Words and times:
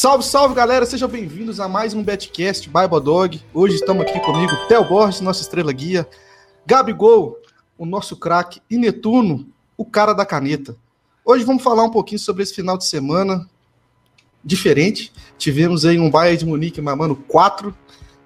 Salve, 0.00 0.24
salve 0.24 0.54
galera, 0.54 0.86
sejam 0.86 1.08
bem-vindos 1.08 1.58
a 1.58 1.66
mais 1.66 1.92
um 1.92 2.04
Betcast 2.04 2.68
Bible 2.68 3.00
Dog. 3.00 3.42
Hoje 3.52 3.74
estamos 3.74 4.04
aqui 4.04 4.20
comigo, 4.20 4.52
Theo 4.68 4.84
Borges, 4.84 5.20
nossa 5.20 5.42
estrela 5.42 5.72
guia, 5.72 6.08
Gabigol, 6.64 7.36
o 7.76 7.84
nosso 7.84 8.14
craque, 8.14 8.62
e 8.70 8.78
Netuno, 8.78 9.44
o 9.76 9.84
cara 9.84 10.12
da 10.12 10.24
caneta. 10.24 10.76
Hoje 11.24 11.42
vamos 11.42 11.64
falar 11.64 11.82
um 11.82 11.90
pouquinho 11.90 12.20
sobre 12.20 12.44
esse 12.44 12.54
final 12.54 12.78
de 12.78 12.86
semana 12.86 13.44
diferente. 14.44 15.12
Tivemos 15.36 15.84
aí 15.84 15.98
um 15.98 16.08
Bayern 16.08 16.38
de 16.38 16.46
Munique 16.46 16.80
mamando 16.80 17.16
4, 17.16 17.76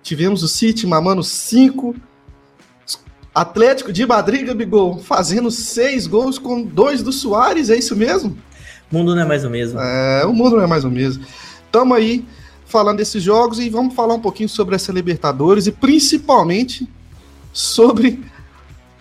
tivemos 0.03 0.43
o 0.43 0.49
City 0.49 0.87
mamando 0.87 1.23
5, 1.23 1.97
Atlético 3.35 3.91
de 3.91 4.05
Madrid, 4.05 4.47
Gabigol, 4.47 4.99
fazendo 4.99 5.51
6 5.51 6.07
gols 6.07 6.39
com 6.39 6.63
dois 6.63 7.03
do 7.03 7.11
Soares, 7.11 7.71
é 7.71 7.77
isso 7.77 7.97
mesmo? 7.97 8.37
O 8.91 8.97
mundo 8.99 9.15
não 9.15 9.23
é 9.23 9.25
mais 9.25 9.43
o 9.43 9.49
mesmo. 9.49 9.81
É, 9.81 10.27
o 10.27 10.35
mundo 10.35 10.57
não 10.57 10.65
é 10.65 10.67
mais 10.67 10.85
o 10.85 10.91
mesmo. 10.91 11.25
Estamos 11.73 11.97
aí 11.97 12.23
falando 12.67 12.99
desses 12.99 13.23
jogos 13.23 13.59
e 13.59 13.71
vamos 13.71 13.95
falar 13.95 14.13
um 14.13 14.21
pouquinho 14.21 14.47
sobre 14.47 14.75
essa 14.75 14.93
Libertadores 14.93 15.67
e 15.67 15.73
principalmente 15.73 16.87
sobre 17.51 18.23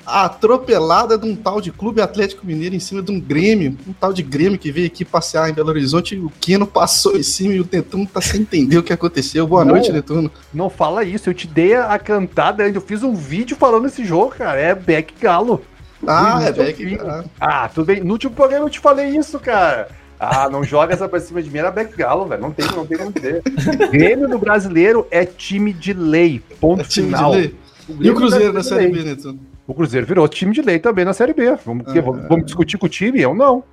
a 0.05 0.23
atropelada 0.23 1.17
de 1.17 1.27
um 1.27 1.35
tal 1.35 1.59
de 1.59 1.69
Clube 1.69 1.99
Atlético 1.99 2.45
Mineiro 2.45 2.73
em 2.73 2.79
cima 2.79 3.01
de 3.01 3.11
um 3.11 3.19
Grêmio, 3.19 3.77
um 3.85 3.91
tal 3.91 4.13
de 4.13 4.23
Grêmio 4.23 4.57
que 4.57 4.71
veio 4.71 4.87
aqui 4.87 5.03
passear 5.03 5.49
em 5.49 5.53
Belo 5.53 5.67
Horizonte, 5.67 6.15
o 6.15 6.31
Keno 6.39 6.65
passou 6.65 7.17
em 7.17 7.23
cima 7.23 7.55
e 7.55 7.59
o 7.59 7.67
Netuno 7.69 8.07
tá 8.07 8.21
sem 8.21 8.39
entender 8.39 8.77
o 8.77 8.83
que 8.83 8.93
aconteceu. 8.93 9.45
Boa 9.45 9.65
não, 9.65 9.73
noite, 9.73 9.91
Netuno. 9.91 10.31
Não 10.53 10.69
fala 10.69 11.03
isso, 11.03 11.29
eu 11.29 11.33
te 11.33 11.47
dei 11.47 11.75
a 11.75 11.99
cantada, 11.99 12.69
eu 12.69 12.79
fiz 12.79 13.03
um 13.03 13.13
vídeo 13.13 13.57
falando 13.57 13.83
desse 13.83 14.05
jogo, 14.05 14.29
cara, 14.29 14.57
é 14.57 14.73
Beck 14.73 15.13
Galo. 15.19 15.61
Ah, 16.07 16.41
é 16.41 16.53
Beck 16.53 16.95
Galo. 16.95 17.25
Ah, 17.37 17.67
tudo 17.67 17.87
bem, 17.87 18.01
no 18.01 18.13
último 18.13 18.33
programa 18.33 18.67
eu 18.67 18.69
te 18.69 18.79
falei 18.79 19.09
isso, 19.09 19.37
cara. 19.41 19.99
Ah, 20.23 20.47
não 20.51 20.63
joga 20.63 20.93
essa 20.93 21.09
pra 21.09 21.19
cima 21.19 21.41
de 21.41 21.49
mim, 21.49 21.57
era 21.57 21.71
Beck 21.71 21.97
Galo, 21.97 22.27
velho. 22.27 22.43
Não 22.43 22.51
tem, 22.51 22.67
não 22.67 22.85
tem 22.85 22.95
como 22.95 23.11
dizer. 23.11 23.41
Grêmio 23.89 24.29
do 24.29 24.37
brasileiro 24.37 25.07
é 25.09 25.25
time 25.25 25.73
de 25.73 25.93
lei. 25.93 26.39
Ponto 26.59 26.81
é 26.81 26.83
final. 26.83 27.31
Lei. 27.31 27.55
O 27.89 28.03
e 28.03 28.07
o 28.07 28.13
Cruzeiro 28.13 28.53
na 28.53 28.61
Série 28.61 28.89
B, 28.89 29.03
Neto? 29.03 29.39
O 29.65 29.73
Cruzeiro 29.73 30.05
virou 30.05 30.27
time 30.27 30.53
de 30.53 30.61
lei 30.61 30.77
também 30.77 31.05
na 31.05 31.13
Série 31.13 31.33
B. 31.33 31.57
Vamos, 31.65 31.87
ah, 31.87 32.01
vamos, 32.01 32.27
vamos 32.27 32.45
discutir 32.45 32.77
com 32.77 32.85
o 32.85 32.89
time? 32.89 33.19
Eu 33.19 33.33
não. 33.33 33.63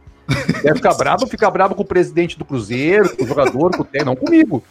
Deve 0.63 0.77
ficar 0.77 0.95
bravo, 0.95 1.27
ficar 1.27 1.51
bravo 1.51 1.75
com 1.75 1.83
o 1.83 1.87
presidente 1.87 2.39
do 2.39 2.47
Cruzeiro, 2.47 3.15
com 3.15 3.25
o 3.25 3.27
jogador, 3.27 3.77
com 3.77 3.83
o 3.83 3.85
técnico, 3.85 4.07
não 4.07 4.17
comigo. 4.17 4.65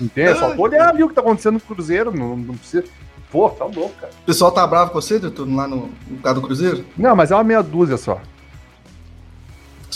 Entende? 0.00 0.36
Só 0.40 0.56
olhar 0.56 0.88
ali 0.88 1.04
o 1.04 1.08
que 1.08 1.14
tá 1.14 1.20
acontecendo 1.20 1.54
no 1.54 1.60
Cruzeiro. 1.60 2.12
Não, 2.12 2.36
não 2.36 2.56
precisa. 2.56 2.82
Pô, 3.30 3.48
tá 3.48 3.64
louco, 3.64 3.94
cara. 4.00 4.12
O 4.22 4.26
pessoal 4.26 4.50
tá 4.50 4.66
bravo 4.66 4.90
com 4.90 5.00
você, 5.00 5.20
Neto, 5.20 5.44
lá 5.44 5.68
no, 5.68 5.88
no 6.10 6.18
caso 6.20 6.40
do 6.40 6.46
Cruzeiro? 6.46 6.84
Não, 6.98 7.14
mas 7.14 7.30
é 7.30 7.36
uma 7.36 7.44
meia 7.44 7.62
dúzia 7.62 7.96
só. 7.96 8.20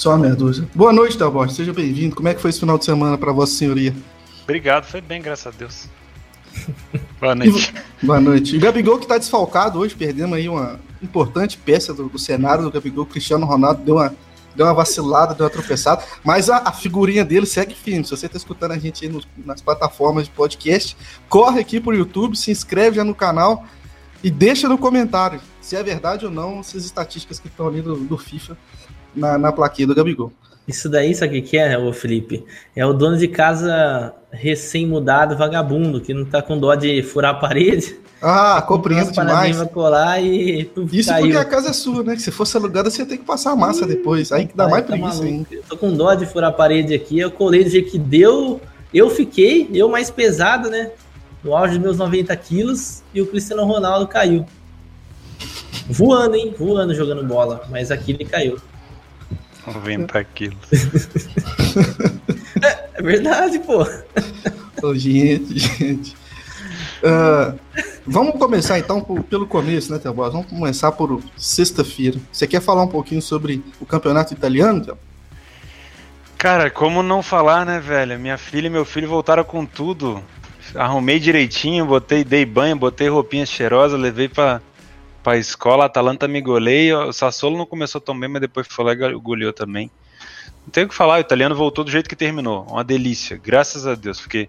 Só 0.00 0.16
meia 0.16 0.34
dúzia. 0.34 0.66
Boa 0.74 0.94
noite, 0.94 1.18
Dalborges. 1.18 1.54
Seja 1.54 1.74
bem-vindo. 1.74 2.16
Como 2.16 2.26
é 2.26 2.32
que 2.32 2.40
foi 2.40 2.48
esse 2.48 2.58
final 2.58 2.78
de 2.78 2.86
semana 2.86 3.18
para 3.18 3.32
Vossa 3.32 3.52
Senhoria? 3.52 3.94
Obrigado, 4.44 4.86
foi 4.86 5.02
bem, 5.02 5.20
graças 5.20 5.46
a 5.46 5.50
Deus. 5.50 5.88
Boa 7.20 7.34
noite. 7.34 7.74
Boa 8.02 8.18
noite. 8.18 8.56
O 8.56 8.60
Gabigol 8.60 8.96
que 8.96 9.04
está 9.04 9.18
desfalcado 9.18 9.78
hoje, 9.78 9.94
perdemos 9.94 10.38
aí 10.38 10.48
uma 10.48 10.80
importante 11.02 11.58
peça 11.58 11.92
do, 11.92 12.08
do 12.08 12.18
cenário 12.18 12.64
do 12.64 12.70
Gabigol. 12.70 13.04
Cristiano 13.04 13.44
Ronaldo 13.44 13.82
deu 13.82 13.96
uma, 13.96 14.14
deu 14.56 14.64
uma 14.64 14.72
vacilada, 14.72 15.34
deu 15.34 15.44
uma 15.44 15.52
tropeçada, 15.52 16.02
mas 16.24 16.48
a, 16.48 16.62
a 16.64 16.72
figurinha 16.72 17.22
dele 17.22 17.44
segue 17.44 17.74
firme. 17.74 18.02
Se 18.02 18.12
você 18.12 18.24
está 18.24 18.38
escutando 18.38 18.72
a 18.72 18.78
gente 18.78 19.04
aí 19.04 19.20
nas 19.44 19.60
plataformas 19.60 20.24
de 20.24 20.30
podcast, 20.30 20.96
corre 21.28 21.60
aqui 21.60 21.78
pro 21.78 21.94
YouTube, 21.94 22.38
se 22.38 22.50
inscreve 22.50 22.96
já 22.96 23.04
no 23.04 23.14
canal 23.14 23.66
e 24.24 24.30
deixa 24.30 24.66
no 24.66 24.78
comentário 24.78 25.42
se 25.60 25.76
é 25.76 25.82
verdade 25.82 26.24
ou 26.24 26.30
não 26.30 26.60
essas 26.60 26.86
estatísticas 26.86 27.38
que 27.38 27.48
estão 27.48 27.68
ali 27.68 27.82
do, 27.82 27.96
do 27.96 28.16
FIFA 28.16 28.56
na, 29.14 29.38
na 29.38 29.52
plaquinha 29.52 29.88
do 29.88 29.94
Gabigol. 29.94 30.32
Isso 30.66 30.88
daí, 30.88 31.14
sabe 31.14 31.40
o 31.40 31.42
que 31.42 31.58
é, 31.58 31.76
ô 31.76 31.92
Felipe? 31.92 32.44
É 32.76 32.86
o 32.86 32.92
dono 32.92 33.16
de 33.16 33.26
casa 33.26 34.14
recém-mudado, 34.30 35.36
vagabundo, 35.36 36.00
que 36.00 36.14
não 36.14 36.24
tá 36.24 36.40
com 36.40 36.56
dó 36.56 36.74
de 36.74 37.02
furar 37.02 37.32
a 37.32 37.38
parede. 37.38 37.96
Ah, 38.22 38.62
compreendo 38.62 39.10
demais. 39.10 39.60
colar 39.72 40.22
e 40.22 40.70
Isso 40.92 41.08
caiu. 41.08 41.24
porque 41.24 41.36
a 41.38 41.44
casa 41.44 41.70
é 41.70 41.72
sua, 41.72 42.04
né? 42.04 42.14
Que 42.14 42.22
se 42.22 42.30
fosse 42.30 42.56
alugada, 42.56 42.90
você 42.90 43.02
ia 43.02 43.08
ter 43.08 43.16
que 43.16 43.24
passar 43.24 43.52
a 43.52 43.56
massa 43.56 43.86
depois. 43.86 44.30
Aí 44.30 44.46
que 44.46 44.54
dá 44.56 44.68
mais 44.68 44.84
tá 44.84 44.92
preguiça 44.92 45.24
ainda. 45.24 45.46
Eu 45.50 45.62
tô 45.68 45.76
com 45.76 45.92
dó 45.92 46.14
de 46.14 46.26
furar 46.26 46.50
a 46.50 46.52
parede 46.52 46.94
aqui, 46.94 47.18
eu 47.18 47.30
colei 47.30 47.64
do 47.64 47.70
jeito 47.70 47.90
que 47.90 47.98
deu. 47.98 48.60
Eu 48.92 49.08
fiquei, 49.08 49.68
eu 49.72 49.88
mais 49.88 50.10
pesado, 50.10 50.68
né? 50.68 50.90
No 51.42 51.56
auge 51.56 51.74
dos 51.74 51.82
meus 51.82 51.96
90 51.96 52.36
quilos, 52.36 53.02
e 53.14 53.22
o 53.22 53.26
Cristiano 53.26 53.64
Ronaldo 53.64 54.06
caiu. 54.06 54.44
Voando, 55.88 56.36
hein? 56.36 56.54
Voando 56.56 56.94
jogando 56.94 57.24
bola. 57.24 57.62
Mas 57.70 57.90
aqui 57.90 58.12
ele 58.12 58.24
caiu. 58.24 58.58
90 59.66 60.24
quilos. 60.24 60.56
é, 62.62 62.88
é 62.94 63.02
verdade, 63.02 63.58
pô. 63.60 63.86
Oh, 64.82 64.94
gente, 64.94 65.58
gente. 65.58 66.16
Uh, 67.02 67.58
vamos 68.06 68.38
começar 68.38 68.78
então 68.78 69.00
por, 69.00 69.22
pelo 69.22 69.46
começo, 69.46 69.92
né, 69.92 69.98
Teobos? 69.98 70.32
Vamos 70.32 70.48
começar 70.48 70.92
por 70.92 71.22
sexta-feira. 71.36 72.18
Você 72.30 72.46
quer 72.46 72.60
falar 72.60 72.82
um 72.82 72.88
pouquinho 72.88 73.22
sobre 73.22 73.62
o 73.80 73.86
campeonato 73.86 74.32
italiano? 74.32 74.98
Cara, 76.36 76.70
como 76.70 77.02
não 77.02 77.22
falar, 77.22 77.66
né, 77.66 77.80
velho? 77.80 78.18
Minha 78.18 78.38
filha 78.38 78.66
e 78.66 78.70
meu 78.70 78.84
filho 78.84 79.08
voltaram 79.08 79.44
com 79.44 79.66
tudo. 79.66 80.22
Arrumei 80.74 81.18
direitinho, 81.18 81.84
botei, 81.84 82.24
dei 82.24 82.46
banho, 82.46 82.76
botei 82.76 83.08
roupinha 83.08 83.44
cheirosa, 83.44 83.96
levei 83.96 84.28
pra, 84.28 84.62
pra 85.22 85.36
escola, 85.36 85.84
a 85.84 85.86
Atalanta 85.86 86.26
me 86.26 86.40
goleia. 86.40 86.98
O 87.00 87.12
Sassuolo 87.12 87.58
não 87.58 87.66
começou 87.66 88.00
tão 88.00 88.18
bem, 88.18 88.28
mas 88.28 88.40
depois 88.40 88.66
foi 88.68 88.84
lá 88.84 88.92
e 88.92 89.14
goleou 89.14 89.52
também. 89.52 89.90
Não 90.64 90.70
tem 90.70 90.84
o 90.84 90.88
que 90.88 90.94
falar, 90.94 91.16
o 91.16 91.20
italiano 91.20 91.54
voltou 91.54 91.84
do 91.84 91.90
jeito 91.90 92.08
que 92.08 92.16
terminou. 92.16 92.66
Uma 92.68 92.84
delícia, 92.84 93.40
graças 93.42 93.86
a 93.86 93.94
Deus, 93.94 94.20
porque 94.20 94.48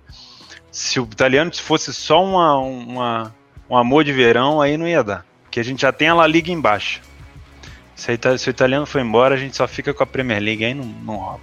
se 0.71 0.99
o 0.99 1.03
italiano 1.03 1.51
fosse 1.55 1.93
só 1.93 2.23
uma, 2.23 2.57
uma, 2.57 3.35
um 3.69 3.77
amor 3.77 4.03
de 4.03 4.13
verão, 4.13 4.61
aí 4.61 4.77
não 4.77 4.87
ia 4.87 5.03
dar. 5.03 5.25
Porque 5.43 5.59
a 5.59 5.63
gente 5.63 5.81
já 5.81 5.91
tem 5.91 6.09
a 6.09 6.13
La 6.13 6.27
Liga 6.27 6.51
embaixo. 6.51 7.01
Se, 7.95 8.17
se 8.37 8.49
o 8.49 8.51
italiano 8.51 8.85
for 8.85 8.99
embora, 8.99 9.35
a 9.35 9.37
gente 9.37 9.55
só 9.55 9.67
fica 9.67 9.93
com 9.93 10.03
a 10.03 10.07
Premier 10.07 10.41
League, 10.41 10.63
aí 10.63 10.73
não, 10.73 10.85
não 10.85 11.15
rola. 11.17 11.39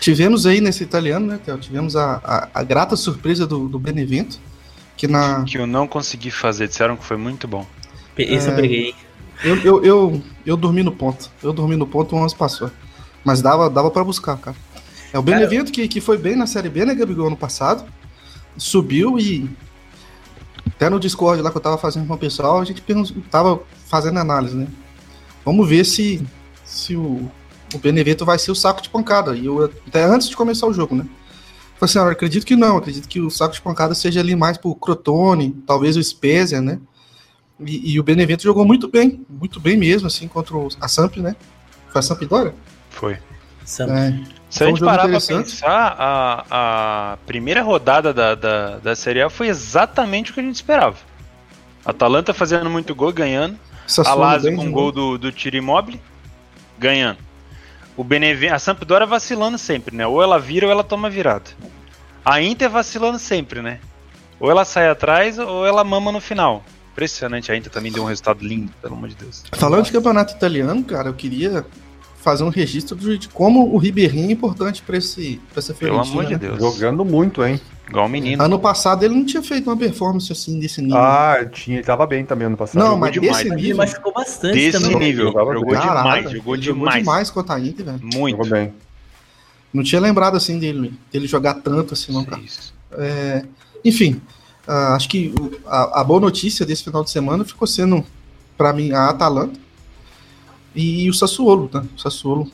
Tivemos 0.00 0.46
aí 0.46 0.60
nesse 0.60 0.82
italiano, 0.82 1.26
né, 1.26 1.40
Theo? 1.44 1.58
Tivemos 1.58 1.96
a, 1.96 2.20
a, 2.22 2.48
a 2.54 2.62
grata 2.62 2.96
surpresa 2.96 3.46
do, 3.46 3.68
do 3.68 3.78
Benevento. 3.78 4.38
Que, 4.96 5.06
na... 5.06 5.44
que 5.44 5.58
eu 5.58 5.66
não 5.66 5.86
consegui 5.86 6.30
fazer, 6.30 6.68
disseram 6.68 6.96
que 6.96 7.04
foi 7.04 7.18
muito 7.18 7.46
bom. 7.46 7.66
Esse 8.16 8.48
é, 8.48 8.52
eu 8.52 8.56
peguei. 8.56 8.94
Eu, 9.44 9.56
eu, 9.56 9.84
eu, 9.84 10.22
eu, 10.44 10.56
dormi 10.56 10.82
no 10.82 10.92
ponto. 10.92 11.30
Eu 11.42 11.52
dormi 11.52 11.76
no 11.76 11.86
ponto, 11.86 12.16
11 12.16 12.34
passou. 12.34 12.70
Mas 13.24 13.42
dava, 13.42 13.68
dava 13.68 13.90
para 13.90 14.04
buscar, 14.04 14.36
cara. 14.38 14.56
É 15.12 15.18
o 15.18 15.22
Benevento 15.22 15.70
que, 15.70 15.86
que 15.88 16.00
foi 16.00 16.16
bem 16.18 16.36
na 16.36 16.46
Série 16.46 16.68
B, 16.68 16.84
né, 16.84 16.94
Gabigol, 16.94 17.26
ano 17.26 17.36
passado. 17.36 17.84
Subiu 18.56 19.18
e. 19.18 19.48
Até 20.66 20.90
no 20.90 20.98
Discord 20.98 21.40
lá 21.42 21.50
que 21.50 21.56
eu 21.56 21.60
tava 21.60 21.78
fazendo 21.78 22.06
com 22.06 22.14
o 22.14 22.18
pessoal, 22.18 22.60
a 22.60 22.64
gente 22.64 22.82
tava 23.30 23.62
fazendo 23.86 24.18
análise, 24.18 24.56
né? 24.56 24.66
Vamos 25.44 25.68
ver 25.68 25.84
se, 25.84 26.20
se 26.64 26.96
o, 26.96 27.30
o 27.72 27.78
Benevento 27.78 28.24
vai 28.24 28.38
ser 28.38 28.50
o 28.50 28.54
saco 28.54 28.82
de 28.82 28.90
pancada. 28.90 29.36
E 29.36 29.46
eu, 29.46 29.64
até 29.86 30.04
antes 30.04 30.28
de 30.28 30.36
começar 30.36 30.66
o 30.66 30.72
jogo, 30.72 30.94
né? 30.94 31.06
Falei 31.78 31.90
assim, 31.90 31.98
eu 31.98 32.08
acredito 32.08 32.44
que 32.44 32.56
não, 32.56 32.78
acredito 32.78 33.08
que 33.08 33.20
o 33.20 33.30
saco 33.30 33.54
de 33.54 33.60
pancada 33.60 33.94
seja 33.94 34.20
ali 34.20 34.34
mais 34.34 34.58
pro 34.58 34.74
Crotone, 34.74 35.56
talvez 35.66 35.96
o 35.96 36.02
Spezia, 36.02 36.60
né? 36.60 36.80
E, 37.58 37.94
e, 37.94 38.00
o 38.00 38.02
Benevento 38.02 38.42
jogou 38.42 38.66
muito 38.66 38.86
bem, 38.86 39.24
muito 39.28 39.58
bem 39.58 39.76
mesmo, 39.76 40.06
assim, 40.06 40.28
contra 40.28 40.54
a 40.80 40.88
Samp, 40.88 41.16
né? 41.16 41.34
Foi 41.88 42.00
a 42.00 42.02
Sampdoria? 42.02 42.54
Foi. 42.90 43.18
Samp. 43.64 43.90
É, 43.90 44.20
Se 44.50 44.62
a 44.62 44.66
gente 44.66 44.82
um 44.82 44.86
parar 44.86 45.08
pra 45.08 45.20
pensar, 45.20 45.96
a, 45.98 46.44
a 47.12 47.16
primeira 47.26 47.62
rodada 47.62 48.12
da, 48.12 48.34
da, 48.34 48.78
da 48.78 48.94
Série 48.94 49.22
A 49.22 49.30
foi 49.30 49.48
exatamente 49.48 50.30
o 50.30 50.34
que 50.34 50.40
a 50.40 50.42
gente 50.42 50.56
esperava. 50.56 50.96
Atalanta 51.84 52.34
fazendo 52.34 52.68
muito 52.68 52.94
gol, 52.94 53.12
ganhando. 53.12 53.58
a 54.04 54.14
Lazio 54.14 54.54
com 54.54 54.70
gol 54.70 54.92
do, 54.92 55.16
do 55.16 55.32
Tiro 55.32 55.56
Immobile, 55.56 56.00
ganhando. 56.78 57.18
O 57.96 58.04
Benevento, 58.04 58.52
a 58.52 58.58
Sampdoria 58.58 59.06
vacilando 59.06 59.56
sempre, 59.56 59.96
né? 59.96 60.06
Ou 60.06 60.22
ela 60.22 60.38
vira 60.38 60.66
ou 60.66 60.72
ela 60.72 60.84
toma 60.84 61.08
virada. 61.08 61.50
A 62.22 62.42
Inter 62.42 62.68
vacilando 62.68 63.18
sempre, 63.18 63.62
né? 63.62 63.80
Ou 64.38 64.50
ela 64.50 64.66
sai 64.66 64.90
atrás 64.90 65.38
ou 65.38 65.66
ela 65.66 65.82
mama 65.82 66.12
no 66.12 66.20
final 66.20 66.62
impressionante. 66.96 67.52
A 67.52 67.56
Inter 67.56 67.70
também 67.70 67.92
deu 67.92 68.02
um 68.02 68.06
resultado 68.06 68.42
lindo, 68.42 68.72
pelo 68.80 68.94
amor 68.94 69.10
de 69.10 69.14
Deus. 69.16 69.44
Falando 69.52 69.84
de 69.84 69.92
campeonato 69.92 70.34
italiano, 70.34 70.82
cara, 70.82 71.10
eu 71.10 71.14
queria 71.14 71.64
fazer 72.16 72.42
um 72.42 72.48
registro 72.48 72.96
de 72.96 73.28
como 73.28 73.72
o 73.72 73.76
Ribeirinho 73.76 74.30
é 74.30 74.32
importante 74.32 74.82
para 74.82 74.96
esse 74.96 75.40
pra 75.52 75.60
essa 75.60 75.72
Pelo 75.74 76.00
amor 76.00 76.24
de 76.24 76.32
né? 76.32 76.38
Deus. 76.38 76.58
Jogando 76.58 77.04
muito, 77.04 77.44
hein? 77.44 77.60
Igual 77.88 78.06
o 78.06 78.08
menino. 78.08 78.42
Ano 78.42 78.58
passado 78.58 79.04
ele 79.04 79.14
não 79.14 79.24
tinha 79.24 79.42
feito 79.42 79.70
uma 79.70 79.76
performance 79.76 80.32
assim 80.32 80.58
desse 80.58 80.82
nível. 80.82 80.98
Ah, 80.98 81.46
tinha, 81.52 81.76
ele 81.76 81.86
tava 81.86 82.04
bem 82.04 82.24
também 82.24 82.46
ano 82.48 82.56
passado. 82.56 82.80
Não, 82.82 82.86
jogou 82.86 82.98
mas 82.98 83.12
demais. 83.12 83.36
desse 83.36 83.48
nível. 83.50 83.64
Ele 83.64 83.74
machucou 83.74 84.12
bastante 84.12 84.54
desse 84.54 84.82
também. 84.82 84.98
nível. 84.98 85.26
Jogou, 85.26 85.54
jogou 85.54 85.76
demais, 85.76 86.30
jogou 86.32 86.56
demais. 86.56 86.64
Jogou 86.64 86.88
demais 86.90 87.30
contra 87.30 87.54
a 87.54 87.60
Inter, 87.60 87.84
velho. 87.86 88.00
Muito. 88.02 88.36
Jogou 88.36 88.50
bem. 88.50 88.72
Não 89.72 89.84
tinha 89.84 90.00
lembrado 90.00 90.36
assim 90.36 90.58
dele, 90.58 90.94
dele 91.12 91.28
jogar 91.28 91.54
tanto 91.54 91.94
assim, 91.94 92.12
não, 92.12 92.24
cara. 92.24 92.42
É, 92.98 93.44
enfim, 93.84 94.20
Uh, 94.66 94.94
acho 94.94 95.08
que 95.08 95.32
a, 95.66 96.00
a, 96.00 96.04
boa 96.04 96.20
notícia 96.20 96.66
desse 96.66 96.82
final 96.82 97.04
de 97.04 97.10
semana 97.10 97.44
ficou 97.44 97.68
sendo, 97.68 98.04
para 98.56 98.72
mim, 98.72 98.90
a 98.92 99.10
Atalanta 99.10 99.58
e 100.74 101.08
o 101.08 101.14
Sassuolo, 101.14 101.68
tá? 101.68 101.84
O 101.96 102.00
Sassuolo 102.00 102.50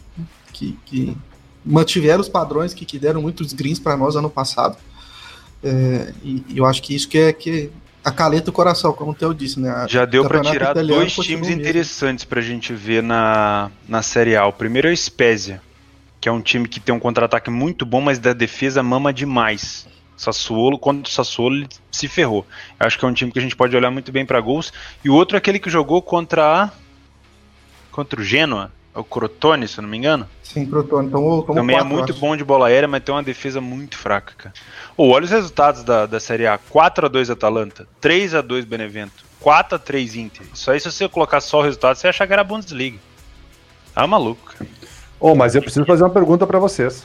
que, 0.53 0.79
que 0.85 1.17
mantiveram 1.65 2.21
os 2.21 2.29
padrões 2.29 2.75
que, 2.75 2.85
que 2.85 2.99
deram 2.99 3.23
muitos 3.23 3.53
greens 3.53 3.79
para 3.79 3.97
nós 3.97 4.15
ano 4.15 4.29
passado. 4.29 4.77
É, 5.65 6.13
e, 6.23 6.45
e, 6.49 6.59
eu 6.59 6.67
acho 6.67 6.83
que 6.83 6.95
isso 6.95 7.09
que 7.09 7.19
é 7.19 7.33
que 7.33 7.71
acalenta 8.05 8.51
o 8.51 8.53
coração, 8.53 8.93
como 8.93 9.13
o 9.13 9.15
Theo 9.15 9.33
disse, 9.33 9.59
né? 9.59 9.71
A, 9.71 9.87
Já 9.87 10.05
deu 10.05 10.27
para 10.27 10.41
tirar 10.43 10.75
dois 10.75 11.15
times 11.15 11.49
interessantes 11.49 12.25
para 12.25 12.41
a 12.41 12.43
gente 12.43 12.75
ver 12.75 13.03
na, 13.03 13.71
na 13.89 14.03
Série 14.03 14.37
A. 14.37 14.45
O 14.47 14.53
primeiro 14.53 14.89
é 14.89 14.93
o 14.93 14.97
Spezia, 14.97 15.63
que 16.21 16.29
é 16.29 16.33
um 16.33 16.41
time 16.41 16.69
que 16.69 16.81
tem 16.81 16.95
um 16.95 17.01
contra-ataque 17.01 17.49
muito 17.49 17.87
bom, 17.87 18.01
mas 18.01 18.19
da 18.19 18.33
defesa 18.33 18.83
mama 18.83 19.13
demais. 19.13 19.87
Sassuolo, 20.23 20.79
contra 20.79 21.11
o 21.11 21.13
Sassuolo, 21.13 21.57
ele 21.57 21.69
se 21.91 22.07
ferrou. 22.07 22.47
Eu 22.79 22.87
acho 22.87 22.97
que 22.97 23.05
é 23.05 23.09
um 23.09 23.13
time 23.13 23.33
que 23.33 23.39
a 23.39 23.43
gente 23.43 23.57
pode 23.57 23.77
olhar 23.77 23.91
muito 23.91 24.13
bem 24.13 24.25
para 24.25 24.41
gols. 24.41 24.73
E 25.05 25.11
o 25.11 25.15
outro 25.15 25.37
é 25.37 25.39
aquele 25.39 25.59
que 25.59 25.69
jogou 25.69 26.01
contra 26.01 26.65
a... 26.65 26.71
contra 27.91 28.21
o 28.21 28.25
Genoa, 28.25 28.71
o 28.95 29.03
Crotone, 29.03 29.67
se 29.67 29.79
eu 29.79 29.83
não 29.83 29.89
me 29.89 29.97
engano. 29.97 30.29
Sim, 30.45 30.65
Crotone. 30.65 31.11
Tomou, 31.11 31.43
tomou 31.43 31.57
Também 31.57 31.75
é 31.75 31.81
quatro, 31.81 31.95
é 31.95 31.97
muito 31.97 32.15
bom 32.15 32.37
de 32.37 32.45
bola 32.45 32.69
aérea, 32.69 32.87
mas 32.87 33.03
tem 33.03 33.13
uma 33.13 33.23
defesa 33.23 33.61
muito 33.61 33.99
fraca, 33.99 34.33
cara. 34.39 34.55
Oh, 34.97 35.09
olha 35.11 35.25
os 35.25 35.31
resultados 35.31 35.83
da, 35.83 36.07
da 36.07 36.21
Série 36.21 36.47
A. 36.47 36.57
4x2 36.57 37.33
Atalanta, 37.33 37.89
3x2 38.01 38.65
Benevento, 38.65 39.25
4x3 39.43 40.15
Inter. 40.15 40.47
Isso 40.55 40.71
aí, 40.71 40.79
se 40.79 40.91
você 40.91 41.09
colocar 41.09 41.41
só 41.41 41.59
o 41.59 41.63
resultado, 41.63 41.97
você 41.97 42.07
ia 42.07 42.11
achar 42.11 42.29
que 42.29 42.33
era 42.33 42.45
Bundesliga. 42.45 42.99
Tá 43.93 44.07
maluco, 44.07 44.53
cara. 44.53 44.71
Oh, 45.19 45.35
mas 45.35 45.57
eu 45.57 45.63
preciso 45.63 45.85
fazer 45.85 46.05
uma 46.05 46.11
pergunta 46.11 46.47
para 46.47 46.61
vocês. 46.61 47.05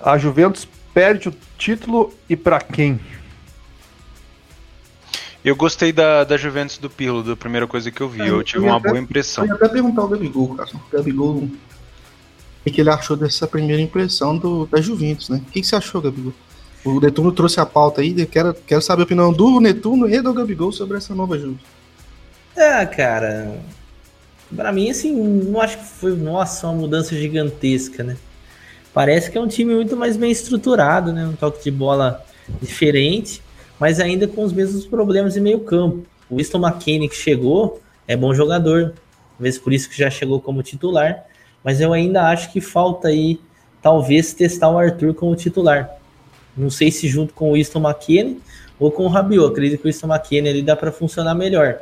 A 0.00 0.16
Juventus 0.16 0.66
perde 0.92 1.28
o 1.28 1.34
título 1.56 2.12
e 2.28 2.36
para 2.36 2.60
quem? 2.60 3.00
Eu 5.42 5.56
gostei 5.56 5.90
da, 5.92 6.22
da 6.22 6.36
Juventus 6.36 6.76
do 6.76 6.90
Pirlo, 6.90 7.22
da 7.22 7.34
primeira 7.34 7.66
coisa 7.66 7.90
que 7.90 8.00
eu 8.00 8.08
vi. 8.08 8.20
É, 8.20 8.28
eu 8.28 8.42
tive 8.42 8.66
uma 8.66 8.76
até, 8.76 8.88
boa 8.90 9.00
impressão. 9.00 9.44
Eu 9.44 9.48
ia 9.48 9.54
até 9.54 9.68
perguntar 9.68 10.02
ao 10.02 10.08
Gabigol, 10.08 10.54
cara. 10.54 10.68
O 10.74 10.92
Gabigol, 10.92 11.36
o 11.36 12.70
que, 12.70 12.80
ele 12.80 12.90
achou 12.90 13.16
dessa 13.16 13.46
primeira 13.46 13.80
impressão 13.80 14.36
do, 14.36 14.66
da 14.66 14.80
Juventus, 14.82 15.30
né? 15.30 15.38
O 15.38 15.50
que, 15.50 15.62
que 15.62 15.66
você 15.66 15.76
achou, 15.76 16.02
Gabigol? 16.02 16.34
O 16.84 17.00
Netuno 17.00 17.32
trouxe 17.32 17.58
a 17.58 17.66
pauta 17.66 18.00
aí, 18.00 18.26
quero, 18.26 18.54
quero 18.54 18.82
saber 18.82 19.02
a 19.02 19.04
opinião 19.04 19.32
do 19.32 19.60
Netuno 19.60 20.08
e 20.08 20.20
do 20.20 20.32
Gabigol 20.32 20.72
sobre 20.72 20.98
essa 20.98 21.14
nova 21.14 21.38
Juventus. 21.38 21.66
É, 22.54 22.84
cara. 22.84 23.58
Pra 24.54 24.72
mim, 24.72 24.90
assim, 24.90 25.14
não 25.14 25.60
acho 25.60 25.78
que 25.78 25.84
foi, 25.84 26.14
nossa, 26.16 26.66
uma 26.66 26.80
mudança 26.80 27.16
gigantesca, 27.16 28.02
né? 28.02 28.16
Parece 28.92 29.30
que 29.30 29.38
é 29.38 29.40
um 29.40 29.48
time 29.48 29.74
muito 29.74 29.96
mais 29.96 30.16
bem 30.16 30.30
estruturado, 30.30 31.12
né? 31.12 31.26
Um 31.26 31.34
toque 31.34 31.62
de 31.62 31.70
bola 31.70 32.24
diferente 32.60 33.42
mas 33.80 33.98
ainda 33.98 34.28
com 34.28 34.44
os 34.44 34.52
mesmos 34.52 34.84
problemas 34.84 35.38
em 35.38 35.40
meio 35.40 35.60
campo. 35.60 36.04
O 36.28 36.36
Winston 36.36 36.58
McKinney 36.58 37.08
que 37.08 37.16
chegou 37.16 37.80
é 38.06 38.14
bom 38.14 38.34
jogador, 38.34 38.92
talvez 39.38 39.58
por 39.58 39.72
isso 39.72 39.88
que 39.88 39.96
já 39.96 40.10
chegou 40.10 40.38
como 40.38 40.62
titular, 40.62 41.24
mas 41.64 41.80
eu 41.80 41.94
ainda 41.94 42.28
acho 42.28 42.52
que 42.52 42.60
falta 42.60 43.08
aí 43.08 43.40
talvez 43.80 44.34
testar 44.34 44.68
o 44.68 44.78
Arthur 44.78 45.14
como 45.14 45.34
titular. 45.34 45.96
Não 46.54 46.68
sei 46.68 46.90
se 46.90 47.08
junto 47.08 47.32
com 47.32 47.50
o 47.50 47.54
Winston 47.54 47.80
McKinney 47.80 48.38
ou 48.78 48.90
com 48.90 49.06
o 49.06 49.08
Rabiot. 49.08 49.50
Acredito 49.50 49.80
que 49.80 49.88
o 49.88 49.90
Winston 49.90 50.12
McKinney 50.12 50.50
ele 50.50 50.62
dá 50.62 50.76
para 50.76 50.92
funcionar 50.92 51.34
melhor. 51.34 51.78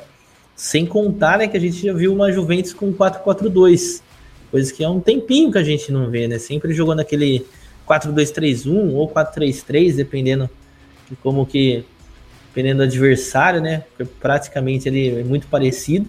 Sem 0.55 0.87
contar, 0.87 1.39
né, 1.39 1.49
que 1.49 1.57
a 1.57 1.61
gente 1.61 1.85
já 1.85 1.93
viu 1.93 2.13
uma 2.13 2.31
Juventus 2.31 2.73
com 2.73 2.93
4-4-2, 2.93 4.03
coisa 4.51 4.73
que 4.73 4.83
é 4.83 4.89
um 4.89 5.01
tempinho 5.01 5.51
que 5.53 5.59
a 5.59 5.65
gente 5.65 5.91
não 5.93 6.11
vê, 6.11 6.27
né? 6.27 6.39
Sempre 6.39 6.73
jogou 6.73 6.95
naquele 6.95 7.47
4-2-3-1 7.89 8.93
ou 8.95 9.09
4-3-3, 9.09 9.97
dependendo 9.97 10.49
de 11.11 11.17
como 11.17 11.47
que, 11.47 11.85
dependendo 12.49 12.79
do 12.79 12.85
adversário, 12.85 13.61
né? 13.61 13.85
Praticamente 14.21 14.89
ele 14.89 15.21
é 15.21 15.25
muito 15.25 15.47
parecido. 15.47 16.07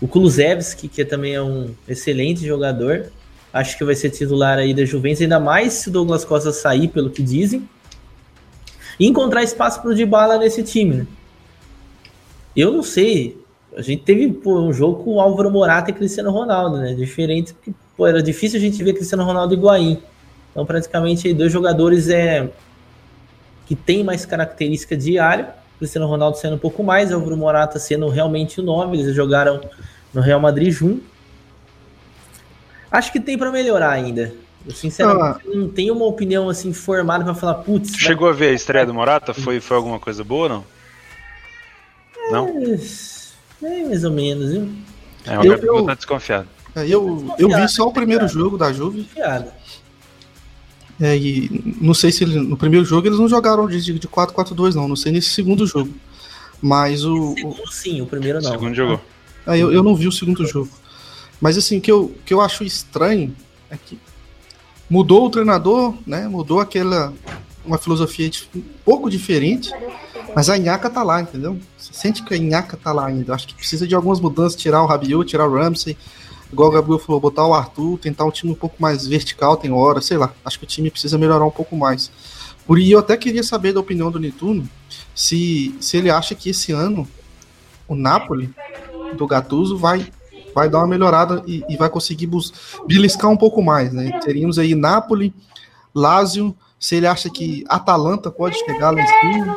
O 0.00 0.08
Kulusevski, 0.08 0.88
que 0.88 1.04
também 1.04 1.34
é 1.34 1.42
um 1.42 1.74
excelente 1.86 2.46
jogador, 2.46 3.10
acho 3.52 3.76
que 3.76 3.84
vai 3.84 3.94
ser 3.94 4.10
titular 4.10 4.58
aí 4.58 4.72
da 4.72 4.84
Juventus, 4.84 5.20
ainda 5.20 5.38
mais 5.38 5.74
se 5.74 5.88
o 5.88 5.92
Douglas 5.92 6.24
Costa 6.24 6.52
sair, 6.52 6.88
pelo 6.88 7.10
que 7.10 7.22
dizem. 7.22 7.68
E 8.98 9.06
encontrar 9.06 9.42
espaço 9.42 9.80
para 9.80 9.90
o 9.90 9.94
Dybala 9.94 10.38
nesse 10.38 10.62
time, 10.62 10.94
né? 10.94 11.06
Eu 12.54 12.72
não 12.72 12.82
sei. 12.82 13.39
A 13.76 13.82
gente 13.82 14.02
teve 14.02 14.32
pô, 14.32 14.60
um 14.60 14.72
jogo 14.72 15.04
com 15.04 15.14
o 15.14 15.20
Álvaro 15.20 15.50
Morata 15.50 15.90
e 15.90 15.94
Cristiano 15.94 16.30
Ronaldo, 16.30 16.78
né? 16.78 16.94
Diferente, 16.94 17.54
porque 17.54 17.72
pô, 17.96 18.06
era 18.06 18.22
difícil 18.22 18.58
a 18.58 18.60
gente 18.60 18.82
ver 18.82 18.94
Cristiano 18.94 19.24
Ronaldo 19.24 19.54
e 19.54 19.56
Higuaín. 19.56 20.02
Então, 20.50 20.66
praticamente, 20.66 21.32
dois 21.32 21.52
jogadores 21.52 22.08
é, 22.08 22.50
que 23.66 23.76
tem 23.76 24.02
mais 24.02 24.26
característica 24.26 24.96
de 24.96 25.18
área. 25.18 25.54
Cristiano 25.78 26.06
Ronaldo 26.06 26.36
sendo 26.36 26.56
um 26.56 26.58
pouco 26.58 26.82
mais, 26.82 27.12
Álvaro 27.12 27.36
Morata 27.36 27.78
sendo 27.78 28.08
realmente 28.08 28.60
o 28.60 28.62
nome, 28.62 29.00
eles 29.00 29.14
jogaram 29.14 29.60
no 30.12 30.20
Real 30.20 30.40
Madrid 30.40 30.70
junto. 30.72 31.02
Acho 32.90 33.12
que 33.12 33.20
tem 33.20 33.38
para 33.38 33.50
melhorar 33.52 33.90
ainda. 33.90 34.34
Eu 34.66 34.72
sinceramente 34.72 35.46
ah. 35.46 35.56
não 35.56 35.68
tenho 35.68 35.94
uma 35.94 36.04
opinião 36.04 36.48
assim 36.48 36.72
formada 36.72 37.24
para 37.24 37.34
falar, 37.34 37.54
putz. 37.54 37.96
Chegou 37.96 38.26
vai... 38.26 38.34
a 38.34 38.38
ver 38.38 38.48
a 38.50 38.52
estreia 38.52 38.84
do 38.84 38.92
Morata? 38.92 39.32
Foi, 39.32 39.60
foi 39.60 39.76
alguma 39.76 39.98
coisa 39.98 40.22
boa 40.22 40.42
ou 40.42 40.48
não? 40.48 40.64
É, 42.18 42.32
não? 42.32 42.78
É, 43.62 43.84
mais 43.84 44.04
ou 44.04 44.12
menos, 44.12 44.52
viu? 44.52 44.68
É, 45.26 45.38
o 45.38 45.44
eu, 45.44 45.56
eu, 45.56 45.84
tá 45.84 45.94
desconfiado. 45.94 46.48
É, 46.74 46.86
eu, 46.86 47.34
eu 47.38 47.48
vi 47.48 47.68
só 47.68 47.86
o 47.86 47.92
primeiro 47.92 48.26
jogo 48.28 48.56
da 48.56 48.72
Juve. 48.72 49.02
Desconfiado. 49.02 49.52
É, 51.00 51.16
e 51.16 51.76
não 51.80 51.94
sei 51.94 52.12
se 52.12 52.24
ele, 52.24 52.38
no 52.38 52.56
primeiro 52.56 52.84
jogo 52.84 53.06
eles 53.06 53.18
não 53.18 53.28
jogaram 53.28 53.66
de, 53.66 53.80
de 53.80 54.08
4-4-2, 54.08 54.74
não. 54.74 54.86
Não 54.86 54.96
sei 54.96 55.10
nesse 55.10 55.30
segundo 55.30 55.66
jogo. 55.66 55.92
Mas 56.60 57.04
o. 57.04 57.32
o 57.32 57.34
segundo, 57.34 57.72
sim, 57.72 58.00
o 58.02 58.06
primeiro 58.06 58.40
não. 58.40 58.50
O 58.50 58.52
segundo 58.52 58.74
jogou. 58.74 59.00
É, 59.46 59.56
eu, 59.56 59.72
eu 59.72 59.82
não 59.82 59.94
vi 59.94 60.06
o 60.06 60.12
segundo 60.12 60.46
jogo. 60.46 60.68
Mas 61.40 61.56
assim, 61.56 61.78
o 61.78 61.80
que 61.80 61.90
eu, 61.90 62.14
que 62.24 62.34
eu 62.34 62.40
acho 62.42 62.62
estranho 62.62 63.34
é 63.70 63.76
que 63.78 63.98
mudou 64.90 65.26
o 65.26 65.30
treinador, 65.30 65.94
né? 66.06 66.28
Mudou 66.28 66.60
aquela. 66.60 67.14
Uma 67.64 67.78
filosofia 67.78 68.30
um 68.54 68.62
pouco 68.84 69.10
diferente. 69.10 69.70
Mas 70.34 70.48
a 70.48 70.56
Inhaca 70.56 70.88
tá 70.88 71.02
lá, 71.02 71.20
entendeu? 71.20 71.58
Você 71.76 71.92
sente 71.92 72.22
que 72.22 72.34
a 72.34 72.36
Inhaca 72.36 72.76
tá 72.76 72.92
lá 72.92 73.06
ainda. 73.06 73.34
Acho 73.34 73.48
que 73.48 73.54
precisa 73.54 73.86
de 73.86 73.94
algumas 73.94 74.20
mudanças, 74.20 74.60
tirar 74.60 74.82
o 74.82 74.86
Rabiot, 74.86 75.28
tirar 75.28 75.46
o 75.46 75.54
Ramsey 75.54 75.96
igual 76.52 76.68
o 76.68 76.72
Gabriel 76.72 76.98
falou, 76.98 77.20
botar 77.20 77.46
o 77.46 77.54
Arthur, 77.54 77.98
tentar 77.98 78.24
um 78.24 78.30
time 78.30 78.52
um 78.52 78.56
pouco 78.56 78.76
mais 78.78 79.06
vertical, 79.06 79.56
tem 79.56 79.72
hora, 79.72 80.00
sei 80.00 80.16
lá. 80.16 80.32
Acho 80.44 80.58
que 80.58 80.64
o 80.64 80.68
time 80.68 80.90
precisa 80.90 81.16
melhorar 81.16 81.44
um 81.44 81.50
pouco 81.50 81.76
mais. 81.76 82.10
Por 82.66 82.78
e 82.78 82.90
eu 82.90 82.98
até 82.98 83.16
queria 83.16 83.42
saber 83.42 83.72
da 83.72 83.80
opinião 83.80 84.10
do 84.10 84.18
Netuno, 84.20 84.68
se, 85.14 85.74
se 85.80 85.96
ele 85.96 86.10
acha 86.10 86.34
que 86.34 86.50
esse 86.50 86.72
ano 86.72 87.08
o 87.88 87.94
Napoli 87.94 88.52
do 89.16 89.26
Gattuso 89.26 89.76
vai 89.76 90.06
vai 90.52 90.68
dar 90.68 90.78
uma 90.78 90.86
melhorada 90.88 91.44
e, 91.46 91.62
e 91.68 91.76
vai 91.76 91.88
conseguir 91.88 92.28
beliscar 92.84 93.30
um 93.30 93.36
pouco 93.36 93.62
mais, 93.62 93.92
né? 93.92 94.18
Teríamos 94.20 94.58
aí 94.58 94.74
Napoli, 94.74 95.32
Lazio, 95.94 96.56
se 96.78 96.96
ele 96.96 97.06
acha 97.06 97.30
que 97.30 97.64
Atalanta 97.68 98.32
pode 98.32 98.58
chegar 98.58 98.90
lá 98.90 99.00
em 99.00 99.06
cima 99.06 99.56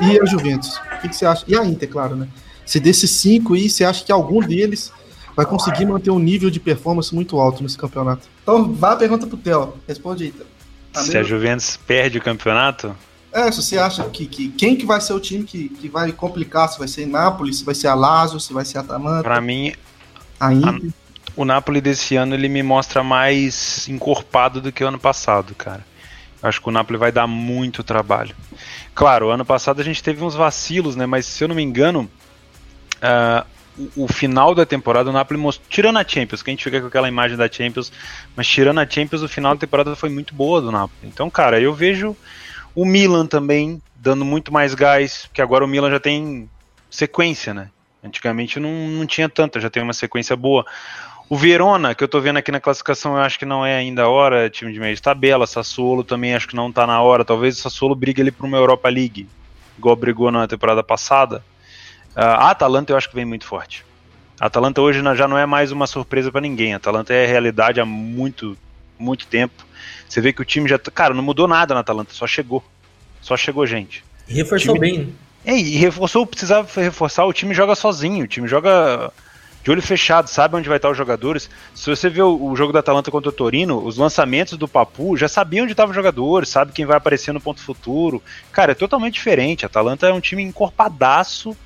e 0.00 0.20
a 0.20 0.24
Juventus. 0.24 0.76
O 0.76 1.00
que, 1.00 1.08
que 1.08 1.16
você 1.16 1.26
acha? 1.26 1.44
E 1.46 1.56
a 1.56 1.64
Inter, 1.64 1.88
claro, 1.88 2.16
né? 2.16 2.28
Se 2.64 2.78
desses 2.78 3.10
cinco 3.10 3.54
aí, 3.54 3.68
você 3.68 3.84
acha 3.84 4.04
que 4.04 4.12
algum 4.12 4.40
deles 4.40 4.92
vai 5.36 5.46
conseguir 5.46 5.86
manter 5.86 6.10
um 6.10 6.18
nível 6.18 6.50
de 6.50 6.60
performance 6.60 7.14
muito 7.14 7.38
alto 7.38 7.62
nesse 7.62 7.76
campeonato. 7.76 8.28
Então, 8.42 8.72
vá 8.72 8.92
a 8.92 8.96
pergunta 8.96 9.26
pro 9.26 9.36
Theo. 9.36 9.74
Responde 9.88 10.24
aí, 10.24 10.30
Theo. 10.30 10.46
Tá 10.92 11.02
se 11.02 11.16
a 11.16 11.22
Juventus 11.22 11.76
perde 11.76 12.18
o 12.18 12.22
campeonato? 12.22 12.94
É, 13.32 13.50
se 13.52 13.62
você 13.62 13.78
acha 13.78 14.02
que, 14.08 14.26
que 14.26 14.48
quem 14.48 14.74
que 14.74 14.84
vai 14.84 15.00
ser 15.00 15.12
o 15.12 15.20
time 15.20 15.44
que, 15.44 15.68
que 15.68 15.88
vai 15.88 16.10
complicar, 16.10 16.68
se 16.68 16.78
vai 16.78 16.88
ser 16.88 17.06
Nápoles, 17.06 17.58
se 17.58 17.64
vai 17.64 17.74
ser 17.74 17.86
a 17.86 17.94
Lazio, 17.94 18.40
se 18.40 18.52
vai 18.52 18.64
ser 18.64 18.78
a 18.78 18.80
Atalanta. 18.80 19.22
Para 19.22 19.40
mim, 19.40 19.72
a 20.38 20.52
Inter. 20.52 20.90
A, 20.90 21.40
o 21.40 21.44
Napoli 21.44 21.80
desse 21.80 22.16
ano 22.16 22.34
ele 22.34 22.48
me 22.48 22.62
mostra 22.62 23.04
mais 23.04 23.88
encorpado 23.88 24.60
do 24.60 24.72
que 24.72 24.82
o 24.82 24.88
ano 24.88 24.98
passado, 24.98 25.54
cara. 25.54 25.86
Acho 26.42 26.60
que 26.60 26.68
o 26.68 26.72
Napoli 26.72 26.98
vai 26.98 27.12
dar 27.12 27.26
muito 27.26 27.82
trabalho. 27.82 28.34
Claro, 28.94 29.30
ano 29.30 29.44
passado 29.44 29.80
a 29.80 29.84
gente 29.84 30.02
teve 30.02 30.24
uns 30.24 30.34
vacilos, 30.34 30.96
né? 30.96 31.06
Mas 31.06 31.26
se 31.26 31.44
eu 31.44 31.48
não 31.48 31.54
me 31.54 31.62
engano, 31.62 32.10
uh, 32.96 33.46
o, 33.96 34.08
final 34.08 34.54
da 34.54 34.64
temporada, 34.64 35.10
o 35.10 35.12
Napoli 35.12 35.38
mostrou, 35.38 35.66
tirando 35.68 35.98
a 35.98 36.04
Champions, 36.06 36.42
que 36.42 36.50
a 36.50 36.52
gente 36.52 36.64
fica 36.64 36.80
com 36.80 36.86
aquela 36.86 37.08
imagem 37.08 37.36
da 37.36 37.50
Champions, 37.50 37.92
mas 38.34 38.46
tirando 38.46 38.80
a 38.80 38.88
Champions, 38.88 39.22
o 39.22 39.28
final 39.28 39.54
da 39.54 39.60
temporada 39.60 39.94
foi 39.94 40.08
muito 40.08 40.34
boa 40.34 40.60
do 40.60 40.72
Napoli. 40.72 40.98
Então, 41.04 41.28
cara, 41.30 41.60
eu 41.60 41.74
vejo 41.74 42.16
o 42.74 42.84
Milan 42.84 43.26
também 43.26 43.80
dando 43.96 44.24
muito 44.24 44.52
mais 44.52 44.74
gás, 44.74 45.26
porque 45.26 45.42
agora 45.42 45.64
o 45.64 45.68
Milan 45.68 45.90
já 45.90 46.00
tem 46.00 46.48
sequência, 46.90 47.52
né? 47.52 47.70
Antigamente 48.02 48.58
não, 48.58 48.70
não 48.70 49.06
tinha 49.06 49.28
tanta, 49.28 49.60
já 49.60 49.68
tem 49.68 49.82
uma 49.82 49.92
sequência 49.92 50.34
boa. 50.34 50.64
O 51.30 51.36
Verona, 51.36 51.94
que 51.94 52.02
eu 52.02 52.08
tô 52.08 52.20
vendo 52.20 52.38
aqui 52.38 52.50
na 52.50 52.58
classificação, 52.58 53.12
eu 53.12 53.22
acho 53.22 53.38
que 53.38 53.46
não 53.46 53.64
é 53.64 53.76
ainda 53.76 54.02
a 54.02 54.08
hora, 54.08 54.50
time 54.50 54.72
de 54.72 54.80
meio 54.80 54.96
de 54.96 55.00
tabela. 55.00 55.46
Sassuolo 55.46 56.02
também 56.02 56.34
acho 56.34 56.48
que 56.48 56.56
não 56.56 56.72
tá 56.72 56.84
na 56.88 57.00
hora. 57.00 57.24
Talvez 57.24 57.56
o 57.56 57.62
Sassuolo 57.62 57.94
brigue 57.94 58.20
ali 58.20 58.32
para 58.32 58.44
uma 58.44 58.56
Europa 58.56 58.88
League, 58.88 59.28
igual 59.78 59.94
brigou 59.94 60.32
na 60.32 60.48
temporada 60.48 60.82
passada. 60.82 61.40
Ah, 62.16 62.46
a 62.46 62.50
Atalanta 62.50 62.92
eu 62.92 62.96
acho 62.96 63.08
que 63.08 63.14
vem 63.14 63.24
muito 63.24 63.44
forte. 63.44 63.86
A 64.40 64.46
Atalanta 64.46 64.80
hoje 64.80 65.00
já 65.14 65.28
não 65.28 65.38
é 65.38 65.46
mais 65.46 65.70
uma 65.70 65.86
surpresa 65.86 66.32
para 66.32 66.40
ninguém. 66.40 66.74
A 66.74 66.78
Atalanta 66.78 67.14
é 67.14 67.24
realidade 67.26 67.80
há 67.80 67.84
muito, 67.86 68.58
muito 68.98 69.24
tempo. 69.28 69.64
Você 70.08 70.20
vê 70.20 70.32
que 70.32 70.42
o 70.42 70.44
time 70.44 70.68
já. 70.68 70.80
Cara, 70.80 71.14
não 71.14 71.22
mudou 71.22 71.46
nada 71.46 71.74
na 71.74 71.80
Atalanta, 71.80 72.12
só 72.12 72.26
chegou. 72.26 72.60
Só 73.20 73.36
chegou 73.36 73.64
gente. 73.68 74.02
E 74.28 74.34
reforçou 74.34 74.74
time, 74.74 74.90
bem. 74.90 75.14
É, 75.44 75.56
e 75.56 75.76
reforçou, 75.76 76.26
precisava 76.26 76.68
reforçar. 76.80 77.24
O 77.24 77.32
time 77.32 77.54
joga 77.54 77.76
sozinho. 77.76 78.24
O 78.24 78.28
time 78.28 78.48
joga 78.48 79.12
de 79.62 79.70
olho 79.70 79.82
fechado, 79.82 80.28
sabe 80.28 80.56
onde 80.56 80.68
vai 80.68 80.78
estar 80.78 80.90
os 80.90 80.96
jogadores. 80.96 81.50
Se 81.74 81.88
você 81.88 82.08
vê 82.08 82.22
o, 82.22 82.50
o 82.50 82.56
jogo 82.56 82.72
da 82.72 82.80
Atalanta 82.80 83.10
contra 83.10 83.28
o 83.28 83.32
Torino, 83.32 83.84
os 83.84 83.96
lançamentos 83.96 84.56
do 84.56 84.66
Papu 84.66 85.16
já 85.16 85.28
sabia 85.28 85.62
onde 85.62 85.72
estavam 85.72 85.90
os 85.90 85.96
jogadores, 85.96 86.48
sabe 86.48 86.72
quem 86.72 86.86
vai 86.86 86.96
aparecer 86.96 87.32
no 87.32 87.40
ponto 87.40 87.60
futuro. 87.60 88.22
Cara, 88.52 88.72
é 88.72 88.74
totalmente 88.74 89.14
diferente. 89.14 89.64
A 89.64 89.68
Atalanta 89.68 90.06
é 90.06 90.12
um 90.12 90.20
time 90.20 90.42
encorpadaço 90.42 91.56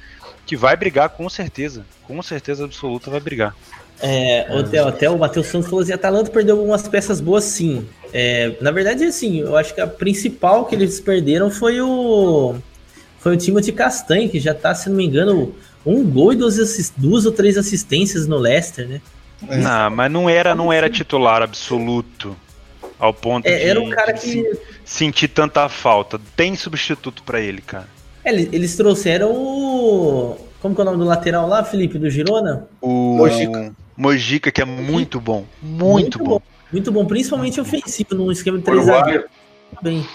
que 0.45 0.57
vai 0.57 0.77
brigar 0.77 1.11
com 1.11 1.29
certeza. 1.29 1.87
Com 2.07 2.21
certeza 2.23 2.65
absoluta 2.65 3.11
vai 3.11 3.21
brigar. 3.21 3.55
É, 4.03 4.41
até, 4.59 4.79
até 4.79 5.11
o 5.11 5.19
Matheus 5.19 5.47
Santos 5.47 5.69
falou 5.69 5.83
assim: 5.83 5.93
a 5.93 5.95
Atalanta 5.95 6.31
perdeu 6.31 6.57
algumas 6.57 6.87
peças 6.89 7.21
boas, 7.21 7.45
sim. 7.45 7.87
É, 8.13 8.53
na 8.61 8.71
verdade, 8.71 9.05
assim, 9.05 9.41
eu 9.41 9.57
acho 9.57 9.75
que 9.75 9.81
a 9.81 9.87
principal 9.87 10.67
que 10.67 10.75
eles 10.75 11.01
perderam 11.01 11.51
foi 11.51 11.81
o 11.81 12.57
foi 13.19 13.35
o 13.35 13.39
Timothy 13.39 13.73
Castanho, 13.73 14.29
que 14.29 14.39
já 14.39 14.53
tá, 14.53 14.75
se 14.75 14.91
não 14.91 14.97
me 14.97 15.07
engano, 15.07 15.55
um 15.85 16.05
gol 16.05 16.33
e 16.33 16.37
duas, 16.37 16.93
duas 16.97 17.27
ou 17.27 17.33
três 17.33 17.57
assistências 17.57 18.27
no 18.27 18.39
Leicester, 18.39 18.89
né? 18.89 19.01
É. 19.49 19.57
Não, 19.59 19.91
mas 19.91 20.11
não 20.11 20.29
era, 20.29 20.55
não 20.55 20.73
era 20.73 20.89
titular 20.89 21.43
absoluto. 21.43 22.37
Ao 22.99 23.13
ponto 23.13 23.47
é, 23.47 23.57
de, 23.57 23.65
era 23.65 23.81
um 23.81 23.91
cara 23.91 24.13
que 24.13 24.59
sentir 24.85 25.29
tanta 25.29 25.69
falta. 25.69 26.21
Tem 26.37 26.55
substituto 26.55 27.23
para 27.23 27.41
ele, 27.41 27.61
cara. 27.61 27.89
É, 28.25 28.31
eles 28.33 28.77
trouxeram 28.77 29.31
o. 29.33 30.37
Como 30.61 30.75
que 30.75 30.81
é 30.81 30.83
o 30.83 30.85
nome 30.87 30.99
do 30.99 31.05
lateral 31.05 31.47
lá, 31.47 31.63
Felipe, 31.63 31.99
do 31.99 32.09
Girona? 32.09 32.67
O 32.81 33.17
Mojica. 33.17 33.75
Mojica, 33.97 34.51
que 34.51 34.63
é 34.63 34.65
muito 34.65 35.21
bom. 35.21 35.45
Muito, 35.61 35.83
muito 35.83 36.19
bom. 36.19 36.25
bom. 36.25 36.43
Muito 36.73 36.91
bom, 36.91 37.05
principalmente 37.05 37.61
ofensivo, 37.61 38.15
num 38.15 38.33
esquema 38.33 38.59
de 38.59 38.65
3 38.65 38.85
zagueiros. 38.87 39.27
Bem. 39.83 40.07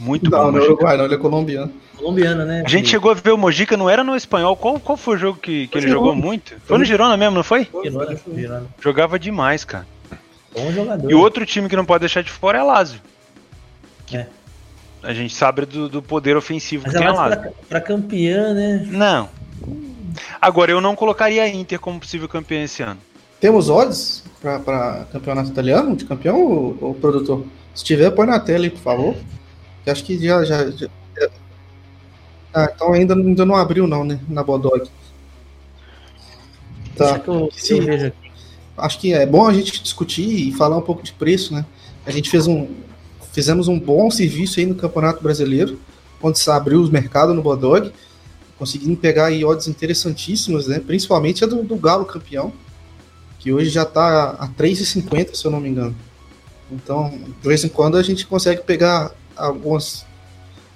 Muito 0.00 0.30
não, 0.30 0.38
bom. 0.38 0.44
Não, 0.46 0.52
não 0.52 0.58
é 0.60 0.62
Uruguai, 0.62 0.96
não, 0.96 1.04
ele 1.04 1.14
é 1.14 1.18
colombiano. 1.18 1.72
Colombiano, 1.96 2.46
né? 2.46 2.62
A 2.64 2.68
gente 2.68 2.88
chegou 2.88 3.10
a 3.10 3.14
ver 3.14 3.32
o 3.32 3.36
Mojica, 3.36 3.76
não 3.76 3.88
era 3.88 4.02
no 4.02 4.16
espanhol. 4.16 4.56
Qual, 4.56 4.80
qual 4.80 4.96
foi 4.96 5.16
o 5.16 5.18
jogo 5.18 5.38
que, 5.38 5.66
que 5.68 5.76
ele 5.76 5.88
Girona. 5.88 6.06
jogou 6.06 6.16
muito? 6.16 6.54
Foi 6.64 6.78
no 6.78 6.84
Girona 6.84 7.16
mesmo, 7.18 7.34
não 7.36 7.44
foi? 7.44 7.68
Girona, 7.84 8.18
Girona. 8.34 8.66
Jogava 8.80 9.18
demais, 9.18 9.62
cara. 9.62 9.86
Bom 10.54 10.72
jogador. 10.72 11.10
E 11.10 11.14
outro 11.14 11.44
time 11.44 11.68
que 11.68 11.76
não 11.76 11.84
pode 11.84 12.00
deixar 12.00 12.22
de 12.22 12.30
fora 12.30 12.58
é 12.58 12.60
a 12.62 12.64
Lazio. 12.64 13.00
É. 14.12 14.26
A 15.02 15.12
gente 15.12 15.34
sabe 15.34 15.66
do, 15.66 15.88
do 15.88 16.02
poder 16.02 16.36
ofensivo 16.36 16.84
Mas 16.86 16.94
que 16.94 16.98
tem 16.98 17.06
a 17.06 17.12
Lazio. 17.12 17.40
Pra, 17.40 17.52
pra 17.68 17.80
campeã, 17.80 18.54
né? 18.54 18.86
Não. 18.90 19.28
Agora, 20.40 20.72
eu 20.72 20.80
não 20.80 20.96
colocaria 20.96 21.42
a 21.42 21.48
Inter 21.48 21.78
como 21.78 22.00
possível 22.00 22.28
campeã 22.28 22.64
esse 22.64 22.82
ano. 22.82 22.98
Temos 23.38 23.68
odds 23.68 24.24
para 24.40 25.06
campeonato 25.12 25.50
italiano 25.50 25.94
de 25.94 26.04
campeão, 26.04 26.38
o, 26.38 26.96
produtor? 26.98 27.44
Se 27.74 27.84
tiver, 27.84 28.10
põe 28.10 28.26
na 28.26 28.40
tela 28.40 28.64
aí, 28.64 28.70
por 28.70 28.80
favor. 28.80 29.14
Eu 29.86 29.92
acho 29.92 30.04
que 30.04 30.18
já, 30.18 30.44
já, 30.44 30.70
já 30.70 30.88
ah, 32.52 32.70
então 32.74 32.92
ainda, 32.92 33.14
ainda 33.14 33.44
não 33.46 33.54
abriu 33.54 33.86
não, 33.86 34.04
né? 34.04 34.18
Na 34.28 34.42
Bodog. 34.42 34.88
Tá. 36.96 37.18
Que 37.18 37.30
eu, 37.30 37.48
eu 37.70 37.82
vejo 37.84 38.06
aqui. 38.06 38.30
Acho 38.76 38.98
que 38.98 39.12
é 39.12 39.26
bom 39.26 39.46
a 39.46 39.52
gente 39.52 39.82
discutir 39.82 40.48
e 40.48 40.52
falar 40.52 40.76
um 40.76 40.82
pouco 40.82 41.02
de 41.02 41.12
preço, 41.12 41.54
né? 41.54 41.64
A 42.04 42.10
gente 42.10 42.30
fez 42.30 42.46
um, 42.46 42.68
fizemos 43.32 43.68
um 43.68 43.78
bom 43.78 44.10
serviço 44.10 44.58
aí 44.58 44.66
no 44.66 44.74
Campeonato 44.74 45.22
Brasileiro, 45.22 45.78
onde 46.22 46.38
se 46.38 46.50
abriu 46.50 46.80
os 46.80 46.90
mercados 46.90 47.34
no 47.34 47.42
Bodog, 47.42 47.92
conseguindo 48.58 48.96
pegar 48.96 49.26
aí 49.26 49.44
odds 49.44 49.68
interessantíssimas, 49.68 50.66
né? 50.66 50.80
Principalmente 50.80 51.44
a 51.44 51.46
do, 51.46 51.62
do 51.62 51.76
Galo 51.76 52.04
campeão, 52.04 52.52
que 53.38 53.52
hoje 53.52 53.70
já 53.70 53.82
está 53.82 54.30
a 54.30 54.48
3,50, 54.48 55.34
se 55.34 55.44
eu 55.44 55.50
não 55.50 55.60
me 55.60 55.68
engano. 55.68 55.94
Então, 56.70 57.10
de 57.10 57.48
vez 57.48 57.64
em 57.64 57.68
quando 57.68 57.96
a 57.96 58.02
gente 58.02 58.26
consegue 58.26 58.62
pegar 58.62 59.12
algumas 59.36 60.06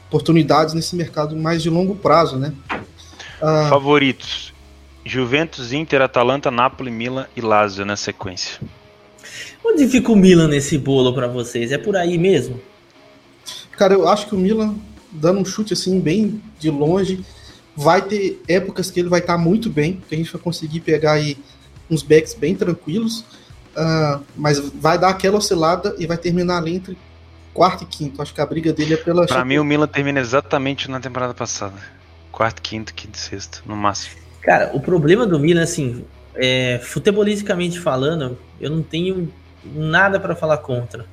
oportunidades 0.08 0.74
nesse 0.74 0.94
mercado 0.94 1.36
mais 1.36 1.62
de 1.62 1.70
longo 1.70 1.94
prazo, 1.94 2.36
né? 2.36 2.52
Ah, 3.40 3.66
Favoritos: 3.68 4.52
Juventus, 5.04 5.72
Inter, 5.72 6.02
Atalanta, 6.02 6.50
Napoli, 6.50 6.90
Milan 6.90 7.26
e 7.36 7.40
Lazio 7.40 7.84
na 7.84 7.96
sequência. 7.96 8.60
Onde 9.64 9.88
fica 9.88 10.12
o 10.12 10.16
Milan 10.16 10.48
nesse 10.48 10.78
bolo 10.78 11.12
para 11.14 11.26
vocês? 11.26 11.72
É 11.72 11.78
por 11.78 11.96
aí 11.96 12.18
mesmo? 12.18 12.60
Cara, 13.72 13.94
eu 13.94 14.08
acho 14.08 14.28
que 14.28 14.34
o 14.34 14.38
Milan, 14.38 14.74
dando 15.10 15.40
um 15.40 15.44
chute 15.44 15.72
assim 15.72 15.98
bem 16.00 16.40
de 16.60 16.70
longe, 16.70 17.24
vai 17.76 18.02
ter 18.02 18.40
épocas 18.46 18.90
que 18.90 19.00
ele 19.00 19.08
vai 19.08 19.20
estar 19.20 19.36
tá 19.36 19.38
muito 19.38 19.68
bem, 19.68 20.00
que 20.08 20.14
a 20.14 20.18
gente 20.18 20.32
vai 20.32 20.40
conseguir 20.40 20.80
pegar 20.80 21.12
aí 21.12 21.36
uns 21.90 22.02
backs 22.02 22.34
bem 22.34 22.54
tranquilos, 22.54 23.20
uh, 23.76 24.22
mas 24.36 24.58
vai 24.58 24.98
dar 24.98 25.08
aquela 25.08 25.38
oscilada 25.38 25.94
e 25.98 26.06
vai 26.06 26.16
terminar 26.16 26.58
ali 26.58 26.76
entre 26.76 26.96
quarto 27.54 27.84
e 27.84 27.86
quinto. 27.86 28.20
Acho 28.20 28.34
que 28.34 28.40
a 28.40 28.46
briga 28.46 28.72
dele 28.72 28.94
é 28.94 28.96
pela. 28.96 29.24
Pra 29.26 29.44
mim, 29.44 29.58
o 29.58 29.64
Milan 29.64 29.86
termina 29.86 30.20
exatamente 30.20 30.90
na 30.90 31.00
temporada 31.00 31.32
passada. 31.32 31.76
Quarto, 32.30 32.60
quinto, 32.60 32.92
quinto, 32.92 33.16
sexto, 33.16 33.62
no 33.64 33.76
máximo. 33.76 34.16
Cara, 34.42 34.72
o 34.74 34.80
problema 34.80 35.24
do 35.24 35.38
Milan, 35.38 35.62
assim, 35.62 36.04
é, 36.34 36.80
futebolisticamente 36.82 37.78
falando, 37.78 38.36
eu 38.60 38.68
não 38.68 38.82
tenho 38.82 39.32
nada 39.64 40.18
para 40.18 40.34
falar 40.34 40.58
contra. 40.58 41.06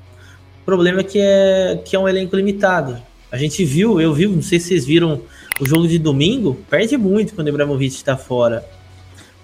O 0.62 0.66
problema 0.66 1.02
é 1.02 1.04
que, 1.04 1.20
é 1.20 1.82
que 1.86 1.96
é 1.96 2.00
um 2.00 2.10
elenco 2.10 2.36
limitado. 2.36 3.02
A 3.32 3.38
gente 3.38 3.64
viu, 3.64 4.02
eu 4.02 4.14
vi, 4.14 4.28
não 4.28 4.42
sei 4.42 4.60
se 4.60 4.70
vocês 4.70 4.86
viram 4.86 5.22
o 5.60 5.66
jogo 5.66 5.88
de 5.88 5.98
domingo, 5.98 6.60
perde 6.70 6.98
muito 6.98 7.34
quando 7.34 7.48
o 7.48 7.50
Ibrahimovic 7.50 7.96
está 7.96 8.18
fora. 8.18 8.66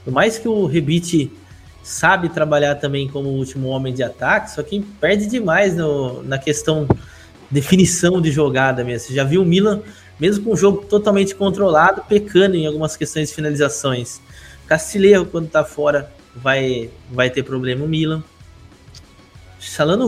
Por 0.04 0.12
mais 0.12 0.38
que 0.38 0.48
o 0.48 0.66
Rebite 0.66 1.32
sabe 1.88 2.28
trabalhar 2.28 2.76
também 2.76 3.08
como 3.08 3.30
último 3.30 3.70
homem 3.70 3.94
de 3.94 4.04
ataque, 4.04 4.52
só 4.52 4.62
que 4.62 4.82
perde 5.00 5.26
demais 5.26 5.74
no, 5.74 6.22
na 6.22 6.38
questão 6.38 6.86
definição 7.50 8.20
de 8.20 8.30
jogada 8.30 8.84
mesmo. 8.84 9.08
Você 9.08 9.14
já 9.14 9.24
viu 9.24 9.42
o 9.42 9.46
Milan, 9.46 9.82
mesmo 10.20 10.44
com 10.44 10.52
o 10.52 10.58
jogo 10.58 10.84
totalmente 10.86 11.34
controlado, 11.34 12.04
pecando 12.06 12.58
em 12.58 12.68
algumas 12.68 12.98
questões 12.98 13.30
de 13.30 13.36
finalizações. 13.36 14.20
Castilheiro, 14.68 15.26
quando 15.26 15.48
tá 15.48 15.64
fora, 15.64 16.12
vai, 16.36 16.90
vai 17.10 17.30
ter 17.30 17.44
problema 17.44 17.86
o 17.86 17.88
Milan. 17.88 18.22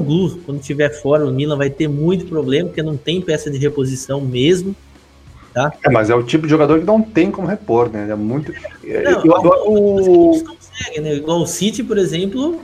Glu, 0.06 0.42
quando 0.46 0.60
tiver 0.60 0.90
fora, 0.90 1.26
o 1.26 1.32
Milan 1.32 1.56
vai 1.56 1.70
ter 1.70 1.88
muito 1.88 2.26
problema, 2.26 2.68
porque 2.68 2.84
não 2.84 2.98
tem 2.98 3.22
peça 3.22 3.50
de 3.50 3.58
reposição 3.58 4.20
mesmo. 4.20 4.76
Tá? 5.54 5.72
É, 5.82 5.90
mas 5.90 6.10
é 6.10 6.16
o 6.16 6.24
tipo 6.24 6.44
de 6.44 6.50
jogador 6.50 6.80
que 6.80 6.86
não 6.86 7.02
tem 7.02 7.32
como 7.32 7.48
repor, 7.48 7.90
né? 7.90 8.10
É 8.10 8.16
muito. 8.16 8.52
Não, 8.52 9.26
eu, 9.26 9.34
o, 9.66 10.59
consegue, 10.80 11.02
né? 11.02 11.16
Igual 11.16 11.42
o 11.42 11.48
City, 11.48 11.84
por 11.84 11.98
exemplo, 11.98 12.62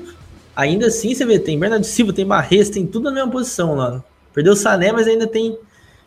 ainda 0.55 0.87
assim 0.87 1.13
você 1.13 1.25
vê, 1.25 1.37
tem 1.37 1.59
Bernardo 1.59 1.85
Silva, 1.85 2.13
tem 2.13 2.25
Barres, 2.25 2.69
tem 2.69 2.85
tudo 2.85 3.05
na 3.05 3.11
mesma 3.11 3.29
posição 3.29 3.75
lá. 3.75 4.03
Perdeu 4.33 4.53
o 4.53 4.55
Sané, 4.55 4.91
mas 4.91 5.07
ainda 5.07 5.27
tem. 5.27 5.57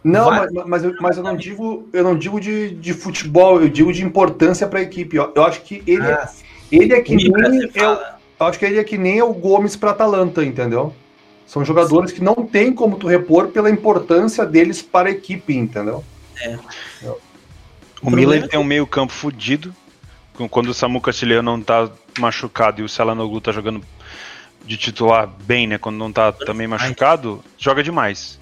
Não, 0.03 0.31
mas, 0.31 0.51
mas, 0.53 0.85
eu, 0.85 0.95
mas 1.01 1.17
eu 1.17 1.23
não 1.23 1.37
digo, 1.37 1.89
eu 1.93 2.05
não 2.05 2.17
digo 2.17 2.41
de, 2.41 2.71
de 2.71 2.95
futebol, 2.95 3.61
eu 3.61 3.69
digo 3.69 3.93
de 3.93 4.05
importância 4.05 4.67
para 4.67 4.79
a 4.79 4.83
equipe. 4.83 5.17
Eu, 5.17 5.33
eu, 5.35 5.43
acho 5.45 5.63
que 5.63 5.83
ele, 5.87 6.07
ah, 6.07 6.31
ele 6.71 6.95
é 6.95 7.01
que 7.01 7.17
nem 7.17 7.27
é, 7.75 7.85
eu 8.41 8.47
acho 8.47 8.59
que 8.59 8.65
ele 8.65 8.79
é 8.79 8.85
que 8.85 8.97
nem 8.97 9.19
é 9.19 9.25
o 9.25 9.35
Gomes 9.35 9.77
para 9.77 9.91
Atalanta, 9.91 10.45
entendeu? 10.45 10.95
São 11.47 11.65
jogadores 11.65 12.11
Sim. 12.11 12.17
que 12.17 12.23
não 12.23 12.35
tem 12.35 12.73
como 12.73 12.97
tu 12.97 13.07
repor 13.07 13.49
pela 13.49 13.71
importância 13.71 14.45
deles 14.47 14.83
para 14.83 15.09
a 15.09 15.13
equipe, 15.13 15.57
entendeu? 15.57 16.05
É. 16.41 16.57
O, 17.03 17.19
o 18.03 18.11
Milan 18.11 18.47
tem 18.47 18.61
um 18.61 18.65
meio 18.65 18.87
campo 18.87 19.13
fudido, 19.13 19.75
quando 20.47 20.69
o 20.69 20.75
Samu 20.75 21.01
Castilheiro 21.01 21.43
não 21.43 21.61
tá 21.61 21.91
machucado 22.19 22.81
e 22.81 22.85
o 22.85 22.89
Celanoglu 22.89 23.41
tá 23.41 23.51
jogando 23.51 23.83
de 24.65 24.77
titular 24.77 25.27
bem, 25.27 25.67
né? 25.67 25.79
Quando 25.79 25.97
não 25.97 26.13
tá 26.13 26.31
também 26.31 26.67
machucado, 26.67 27.43
joga 27.57 27.83
demais. 27.83 28.39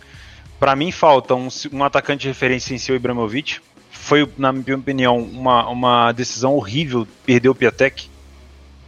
Para 0.58 0.74
mim 0.74 0.90
falta 0.90 1.34
um, 1.34 1.48
um, 1.72 1.84
atacante 1.84 2.22
de 2.22 2.28
referência 2.28 2.74
em 2.74 2.78
seu 2.78 2.96
Ibrahimovic. 2.96 3.60
Foi, 3.90 4.28
na 4.36 4.52
minha 4.52 4.76
opinião, 4.76 5.18
uma, 5.18 5.68
uma 5.68 6.12
decisão 6.12 6.54
horrível 6.54 7.06
perder 7.24 7.48
o 7.48 7.54
Piatek. 7.54 8.08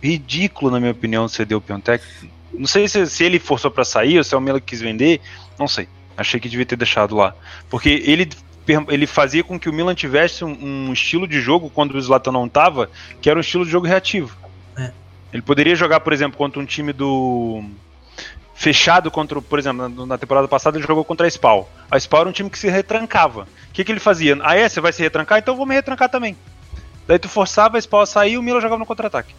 Ridículo, 0.02 0.70
na 0.70 0.80
minha 0.80 0.92
opinião, 0.92 1.28
ceder 1.28 1.56
o 1.56 1.60
Piatek. 1.60 2.04
Não 2.52 2.66
sei 2.66 2.88
se, 2.88 3.06
se 3.06 3.24
ele 3.24 3.38
forçou 3.38 3.70
para 3.70 3.84
sair 3.84 4.18
ou 4.18 4.24
se 4.24 4.34
é 4.34 4.38
o 4.38 4.40
Melo 4.40 4.60
que 4.60 4.66
quis 4.66 4.80
vender. 4.80 5.20
Não 5.58 5.68
sei. 5.68 5.88
Achei 6.16 6.40
que 6.40 6.48
devia 6.48 6.66
ter 6.66 6.76
deixado 6.76 7.14
lá. 7.14 7.34
Porque 7.70 8.02
ele 8.04 8.28
ele 8.88 9.06
fazia 9.06 9.44
com 9.44 9.58
que 9.58 9.68
o 9.68 9.72
Milan 9.72 9.94
tivesse 9.94 10.44
um, 10.44 10.56
um 10.88 10.92
estilo 10.92 11.26
de 11.26 11.40
jogo 11.40 11.70
quando 11.70 11.94
o 11.94 12.00
Zlatan 12.00 12.32
não 12.32 12.46
estava, 12.46 12.90
que 13.20 13.28
era 13.30 13.38
um 13.38 13.40
estilo 13.40 13.64
de 13.64 13.70
jogo 13.70 13.86
reativo. 13.86 14.36
É. 14.76 14.90
Ele 15.32 15.42
poderia 15.42 15.74
jogar, 15.74 16.00
por 16.00 16.12
exemplo, 16.12 16.36
contra 16.36 16.60
um 16.60 16.66
time 16.66 16.92
do 16.92 17.62
fechado 18.58 19.08
contra, 19.08 19.40
por 19.40 19.56
exemplo, 19.56 20.04
na 20.04 20.18
temporada 20.18 20.48
passada 20.48 20.76
ele 20.76 20.86
jogou 20.86 21.04
contra 21.04 21.26
a 21.26 21.30
Spal. 21.30 21.70
A 21.88 21.96
Spal 21.96 22.22
era 22.22 22.28
um 22.28 22.32
time 22.32 22.50
que 22.50 22.58
se 22.58 22.68
retrancava. 22.68 23.42
O 23.42 23.72
que, 23.72 23.84
que 23.84 23.92
ele 23.92 24.00
fazia? 24.00 24.36
Ah, 24.42 24.56
é? 24.56 24.68
Você 24.68 24.80
vai 24.80 24.92
se 24.92 25.00
retrancar? 25.00 25.38
Então 25.38 25.54
eu 25.54 25.56
vou 25.56 25.64
me 25.64 25.74
retrancar 25.76 26.08
também. 26.08 26.36
Daí 27.06 27.20
tu 27.20 27.28
forçava 27.28 27.78
a 27.78 27.80
Spal 27.80 28.00
a 28.00 28.06
sair 28.06 28.32
e 28.32 28.38
o 28.38 28.42
Milan 28.42 28.60
jogava 28.60 28.80
no 28.80 28.86
contra-ataque. 28.86 29.32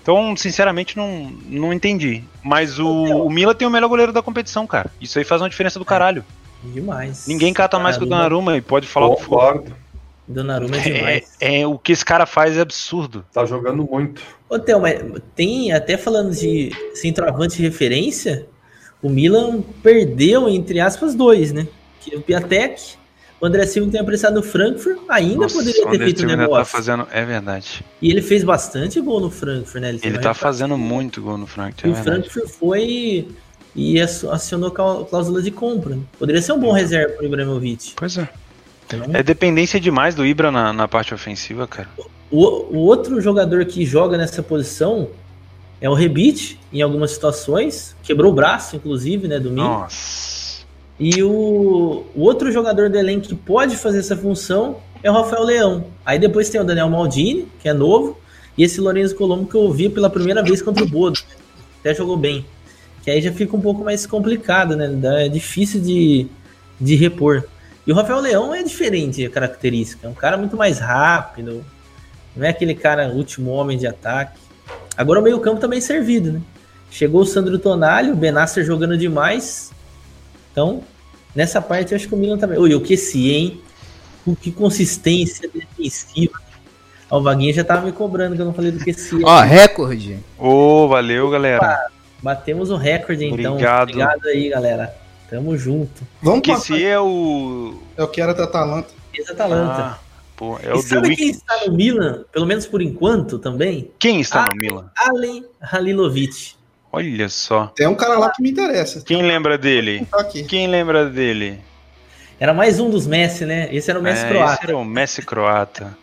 Então, 0.00 0.34
sinceramente, 0.36 0.96
não, 0.96 1.32
não 1.46 1.72
entendi. 1.72 2.22
Mas 2.42 2.78
o, 2.78 2.88
o 2.88 3.28
Milan 3.28 3.54
tem 3.54 3.66
o 3.66 3.70
melhor 3.70 3.88
goleiro 3.88 4.12
da 4.12 4.22
competição, 4.22 4.66
cara. 4.66 4.90
Isso 5.00 5.18
aí 5.18 5.24
faz 5.24 5.42
uma 5.42 5.50
diferença 5.50 5.78
do 5.78 5.84
caralho. 5.84 6.24
Demais. 6.62 7.26
Ninguém 7.26 7.52
cata 7.52 7.78
mais 7.78 7.96
que 7.96 8.02
o 8.04 8.06
Donnarumma 8.06 8.56
e 8.56 8.60
pode 8.60 8.86
falar 8.86 9.08
Concordo. 9.16 9.60
o 9.60 9.62
que 9.64 9.70
for. 9.70 9.76
Donnarumma 10.28 10.76
é 10.76 10.80
demais. 10.80 11.36
É, 11.40 11.60
é, 11.62 11.66
o 11.66 11.78
que 11.78 11.92
esse 11.92 12.04
cara 12.04 12.24
faz 12.26 12.56
é 12.56 12.60
absurdo. 12.60 13.24
Tá 13.32 13.44
jogando 13.44 13.84
muito. 13.90 14.22
Ô, 14.48 14.58
Theo, 14.58 14.80
mas 14.80 15.00
tem, 15.34 15.72
até 15.72 15.96
falando 15.96 16.32
de 16.34 16.70
centroavante 16.94 17.56
de 17.56 17.62
referência, 17.62 18.46
o 19.02 19.08
Milan 19.08 19.60
perdeu, 19.82 20.48
entre 20.48 20.78
aspas, 20.80 21.14
dois, 21.14 21.52
né? 21.52 21.66
Que 22.00 22.14
é 22.14 22.18
o 22.18 22.20
Piatek, 22.22 22.94
O 23.40 23.46
André 23.46 23.64
Silva 23.66 23.90
tem 23.90 24.00
apressado 24.00 24.36
no 24.36 24.42
Frankfurt, 24.42 24.98
ainda 25.08 25.36
Nossa, 25.44 25.54
poderia 25.56 25.86
o 25.86 25.90
ter 25.90 25.98
feito 25.98 26.24
o 26.24 26.28
tá 26.28 26.36
negócio. 26.36 26.64
fazendo. 26.76 27.08
É 27.10 27.24
verdade. 27.24 27.82
E 28.02 28.10
ele 28.10 28.20
fez 28.22 28.44
bastante 28.44 29.00
gol 29.00 29.18
no 29.18 29.30
Frankfurt, 29.30 29.80
né? 29.82 29.90
Ele 30.02 30.10
uma 30.12 30.20
tá 30.20 30.34
fazendo 30.34 30.76
muito 30.76 31.22
gol 31.22 31.38
no 31.38 31.46
Frankfurt. 31.46 31.86
E 31.86 31.88
É 31.88 31.90
o 31.90 31.94
verdade. 31.94 32.28
Frankfurt 32.30 32.48
foi 32.58 33.28
e 33.74 34.00
acionou 34.00 34.70
cláusula 34.70 35.42
de 35.42 35.50
compra. 35.50 35.98
Poderia 36.18 36.42
ser 36.42 36.52
um 36.52 36.58
bom 36.58 36.72
reserva 36.72 37.14
para 37.14 37.22
o 37.22 37.26
Ibrahimovic. 37.26 37.92
Pois 37.96 38.18
é. 38.18 38.28
Então, 38.86 39.00
É 39.12 39.22
dependência 39.22 39.78
demais 39.78 40.14
do 40.14 40.26
Ibra 40.26 40.50
na, 40.50 40.72
na 40.72 40.88
parte 40.88 41.14
ofensiva, 41.14 41.66
cara. 41.66 41.88
o, 42.30 42.44
o 42.76 42.78
outro 42.78 43.20
jogador 43.20 43.64
que 43.64 43.84
joga 43.86 44.18
nessa 44.18 44.42
posição 44.42 45.08
é 45.80 45.88
o 45.88 45.94
Rebite, 45.94 46.58
em 46.72 46.82
algumas 46.82 47.12
situações. 47.12 47.96
Quebrou 48.02 48.32
o 48.32 48.34
braço, 48.34 48.76
inclusive, 48.76 49.28
né, 49.28 49.38
domingo. 49.38 49.62
Nossa. 49.62 50.60
E 50.98 51.22
o, 51.22 52.04
o 52.14 52.20
outro 52.20 52.52
jogador 52.52 52.90
do 52.90 52.98
elenco 52.98 53.28
que 53.28 53.34
pode 53.34 53.76
fazer 53.76 54.00
essa 54.00 54.16
função 54.16 54.76
é 55.02 55.10
o 55.10 55.14
Rafael 55.14 55.44
Leão. 55.44 55.84
Aí 56.04 56.18
depois 56.18 56.50
tem 56.50 56.60
o 56.60 56.64
Daniel 56.64 56.90
Maldini, 56.90 57.48
que 57.60 57.68
é 57.68 57.72
novo, 57.72 58.18
e 58.58 58.64
esse 58.64 58.80
Lourenço 58.80 59.14
Colombo 59.14 59.46
que 59.48 59.54
eu 59.54 59.72
vi 59.72 59.88
pela 59.88 60.10
primeira 60.10 60.42
vez 60.42 60.60
contra 60.60 60.84
o 60.84 60.86
Bodo. 60.88 61.18
Até 61.80 61.94
jogou 61.94 62.18
bem. 62.18 62.44
Que 63.02 63.10
aí 63.10 63.22
já 63.22 63.32
fica 63.32 63.56
um 63.56 63.60
pouco 63.60 63.82
mais 63.82 64.06
complicado, 64.06 64.76
né? 64.76 65.24
É 65.24 65.28
difícil 65.28 65.80
de, 65.80 66.26
de 66.80 66.94
repor. 66.96 67.44
E 67.86 67.92
o 67.92 67.94
Rafael 67.94 68.20
Leão 68.20 68.54
é 68.54 68.62
diferente 68.62 69.24
a 69.24 69.30
característica. 69.30 70.06
É 70.06 70.10
um 70.10 70.14
cara 70.14 70.36
muito 70.36 70.56
mais 70.56 70.78
rápido. 70.78 71.64
Não 72.36 72.46
é 72.46 72.50
aquele 72.50 72.74
cara 72.74 73.08
último 73.08 73.50
homem 73.50 73.78
de 73.78 73.86
ataque. 73.86 74.38
Agora 74.96 75.20
o 75.20 75.22
meio-campo 75.22 75.60
tá 75.60 75.66
bem 75.66 75.80
servido, 75.80 76.32
né? 76.32 76.40
Chegou 76.90 77.22
o 77.22 77.26
Sandro 77.26 77.58
Tonali, 77.58 78.10
o 78.10 78.16
Benasser 78.16 78.64
jogando 78.64 78.98
demais. 78.98 79.70
Então, 80.52 80.82
nessa 81.34 81.60
parte 81.60 81.92
eu 81.92 81.96
acho 81.96 82.08
que 82.08 82.14
o 82.14 82.18
Milan 82.18 82.36
também. 82.36 82.58
Oi, 82.58 82.74
o 82.74 82.80
Kessie, 82.80 83.32
hein? 83.32 83.60
Com 84.24 84.34
que 84.34 84.50
consistência 84.50 85.48
defensiva. 85.48 86.38
Ó, 87.10 87.18
O 87.18 87.22
Vaguinho 87.22 87.54
já 87.54 87.64
tava 87.64 87.86
me 87.86 87.92
cobrando 87.92 88.36
que 88.36 88.42
eu 88.42 88.46
não 88.46 88.52
falei 88.52 88.70
do 88.70 88.84
Kessie. 88.84 89.22
Ó, 89.24 89.40
recorde. 89.40 90.18
Ô, 90.38 90.86
valeu, 90.88 91.30
galera. 91.30 91.89
Batemos 92.22 92.70
o 92.70 92.76
recorde, 92.76 93.24
então. 93.24 93.52
Obrigado. 93.52 93.88
Obrigado 93.90 94.26
aí, 94.28 94.48
galera. 94.48 94.94
Tamo 95.28 95.56
junto. 95.56 96.06
Vamos 96.20 96.40
Que 96.42 96.52
passar. 96.52 96.64
se 96.76 96.84
é 96.84 96.98
o. 97.00 97.74
Eu 97.96 98.08
quero 98.08 98.32
até 98.32 98.42
Atalanta. 98.42 98.88
Ex-Atalanta. 99.14 99.82
Ah, 99.82 99.98
pô, 100.36 100.58
é 100.58 100.66
e 100.68 100.72
o 100.72 100.74
The 100.76 100.82
sabe 100.82 101.16
quem 101.16 101.26
Week. 101.28 101.38
está 101.38 101.66
no 101.66 101.72
Milan, 101.74 102.24
pelo 102.32 102.46
menos 102.46 102.66
por 102.66 102.82
enquanto 102.82 103.38
também? 103.38 103.90
Quem 103.98 104.20
está 104.20 104.42
Ah. 104.44 104.48
no 104.50 104.56
Milan? 104.56 104.90
Alen 104.98 105.44
Halilovic. 105.60 106.54
Olha 106.92 107.28
só. 107.28 107.68
Tem 107.68 107.86
um 107.86 107.94
cara 107.94 108.18
lá 108.18 108.30
que 108.30 108.42
me 108.42 108.50
interessa. 108.50 109.00
Quem 109.02 109.22
lembra 109.22 109.56
dele? 109.56 110.06
Quem 110.48 110.66
lembra 110.66 111.06
dele? 111.08 111.60
Era 112.38 112.52
mais 112.52 112.80
um 112.80 112.90
dos 112.90 113.06
Messi, 113.06 113.44
né? 113.46 113.68
Esse 113.70 113.90
era 113.90 114.00
o 114.00 114.02
Messi 114.02 114.24
é, 114.24 114.28
croata. 114.28 114.54
esse 114.54 114.64
era 114.64 114.76
o 114.76 114.84
Messi 114.84 115.22
croata. 115.22 115.96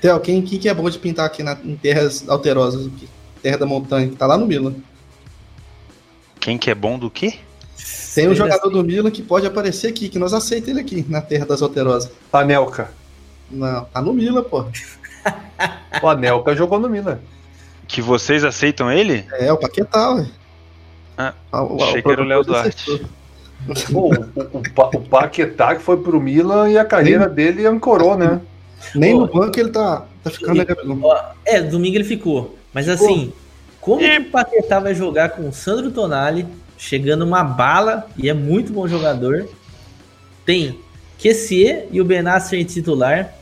Theo, 0.00 0.20
quem, 0.20 0.40
quem 0.42 0.58
que 0.58 0.68
é 0.68 0.74
bom 0.74 0.88
de 0.88 0.98
pintar 0.98 1.26
aqui 1.26 1.42
na, 1.42 1.58
em 1.64 1.74
terras 1.76 2.26
alterosas? 2.28 2.86
Aqui? 2.86 3.08
Terra 3.42 3.58
da 3.58 3.66
montanha, 3.66 4.08
que 4.08 4.16
tá 4.16 4.26
lá 4.26 4.36
no 4.36 4.46
Milan. 4.46 4.74
Quem 6.38 6.56
que 6.56 6.70
é 6.70 6.74
bom 6.74 6.98
do 6.98 7.10
quê? 7.10 7.34
Tem 8.14 8.26
um 8.26 8.30
Ele 8.30 8.36
jogador 8.36 8.70
do 8.70 8.82
Milan 8.82 9.10
que 9.10 9.22
pode 9.22 9.46
aparecer 9.46 9.88
aqui, 9.88 10.08
que 10.08 10.18
nós 10.18 10.32
aceitamos 10.32 10.78
ele 10.78 10.80
aqui, 10.80 11.06
na 11.08 11.20
Terra 11.20 11.46
das 11.46 11.62
Alterosas. 11.62 12.10
Anelka. 12.32 12.92
Não, 13.50 13.84
tá 13.84 14.00
no 14.00 14.12
Milan, 14.12 14.42
pô. 14.42 14.64
O 16.02 16.08
Anelka 16.08 16.54
jogou 16.54 16.78
no 16.78 16.88
Milan. 16.88 17.18
Que 17.86 18.00
vocês 18.00 18.44
aceitam 18.44 18.90
ele? 18.90 19.24
É, 19.32 19.52
o 19.52 19.56
Paquetá, 19.56 20.14
ué. 20.14 20.26
Ah, 21.18 21.34
o, 21.52 21.82
achei 21.82 22.00
que 22.00 22.10
era 22.10 22.22
o 22.22 22.24
Léo 22.24 22.42
Duarte. 22.44 23.06
Pô, 23.92 24.08
o, 24.14 24.58
o, 24.58 24.62
Pa- 24.74 24.90
o 24.94 25.00
Paquetá 25.02 25.74
que 25.74 25.82
foi 25.82 25.98
pro 25.98 26.20
Milan 26.20 26.70
e 26.70 26.78
a 26.78 26.84
carreira 26.84 27.28
dele 27.28 27.66
ancorou, 27.66 28.16
né? 28.16 28.40
Nem 28.94 29.12
Pô. 29.12 29.20
no 29.20 29.26
banco 29.32 29.60
ele 29.60 29.70
tá, 29.70 30.06
tá 30.24 30.30
ficando, 30.30 30.54
né, 30.56 30.64
Gabigol? 30.64 31.14
É, 31.44 31.60
domingo 31.60 31.96
ele 31.96 32.04
ficou. 32.04 32.56
Mas 32.72 32.88
assim, 32.88 33.32
como 33.80 34.00
que 34.00 34.18
o 34.18 34.30
Paquetá 34.30 34.78
vai 34.78 34.94
jogar 34.94 35.30
com 35.30 35.48
o 35.48 35.52
Sandro 35.52 35.90
Tonali, 35.90 36.46
chegando 36.76 37.24
uma 37.24 37.42
bala, 37.42 38.06
e 38.16 38.28
é 38.28 38.34
muito 38.34 38.72
bom 38.72 38.86
jogador. 38.86 39.48
Tem 40.44 40.78
Kessie 41.18 41.84
e 41.90 42.00
o 42.00 42.04
Benasser 42.04 42.58
em 42.58 42.64
titular. 42.64 43.34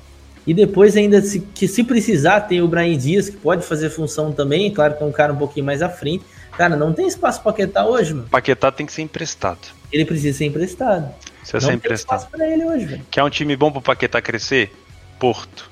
E 0.46 0.54
depois 0.54 0.96
ainda, 0.96 1.20
se, 1.20 1.40
que 1.40 1.68
se 1.68 1.84
precisar, 1.84 2.40
tem 2.40 2.62
o 2.62 2.68
Brian 2.68 2.96
Dias, 2.96 3.28
que 3.28 3.36
pode 3.36 3.64
fazer 3.64 3.90
função 3.90 4.32
também. 4.32 4.72
Claro 4.72 4.96
que 4.96 5.02
é 5.02 5.06
um 5.06 5.12
cara 5.12 5.32
um 5.32 5.36
pouquinho 5.36 5.66
mais 5.66 5.82
à 5.82 5.88
frente. 5.88 6.24
Cara, 6.56 6.74
não 6.74 6.92
tem 6.92 7.06
espaço 7.06 7.42
para 7.42 7.52
Paquetá 7.52 7.86
hoje, 7.86 8.14
mano. 8.14 8.28
Paquetá 8.28 8.72
tem 8.72 8.86
que 8.86 8.92
ser 8.92 9.02
emprestado. 9.02 9.60
Ele 9.92 10.04
precisa 10.04 10.38
ser 10.38 10.46
emprestado. 10.46 11.14
Precisa 11.40 11.58
não 11.58 11.60
ser 11.60 11.66
tem 11.66 11.76
emprestado. 11.76 12.18
espaço 12.20 12.36
pra 12.36 12.48
ele 12.48 12.64
hoje, 12.64 12.84
velho. 12.86 13.06
Quer 13.10 13.22
um 13.22 13.30
time 13.30 13.54
bom 13.56 13.70
pro 13.70 13.82
Paquetá 13.82 14.20
crescer? 14.20 14.72
Porto. 15.18 15.70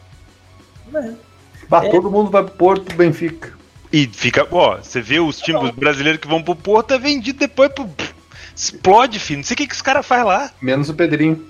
É. 0.94 1.10
Bah, 1.68 1.84
É. 1.84 1.90
Todo 1.90 2.10
mundo 2.10 2.30
vai 2.30 2.42
pro 2.42 2.54
Porto, 2.54 2.84
pro 2.84 2.96
Benfica. 2.96 3.52
E 3.92 4.06
fica, 4.06 4.46
ó, 4.50 4.76
você 4.78 5.00
vê 5.00 5.20
os 5.20 5.38
times 5.38 5.70
brasileiros 5.70 6.20
que 6.20 6.26
vão 6.28 6.42
pro 6.42 6.54
Porto, 6.56 6.92
é 6.92 6.98
vendido 6.98 7.38
depois 7.38 7.70
pro. 7.72 7.88
Explode, 8.54 9.18
filho. 9.18 9.38
Não 9.38 9.44
sei 9.44 9.54
o 9.54 9.56
que, 9.58 9.66
que 9.66 9.74
os 9.74 9.82
caras 9.82 10.06
fazem 10.06 10.24
lá. 10.24 10.50
Menos 10.60 10.88
o 10.88 10.94
Pedrinho. 10.94 11.44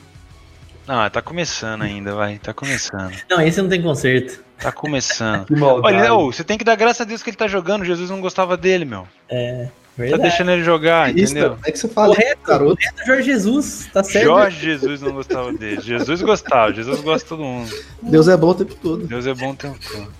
Não, 0.86 1.08
tá 1.10 1.20
começando 1.22 1.82
ainda, 1.82 2.14
vai. 2.14 2.38
Tá 2.38 2.52
começando. 2.52 3.12
Não, 3.28 3.40
esse 3.40 3.60
não 3.60 3.68
tem 3.68 3.80
conserto. 3.82 4.44
Tá 4.58 4.70
começando. 4.72 5.46
Olha, 5.82 6.14
ô, 6.14 6.32
você 6.32 6.44
tem 6.44 6.56
que 6.58 6.64
dar 6.64 6.76
graças 6.76 7.00
a 7.00 7.04
Deus 7.04 7.22
que 7.22 7.30
ele 7.30 7.36
tá 7.36 7.48
jogando. 7.48 7.84
Jesus 7.84 8.10
não 8.10 8.20
gostava 8.20 8.56
dele, 8.56 8.84
meu. 8.84 9.06
É, 9.28 9.68
Tá 9.96 10.02
verdade. 10.02 10.22
deixando 10.24 10.50
ele 10.50 10.62
jogar, 10.62 11.16
Isso, 11.16 11.32
entendeu? 11.32 11.56
é 11.64 11.72
que 11.72 11.78
você 11.78 11.88
fala, 11.88 12.14
Correto, 12.14 12.40
garoto. 12.46 12.76
correto, 12.76 13.06
Jorge 13.06 13.22
Jesus, 13.22 13.88
tá 13.92 14.04
certo? 14.04 14.24
Jorge 14.26 14.60
Jesus 14.60 15.00
não 15.00 15.12
gostava 15.12 15.52
dele. 15.54 15.80
Jesus 15.80 16.20
gostava, 16.20 16.72
Jesus 16.72 17.00
gosta 17.00 17.24
de 17.24 17.28
todo 17.30 17.42
mundo. 17.42 17.74
Deus 18.02 18.28
é 18.28 18.36
bom 18.36 18.50
o 18.50 18.54
tempo 18.54 18.74
todo. 18.74 19.06
Deus 19.06 19.26
é 19.26 19.32
bom 19.32 19.52
o 19.52 19.56
tempo 19.56 19.78
todo. 19.90 20.12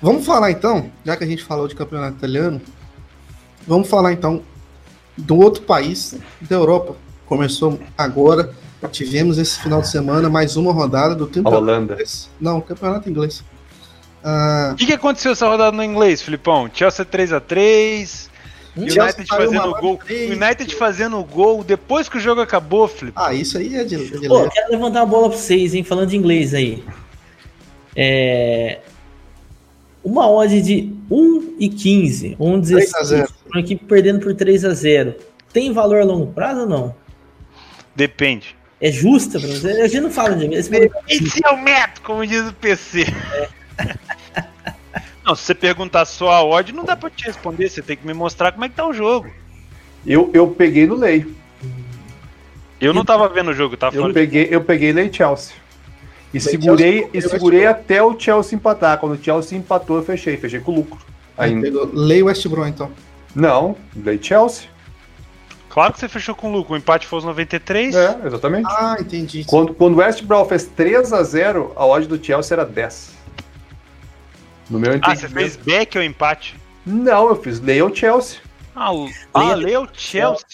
Vamos 0.00 0.24
falar 0.24 0.50
então, 0.50 0.90
já 1.04 1.16
que 1.16 1.24
a 1.24 1.26
gente 1.26 1.44
falou 1.44 1.68
de 1.68 1.74
campeonato 1.74 2.16
italiano, 2.16 2.60
vamos 3.66 3.88
falar 3.88 4.12
então 4.12 4.42
do 5.16 5.36
outro 5.36 5.62
país 5.64 6.16
da 6.40 6.56
Europa. 6.56 6.96
Começou 7.26 7.78
agora, 7.96 8.52
tivemos 8.90 9.36
esse 9.38 9.58
final 9.60 9.80
de 9.82 9.88
semana 9.88 10.28
mais 10.30 10.56
uma 10.56 10.72
rodada 10.72 11.14
do 11.14 11.24
A 11.24 11.26
campeonato 11.26 11.56
Holanda. 11.56 11.92
inglês. 11.94 12.30
Não, 12.40 12.60
campeonato 12.60 13.08
inglês. 13.08 13.44
Ah, 14.22 14.70
O 14.72 14.76
que, 14.76 14.86
que 14.86 14.92
aconteceu 14.94 15.32
essa 15.32 15.46
rodada 15.46 15.76
no 15.76 15.82
inglês, 15.84 16.22
Filipão? 16.22 16.70
Chelsea 16.72 17.04
3x3, 17.04 17.98
Chelsea 18.06 18.33
United 18.76 19.26
fazendo 19.26 19.74
gol. 19.80 20.00
United 20.08 20.74
fazendo 20.74 21.22
gol 21.24 21.62
depois 21.62 22.08
que 22.08 22.16
o 22.16 22.20
jogo 22.20 22.40
acabou, 22.40 22.88
Filipão. 22.88 23.24
ah, 23.24 23.32
isso 23.32 23.56
aí 23.56 23.76
é 23.76 23.84
de, 23.84 23.94
é 23.94 24.18
de 24.18 24.28
Pô, 24.28 24.38
leve. 24.38 24.50
quero 24.50 24.72
levantar 24.72 25.00
uma 25.00 25.06
bola 25.06 25.28
pra 25.28 25.38
vocês, 25.38 25.74
hein? 25.74 25.84
Falando 25.84 26.10
de 26.10 26.16
inglês 26.16 26.52
aí. 26.54 26.82
É... 27.94 28.80
Uma 30.02 30.28
odd 30.28 30.60
de 30.60 30.92
1 31.10 31.56
e 31.58 31.68
15, 31.68 32.36
1 32.38 32.62
3 32.62 32.94
a 32.94 33.02
0. 33.04 33.22
16, 33.22 33.44
uma 33.46 33.60
equipe 33.60 33.84
perdendo 33.84 34.20
por 34.20 34.34
3 34.34 34.64
a 34.64 34.74
0 34.74 35.14
Tem 35.52 35.72
valor 35.72 36.02
a 36.02 36.04
longo 36.04 36.26
prazo 36.32 36.62
ou 36.62 36.66
não? 36.66 36.94
Depende. 37.96 38.56
É 38.80 38.90
justa 38.90 39.38
você? 39.38 39.80
A 39.80 39.88
gente 39.88 40.02
não 40.02 40.10
fala 40.10 40.34
de 40.34 40.52
esse 40.54 40.70
Esse 41.08 41.40
é 41.42 41.50
o 41.50 41.62
método, 41.62 42.00
como 42.02 42.26
diz 42.26 42.48
o 42.48 42.52
PC. 42.52 43.06
Não, 45.24 45.34
se 45.34 45.42
você 45.42 45.54
perguntar 45.54 46.04
só 46.04 46.30
a 46.30 46.44
odd, 46.44 46.72
não 46.72 46.84
dá 46.84 46.94
pra 46.94 47.08
te 47.08 47.24
responder. 47.24 47.68
Você 47.68 47.80
tem 47.80 47.96
que 47.96 48.06
me 48.06 48.12
mostrar 48.12 48.52
como 48.52 48.64
é 48.64 48.68
que 48.68 48.74
tá 48.74 48.86
o 48.86 48.92
jogo. 48.92 49.30
Eu, 50.06 50.30
eu 50.34 50.48
peguei 50.48 50.86
no 50.86 50.94
Lei. 50.94 51.26
Eu 52.80 52.92
não 52.92 53.04
tava 53.04 53.28
vendo 53.28 53.50
o 53.50 53.54
jogo, 53.54 53.76
tá 53.76 53.90
Eu 53.92 54.12
peguei, 54.12 54.48
eu 54.50 54.62
peguei 54.62 54.92
Lei 54.92 55.10
Chelsea. 55.10 55.54
E 56.34 56.40
Chelsea, 56.40 56.60
segurei, 56.60 57.04
eu 57.04 57.08
e 57.14 57.22
segurei 57.22 57.66
até 57.66 58.02
o 58.02 58.18
Chelsea 58.18 58.56
empatar. 58.56 58.98
Quando 58.98 59.18
o 59.18 59.22
Chelsea 59.22 59.56
empatou, 59.56 59.96
eu 59.96 60.02
fechei. 60.02 60.36
Fechei 60.36 60.60
com 60.60 60.74
lucro. 60.74 60.98
Ainda. 61.38 61.68
O 61.70 62.24
West 62.26 62.46
Brom 62.48 62.66
então. 62.66 62.90
Não, 63.34 63.76
Lei 63.96 64.18
Chelsea. 64.20 64.68
Claro 65.70 65.92
que 65.92 65.98
você 65.98 66.08
fechou 66.08 66.34
com 66.34 66.50
o 66.50 66.52
lucro. 66.52 66.74
O 66.74 66.76
empate 66.76 67.06
foi 67.06 67.18
os 67.18 67.24
93. 67.24 67.94
É, 67.94 68.18
exatamente. 68.26 68.66
Ah, 68.68 68.96
entendi. 69.00 69.44
Quando, 69.44 69.74
quando 69.74 69.94
o 69.94 69.98
West 69.98 70.22
Brom 70.22 70.44
fez 70.44 70.68
3x0, 70.68 71.72
a 71.74 71.86
odd 71.86 72.06
do 72.06 72.22
Chelsea 72.22 72.54
era 72.54 72.64
10. 72.64 73.23
No 74.70 74.78
meu 74.78 74.92
Ah, 74.92 74.96
entendimento. 74.96 75.20
você 75.20 75.28
fez 75.28 75.56
back 75.56 75.98
ou 75.98 76.04
empate? 76.04 76.54
Não, 76.86 77.28
eu 77.28 77.36
fiz 77.36 77.60
Lei 77.60 77.80
ao 77.80 77.94
Chelsea. 77.94 78.38
Ah, 78.74 78.92
o... 78.92 79.08
ah 79.32 79.56
Chelsea. 79.92 80.44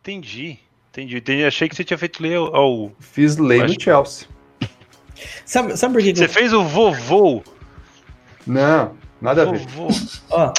Entendi. 0.00 0.58
Entendi, 0.92 1.16
entendi. 1.16 1.44
Achei 1.44 1.68
que 1.68 1.74
você 1.74 1.82
tinha 1.82 1.98
feito 1.98 2.22
ler 2.22 2.36
ao. 2.36 2.92
Fiz 3.00 3.36
Lei 3.36 3.62
Acho- 3.62 3.74
no 3.74 3.80
Chelsea. 3.80 4.28
Sabe, 5.44 5.76
sabe 5.76 5.94
por 5.94 6.02
que, 6.02 6.14
Você 6.14 6.28
fez 6.28 6.52
o 6.52 6.62
vovô. 6.64 7.42
Não, 8.46 8.92
nada 9.20 9.42
a 9.42 9.44
ver. 9.46 9.58
Vovô. 9.66 9.88
Ó, 10.30 10.52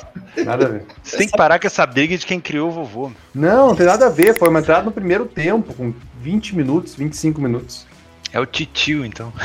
Nada 0.43 0.65
a 0.65 0.69
ver. 0.69 0.85
Você 1.03 1.17
tem 1.17 1.27
que 1.29 1.37
parar 1.37 1.59
com 1.59 1.67
essa 1.67 1.85
briga 1.85 2.17
de 2.17 2.25
quem 2.25 2.39
criou 2.39 2.69
o 2.69 2.71
vovô. 2.71 3.11
Não, 3.33 3.67
não 3.69 3.75
tem 3.75 3.85
nada 3.85 4.07
a 4.07 4.09
ver. 4.09 4.37
Foi 4.37 4.49
uma 4.49 4.59
entrada 4.59 4.83
no 4.83 4.91
primeiro 4.91 5.25
tempo, 5.25 5.73
com 5.73 5.93
20 6.21 6.55
minutos, 6.55 6.95
25 6.95 7.39
minutos. 7.41 7.85
É 8.33 8.39
o 8.39 8.45
titio, 8.45 9.05
então. 9.05 9.31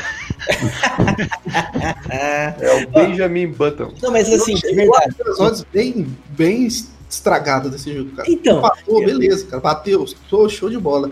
É 2.09 2.83
o 2.83 2.87
Benjamin 2.89 3.47
Button. 3.47 3.93
não, 4.01 4.11
mas 4.11 4.31
assim, 4.31 4.55
é 4.65 4.71
Eu 4.71 4.75
verdade. 4.75 5.15
odds 5.39 5.65
bem, 5.71 6.07
bem 6.29 6.67
estragadas 7.09 7.71
desse 7.71 7.93
jogo, 7.93 8.11
cara. 8.11 8.29
Então, 8.29 8.57
Empatou, 8.59 9.05
beleza, 9.05 9.45
cara. 9.47 9.61
Bateu, 9.61 10.05
show, 10.29 10.49
show 10.49 10.69
de 10.69 10.77
bola. 10.77 11.09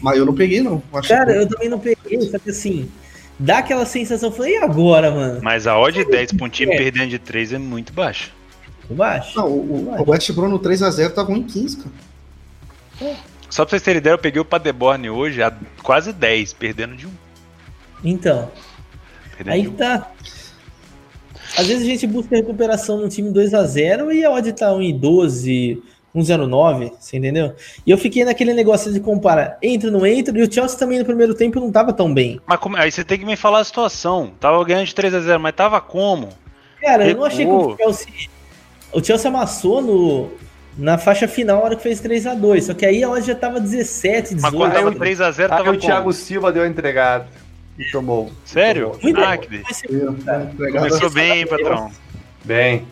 Mas 0.00 0.18
eu 0.18 0.26
não 0.26 0.34
peguei, 0.34 0.60
não. 0.60 0.82
Acho 0.92 1.08
Cara, 1.08 1.32
que- 1.32 1.38
eu 1.38 1.48
também 1.48 1.68
não 1.68 1.78
peguei, 1.78 2.20
só 2.22 2.38
que 2.38 2.50
assim, 2.50 2.88
dá 3.38 3.58
aquela 3.58 3.86
sensação, 3.86 4.28
eu 4.28 4.34
falei, 4.34 4.54
e 4.54 4.58
agora, 4.58 5.10
mano? 5.10 5.40
Mas 5.42 5.66
a 5.66 5.78
odd 5.78 5.96
de 6.04 6.10
10 6.10 6.32
pra 6.32 6.46
um 6.46 6.50
time 6.50 6.74
É. 6.74 6.76
perdendo 6.78 7.08
de 7.10 7.18
3 7.18 7.52
é 7.52 7.58
muito 7.58 7.92
baixa. 7.92 8.30
Eu 8.90 9.02
acho. 9.02 9.36
Não, 9.38 9.46
o, 9.48 9.88
o, 9.96 10.02
o 10.02 10.10
West 10.10 10.30
Brom 10.32 10.48
no 10.48 10.58
3x0 10.58 11.10
tava 11.12 11.32
1,15, 11.32 11.78
cara. 12.98 13.16
Só 13.50 13.64
pra 13.64 13.70
vocês 13.70 13.82
terem 13.82 13.98
ideia, 13.98 14.14
eu 14.14 14.18
peguei 14.18 14.40
o 14.40 14.44
Paderborn 14.44 15.08
hoje 15.10 15.42
a 15.42 15.52
quase 15.82 16.12
10, 16.12 16.52
perdendo 16.54 16.96
de 16.96 17.06
1. 17.06 17.10
Então, 18.04 18.50
Perdendo 19.36 19.52
aí 19.54 19.68
1. 19.68 19.72
tá. 19.74 20.10
Às 21.56 21.66
vezes 21.68 21.84
a 21.84 21.86
gente 21.86 22.06
busca 22.06 22.36
recuperação 22.36 22.98
num 23.00 23.08
time 23.08 23.30
2x0 23.32 24.12
e 24.12 24.24
a 24.24 24.30
odd 24.30 24.52
tá 24.52 24.66
1,12, 24.72 25.80
1,09, 26.14 26.92
você 26.98 27.16
entendeu? 27.16 27.54
E 27.86 27.90
eu 27.90 27.96
fiquei 27.96 28.24
naquele 28.24 28.52
negócio 28.52 28.92
de 28.92 29.00
comparar, 29.00 29.56
entra 29.62 29.88
ou 29.90 29.98
não 29.98 30.06
entra, 30.06 30.36
e 30.38 30.42
o 30.42 30.52
Chelsea 30.52 30.78
também 30.78 30.98
no 30.98 31.04
primeiro 31.04 31.34
tempo 31.34 31.58
não 31.60 31.70
tava 31.70 31.92
tão 31.92 32.12
bem. 32.12 32.40
Mas 32.46 32.58
como- 32.58 32.76
aí 32.76 32.90
você 32.90 33.04
tem 33.04 33.18
que 33.18 33.24
me 33.24 33.36
falar 33.36 33.60
a 33.60 33.64
situação. 33.64 34.32
Tava 34.40 34.62
ganhando 34.64 34.86
de 34.86 34.94
3x0, 34.94 35.38
mas 35.38 35.54
tava 35.54 35.80
como? 35.80 36.28
Cara, 36.80 37.08
eu 37.08 37.16
não 37.16 37.24
achei 37.24 37.46
que 37.46 37.50
o 37.52 37.76
Chelsea. 37.76 38.06
O 38.92 39.02
Chelsea 39.02 39.30
amassou 39.30 39.80
no, 39.82 40.30
na 40.76 40.98
faixa 40.98 41.26
final 41.26 41.58
na 41.58 41.64
hora 41.64 41.76
que 41.76 41.82
fez 41.82 42.00
3x2. 42.00 42.62
Só 42.62 42.74
que 42.74 42.84
aí 42.84 43.02
a 43.02 43.10
odd 43.10 43.26
já 43.26 43.34
tava 43.34 43.60
17, 43.60 44.34
Mas 44.34 44.42
18. 44.44 44.56
quando 44.56 44.72
tava 44.72 44.88
eu- 44.88 44.94
3x0, 44.94 45.42
Aí 45.42 45.48
tava 45.48 45.70
o? 45.70 45.76
Thiago 45.78 46.12
Silva 46.12 46.52
deu 46.52 46.62
a 46.62 46.66
entregada 46.68 47.26
e 47.78 47.84
tomou. 47.90 48.30
Sério? 48.44 48.86
Tomou. 48.90 49.02
Muito 49.02 49.20
Ah, 49.20 49.36
bom. 49.36 49.42
que. 49.42 49.62
Mas. 49.62 49.82
Começou 50.72 51.10
bem, 51.10 51.46
patrão. 51.46 51.90
Bem. 52.44 52.84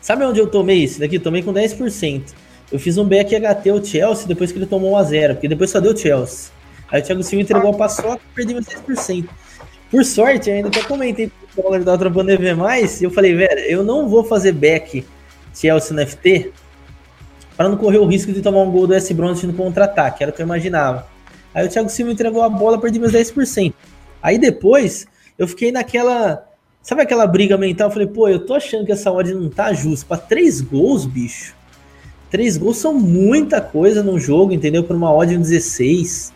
Sabe 0.00 0.24
onde 0.24 0.38
eu 0.40 0.46
tomei 0.46 0.84
esse 0.84 1.00
daqui? 1.00 1.18
Tomei 1.18 1.42
com 1.42 1.52
10%. 1.52 2.34
Eu 2.70 2.78
fiz 2.78 2.96
um 2.96 3.04
back 3.04 3.34
HT 3.34 3.70
ao 3.70 3.84
Chelsea 3.84 4.26
depois 4.26 4.50
que 4.52 4.58
ele 4.58 4.66
tomou 4.66 4.92
1x0, 4.96 5.34
porque 5.34 5.48
depois 5.48 5.70
só 5.70 5.80
deu 5.80 5.96
Chelsea. 5.96 6.50
Aí 6.90 7.00
o 7.00 7.04
Thiago 7.04 7.22
Silva 7.22 7.42
entregou 7.42 7.70
a 7.70 7.74
paçoca 7.74 8.20
e 8.30 8.34
perdi 8.34 8.54
meus 8.54 8.66
10%. 8.66 9.28
Por 9.90 10.04
sorte, 10.04 10.50
ainda 10.50 10.68
até 10.68 10.82
comentei 10.82 11.30
com 11.54 11.60
o 11.60 11.64
dólar 11.64 11.84
da 11.84 11.98
trampando 11.98 12.30
EV 12.30 12.54
mais, 12.54 13.00
e 13.00 13.04
eu 13.04 13.10
falei, 13.10 13.34
velho, 13.34 13.60
eu 13.60 13.84
não 13.84 14.08
vou 14.08 14.24
fazer 14.24 14.52
back 14.52 15.04
Chelsea 15.54 15.94
no 15.94 16.06
FT 16.06 16.50
para 17.56 17.68
não 17.68 17.76
correr 17.76 17.98
o 17.98 18.06
risco 18.06 18.32
de 18.32 18.40
tomar 18.40 18.62
um 18.62 18.70
gol 18.70 18.86
do 18.86 18.94
S. 18.94 19.12
Bronze 19.12 19.46
no 19.46 19.52
contra-ataque, 19.52 20.22
era 20.22 20.30
o 20.32 20.34
que 20.34 20.40
eu 20.40 20.46
imaginava. 20.46 21.06
Aí 21.54 21.66
o 21.66 21.68
Thiago 21.68 21.88
Silva 21.88 22.12
entregou 22.12 22.42
a 22.42 22.48
bola, 22.48 22.80
perdi 22.80 22.98
meus 22.98 23.12
10%. 23.12 23.72
Aí 24.22 24.38
depois, 24.38 25.06
eu 25.38 25.46
fiquei 25.46 25.70
naquela. 25.72 26.46
Sabe 26.82 27.02
aquela 27.02 27.26
briga 27.26 27.56
mental? 27.56 27.88
Eu 27.88 27.92
falei, 27.92 28.08
pô, 28.08 28.28
eu 28.28 28.44
tô 28.44 28.54
achando 28.54 28.86
que 28.86 28.92
essa 28.92 29.10
odd 29.12 29.32
não 29.34 29.48
tá 29.48 29.72
justa. 29.72 30.06
Pra 30.06 30.16
três 30.16 30.60
gols, 30.60 31.04
bicho. 31.04 31.54
Três 32.30 32.56
gols 32.56 32.78
são 32.78 32.94
muita 32.94 33.60
coisa 33.60 34.02
num 34.02 34.18
jogo, 34.18 34.52
entendeu? 34.52 34.82
Por 34.82 34.96
uma 34.96 35.14
odd 35.14 35.32
de 35.32 35.38
um 35.38 35.42
16. 35.42 36.32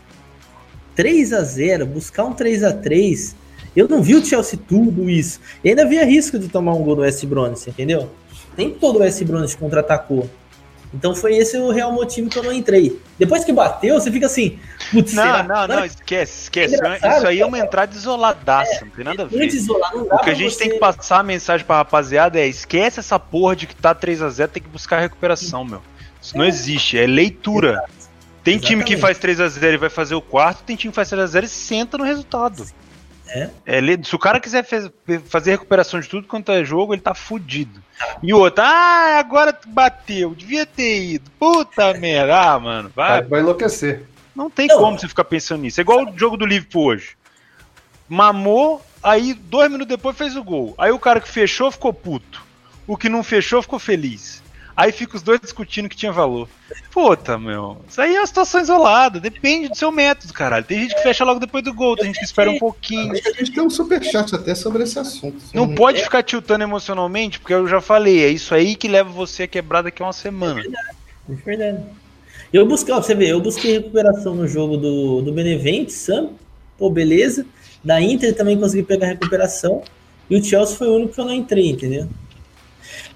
3 0.94 1.33
a 1.33 1.42
0 1.42 1.87
buscar 1.87 2.24
um 2.24 2.33
3 2.33 2.64
a 2.64 2.72
3 2.72 3.37
Eu 3.74 3.87
não 3.87 4.02
vi 4.02 4.14
o 4.14 4.24
Chelsea 4.24 4.59
tudo 4.66 5.11
isso. 5.11 5.40
E 5.62 5.68
ainda 5.68 5.83
havia 5.83 6.05
risco 6.05 6.38
de 6.38 6.48
tomar 6.48 6.74
um 6.74 6.83
gol 6.83 6.96
do 6.96 7.02
West 7.02 7.24
Bromwich, 7.24 7.68
entendeu? 7.68 8.09
Nem 8.57 8.70
todo 8.70 8.96
o 8.96 9.00
West 9.00 9.22
Bromwich 9.24 9.57
contra-atacou. 9.57 10.29
Então 10.96 11.14
foi 11.14 11.37
esse 11.37 11.59
o 11.59 11.70
real 11.70 11.92
motivo 11.92 12.30
que 12.30 12.38
eu 12.38 12.42
não 12.42 12.52
entrei. 12.52 12.98
Depois 13.18 13.44
que 13.44 13.52
bateu, 13.52 14.00
você 14.00 14.11
fica 14.11 14.24
assim, 14.26 14.59
putz, 14.90 15.12
Não, 15.12 15.22
será? 15.22 15.42
não, 15.42 15.68
não, 15.68 15.85
esquece, 15.85 16.44
esquece. 16.44 16.74
Engraçado, 16.74 17.16
Isso 17.18 17.26
aí 17.26 17.40
é 17.40 17.44
uma 17.46 17.59
entrada 17.59 17.94
isoladaça, 17.94 18.85
não 18.87 18.90
tem 18.90 19.04
nada 19.04 19.22
a 19.24 19.26
ver. 19.26 19.46
Não 19.66 19.78
dá 20.09 20.14
O 20.16 20.18
que 20.20 20.30
a 20.30 20.35
gente 20.35 20.54
você- 20.54 20.61
tem 20.61 20.70
que 20.70 20.78
passar 20.78 21.20
a 21.20 21.22
mensagem 21.22 21.66
pra 21.66 21.76
rapaziada 21.76 22.40
é: 22.40 22.46
esquece 22.46 22.98
essa 23.00 23.18
porra 23.18 23.54
de 23.54 23.66
que 23.66 23.76
tá 23.76 23.94
3x0, 23.94 24.48
tem 24.48 24.62
que 24.62 24.68
buscar 24.70 25.00
recuperação, 25.00 25.64
meu. 25.64 25.82
Isso 26.20 26.37
não 26.37 26.44
existe, 26.46 26.96
é 26.98 27.06
leitura. 27.06 27.85
Tem 28.42 28.59
time 28.59 28.82
que 28.85 28.94
Exatamente. 28.94 29.00
faz 29.20 29.38
3x0 29.38 29.74
e 29.74 29.76
vai 29.76 29.90
fazer 29.90 30.14
o 30.14 30.22
quarto, 30.22 30.62
tem 30.62 30.76
time 30.76 30.90
que 30.92 30.96
faz 30.96 31.11
3x0 31.11 31.44
e 31.44 31.48
senta 31.48 31.98
no 31.98 32.04
resultado. 32.04 32.64
É. 33.29 33.81
le- 33.81 34.05
se 34.05 34.15
o 34.15 34.19
cara 34.19 34.39
quiser 34.41 34.65
fez- 34.65 34.91
fazer 35.29 35.51
recuperação 35.53 35.99
de 36.01 36.09
tudo 36.09 36.27
quanto 36.29 36.53
é 36.53 36.65
jogo, 36.65 36.95
ele 36.95 37.03
tá 37.03 37.15
fudido. 37.15 37.83
E 38.23 38.33
o 38.33 38.39
outro, 38.39 38.62
ah, 38.65 39.17
agora 39.19 39.59
bateu, 39.67 40.35
devia 40.35 40.65
ter 40.65 41.03
ido. 41.15 41.31
Puta 41.39 41.93
merda, 41.99 42.39
ah, 42.53 42.59
mano, 42.61 42.91
vai. 42.95 43.21
Vai, 43.21 43.23
vai 43.29 43.41
enlouquecer. 43.41 44.05
Não 44.35 44.49
tem 44.51 44.67
Não. 44.69 44.79
como 44.79 44.99
você 44.99 45.09
ficar 45.09 45.25
pensando 45.25 45.62
nisso. 45.62 45.81
É 45.81 45.83
igual 45.83 46.05
o 46.05 46.19
jogo 46.19 46.37
do 46.37 46.45
Liverpool 46.47 46.85
hoje. 46.87 47.17
Mamou, 48.09 48.85
aí 49.03 49.35
dois 49.35 49.71
minutos 49.71 49.89
depois 49.97 50.17
fez 50.17 50.37
o 50.37 50.45
gol. 50.45 50.75
Aí 50.79 50.93
o 50.93 50.99
cara 50.99 51.21
que 51.21 51.29
fechou 51.29 51.71
ficou 51.71 51.93
puto. 51.93 52.45
O 52.87 52.97
que 52.97 53.09
não 53.09 53.25
fechou 53.25 53.61
ficou 53.62 53.79
feliz. 53.79 54.43
Aí 54.77 54.93
fica 54.93 55.17
os 55.17 55.23
dois 55.23 55.41
discutindo 55.41 55.89
que 55.89 55.97
tinha 55.97 56.12
valor. 56.12 56.49
Puta, 56.93 57.39
meu. 57.39 57.79
Isso 57.89 57.99
aí 57.99 58.15
é 58.15 58.21
uma 58.21 58.27
situação 58.27 58.61
isolada. 58.61 59.19
Depende 59.19 59.71
do 59.71 59.77
seu 59.77 59.91
método, 59.91 60.35
caralho. 60.35 60.67
Tem 60.67 60.83
gente 60.83 60.95
que 60.95 61.03
fecha 61.03 61.25
logo 61.25 61.41
depois 61.41 61.65
do 61.65 61.73
gol, 61.73 61.97
tem 61.97 62.07
gente 62.07 62.19
que 62.19 62.25
espera 62.27 62.51
um 62.51 62.59
pouquinho. 62.59 63.12
Acho 63.12 63.23
que 63.23 63.29
a 63.29 63.33
gente 63.33 63.53
tem 63.53 63.62
um 63.62 63.71
superchat 63.71 64.35
até 64.35 64.55
sobre 64.55 64.83
esse 64.83 64.99
assunto. 64.99 65.39
Não 65.55 65.75
pode 65.75 66.03
ficar 66.03 66.23
tiltando 66.23 66.62
emocionalmente, 66.62 67.41
porque 67.41 67.55
eu 67.55 67.67
já 67.67 67.81
falei, 67.81 68.23
é 68.23 68.29
isso 68.29 68.55
aí 68.55 68.77
que 68.77 68.87
leva 68.87 69.09
você 69.09 69.45
a 69.45 69.49
quebrar 69.49 69.81
daqui 69.81 70.03
a 70.03 70.07
uma 70.07 70.12
semana. 70.12 70.61
É 70.61 71.35
verdade. 71.35 71.83
Eu 72.53 72.67
busquei, 72.67 72.93
ó, 72.93 73.01
você 73.01 73.15
ver, 73.15 73.31
eu 73.31 73.41
busquei 73.41 73.73
recuperação 73.73 74.35
no 74.35 74.47
jogo 74.47 74.77
do, 74.77 75.23
do 75.23 75.33
Benevento, 75.33 75.93
Sam, 75.93 76.31
pô, 76.77 76.91
beleza. 76.91 77.47
Da 77.83 78.01
Inter 78.01 78.35
também 78.35 78.59
consegui 78.59 78.83
pegar 78.83 79.07
recuperação. 79.07 79.83
E 80.29 80.37
o 80.37 80.45
Chelsea 80.45 80.77
foi 80.77 80.89
o 80.89 80.97
único 80.97 81.15
que 81.15 81.21
eu 81.21 81.25
não 81.25 81.33
entrei, 81.33 81.71
entendeu? 81.71 82.09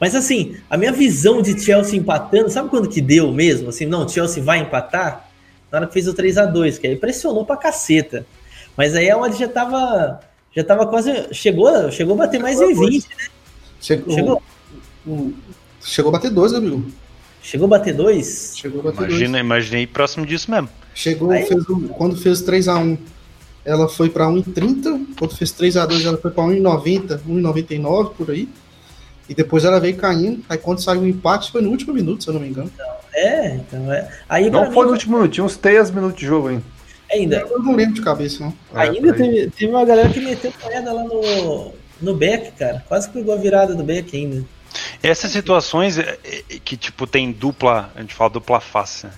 Mas 0.01 0.15
assim, 0.15 0.57
a 0.71 0.77
minha 0.79 0.93
visão 0.93 1.43
de 1.43 1.59
Chelsea 1.61 1.99
empatando, 1.99 2.49
sabe 2.49 2.71
quando 2.71 2.89
que 2.89 3.01
deu 3.01 3.31
mesmo? 3.33 3.69
Assim, 3.69 3.85
não, 3.85 4.09
Chelsea 4.09 4.43
vai 4.43 4.61
empatar? 4.61 5.29
Na 5.71 5.79
hora 5.79 5.87
que 5.87 5.93
fez 5.93 6.09
o 6.09 6.15
3 6.15 6.39
a 6.39 6.47
2 6.47 6.79
que 6.79 6.87
aí 6.87 6.97
pressionou 6.97 7.45
pra 7.45 7.57
caceta. 7.57 8.27
Mas 8.77 8.95
aí 8.97 9.11
a 9.11 9.19
odd 9.19 9.39
já 9.39 9.47
tava. 9.49 10.21
Já 10.57 10.65
tava 10.65 10.87
quase. 10.87 11.13
Chegou, 11.33 11.93
chegou 11.93 12.15
a 12.15 12.19
bater 12.19 12.41
mais 12.41 12.61
em 12.61 12.75
20. 12.75 13.07
Chegou, 13.81 14.15
Chegou, 14.15 14.43
o- 15.07 15.33
chegou 15.83 16.09
a 16.09 16.13
bater 16.13 16.31
dois, 16.31 16.53
amigo. 16.55 16.85
chegou 17.43 17.67
a 17.67 17.69
bater 17.69 17.95
2. 17.95 18.55
Chegou 18.57 18.81
a 18.81 18.85
bater 18.85 18.99
dois. 18.99 19.11
Imagina, 19.13 19.39
imaginei 19.39 19.87
próximo 19.87 20.27
disso 20.27 20.51
mesmo. 20.51 20.69
Chegou, 20.95 21.31
Aí- 21.31 21.47
fez 21.47 21.63
o- 21.69 21.89
quando 21.91 22.17
fez 22.17 22.43
3x1, 22.43 22.99
ela 23.65 23.89
foi 23.89 24.11
pra 24.11 24.29
1,30. 24.29 25.01
Quando 25.19 25.37
fez 25.37 25.53
3x2, 25.53 26.05
ela 26.05 26.19
foi 26.19 26.31
pra 26.31 26.43
1,90, 26.45 27.21
1,99 27.27 28.11
por 28.17 28.31
aí. 28.31 28.49
E 29.31 29.35
depois 29.35 29.65
ela 29.65 29.79
veio 29.79 29.97
caindo. 29.97 30.43
Aí 30.49 30.59
quando 30.59 30.83
saiu 30.83 31.03
o 31.03 31.07
empate, 31.07 31.53
foi 31.53 31.63
no 31.63 31.71
último 31.71 31.95
minuto, 31.95 32.25
se 32.25 32.29
eu 32.29 32.35
não 32.35 32.41
me 32.41 32.49
engano. 32.49 32.69
É, 33.15 33.55
então 33.55 33.93
é. 33.93 34.11
Aí 34.29 34.51
Não 34.51 34.73
foi 34.73 34.83
mim, 34.83 34.89
no 34.89 34.93
último 34.93 35.17
minuto, 35.17 35.33
tinha 35.33 35.45
uns 35.45 35.57
3 35.57 35.93
minutos 35.93 36.19
de 36.19 36.27
jogo 36.27 36.49
ainda. 36.49 36.65
ainda. 37.09 37.37
Eu 37.49 37.61
não 37.61 37.77
lembro 37.77 37.95
de 37.95 38.03
cabeça, 38.03 38.43
não. 38.43 38.53
Ainda 38.75 38.99
É, 38.99 39.13
por 39.13 39.23
aí. 39.23 39.31
teve, 39.31 39.51
teve 39.53 39.71
uma 39.71 39.85
galera 39.85 40.09
que 40.09 40.19
meteu 40.19 40.53
moeda 40.61 40.93
lá 40.93 41.05
no, 41.05 41.73
no 42.03 42.17
back, 42.17 42.51
cara. 42.59 42.85
Quase 42.89 43.09
pegou 43.09 43.33
a 43.33 43.37
virada 43.37 43.73
do 43.73 43.85
back 43.85 44.17
ainda. 44.17 44.45
Essas 45.01 45.31
situações 45.31 45.97
é, 45.97 46.19
é, 46.25 46.59
que, 46.59 46.77
tipo, 46.77 47.07
tem 47.07 47.31
dupla, 47.31 47.93
a 47.95 48.01
gente 48.01 48.13
fala 48.15 48.31
dupla 48.31 48.61
face, 48.61 49.07
né? 49.07 49.13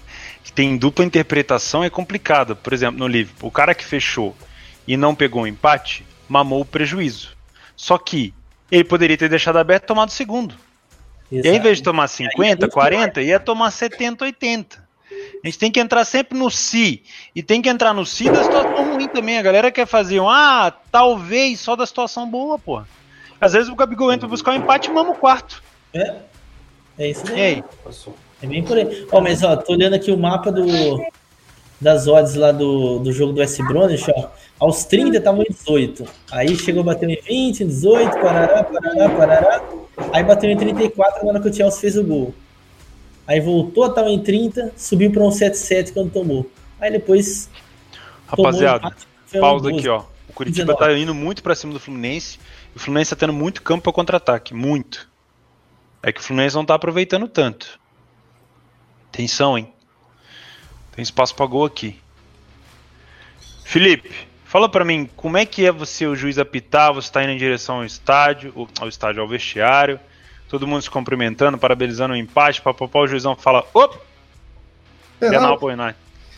que 0.45 0.53
tem 0.53 0.77
dupla 0.77 1.07
interpretação 1.07 1.83
é 1.83 1.89
complicado. 1.89 2.55
Por 2.55 2.75
exemplo, 2.75 2.99
no 2.99 3.09
Liverpool, 3.09 3.49
o 3.49 3.53
cara 3.53 3.75
que 3.75 3.85
fechou 3.85 4.37
e 4.87 4.95
não 4.95 5.15
pegou 5.15 5.45
o 5.45 5.47
empate, 5.47 6.05
mamou 6.29 6.61
o 6.61 6.67
prejuízo. 6.67 7.31
Só 7.75 7.97
que 7.97 8.35
ele 8.73 8.85
poderia 8.85 9.19
ter 9.19 9.29
deixado 9.29 9.59
aberto 9.59 9.85
e 9.85 9.87
tomado 9.87 10.09
o 10.09 10.13
segundo. 10.13 10.55
E 11.31 11.47
aí, 11.47 11.57
em 11.57 11.61
vez 11.61 11.79
de 11.79 11.85
tomar 11.85 12.09
50, 12.09 12.69
40, 12.69 13.21
ia 13.21 13.39
tomar 13.39 13.71
70, 13.71 14.25
80. 14.25 14.83
A 15.45 15.47
gente 15.47 15.59
tem 15.59 15.71
que 15.71 15.79
entrar 15.79 16.05
sempre 16.07 16.39
no 16.39 16.51
si. 16.51 17.03
E 17.35 17.43
tem 17.43 17.61
que 17.61 17.69
entrar 17.69 17.93
no 17.93 18.07
si 18.07 18.31
da 18.31 18.43
situação 18.43 18.95
ruim 18.95 19.09
também. 19.09 19.39
A 19.39 19.43
galera 19.43 19.71
quer 19.71 19.87
fazer 19.87 20.21
um, 20.21 20.29
ah, 20.29 20.73
talvez 20.91 21.61
só 21.61 21.77
da 21.77 21.85
situação 21.85 22.29
boa, 22.29 22.59
porra. 22.59 22.89
Às 23.39 23.53
vezes 23.53 23.69
o 23.69 23.75
Gabigol 23.75 24.11
entra 24.11 24.21
pra 24.21 24.29
buscar 24.29 24.53
um 24.53 24.57
empate 24.57 24.89
e 24.89 24.93
mama 24.93 25.11
o 25.11 25.17
quarto. 25.17 25.63
É, 25.93 26.17
é 26.99 27.11
isso 27.11 27.25
E 27.31 27.41
aí? 27.41 27.65
É 28.43 28.47
bem 28.47 28.63
por 28.63 28.79
aí. 28.79 29.07
Ó, 29.13 29.21
mas 29.21 29.43
ó, 29.43 29.57
tô 29.57 29.73
olhando 29.73 29.95
aqui 29.95 30.11
o 30.11 30.17
mapa 30.17 30.51
do, 30.51 30.65
das 31.81 32.07
odds 32.07 32.35
lá 32.37 32.53
do, 32.53 33.01
do 33.01 33.13
jogo 33.13 33.33
do 33.33 33.43
S. 33.43 33.63
Bronish, 33.65 34.09
ó. 34.09 34.31
Aos 34.63 34.85
30 34.85 35.21
tava 35.21 35.43
em 35.43 35.47
18. 35.51 36.07
Aí 36.31 36.57
chegou, 36.57 36.85
bateu 36.85 37.11
em 37.11 37.21
20, 37.21 37.65
em 37.65 37.67
18, 37.67 38.13
parará, 38.21 38.63
parará, 38.63 39.09
parará. 39.09 39.63
Aí 40.13 40.23
bateu 40.23 40.49
em 40.49 40.57
34 40.57 41.25
na 41.25 41.31
hora 41.33 41.41
que 41.41 41.49
o 41.49 41.53
Chelsea 41.53 41.81
fez 41.81 41.97
o 41.97 42.05
gol. 42.05 42.33
Aí 43.27 43.41
voltou, 43.41 43.93
tava 43.93 44.09
em 44.09 44.23
30, 44.23 44.73
subiu 44.77 45.11
pra 45.11 45.25
um 45.25 45.31
7-7 45.31 45.93
quando 45.93 46.13
tomou. 46.13 46.49
Aí 46.81 46.93
depois. 46.93 47.51
tomou 48.31 48.47
Rapaziada, 48.47 48.95
um 49.35 49.41
pausa 49.41 49.65
12. 49.65 49.79
aqui, 49.81 49.89
ó. 49.89 50.05
O 50.29 50.33
Curitiba 50.33 50.75
19. 50.75 50.95
tá 50.95 50.97
indo 50.97 51.13
muito 51.13 51.43
pra 51.43 51.57
cima 51.57 51.73
do 51.73 51.81
Fluminense. 51.81 52.39
E 52.73 52.77
o 52.77 52.79
Fluminense 52.79 53.11
tá 53.11 53.17
tendo 53.17 53.33
muito 53.33 53.63
campo 53.63 53.83
pra 53.83 53.93
contra-ataque. 53.93 54.55
Muito. 54.55 55.11
É 56.05 56.13
que 56.13 56.21
o 56.21 56.23
Fluminense 56.23 56.55
não 56.55 56.65
tá 56.65 56.77
aproveitando 56.77 57.27
tanto. 57.27 57.81
Atenção, 59.09 59.59
hein? 59.59 59.73
Tem 60.95 61.03
espaço 61.03 61.35
pra 61.35 61.47
gol 61.47 61.65
aqui. 61.65 61.99
Felipe, 63.65 64.31
fala 64.53 64.69
pra 64.69 64.85
mim, 64.85 65.09
como 65.17 65.39
é 65.39 65.47
que 65.47 65.65
é 65.65 65.73
você, 65.73 66.07
o 66.07 66.15
juiz, 66.15 66.37
apitar? 66.39 66.93
Você 66.93 67.11
tá 67.11 67.25
indo 67.25 67.33
em 67.33 67.39
direção 67.39 67.77
ao 67.77 67.87
estádio, 67.87 68.53
ao 68.79 68.87
estádio, 68.87 69.23
ao 69.23 69.27
vestiário. 69.27 69.99
Todo 70.47 70.67
mundo 70.67 70.83
se 70.83 70.91
cumprimentando, 70.91 71.57
parabenizando 71.57 72.13
o 72.13 72.17
empate. 72.17 72.61
Papapá, 72.61 72.99
o 73.01 73.07
juizão 73.07 73.35
fala: 73.35 73.65
Op! 73.73 73.97
É, 75.23 75.31
Penal 75.31 75.59
pro 75.59 75.69
United. 75.69 75.97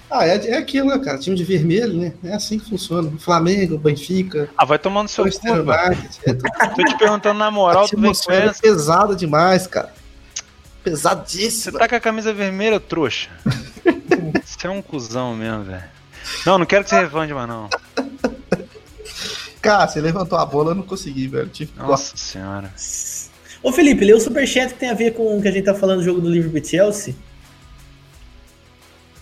Ah, 0.09 0.24
é, 0.24 0.37
é 0.50 0.59
aquilo, 0.59 0.90
né, 0.90 0.98
cara? 1.05 1.18
Time 1.18 1.35
de 1.35 1.42
vermelho, 1.42 1.94
né? 1.94 2.12
É 2.22 2.35
assim 2.35 2.61
que 2.61 2.70
funciona. 2.70 3.11
Flamengo, 3.18 3.77
Benfica. 3.77 4.48
Ah, 4.57 4.64
vai 4.64 4.79
tomando 4.79 5.09
seu 5.09 5.24
cu, 5.24 5.31
é 6.24 6.35
tudo- 6.35 6.74
Tô 6.77 6.85
te 6.85 6.96
perguntando 6.96 7.38
na 7.40 7.50
moral, 7.50 7.88
tu 7.88 8.00
vem 8.00 8.12
com 8.12 8.31
é 8.33 8.46
essa. 8.46 8.62
pesada 8.62 9.16
demais, 9.16 9.66
cara. 9.66 9.92
Você 9.92 10.44
Pesadíssima. 10.90 11.79
tá 11.81 11.88
com 11.88 11.96
a 11.96 12.00
camisa 12.00 12.33
vermelha, 12.33 12.79
trouxa. 12.79 13.31
Você 14.44 14.66
é 14.66 14.70
um 14.70 14.83
cuzão 14.83 15.35
mesmo, 15.35 15.64
velho. 15.64 15.85
Não, 16.46 16.59
não 16.59 16.66
quero 16.66 16.85
que 16.85 16.90
você 16.90 16.96
revande 16.96 17.35
mais, 17.35 17.48
não. 17.48 17.68
Cara, 19.64 19.88
você 19.88 19.98
levantou 19.98 20.38
a 20.38 20.44
bola, 20.44 20.72
eu 20.72 20.74
não 20.74 20.83
consegui, 20.83 21.27
velho. 21.27 21.48
Tive 21.48 21.72
que 21.72 21.79
Nossa 21.79 22.14
senhora. 22.18 22.70
Ô 23.62 23.72
Felipe, 23.72 24.05
lê 24.05 24.12
o 24.12 24.20
superchat 24.20 24.74
que 24.74 24.79
tem 24.79 24.90
a 24.90 24.94
ver 24.94 25.14
com 25.14 25.38
o 25.38 25.40
que 25.40 25.48
a 25.48 25.50
gente 25.50 25.64
tá 25.64 25.74
falando 25.74 26.00
do 26.00 26.05
jogo 26.05 26.20
do 26.20 26.29
Liverpool 26.31 26.59
e 26.59 26.64
Chelsea. 26.64 27.14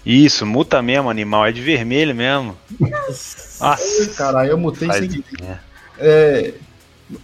Isso, 0.04 0.44
muta 0.44 0.82
mesmo, 0.82 1.08
animal. 1.08 1.46
É 1.46 1.52
de 1.52 1.60
vermelho 1.60 2.12
mesmo. 2.12 2.58
Nossa. 2.80 4.08
Caralho, 4.16 4.50
eu 4.50 4.58
mutei 4.58 4.88
Faz 4.88 4.98
sem 4.98 5.22
querer. 5.22 5.60
É, 5.96 6.54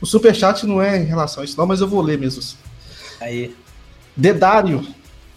o 0.00 0.06
superchat 0.06 0.64
não 0.64 0.80
é 0.80 0.96
em 0.96 1.04
relação 1.04 1.42
a 1.42 1.44
isso, 1.44 1.58
não, 1.58 1.66
mas 1.66 1.80
eu 1.80 1.88
vou 1.88 2.00
ler 2.00 2.18
mesmo. 2.18 2.38
assim. 2.38 2.56
Aí. 3.20 3.56
Dedário, 4.16 4.86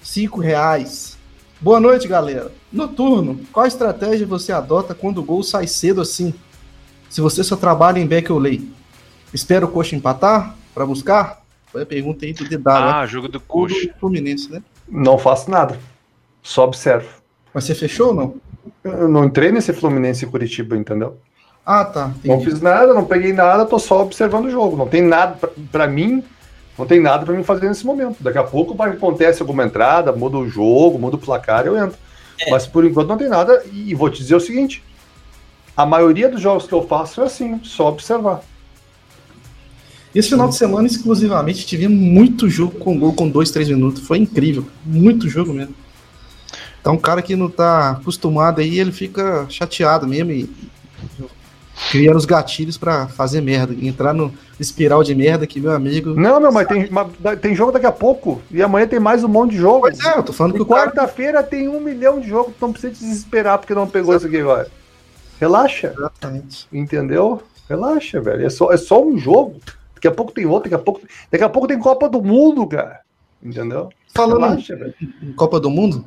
5 0.04 0.40
reais. 0.40 1.18
Boa 1.60 1.80
noite, 1.80 2.08
galera. 2.08 2.52
Noturno, 2.72 3.42
qual 3.52 3.66
estratégia 3.66 4.28
você 4.28 4.52
adota 4.52 4.94
quando 4.94 5.18
o 5.18 5.24
gol 5.24 5.42
sai 5.42 5.66
cedo 5.66 6.00
assim? 6.00 6.32
Se 7.12 7.20
você 7.20 7.44
só 7.44 7.58
trabalha 7.58 8.00
em 8.00 8.08
back 8.08 8.32
ou 8.32 8.40
lay. 8.40 8.66
Espera 9.34 9.66
o 9.66 9.68
coxa 9.68 9.98
empatar 9.98 10.56
para 10.74 10.86
buscar? 10.86 11.42
Foi 11.70 11.82
a 11.82 11.86
pergunta 11.86 12.26
aí 12.26 12.32
do 12.32 12.48
Dedário. 12.48 12.88
Ah, 12.88 13.06
jogo 13.06 13.28
do 13.28 13.38
coxa. 13.38 13.94
Fluminense, 14.00 14.50
né? 14.50 14.64
Não 14.88 15.18
faço 15.18 15.52
nada. 15.52 15.78
Só 16.42 16.64
observo. 16.64 17.10
Mas 17.54 17.66
você 17.66 17.76
fechou 17.76 18.08
ou 18.08 18.14
não? 18.14 18.36
Eu 18.82 19.10
não 19.10 19.26
entrei 19.26 19.52
nesse 19.52 19.74
Fluminense 19.74 20.24
e 20.24 20.28
Curitiba, 20.28 20.78
entendeu? 20.78 21.18
Ah, 21.66 21.84
tá. 21.84 22.08
Não 22.24 22.36
Entendi. 22.36 22.46
fiz 22.46 22.62
nada, 22.62 22.94
não 22.94 23.04
peguei 23.04 23.34
nada, 23.34 23.66
tô 23.66 23.78
só 23.78 24.04
observando 24.04 24.46
o 24.46 24.50
jogo. 24.50 24.78
Não 24.78 24.88
tem 24.88 25.02
nada 25.02 25.36
pra, 25.36 25.50
pra 25.70 25.88
mim, 25.88 26.24
não 26.78 26.86
tem 26.86 27.02
nada 27.02 27.26
pra 27.26 27.36
mim 27.36 27.44
fazer 27.44 27.68
nesse 27.68 27.86
momento. 27.86 28.24
Daqui 28.24 28.38
a 28.38 28.44
pouco 28.44 28.74
vai 28.74 28.90
acontece 28.90 29.42
alguma 29.42 29.66
entrada, 29.66 30.14
muda 30.14 30.38
o 30.38 30.48
jogo, 30.48 30.98
muda 30.98 31.18
o 31.18 31.20
placar, 31.20 31.66
eu 31.66 31.78
entro. 31.78 31.98
É. 32.40 32.50
Mas 32.50 32.66
por 32.66 32.86
enquanto 32.86 33.10
não 33.10 33.18
tem 33.18 33.28
nada. 33.28 33.62
E 33.70 33.94
vou 33.94 34.10
te 34.10 34.20
dizer 34.20 34.36
o 34.36 34.40
seguinte: 34.40 34.82
a 35.82 35.86
maioria 35.86 36.30
dos 36.30 36.40
jogos 36.40 36.68
que 36.68 36.74
eu 36.74 36.88
faço 36.88 37.22
é 37.22 37.26
assim, 37.26 37.60
só 37.64 37.90
observar. 37.90 38.42
Esse 40.14 40.30
final 40.30 40.48
de 40.50 40.56
semana, 40.56 40.88
exclusivamente, 40.88 41.66
tivemos 41.66 41.98
muito 41.98 42.50
jogo 42.50 42.78
com 42.78 43.00
gol 43.00 43.14
com 43.14 43.30
2, 43.30 43.50
3 43.50 43.70
minutos. 43.70 44.06
Foi 44.06 44.18
incrível. 44.18 44.68
Muito 44.86 45.30
jogo 45.30 45.54
mesmo. 45.54 45.74
Então, 46.80 46.94
um 46.94 46.98
cara 46.98 47.22
que 47.22 47.36
não 47.36 47.50
tá 47.50 47.92
acostumado 47.92 48.60
aí, 48.60 48.80
ele 48.80 48.92
fica 48.92 49.46
chateado 49.50 50.06
mesmo 50.06 50.32
e 50.32 50.50
criando 51.90 52.18
os 52.18 52.26
gatilhos 52.26 52.78
pra 52.78 53.08
fazer 53.08 53.40
merda. 53.42 53.74
Entrar 53.82 54.14
no 54.14 54.34
espiral 54.60 55.02
de 55.02 55.16
merda 55.16 55.48
que, 55.48 55.62
meu 55.62 55.72
amigo. 55.72 56.14
Não, 56.14 56.42
meu, 56.42 56.52
mas 56.52 56.68
tem, 56.68 56.90
mas 56.92 57.08
tem 57.40 57.56
jogo 57.56 57.72
daqui 57.72 57.86
a 57.86 57.92
pouco. 57.92 58.42
E 58.52 58.62
amanhã 58.62 58.86
tem 58.86 59.00
mais 59.00 59.24
um 59.24 59.30
monte 59.30 59.52
de 59.52 59.58
jogo. 59.58 59.82
Pois 59.82 60.00
é, 60.04 60.18
eu 60.18 60.24
tô 60.24 60.34
falando 60.34 60.54
que 60.54 60.60
E 60.60 60.62
o 60.62 60.66
cara. 60.66 60.92
quarta-feira 60.92 61.42
tem 61.42 61.70
um 61.70 61.80
milhão 61.80 62.20
de 62.20 62.28
jogos. 62.28 62.54
Tu 62.60 62.62
não 62.62 62.74
precisa 62.74 62.94
desesperar 62.94 63.58
porque 63.58 63.74
não 63.74 63.88
pegou 63.88 64.14
isso 64.14 64.28
aqui 64.28 64.38
agora. 64.42 64.70
Relaxa. 65.42 65.94
Exatamente. 65.98 66.68
Entendeu? 66.72 67.42
Relaxa, 67.68 68.22
velho. 68.22 68.46
É 68.46 68.50
só, 68.50 68.72
é 68.72 68.78
só 68.78 69.04
um 69.04 69.18
jogo. 69.18 69.60
Daqui 69.96 70.08
a 70.08 70.12
pouco 70.12 70.32
tem 70.32 70.46
outro, 70.46 70.70
daqui 70.70 70.80
a 70.80 70.84
pouco, 70.84 71.02
daqui 71.32 71.44
a 71.44 71.50
pouco 71.50 71.68
tem 71.68 71.80
Copa 71.80 72.08
do 72.08 72.22
Mundo, 72.22 72.68
cara. 72.68 73.02
Entendeu? 73.42 73.90
Falando 74.14 74.42
Relaxa, 74.42 74.76
velho. 74.76 74.94
em 75.22 75.34
Copa 75.34 75.60
do 75.60 75.70
Mundo, 75.70 76.06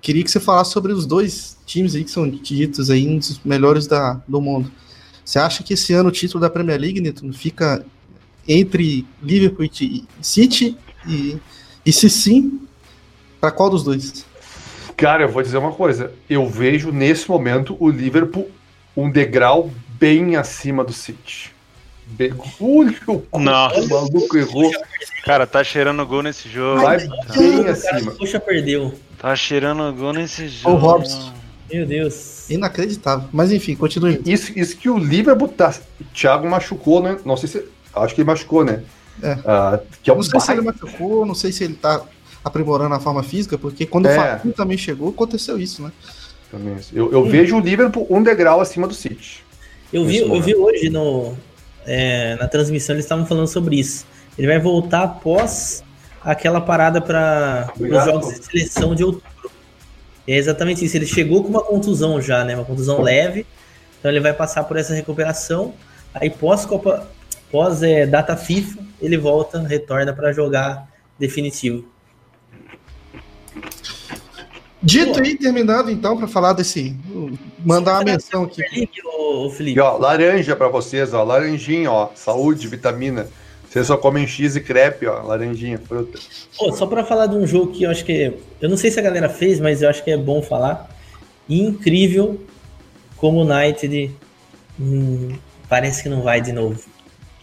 queria 0.00 0.24
que 0.24 0.30
você 0.30 0.40
falasse 0.40 0.72
sobre 0.72 0.92
os 0.92 1.04
dois 1.04 1.58
times 1.66 1.94
aí 1.94 2.02
que 2.02 2.10
são 2.10 2.28
ditos 2.28 2.88
aí 2.90 3.06
um 3.06 3.18
dos 3.18 3.40
melhores 3.44 3.86
da, 3.86 4.14
do 4.26 4.40
mundo. 4.40 4.72
Você 5.24 5.38
acha 5.38 5.62
que 5.62 5.74
esse 5.74 5.92
ano 5.92 6.08
o 6.08 6.12
título 6.12 6.40
da 6.40 6.48
Premier 6.48 6.80
League, 6.80 7.00
Neto, 7.00 7.30
fica 7.32 7.84
entre 8.48 9.06
Liverpool 9.22 9.66
e 9.66 10.04
City? 10.22 10.76
E, 11.06 11.38
e 11.84 11.92
se 11.92 12.08
sim, 12.08 12.60
para 13.40 13.50
qual 13.50 13.70
dos 13.70 13.84
dois? 13.84 14.24
Cara, 15.00 15.22
eu 15.24 15.28
vou 15.28 15.42
dizer 15.42 15.56
uma 15.58 15.72
coisa. 15.72 16.12
Eu 16.28 16.46
vejo 16.46 16.92
nesse 16.92 17.28
momento 17.28 17.76
o 17.80 17.88
Liverpool 17.88 18.50
um 18.96 19.10
degrau 19.10 19.70
bem 19.98 20.36
acima 20.36 20.84
do 20.84 20.92
City. 20.92 21.52
Bem... 22.06 22.34
Ui, 22.58 22.96
o 23.06 23.38
Nossa. 23.38 23.80
o 23.80 23.88
maluco 23.88 24.36
errou. 24.36 24.70
Cara, 25.24 25.46
tá 25.46 25.62
cheirando 25.64 26.04
gol 26.04 26.22
nesse 26.22 26.48
jogo. 26.48 26.82
Vai 26.82 26.98
bem 26.98 27.08
O 27.08 27.64
cara 27.64 27.70
acima. 27.72 28.10
do 28.10 28.18
Coxa 28.18 28.38
perdeu. 28.40 28.94
Tá 29.18 29.34
cheirando 29.36 29.92
gol 29.94 30.12
nesse 30.12 30.48
jogo. 30.48 30.76
Robson. 30.76 31.32
Meu 31.72 31.86
Deus. 31.86 32.50
Inacreditável. 32.50 33.28
Mas 33.32 33.52
enfim, 33.52 33.76
continue. 33.76 34.20
Isso, 34.26 34.52
isso 34.58 34.76
que 34.76 34.90
o 34.90 34.98
Liverpool 34.98 35.48
tá. 35.48 35.72
O 36.00 36.04
Thiago 36.12 36.48
machucou, 36.48 37.00
né? 37.02 37.16
Não 37.24 37.36
sei 37.36 37.48
se. 37.48 37.64
Acho 37.94 38.14
que 38.14 38.20
ele 38.22 38.26
machucou, 38.26 38.64
né? 38.64 38.82
É. 39.22 39.38
Ah, 39.46 39.78
que 40.02 40.10
é 40.10 40.12
um 40.12 40.16
Não 40.16 40.22
sei 40.24 40.40
se 40.40 40.52
ele 40.52 40.62
baita- 40.62 40.84
machucou, 40.84 41.24
não 41.26 41.34
sei 41.34 41.52
se 41.52 41.62
ele 41.64 41.74
tá 41.74 42.02
aprimorando 42.44 42.94
a 42.94 43.00
forma 43.00 43.22
física, 43.22 43.58
porque 43.58 43.86
quando 43.86 44.06
É. 44.06 44.12
o 44.12 44.16
Fabinho 44.16 44.54
também 44.54 44.78
chegou, 44.78 45.10
aconteceu 45.10 45.58
isso, 45.58 45.82
né? 45.82 45.92
também. 46.50 46.76
Eu, 46.92 47.12
eu 47.12 47.24
vejo 47.24 47.56
o 47.56 47.60
Liverpool 47.60 48.06
um 48.10 48.22
degrau 48.22 48.60
acima 48.60 48.86
do 48.86 48.94
City. 48.94 49.44
Eu 49.92 50.04
vi, 50.04 50.18
eu 50.18 50.40
vi 50.40 50.54
hoje 50.54 50.90
no, 50.90 51.36
é, 51.86 52.36
na 52.36 52.48
transmissão, 52.48 52.94
eles 52.94 53.04
estavam 53.04 53.24
falando 53.26 53.46
sobre 53.46 53.78
isso. 53.78 54.06
Ele 54.36 54.46
vai 54.46 54.58
voltar 54.58 55.02
após 55.02 55.82
aquela 56.22 56.60
parada 56.60 57.00
para 57.00 57.72
os 57.78 58.04
jogos 58.04 58.34
de 58.34 58.44
seleção 58.44 58.94
de 58.94 59.04
outubro. 59.04 59.50
E 60.26 60.32
é 60.32 60.36
exatamente 60.36 60.84
isso. 60.84 60.96
Ele 60.96 61.06
chegou 61.06 61.42
com 61.42 61.48
uma 61.48 61.62
contusão 61.62 62.20
já, 62.20 62.44
né? 62.44 62.54
Uma 62.54 62.64
contusão 62.64 63.00
leve. 63.00 63.46
Então 63.98 64.10
ele 64.10 64.20
vai 64.20 64.32
passar 64.32 64.64
por 64.64 64.76
essa 64.76 64.94
recuperação. 64.94 65.74
Aí 66.14 66.30
pós 66.30 66.64
Copa, 66.64 67.08
pós 67.50 67.82
é, 67.82 68.06
data 68.06 68.36
FIFA, 68.36 68.78
ele 69.00 69.16
volta, 69.16 69.60
retorna 69.60 70.12
para 70.12 70.32
jogar 70.32 70.88
definitivo. 71.18 71.84
Dito 74.82 75.22
e 75.22 75.36
terminado, 75.36 75.90
então, 75.90 76.16
para 76.16 76.26
falar 76.26 76.54
desse. 76.54 76.96
Mandar 77.64 77.94
uma 77.96 78.04
menção 78.04 78.44
aqui. 78.44 78.62
Felipe, 78.68 79.00
ô, 79.04 79.44
ô, 79.44 79.48
E 79.48 79.50
Felipe. 79.50 79.80
ó, 79.80 79.98
laranja 79.98 80.56
pra 80.56 80.68
vocês, 80.68 81.12
ó. 81.12 81.22
Laranjinha, 81.22 81.90
ó. 81.90 82.08
Saúde, 82.14 82.66
vitamina. 82.66 83.28
Vocês 83.68 83.86
só 83.86 83.96
comem 83.96 84.26
X 84.26 84.56
e 84.56 84.60
crepe, 84.60 85.06
ó. 85.06 85.22
Laranjinha, 85.22 85.78
fruta. 85.78 86.18
Pô, 86.58 86.72
só 86.72 86.86
pra 86.86 87.04
falar 87.04 87.26
de 87.26 87.36
um 87.36 87.46
jogo 87.46 87.72
que 87.72 87.82
eu 87.84 87.90
acho 87.90 88.04
que. 88.04 88.32
Eu 88.60 88.68
não 88.70 88.76
sei 88.76 88.90
se 88.90 88.98
a 88.98 89.02
galera 89.02 89.28
fez, 89.28 89.60
mas 89.60 89.82
eu 89.82 89.90
acho 89.90 90.02
que 90.02 90.10
é 90.10 90.16
bom 90.16 90.40
falar. 90.42 90.88
Incrível 91.48 92.40
como 93.16 93.40
o 93.40 93.42
United 93.44 94.10
hum, 94.80 95.28
parece 95.68 96.02
que 96.02 96.08
não 96.08 96.22
vai 96.22 96.40
de 96.40 96.52
novo. 96.52 96.80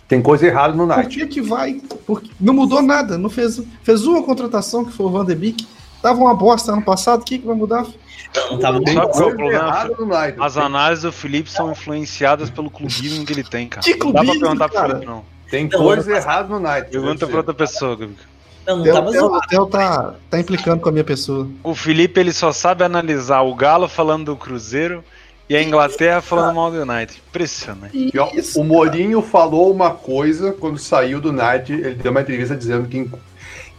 Tem 0.07 0.21
coisa 0.21 0.47
errada 0.47 0.73
no 0.73 0.87
Por 0.87 0.95
Night. 0.95 1.15
que 1.19 1.27
que 1.27 1.41
vai? 1.41 1.81
Porque 2.05 2.31
não 2.39 2.53
mudou 2.53 2.81
nada. 2.81 3.17
Não 3.17 3.29
fez, 3.29 3.61
fez 3.83 4.05
uma 4.05 4.23
contratação 4.23 4.85
que 4.85 4.91
foi 4.93 5.05
o 5.05 5.09
Van 5.09 5.25
de 5.25 5.35
Beek. 5.35 5.67
Tava 6.07 6.21
uma 6.21 6.33
bosta 6.33 6.71
ano 6.71 6.81
passado. 6.81 7.21
O 7.21 7.25
que, 7.25 7.37
que 7.37 7.45
vai 7.45 7.53
mudar? 7.55 7.85
Não, 8.33 8.51
não 8.51 8.59
tava 8.59 8.81
Tem 8.81 8.93
Sabe 8.93 9.11
qual 9.11 9.23
é 9.23 9.33
o 9.33 9.35
coisa 9.35 9.37
problema? 9.37 9.67
errada 9.67 9.95
no 9.99 10.05
Night. 10.05 10.37
As 10.39 10.55
análises 10.57 11.03
do 11.03 11.11
Felipe 11.11 11.51
são 11.51 11.71
influenciadas 11.71 12.49
pelo 12.49 12.71
clubismo 12.71 13.25
que 13.25 13.33
ele 13.33 13.43
tem, 13.43 13.67
cara. 13.67 13.83
Que 13.83 13.95
não 13.97 13.97
dá 13.97 14.03
pra 14.05 14.21
clubismo, 14.21 14.39
perguntar 14.39 14.69
pro 14.69 14.77
cara? 14.77 14.89
Felipe, 14.93 15.05
não. 15.05 15.25
Tem 15.51 15.63
Não, 15.67 15.79
coisa 15.79 16.15
errada 16.15 16.47
no 16.47 16.59
Night. 16.61 16.89
Pergunta 16.89 17.27
pra 17.27 17.37
outra 17.37 17.53
pessoa, 17.53 17.91
Gabriel. 17.97 18.21
Não, 18.65 18.77
não 18.77 18.83
Theo, 18.83 18.93
tava 18.93 19.11
Theo, 19.11 19.19
zoado. 19.21 19.47
Theo 19.49 19.65
tá, 19.65 20.15
tá 20.29 20.39
implicando 20.39 20.81
com 20.81 20.87
a 20.87 20.91
minha 20.93 21.03
pessoa. 21.03 21.47
O 21.61 21.75
Felipe, 21.75 22.19
ele 22.21 22.31
só 22.31 22.53
sabe 22.53 22.85
analisar 22.85 23.41
o 23.41 23.53
Galo 23.53 23.89
falando 23.89 24.25
do 24.27 24.35
Cruzeiro 24.37 25.03
e 25.49 25.55
a 25.55 25.61
Inglaterra 25.63 26.21
falando 26.21 26.55
mal 26.55 26.71
do 26.71 26.81
United. 26.81 27.21
Impressionante. 27.29 28.13
Ó, 28.17 28.29
o 28.59 28.63
Mourinho 28.63 29.21
falou 29.21 29.73
uma 29.73 29.91
coisa 29.91 30.53
quando 30.53 30.77
saiu 30.77 31.19
do 31.19 31.31
Night, 31.33 31.71
ele 31.71 31.95
deu 31.95 32.11
uma 32.11 32.21
entrevista 32.21 32.55
dizendo 32.55 32.87
que 32.87 33.09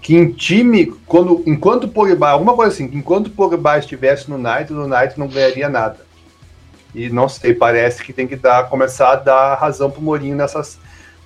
que 0.01 0.17
em 0.17 0.31
time, 0.31 0.87
quando, 1.07 1.43
enquanto 1.47 1.85
o 1.85 1.89
Pogba, 1.89 2.31
alguma 2.31 2.55
coisa 2.55 2.73
assim, 2.73 2.89
que 2.89 2.97
enquanto 2.97 3.27
o 3.27 3.31
Pogba 3.31 3.79
estivesse 3.79 4.31
no 4.31 4.39
Night, 4.39 4.73
o 4.73 4.87
Night 4.87 5.19
não 5.19 5.29
ganharia 5.29 5.69
nada. 5.69 6.07
E 6.95 7.09
não 7.11 7.29
sei, 7.29 7.55
parece 7.55 8.03
que 8.03 8.13
tem 8.13 8.27
que 8.27 8.37
dar, 8.37 8.69
começar 8.69 9.13
a 9.13 9.17
dar 9.17 9.55
razão 9.57 9.91
pro 9.91 10.01
Mourinho 10.01 10.37
nessas, 10.37 10.79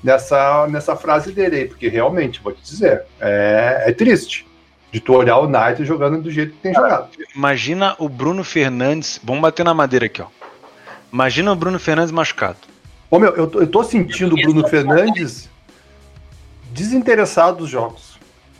nessa, 0.02 0.66
nessa 0.68 0.96
frase 0.96 1.32
dele 1.32 1.56
aí, 1.56 1.64
porque 1.66 1.88
realmente, 1.88 2.40
vou 2.42 2.52
te 2.52 2.62
dizer, 2.62 3.04
é, 3.20 3.84
é 3.86 3.92
triste 3.92 4.46
de 4.90 5.00
tu 5.00 5.14
olhar 5.14 5.38
o 5.38 5.48
Night 5.48 5.84
jogando 5.84 6.20
do 6.20 6.30
jeito 6.30 6.52
que 6.52 6.58
tem 6.58 6.74
jogado. 6.74 7.08
Imagina 7.34 7.94
o 7.98 8.08
Bruno 8.08 8.44
Fernandes. 8.44 9.18
Vamos 9.24 9.40
bater 9.40 9.64
na 9.64 9.72
madeira 9.72 10.06
aqui, 10.06 10.20
ó. 10.20 10.26
Imagina 11.10 11.52
o 11.52 11.56
Bruno 11.56 11.78
Fernandes 11.78 12.12
machucado. 12.12 12.58
Ô 13.10 13.18
meu, 13.18 13.34
eu 13.36 13.46
tô, 13.46 13.60
eu 13.60 13.66
tô 13.66 13.84
sentindo 13.84 14.34
o 14.34 14.40
Bruno 14.40 14.66
Fernandes 14.68 15.48
desinteressado 16.72 17.58
dos 17.58 17.70
jogos. 17.70 18.11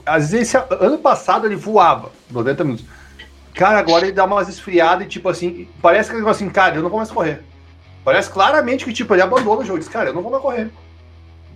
Às 0.04 0.30
vezes, 0.32 0.54
esse- 0.54 0.64
ano 0.80 0.98
passado 0.98 1.46
ele 1.46 1.56
voava, 1.56 2.10
90 2.30 2.64
minutos. 2.64 2.84
Cara, 3.54 3.78
agora 3.78 4.04
ele 4.06 4.12
dá 4.12 4.24
umas 4.24 4.48
esfriadas 4.48 5.06
e 5.06 5.08
tipo 5.08 5.28
assim, 5.28 5.68
parece 5.80 6.08
que 6.08 6.16
ele 6.16 6.22
fala 6.22 6.34
assim, 6.34 6.48
cara, 6.48 6.76
eu 6.76 6.82
não 6.82 6.88
vou 6.88 6.98
mais 6.98 7.10
correr. 7.10 7.42
Parece 8.04 8.30
claramente 8.30 8.84
que 8.84 8.92
tipo, 8.92 9.14
ele 9.14 9.22
abandona 9.22 9.60
o 9.60 9.64
jogo, 9.64 9.78
diz, 9.78 9.88
cara, 9.88 10.10
eu 10.10 10.14
não 10.14 10.22
vou 10.22 10.30
mais 10.32 10.42
correr. 10.42 10.70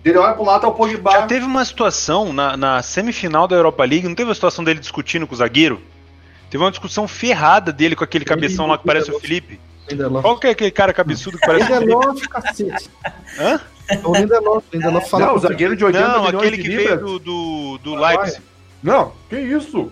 Ele 0.05 0.17
olha 0.17 0.33
pro 0.33 0.45
lado, 0.45 0.61
tá 0.61 0.67
o 0.69 0.87
Já 0.89 0.97
Pogba. 0.97 1.23
teve 1.27 1.45
uma 1.45 1.65
situação 1.65 2.31
na, 2.31 2.55
na 2.55 2.81
semifinal 2.81 3.47
da 3.47 3.55
Europa 3.57 3.83
League, 3.83 4.07
não 4.07 4.15
teve 4.15 4.29
uma 4.29 4.35
situação 4.35 4.63
dele 4.63 4.79
discutindo 4.79 5.27
com 5.27 5.33
o 5.33 5.37
zagueiro? 5.37 5.81
Teve 6.49 6.63
uma 6.63 6.69
discussão 6.71 7.07
ferrada 7.07 7.73
dele 7.73 7.93
com 7.95 8.05
aquele 8.05 8.23
cabeção 8.23 8.67
lá 8.67 8.77
que 8.77 8.85
parece 8.85 9.11
o 9.11 9.19
Felipe. 9.19 9.59
Qual 10.21 10.37
que 10.39 10.47
é 10.47 10.51
aquele 10.51 10.71
cara 10.71 10.93
cabeçudo 10.93 11.37
que 11.37 11.45
parece 11.45 11.65
o 11.65 11.75
Felipe? 11.75 11.93
Lindelof, 11.93 12.27
cacete. 12.29 12.89
Hã? 13.37 13.59
O 14.03 14.13
Lindelof, 14.15 14.65
Lindelof 14.73 15.09
fala 15.09 15.25
Não, 15.27 15.35
o 15.35 15.39
zagueiro 15.39 15.75
de 15.75 15.85
80 15.85 16.07
Não, 16.07 16.25
milhões 16.25 16.35
aquele 16.35 16.57
de 16.57 16.61
que 16.63 16.67
libras. 16.69 16.87
veio 16.87 16.99
do, 16.99 17.19
do, 17.19 17.77
do 17.79 17.95
Leipzig. 17.95 18.41
Não, 18.83 19.11
que 19.29 19.39
isso? 19.39 19.91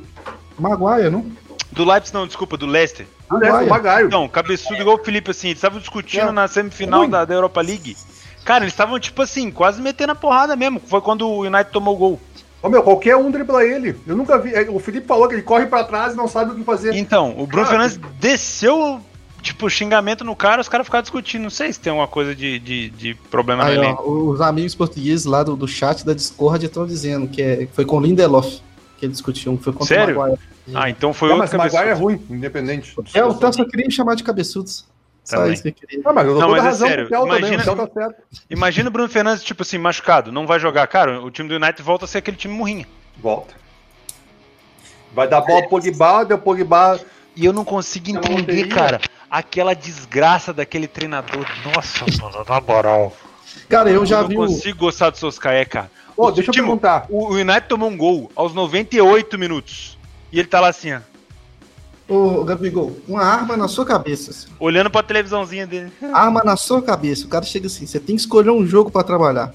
Maguire, 0.59 1.09
não? 1.09 1.25
Do 1.71 1.83
Leipzig, 1.85 2.13
não, 2.13 2.25
desculpa, 2.27 2.57
do 2.57 2.65
Leicester. 2.65 3.07
Alex, 3.29 3.53
o 3.53 3.67
Magaio. 3.67 4.09
Não, 4.09 4.27
cabeçudo 4.27 4.79
igual 4.79 4.97
o 4.97 5.03
Felipe, 5.03 5.31
assim, 5.31 5.47
eles 5.47 5.57
estavam 5.57 5.79
discutindo 5.79 6.27
É. 6.29 6.31
na 6.31 6.47
semifinal 6.47 7.07
da, 7.07 7.25
da 7.25 7.33
Europa 7.33 7.61
League. 7.61 7.97
Cara, 8.45 8.63
eles 8.63 8.73
estavam, 8.73 8.99
tipo 8.99 9.21
assim, 9.23 9.49
quase 9.49 9.81
metendo 9.81 10.11
a 10.11 10.15
porrada 10.15 10.55
mesmo. 10.55 10.79
Foi 10.79 11.01
quando 11.01 11.27
o 11.27 11.41
United 11.41 11.71
tomou 11.71 11.95
o 11.95 11.97
gol. 11.97 12.21
Ô, 12.61 12.69
meu, 12.69 12.83
qualquer 12.83 13.15
um 13.17 13.31
dribla 13.31 13.63
ele. 13.65 13.95
Eu 14.05 14.15
nunca 14.15 14.37
vi. 14.37 14.53
é, 14.53 14.61
O 14.69 14.79
Felipe 14.79 15.07
falou 15.07 15.27
que 15.27 15.33
ele 15.35 15.41
corre 15.41 15.65
pra 15.65 15.83
trás 15.83 16.13
e 16.13 16.17
não 16.17 16.27
sabe 16.27 16.51
o 16.51 16.55
que 16.55 16.63
fazer. 16.63 16.93
Então, 16.95 17.33
o 17.37 17.47
Bruno 17.47 17.63
Ah, 17.65 17.69
Fernandes 17.69 17.99
desceu, 18.19 19.01
tipo, 19.45 19.69
xingamento 19.69 20.23
no 20.23 20.35
cara, 20.35 20.59
os 20.59 20.67
caras 20.67 20.87
ficaram 20.87 21.03
discutindo. 21.03 21.43
Não 21.43 21.49
sei 21.49 21.71
se 21.71 21.79
tem 21.79 21.91
alguma 21.91 22.07
coisa 22.07 22.35
de, 22.35 22.59
de, 22.59 22.89
de 22.89 23.13
problema 23.29 23.65
Aí, 23.65 23.77
ó, 23.77 24.01
os 24.01 24.41
amigos 24.41 24.73
portugueses 24.73 25.25
lá 25.25 25.43
do, 25.43 25.55
do 25.55 25.67
chat 25.67 26.05
da 26.05 26.13
Discord 26.13 26.65
estão 26.65 26.85
dizendo 26.85 27.27
que, 27.27 27.41
é, 27.41 27.57
que 27.65 27.73
foi 27.73 27.85
com 27.85 27.97
o 27.97 28.01
Lindelof 28.01 28.59
que 28.97 29.05
eles 29.05 29.17
discutiam, 29.17 29.55
que 29.55 29.63
foi 29.63 29.73
contra 29.73 29.87
Sério? 29.87 30.15
o 30.15 30.19
Maguire. 30.19 30.39
Ah, 30.73 30.89
então 30.89 31.13
foi 31.13 31.29
Não, 31.29 31.37
outro 31.37 31.57
mas 31.57 31.71
o 31.71 31.75
Magaio 31.75 31.91
é 31.91 31.93
ruim, 31.93 32.19
independente. 32.29 32.95
É, 33.13 33.23
o 33.23 33.33
Theo 33.33 33.53
só 33.53 33.65
queria 33.65 33.85
me 33.85 33.91
chamar 33.91 34.15
de 34.15 34.23
cabeçudos. 34.23 34.85
Só 35.23 35.37
Também. 35.37 35.53
isso 35.53 35.63
que 35.63 35.69
eu 35.69 35.73
queria. 35.73 36.01
Não, 36.03 36.13
mas 36.13 36.27
eu 36.27 36.39
Não, 36.39 36.49
mas 36.49 36.63
é 36.63 36.67
razão 36.67 36.87
sério, 36.87 37.09
também, 37.09 37.37
imagina- 37.37 37.71
o 37.71 37.75
Theo 37.75 37.87
tá. 37.87 38.13
Imagina 38.49 38.89
o 38.89 38.91
Bruno 38.91 39.09
Fernandes, 39.09 39.43
tipo 39.43 39.63
assim, 39.63 39.77
machucado, 39.77 40.31
não 40.31 40.47
vai 40.47 40.59
jogar. 40.59 40.87
Cara, 40.87 41.21
o 41.21 41.29
time 41.29 41.49
do 41.49 41.55
United 41.55 41.81
volta 41.83 42.05
a 42.05 42.07
ser 42.07 42.19
aquele 42.19 42.37
time 42.37 42.53
murrinha. 42.53 42.87
Volta. 43.21 43.53
Vai 45.13 45.27
dar 45.27 45.41
bola 45.41 45.61
pro 45.61 45.69
Pogba, 45.81 46.25
deu 46.25 46.37
Pogba. 46.37 46.99
E 47.35 47.45
eu 47.45 47.51
não 47.51 47.65
consigo 47.65 48.09
Eu 48.09 48.13
não 48.13 48.21
entender, 48.39 48.67
cara, 48.67 49.01
aquela 49.37 49.73
desgraça 49.73 50.53
daquele 50.53 50.87
treinador. 50.87 51.45
Nossa, 51.63 52.05
mano, 52.21 52.45
na 52.47 52.61
moral. 52.61 53.13
Cara, 53.69 53.89
eu 53.89 54.05
já 54.05 54.21
não 54.21 54.27
vi 54.27 54.37
o. 54.37 54.41
consigo 54.41 54.79
gostar 54.79 55.09
do 55.09 55.17
Soscaé, 55.17 55.65
cara. 55.65 55.91
Ô, 56.15 56.31
deixa 56.31 56.49
eu 56.49 56.53
Timo, 56.53 56.67
perguntar. 56.67 57.05
O 57.09 57.33
United 57.33 57.67
tomou 57.67 57.89
um 57.89 57.97
gol 57.97 58.31
aos 58.35 58.53
98 58.53 59.37
minutos. 59.37 59.97
E 60.31 60.39
ele 60.39 60.47
tá 60.47 60.59
lá 60.59 60.69
assim, 60.69 60.93
ó, 60.93 60.99
Ô, 62.07 62.43
Gabigol, 62.43 62.97
uma 63.07 63.23
arma 63.23 63.57
na 63.57 63.67
sua 63.67 63.83
cabeça. 63.83 64.29
assim. 64.31 64.47
olhando 64.59 64.89
pra 64.89 65.01
televisãozinha 65.01 65.65
dele. 65.65 65.91
Arma 66.13 66.43
na 66.43 66.55
sua 66.55 66.81
cabeça. 66.81 67.25
O 67.25 67.29
cara 67.29 67.43
chega 67.43 67.65
assim: 67.65 67.87
você 67.87 67.99
tem 67.99 68.15
que 68.15 68.21
escolher 68.21 68.51
um 68.51 68.65
jogo 68.65 68.91
pra 68.91 69.03
trabalhar. 69.03 69.53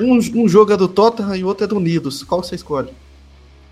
Um, 0.00 0.16
um 0.16 0.48
jogo 0.48 0.72
é 0.72 0.76
do 0.76 0.88
Tottenham 0.88 1.36
e 1.36 1.44
o 1.44 1.46
outro 1.46 1.64
é 1.64 1.66
do 1.66 1.76
Unidos. 1.76 2.22
Qual 2.22 2.42
você 2.42 2.54
escolhe? 2.54 2.90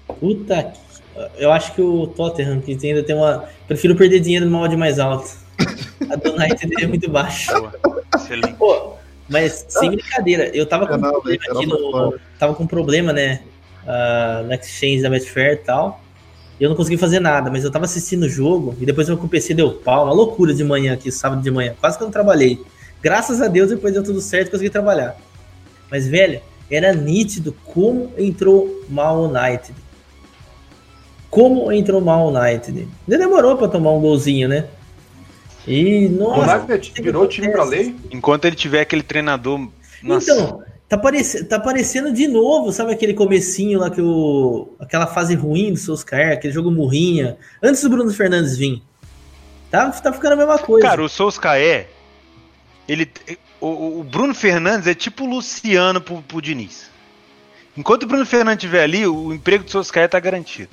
Puta 0.07 0.65
que... 0.65 0.90
Eu 1.37 1.53
acho 1.53 1.75
que 1.75 1.81
o 1.81 2.07
Tottenham, 2.07 2.61
que 2.61 2.79
ainda 2.83 3.03
tem 3.03 3.15
uma. 3.15 3.45
Prefiro 3.67 3.97
perder 3.97 4.21
dinheiro 4.21 4.47
numa 4.47 4.61
odd 4.61 4.77
mais 4.77 4.99
alta. 4.99 5.31
A 6.11 6.17
do 6.17 6.33
United 6.33 6.83
é 6.83 6.87
muito 6.87 7.11
baixa. 7.11 7.53
Boa. 7.59 7.73
Excelente. 8.17 8.55
Pô, 8.55 8.95
mas 9.29 9.67
sem 9.69 9.91
brincadeira, 9.91 10.51
eu 10.55 10.67
tava 10.67 10.87
com 10.87 10.95
um 10.95 11.01
problema 11.01 11.45
aqui 11.51 11.67
no. 11.67 12.19
Tava 12.39 12.55
com 12.55 12.65
um 12.65 12.67
problema, 12.67 13.13
né? 13.13 13.41
ah, 13.87 14.43
no 14.45 14.53
exchange 14.55 15.03
da 15.03 15.11
Betfair 15.11 15.55
e 15.55 15.57
tal. 15.57 16.01
E 16.59 16.65
eu 16.65 16.69
não 16.69 16.77
consegui 16.77 16.99
fazer 16.99 17.21
nada, 17.21 17.51
mas 17.51 17.65
eu 17.65 17.71
tava 17.71 17.87
assistindo 17.87 18.25
o 18.25 18.29
jogo 18.29 18.77
e 18.81 18.85
depois 18.85 19.09
eu 19.09 19.17
com 19.17 19.27
o 19.27 19.29
PC 19.29 19.55
deu 19.55 19.73
pau, 19.73 20.05
uma 20.05 20.13
loucura 20.13 20.53
de 20.53 20.63
manhã 20.63 20.93
aqui, 20.93 21.11
sábado 21.11 21.43
de 21.43 21.51
manhã. 21.51 21.75
Quase 21.81 21.97
que 21.97 22.03
eu 22.03 22.07
não 22.07 22.13
trabalhei. 22.13 22.61
Graças 23.03 23.41
a 23.41 23.49
Deus 23.49 23.71
depois 23.71 23.95
deu 23.95 24.03
tudo 24.03 24.21
certo 24.21 24.49
e 24.49 24.51
consegui 24.51 24.71
trabalhar. 24.71 25.17
Mas, 25.91 26.07
velho, 26.07 26.41
era 26.71 26.93
nítido 26.93 27.57
como 27.65 28.13
entrou 28.19 28.85
mal 28.89 29.17
o 29.17 29.29
United. 29.29 29.75
Como 31.31 31.71
entrou 31.71 32.01
mal 32.01 32.27
o 32.27 32.37
United. 32.37 32.89
Ainda 33.09 33.19
demorou 33.19 33.57
pra 33.57 33.69
tomar 33.69 33.93
um 33.93 34.01
golzinho, 34.01 34.49
né? 34.49 34.67
E, 35.67 36.07
O 36.07 36.11
nossa, 36.11 36.59
United 36.59 37.03
virou 37.03 37.27
time 37.29 37.51
pra 37.51 37.65
lei. 37.65 37.95
Enquanto 38.11 38.47
ele 38.47 38.57
tiver 38.57 38.81
aquele 38.81 39.03
treinador. 39.03 39.69
Nossa, 40.03 40.33
Então, 40.33 40.63
tá, 40.89 40.99
parece, 40.99 41.45
tá 41.45 41.61
parecendo 41.61 42.13
de 42.13 42.27
novo, 42.27 42.73
sabe 42.73 42.93
aquele 42.93 43.15
comecinho 43.15 43.79
lá 43.79 43.91
que 43.91 44.01
o. 44.01 44.75
aquela 44.81 45.07
fase 45.07 45.35
ruim 45.35 45.73
do 45.73 45.79
Solskjaer, 45.79 46.33
aquele 46.33 46.53
jogo 46.53 46.71
murrinha, 46.71 47.37
antes 47.63 47.83
do 47.83 47.91
Bruno 47.91 48.11
Fernandes 48.11 48.57
vir. 48.57 48.83
Tá, 49.71 49.89
tá 49.91 50.13
ficando 50.13 50.33
a 50.33 50.37
mesma 50.37 50.59
coisa. 50.59 50.89
cara, 50.89 51.03
o 51.03 51.09
Solskjaer, 51.09 51.87
ele, 52.89 53.09
o, 53.61 54.01
o 54.01 54.03
Bruno 54.05 54.35
Fernandes 54.35 54.89
é 54.89 54.95
tipo 54.95 55.25
o 55.25 55.29
Luciano 55.29 56.01
pro, 56.01 56.23
pro 56.23 56.43
Diniz. 56.43 56.91
Enquanto 57.77 58.03
o 58.03 58.07
Bruno 58.07 58.27
Fernandes 58.27 58.65
estiver 58.65 58.83
ali, 58.83 59.07
o 59.07 59.33
emprego 59.33 59.63
do 59.63 59.71
Solskjaer 59.71 60.09
tá 60.09 60.19
garantido. 60.19 60.71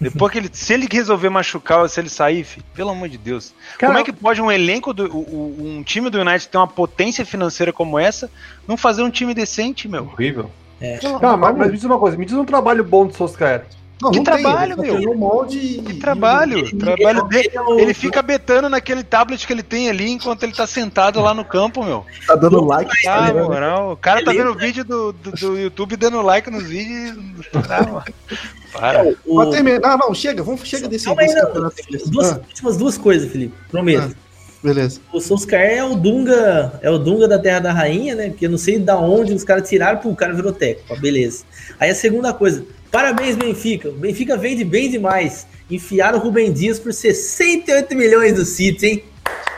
Depois 0.00 0.30
que 0.30 0.38
ele, 0.38 0.50
se 0.52 0.74
ele 0.74 0.86
resolver 0.90 1.30
machucar 1.30 1.80
ou 1.80 1.88
se 1.88 1.98
ele 1.98 2.08
sair, 2.08 2.44
filho, 2.44 2.64
pelo 2.74 2.90
amor 2.90 3.08
de 3.08 3.16
Deus. 3.16 3.54
Cara, 3.78 3.92
como 3.92 3.98
é 3.98 4.04
que 4.04 4.12
pode 4.12 4.40
um 4.42 4.52
elenco, 4.52 4.92
do, 4.92 5.04
um 5.04 5.82
time 5.82 6.10
do 6.10 6.20
United 6.20 6.48
ter 6.48 6.58
uma 6.58 6.68
potência 6.68 7.24
financeira 7.24 7.72
como 7.72 7.98
essa, 7.98 8.30
não 8.68 8.76
fazer 8.76 9.02
um 9.02 9.10
time 9.10 9.32
decente, 9.32 9.88
meu? 9.88 10.04
Horrível. 10.04 10.50
É. 10.80 10.98
Cara, 10.98 11.36
mas, 11.36 11.56
mas 11.56 11.68
me 11.68 11.76
diz 11.76 11.84
uma 11.84 11.98
coisa, 11.98 12.16
me 12.16 12.26
diz 12.26 12.34
um 12.34 12.44
trabalho 12.44 12.84
bom 12.84 13.06
do 13.06 13.14
Solskjaer. 13.14 13.64
Não, 14.00 14.10
Que 14.10 14.18
não 14.18 14.24
trabalho, 14.24 14.76
tem, 14.76 15.00
meu? 15.00 15.10
o 15.12 15.16
molde 15.16 15.58
Que 15.58 15.92
e- 15.92 15.98
trabalho, 15.98 16.58
e- 16.58 16.76
trabalho 16.76 17.22
dele. 17.24 17.50
é 17.54 17.60
o- 17.62 17.78
Ele 17.80 17.94
fica 17.94 18.20
betando 18.20 18.68
naquele 18.68 19.02
tablet 19.02 19.46
que 19.46 19.52
ele 19.52 19.62
tem 19.62 19.88
ali 19.88 20.10
enquanto 20.10 20.42
ele 20.42 20.52
tá 20.52 20.66
sentado 20.66 21.18
lá 21.20 21.32
no 21.32 21.44
campo, 21.44 21.82
meu. 21.82 22.04
Tá 22.26 22.34
dando 22.34 22.62
like. 22.62 22.90
Ah, 23.08 23.32
tá 23.32 23.42
moral. 23.42 23.92
O 23.92 23.96
cara 23.96 24.22
tá 24.22 24.32
vendo 24.32 24.50
o 24.50 24.54
vídeo 24.54 24.84
do, 24.84 25.12
do, 25.14 25.30
do 25.32 25.58
YouTube 25.58 25.96
dando 25.96 26.20
like 26.20 26.50
nos 26.50 26.64
vídeos. 26.64 27.16
e- 27.16 27.46
Ah. 27.70 28.04
Para. 28.72 29.14
o- 29.24 29.34
Pode 29.36 29.52
terminar. 29.52 29.80
Não, 29.80 30.08
não, 30.08 30.14
chega, 30.14 30.42
vamos 30.42 30.60
chega 30.68 30.86
desse, 30.88 31.06
Calma 31.06 31.22
aí, 31.22 31.28
desse 31.28 31.38
não. 31.40 31.46
campeonato 31.46 31.76
duas, 32.10 32.32
Ah, 32.32 32.40
últimas 32.46 32.76
duas 32.76 32.98
coisas, 32.98 33.30
Felipe. 33.32 33.54
Prometo. 33.70 34.14
beleza. 34.62 35.00
O 35.10 35.20
Solskjaer 35.20 35.78
é 35.78 35.84
o 35.84 35.94
Dunga, 35.94 36.78
é 36.82 36.90
o 36.90 36.98
Dunga 36.98 37.26
da 37.26 37.38
Terra 37.38 37.60
da 37.60 37.72
Rainha, 37.72 38.14
né? 38.14 38.28
Porque 38.28 38.44
eu 38.44 38.50
não 38.50 38.58
sei 38.58 38.78
da 38.78 38.98
onde 38.98 39.32
os 39.32 39.42
caras 39.44 39.66
tiraram, 39.68 39.98
pô, 40.00 40.10
o 40.10 40.16
cara 40.16 40.34
virou 40.34 40.52
técnico, 40.52 41.00
beleza. 41.00 41.44
Aí 41.80 41.88
a 41.88 41.94
segunda 41.94 42.32
coisa, 42.34 42.64
parabéns 42.96 43.36
Benfica, 43.36 43.90
o 43.90 43.92
Benfica 43.92 44.38
vende 44.38 44.64
bem 44.64 44.90
demais. 44.90 45.46
Enfiaram 45.70 46.18
o 46.18 46.22
Rubem 46.22 46.50
Dias 46.50 46.78
por 46.78 46.94
68 46.94 47.94
milhões 47.94 48.32
do 48.34 48.44
City, 48.46 48.86
hein? 48.86 49.04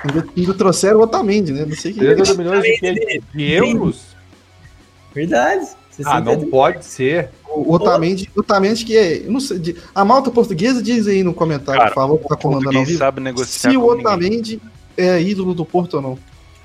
Ainda, 0.05 0.27
ainda 0.37 0.55
trouxeram 0.55 0.98
o 0.98 1.03
Otamendi, 1.03 1.53
né? 1.53 1.64
Não 1.64 1.77
sei 1.77 1.92
quem. 1.92 2.03
30 2.03 2.35
milhões 2.35 2.62
de, 2.62 3.22
de 3.35 3.53
euros? 3.53 4.16
Verdade. 5.14 5.66
Ah, 6.05 6.22
68 6.22 6.40
não 6.42 6.51
pode 6.51 6.85
ser. 6.85 7.31
O 7.48 7.72
Otamendi, 7.74 8.29
o 8.37 8.40
Otamendi 8.40 8.85
que 8.85 8.96
é. 8.96 9.18
eu 9.27 9.31
Não 9.31 9.40
sei, 9.40 9.59
de- 9.59 9.77
a 9.94 10.05
malta 10.05 10.31
portuguesa 10.33 10.83
diz 10.83 11.07
aí 11.07 11.22
no 11.22 11.33
comentário, 11.35 11.81
Cara, 11.81 11.90
por 11.92 12.01
favor, 12.01 12.18
que 12.18 12.29
tá 12.29 12.37
comandando 12.37 12.79
ao 12.79 12.85
vivo. 12.85 12.98
sabe 12.98 13.20
negociar 13.20 13.70
Se 13.70 13.77
o 13.77 13.81
com 13.83 13.90
ninguém. 13.94 14.07
Otamendi 14.07 14.61
é 14.96 15.20
ídolo 15.22 15.55
do 15.55 15.64
Porto 15.64 15.94
ou 15.94 16.03
não. 16.03 16.18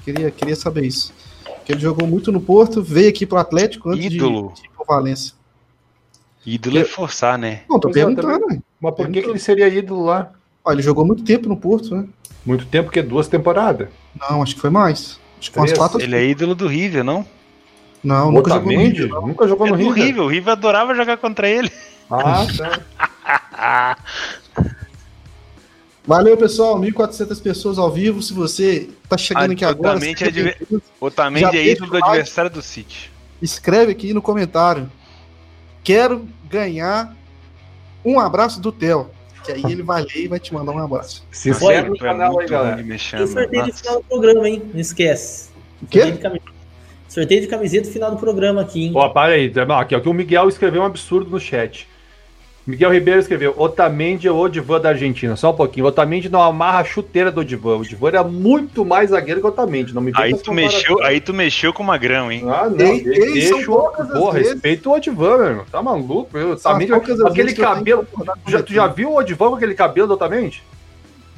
Queria, 0.03 0.31
queria 0.31 0.55
saber 0.55 0.85
isso. 0.85 1.13
Porque 1.43 1.71
ele 1.71 1.81
jogou 1.81 2.07
muito 2.07 2.31
no 2.31 2.41
Porto, 2.41 2.81
veio 2.81 3.09
aqui 3.09 3.25
pro 3.27 3.37
Atlético 3.37 3.89
antes 3.89 4.09
de- 4.09 4.15
Ídolo. 4.17 4.53
de 4.55 4.61
ir 4.61 4.69
pro 4.75 4.85
Valência. 4.87 5.33
Ídolo 6.45 6.79
é 6.79 6.83
forçar, 6.85 7.37
né? 7.37 7.61
Não, 7.69 7.79
tô 7.79 7.87
Pois 7.89 7.97
é, 7.97 8.05
perguntando, 8.05 8.45
né? 8.47 8.59
Mas 8.81 8.95
por 8.95 9.07
que, 9.09 9.21
que 9.21 9.29
ele 9.29 9.39
seria 9.39 9.67
ídolo 9.67 10.05
lá? 10.05 10.31
Ó, 10.65 10.71
ele 10.71 10.81
jogou 10.81 11.05
muito 11.05 11.23
tempo 11.23 11.47
no 11.47 11.55
Porto, 11.57 11.95
né? 11.95 12.05
Muito 12.45 12.65
tempo, 12.65 12.91
que 12.91 12.99
é 12.99 13.03
duas 13.03 13.27
temporadas. 13.27 13.87
Não, 14.19 14.41
acho 14.43 14.55
que 14.55 14.61
foi 14.61 14.69
mais. 14.69 15.19
Acho 15.39 15.51
que 15.51 15.57
umas 15.57 15.73
quatro. 15.73 16.01
Ele 16.01 16.15
é 16.15 16.25
ídolo 16.25 16.53
do 16.53 16.67
River, 16.67 17.03
não? 17.03 17.25
Não, 18.03 18.27
O 18.27 18.31
nunca 18.33 18.51
jogou 18.51 18.73
no 18.73 18.79
River, 18.79 19.07
não. 19.09 19.27
nunca 19.27 19.47
jogou 19.47 19.67
É 19.67 19.69
no 19.71 19.77
do 19.77 19.83
River. 19.89 20.03
River. 20.05 20.23
O 20.23 20.27
River 20.27 20.51
adorava 20.51 20.93
jogar 20.93 21.15
contra 21.17 21.47
ele. 21.47 21.71
Ah, 22.11 22.45
tá. 22.57 23.97
Valeu, 26.05 26.35
pessoal. 26.35 26.77
1.400 26.79 27.41
pessoas 27.41 27.77
ao 27.77 27.89
vivo. 27.89 28.21
Se 28.21 28.33
você 28.33 28.89
tá 29.07 29.17
chegando 29.17 29.51
aqui 29.53 29.63
agora, 29.63 29.95
Otamendi 29.97 30.23
é. 30.49 30.57
Otamendi 30.99 31.45
é 31.45 31.49
teve 31.51 31.71
ídolo 31.71 31.91
do 31.91 31.97
adversário 32.05 32.51
do 32.51 32.61
City. 32.61 33.09
escreve 33.41 33.93
aqui 33.93 34.13
no 34.13 34.21
comentário. 34.21 34.91
Quero 35.83 36.27
ganhar 36.49 37.15
um 38.05 38.19
abraço 38.19 38.61
do 38.61 38.71
Theo. 38.71 39.09
Que 39.43 39.51
aí 39.51 39.63
ele 39.65 39.83
vai 39.83 40.03
ler 40.03 40.15
e 40.15 40.27
vai 40.27 40.39
te 40.39 40.53
mandar 40.53 40.71
um 40.71 40.79
abraço. 40.79 41.25
Se 41.29 41.49
inscreve 41.49 41.89
no 41.89 41.97
canal 41.97 42.39
aí, 42.39 42.47
galera. 42.47 42.81
Tem 42.81 43.27
sorteio 43.27 43.65
de 43.65 43.73
final 43.73 43.97
do 43.97 44.03
programa, 44.05 44.47
hein? 44.47 44.61
Não 44.73 44.79
esquece. 44.79 45.49
O 45.81 45.87
quê? 45.87 45.99
Sorteio 45.99 46.15
de 46.15 46.21
camiseta, 46.21 46.51
sorteio 47.09 47.41
de 47.41 47.47
camiseta 47.47 47.91
final 47.91 48.11
do 48.11 48.17
programa 48.17 48.61
aqui, 48.61 48.85
hein? 48.85 48.93
Ó, 48.95 49.09
para 49.09 49.33
aí. 49.33 49.51
Aqui, 49.77 49.95
ó, 49.95 49.99
que 49.99 50.07
o 50.07 50.13
Miguel 50.13 50.47
escreveu 50.47 50.81
um 50.81 50.85
absurdo 50.85 51.29
no 51.29 51.41
chat. 51.41 51.89
Miguel 52.65 52.91
Ribeiro 52.91 53.19
escreveu: 53.19 53.53
Otamendi 53.57 54.27
é 54.27 54.31
o 54.31 54.37
Odivan 54.37 54.79
da 54.79 54.89
Argentina. 54.89 55.35
Só 55.35 55.51
um 55.51 55.55
pouquinho. 55.55 55.85
Otamendi 55.85 56.29
não 56.29 56.41
amarra 56.41 56.79
a 56.79 56.83
chuteira 56.85 57.29
do 57.29 57.41
Odivan. 57.41 57.75
O 57.75 57.79
Odivan 57.81 58.07
era 58.07 58.23
muito 58.23 58.85
mais 58.85 59.09
zagueiro 59.09 59.41
que 59.41 59.45
o 59.45 59.49
Otamendi. 59.49 59.93
Não 59.93 60.01
me 60.01 60.13
Aí 60.15 60.33
tu, 60.37 60.53
mexeu, 60.53 61.03
aí 61.03 61.19
tu 61.19 61.33
mexeu 61.33 61.73
com 61.73 61.83
uma 61.83 61.97
grama, 61.97 62.33
hein? 62.33 62.43
Ah, 62.47 62.69
não. 62.69 62.79
Ei, 62.85 63.05
ei, 63.05 63.41
são 63.47 63.57
deixa 63.57 63.71
o. 63.71 63.75
poucas 63.75 64.09
as 64.09 64.17
Pô, 64.17 64.31
vezes. 64.31 64.51
respeita 64.53 64.89
o 64.89 64.93
Odivan, 64.93 65.37
meu 65.37 65.45
irmão. 65.47 65.65
Tá 65.69 65.81
maluco? 65.83 66.37
Otamendi, 66.37 66.91
poucas 66.91 67.19
as 67.19 67.25
aquele 67.31 67.53
cabelo. 67.53 68.07
Tu 68.45 68.51
já, 68.51 68.63
tu 68.63 68.73
já 68.73 68.87
viu 68.87 69.09
o 69.11 69.17
Odivan 69.17 69.49
com 69.49 69.55
aquele 69.55 69.73
cabelo 69.75 70.07
do 70.07 70.13
Otamendi? 70.13 70.63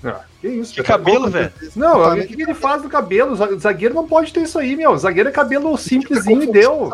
Ah, 0.03 0.21
que 0.39 0.47
isso, 0.47 0.75
Que 0.75 0.83
cara. 0.83 0.99
cabelo, 0.99 1.27
velho. 1.31 1.51
Não, 1.75 2.13
o 2.13 2.15
que, 2.27 2.35
que 2.35 2.43
ele 2.43 2.53
faz 2.53 2.83
no 2.83 2.89
cabelo? 2.89 3.31
O 3.31 3.59
zagueiro 3.59 3.95
não 3.95 4.07
pode 4.07 4.31
ter 4.31 4.41
isso 4.41 4.59
aí, 4.59 4.75
meu. 4.75 4.91
O 4.91 4.97
zagueiro 4.97 5.29
é 5.29 5.31
cabelo 5.31 5.75
simplesinho 5.75 6.43
e 6.43 6.51
deu. 6.51 6.91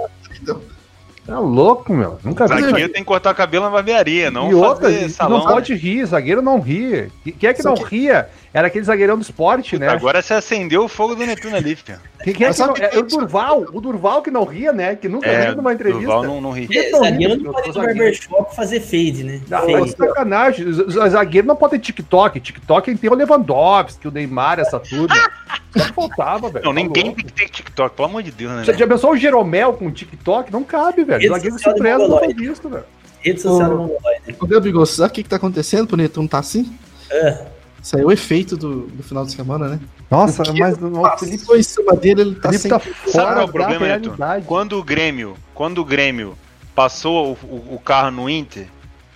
Tá 1.26 1.38
louco, 1.40 1.94
meu. 1.94 2.18
Nunca 2.24 2.48
vi. 2.48 2.62
Zagueiro 2.62 2.92
tem 2.92 3.04
que 3.04 3.08
cortar 3.08 3.32
o 3.32 3.36
cabelo 3.36 3.66
na 3.66 3.72
barbearia, 3.72 4.32
não 4.32 4.50
e 4.50 4.56
outra, 4.56 4.86
fazer 4.90 5.10
salão. 5.10 5.40
não 5.40 5.46
pode 5.46 5.74
rir, 5.76 6.04
zagueiro 6.06 6.42
não 6.42 6.60
ri. 6.60 7.12
Quem 7.40 7.50
é 7.50 7.54
que 7.54 7.62
Só 7.62 7.70
não 7.70 7.76
que- 7.76 7.96
ria? 7.96 8.28
Era 8.54 8.68
aquele 8.68 8.84
zagueirão 8.84 9.16
do 9.18 9.22
esporte, 9.22 9.72
Puta, 9.76 9.86
né? 9.86 9.91
Agora 9.91 10.22
você 10.22 10.34
acendeu 10.34 10.84
o 10.84 10.88
fogo 10.89 11.16
do 11.16 11.26
Netuno 11.26 11.56
ali, 11.56 11.76
filho. 11.76 11.97
Quem, 12.22 12.34
quem 12.36 12.45
é, 12.45 12.54
que 12.54 12.60
não, 12.60 12.76
é, 12.78 12.99
o 12.99 13.02
Durval, 13.02 13.62
o 13.74 13.82
Durval 13.82 14.22
que 14.22 14.30
não 14.30 14.43
ria, 14.43 14.72
né? 14.72 14.95
Que 14.95 15.10
nunca 15.10 15.28
É, 15.28 15.45
riu 15.45 15.56
numa 15.56 15.74
entrevista. 15.74 16.06
Durval 16.06 16.24
não, 16.24 16.39
não 16.39 16.52
ri. 16.52 16.68
Tão 16.68 16.99
zagueiro 16.99 17.36
não 17.41 17.52
pode 17.52 17.70
ir 17.70 17.74
no 17.74 17.82
barbershop 17.82 18.56
fazer 18.56 18.80
fade, 18.80 19.24
né? 19.24 19.41
Não, 19.49 19.60
Fade. 19.62 19.74
é 19.74 19.88
sacanagem. 19.88 20.72
Zagueiro 21.10 21.47
não 21.47 21.56
pode 21.56 21.72
ter 21.72 21.80
TikTok. 21.80 22.39
TikTok 22.39 22.86
quem 22.86 22.95
tem 22.95 23.10
o 23.10 23.16
Lewandowski, 23.16 24.08
o 24.08 24.12
Neymar, 24.12 24.60
essa 24.60 24.80
turma. 24.80 25.16
Só 25.76 25.86
que 25.86 25.93
faltava, 25.93 26.49
velho. 26.49 26.64
Não, 26.66 26.74
Tá 26.76 26.80
ninguém 26.80 27.06
louco. 27.06 27.18
tem 27.18 27.26
que 27.26 27.34
ter 27.34 27.49
TikTok, 27.49 27.95
pelo 27.95 28.08
amor 28.08 28.22
de 28.22 28.32
Deus, 28.32 28.52
né? 28.52 28.60
Você 28.60 28.66
velho? 28.68 28.78
já 28.80 28.88
pensou 28.88 29.12
o 29.14 29.18
Jeromel 29.18 29.74
com 29.74 29.89
TikTok? 29.89 30.52
Não 30.52 30.64
cabe, 30.64 31.04
velho. 31.04 31.28
Zagueiro 31.28 31.56
preza 31.56 31.97
não 32.08 32.20
faz 32.20 32.38
isso, 32.38 32.70
velho. 32.70 32.84
Rede 33.22 33.41
social 33.41 33.70
do 33.70 33.78
Mongoloide. 33.78 34.36
Ô, 34.39 34.45
Gabigol, 34.45 34.86
sabe 34.86 35.10
o 35.10 35.14
que, 35.14 35.24
que 35.24 35.30
tá 35.30 35.38
acontecendo 35.38 35.88
pro 35.88 35.97
Netuno 35.97 36.28
tá 36.28 36.38
assim? 36.38 36.72
É. 37.10 37.45
Isso 37.82 37.96
aí 37.98 38.04
é 38.04 38.06
o 38.06 38.12
efeito 38.12 38.56
do, 38.56 38.82
do 38.88 39.02
final 39.04 39.26
de 39.26 39.32
semana, 39.32 39.68
né? 39.70 39.80
Nossa, 40.10 40.44
mas 40.54 40.76
o 40.78 41.18
Felipe, 41.18 41.38
Passou 41.40 41.58
em 41.58 41.64
cima 41.64 41.96
dele, 41.96 42.22
ele 42.22 42.36
tá 42.36 42.50
Felipe 42.52 42.70
tá 42.70 42.80
Sabe 42.80 42.94
fora 43.12 43.26
qual 43.34 43.40
é 43.40 43.44
o 43.44 43.48
problema, 43.48 43.88
Neto? 43.88 44.04
realidade. 44.04 44.46
Quando 44.46 44.78
o 44.78 44.84
Grêmio, 44.84 45.36
quando 45.54 45.80
o 45.80 45.86
Grêmio 45.86 46.38
passou 46.76 47.38
o, 47.42 47.46
o- 47.46 47.76
o 47.76 47.80
carro 47.80 48.12
no 48.12 48.30
Inter 48.30 48.68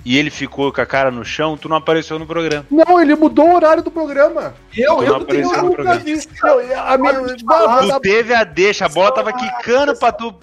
e 0.04 0.18
ele 0.18 0.30
ficou 0.30 0.72
com 0.72 0.82
a 0.82 0.86
cara 0.86 1.10
no 1.12 1.24
chão, 1.26 1.58
tu 1.58 1.68
não 1.70 1.78
apareceu 1.78 2.18
no 2.20 2.26
programa. 2.26 2.66
Não, 2.72 3.00
ele 3.02 3.16
mudou 3.16 3.50
o 3.50 3.56
horário 3.56 3.84
do 3.84 3.92
programa. 3.92 4.54
Eu, 4.76 4.98
Tu 4.98 5.04
eu 5.04 5.14
não 5.14 5.20
não 5.20 5.26
tenho 5.26 5.48
apareceu 5.48 5.58
no 5.58 5.70
nunca 5.70 5.76
programa. 5.84 6.00
vi. 6.00 6.12
Eu, 6.72 6.80
a 6.80 6.98
minha, 6.98 7.94
Tu 7.96 8.00
teve 8.02 8.34
a 8.34 8.44
deixa, 8.44 8.86
a 8.86 8.90
bola 8.90 9.12
tava 9.12 9.34
quicando 9.34 9.96
pra 9.96 10.12
tu. 10.12 10.34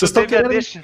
Vocês 0.00 0.10
estão 0.10 0.26
querendo 0.26 0.48
deixa. 0.48 0.80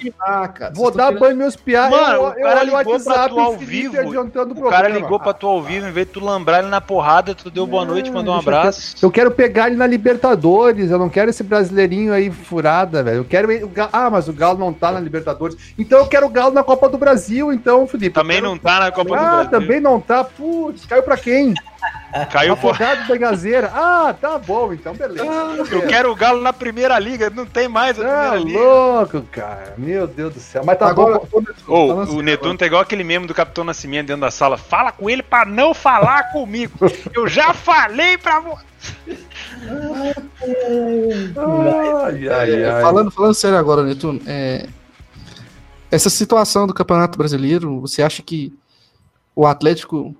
cara. 0.53 0.73
vou 0.73 0.91
dar 0.91 1.05
querendo- 1.07 1.19
banho 1.19 1.37
meus 1.37 1.55
piá. 1.55 1.89
Mano, 1.89 2.13
eu, 2.13 2.21
o 2.23 2.27
eu 2.33 2.43
cara 2.43 2.61
o 2.61 2.63
ligou 2.65 2.99
pra 2.99 3.29
tu 3.29 3.39
ao 3.39 3.57
vivo, 3.57 3.99
adiantando 3.99 4.51
O 4.53 4.69
cara 4.69 4.83
programa. 4.83 4.95
ligou 4.95 5.19
pra 5.19 5.33
tu 5.33 5.47
ao 5.47 5.61
vivo, 5.61 5.87
em 5.87 5.91
vez 5.91 6.07
de 6.07 6.13
tu 6.13 6.19
lambrar 6.23 6.59
ele 6.59 6.69
na 6.69 6.79
porrada, 6.81 7.33
tu 7.35 7.49
deu 7.49 7.65
boa 7.67 7.83
noite, 7.85 8.11
mandou 8.11 8.33
um 8.35 8.37
abraço. 8.39 8.95
Eu 9.03 9.11
quero 9.11 9.31
pegar 9.31 9.67
ele 9.67 9.75
na 9.75 9.87
Libertadores, 9.87 10.91
eu 10.91 10.97
não 10.99 11.09
quero 11.09 11.29
esse 11.29 11.43
brasileirinho 11.43 12.13
aí 12.13 12.29
furada, 12.31 13.03
velho. 13.03 13.17
Eu 13.17 13.25
quero 13.25 13.51
ele- 13.51 13.69
Ah, 13.91 14.09
mas 14.09 14.27
o 14.27 14.33
Galo 14.33 14.57
não 14.59 14.71
tá 14.73 14.91
na 14.91 14.99
Libertadores. 14.99 15.57
Então 15.77 15.99
eu 15.99 16.07
quero 16.07 16.25
o 16.25 16.29
Galo 16.29 16.53
na 16.53 16.63
Copa 16.63 16.87
do 16.89 16.97
Brasil, 16.97 17.51
então, 17.51 17.87
Felipe. 17.87 18.13
Também 18.15 18.37
Eu 18.37 18.41
quero- 18.43 18.51
não 18.53 18.57
tá 18.59 18.79
na 18.79 18.91
Copa 18.91 19.09
do 19.09 19.15
Ah, 19.15 19.29
Brasil. 19.43 19.49
também 19.51 19.79
não 19.79 19.99
tá. 19.99 20.23
Putz, 20.23 20.85
caiu 20.85 21.03
pra 21.03 21.17
quem? 21.17 21.53
Caiu 22.31 22.55
por. 22.57 22.71
Afogado 22.71 23.07
da 23.07 23.17
Gazeira. 23.17 23.71
Ah, 23.73 24.15
tá 24.19 24.37
bom, 24.39 24.73
então 24.73 24.93
beleza. 24.95 25.23
Eu 25.71 25.85
quero 25.87 26.11
o 26.11 26.15
Galo 26.15 26.41
na 26.41 26.51
primeira 26.53 26.97
liga, 26.97 27.29
não 27.29 27.45
tem 27.45 27.67
mais 27.67 27.99
a 27.99 28.03
Tá 28.03 28.09
primeira 28.31 28.37
liga. 28.45 28.59
louco, 28.59 29.21
cara. 29.31 29.73
Meu 29.77 30.07
Deus 30.07 30.33
do 30.33 30.39
céu. 30.39 30.63
Mas 30.65 30.79
tá 30.79 30.87
Agora, 30.87 31.19
bom. 31.67 32.05
o 32.09 32.21
Netuno 32.21 32.57
tá 32.57 32.65
igual 32.65 32.81
aquele 32.81 33.03
meme 33.03 33.27
do 33.27 33.33
Capitão 33.33 33.63
Nascimento 33.63 34.07
dentro 34.07 34.21
da 34.21 34.31
sala. 34.31 34.57
Fala 34.57 34.91
com 34.91 35.09
ele 35.09 35.21
pra 35.21 35.45
não 35.45 35.73
falar 35.73 36.31
comigo. 36.31 36.73
Eu 37.13 37.27
já 37.27 37.53
falei 37.53 38.17
pra 38.17 38.39
você. 38.39 38.65
Ai, 41.35 42.27
ai, 42.29 42.51
É, 42.63 42.69
ai. 42.71 42.81
Falando, 42.81 43.11
falando 43.11 43.33
sério 43.33 43.57
agora, 43.57 43.83
Netuno, 43.83 44.19
é, 44.25 44.67
essa 45.91 46.09
situação 46.09 46.65
do 46.67 46.73
Campeonato 46.73 47.17
Brasileiro, 47.17 47.79
você 47.81 48.01
acha 48.01 48.21
que 48.23 48.53
o 49.35 49.45
Atlético 49.45 50.15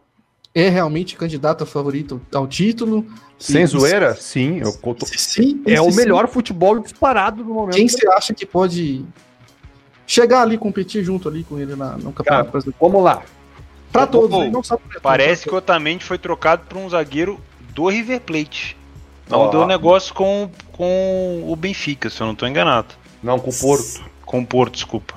é 0.59 0.69
realmente 0.69 1.15
candidato 1.15 1.63
a 1.63 1.67
favorito 1.67 2.19
ao 2.33 2.47
título? 2.47 3.05
Sem 3.37 3.61
E- 3.63 3.67
zoeira? 3.67 4.15
Sim, 4.15 4.59
eu 4.59 4.73
conto. 4.73 5.05
Se 5.05 5.17
sim, 5.17 5.61
É 5.65 5.75
se 5.75 5.81
o 5.81 5.91
sim, 5.91 5.97
melhor 5.97 6.27
futebol 6.27 6.79
disparado 6.79 7.43
no 7.43 7.53
momento. 7.53 7.75
Quem 7.75 7.87
você 7.87 8.07
acha 8.09 8.33
que 8.33 8.45
pode 8.45 9.05
chegar 10.05 10.41
ali, 10.41 10.57
competir 10.57 11.03
junto 11.03 11.27
ali 11.29 11.43
com 11.43 11.59
ele 11.59 11.75
na, 11.75 11.91
no 11.97 12.11
Campeonato 12.11 12.23
Cara, 12.23 12.43
Brasileiro? 12.43 12.77
Vamos 12.81 13.03
lá. 13.03 13.21
Pra 13.91 14.03
ô, 14.03 14.07
todos, 14.07 14.39
né? 14.39 14.49
não 14.49 14.63
só 14.63 14.75
pro 14.77 14.87
Netuno, 14.87 15.01
Parece 15.01 15.43
pra 15.43 15.49
que 15.49 15.55
o 15.55 15.57
Otamendi 15.59 16.03
foi 16.03 16.17
trocado 16.17 16.63
por 16.67 16.77
um 16.77 16.89
zagueiro 16.89 17.39
do 17.73 17.87
River 17.87 18.21
Plate. 18.21 18.75
Não 19.29 19.39
Ó. 19.39 19.47
deu 19.49 19.67
negócio 19.67 20.13
com, 20.13 20.49
com 20.71 21.43
o 21.45 21.55
Benfica, 21.55 22.09
se 22.09 22.19
eu 22.21 22.27
não 22.27 22.33
tô 22.35 22.47
enganado. 22.47 22.95
Não, 23.21 23.37
com 23.39 23.49
o 23.49 23.53
Porto. 23.53 24.01
Com 24.25 24.39
o 24.39 24.45
Porto, 24.45 24.73
desculpa. 24.73 25.15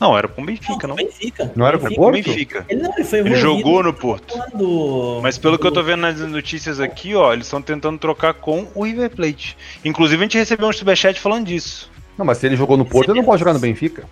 Não, 0.00 0.16
era 0.18 0.26
com 0.26 0.42
o 0.42 0.44
Benfica, 0.44 0.86
não. 0.88 0.96
Benfica. 0.96 1.52
Não 1.54 1.66
era 1.66 1.78
com 1.78 1.84
Benfica. 1.84 2.00
o 2.00 2.04
Porto? 2.04 2.14
Benfica. 2.24 2.66
Ele 2.68 2.82
não, 2.82 2.92
ele 2.94 3.04
foi 3.04 3.18
Ele 3.20 3.36
jogou 3.36 3.82
no 3.82 3.92
Porto. 3.92 4.34
quando- 4.36 5.20
Mas 5.22 5.38
pelo 5.38 5.58
que 5.58 5.66
eu 5.66 5.72
tô 5.72 5.82
vendo 5.82 6.00
nas 6.00 6.18
notícias 6.20 6.80
aqui, 6.80 7.14
ó, 7.14 7.32
eles 7.32 7.46
estão 7.46 7.62
tentando 7.62 7.96
trocar 7.98 8.34
com 8.34 8.66
o 8.74 8.84
River 8.84 9.10
Plate. 9.10 9.56
Inclusive 9.84 10.20
a 10.20 10.24
gente 10.24 10.36
recebeu 10.38 10.68
um 10.68 10.72
superchat 10.72 11.18
falando 11.20 11.46
disso. 11.46 11.90
Não, 12.18 12.24
mas 12.26 12.38
se 12.38 12.46
ele 12.46 12.56
jogou 12.56 12.76
no 12.76 12.84
Porto, 12.84 13.10
ele 13.10 13.18
não 13.20 13.24
pode 13.24 13.38
jogar 13.40 13.52
no 13.54 13.58
Benfica. 13.60 14.04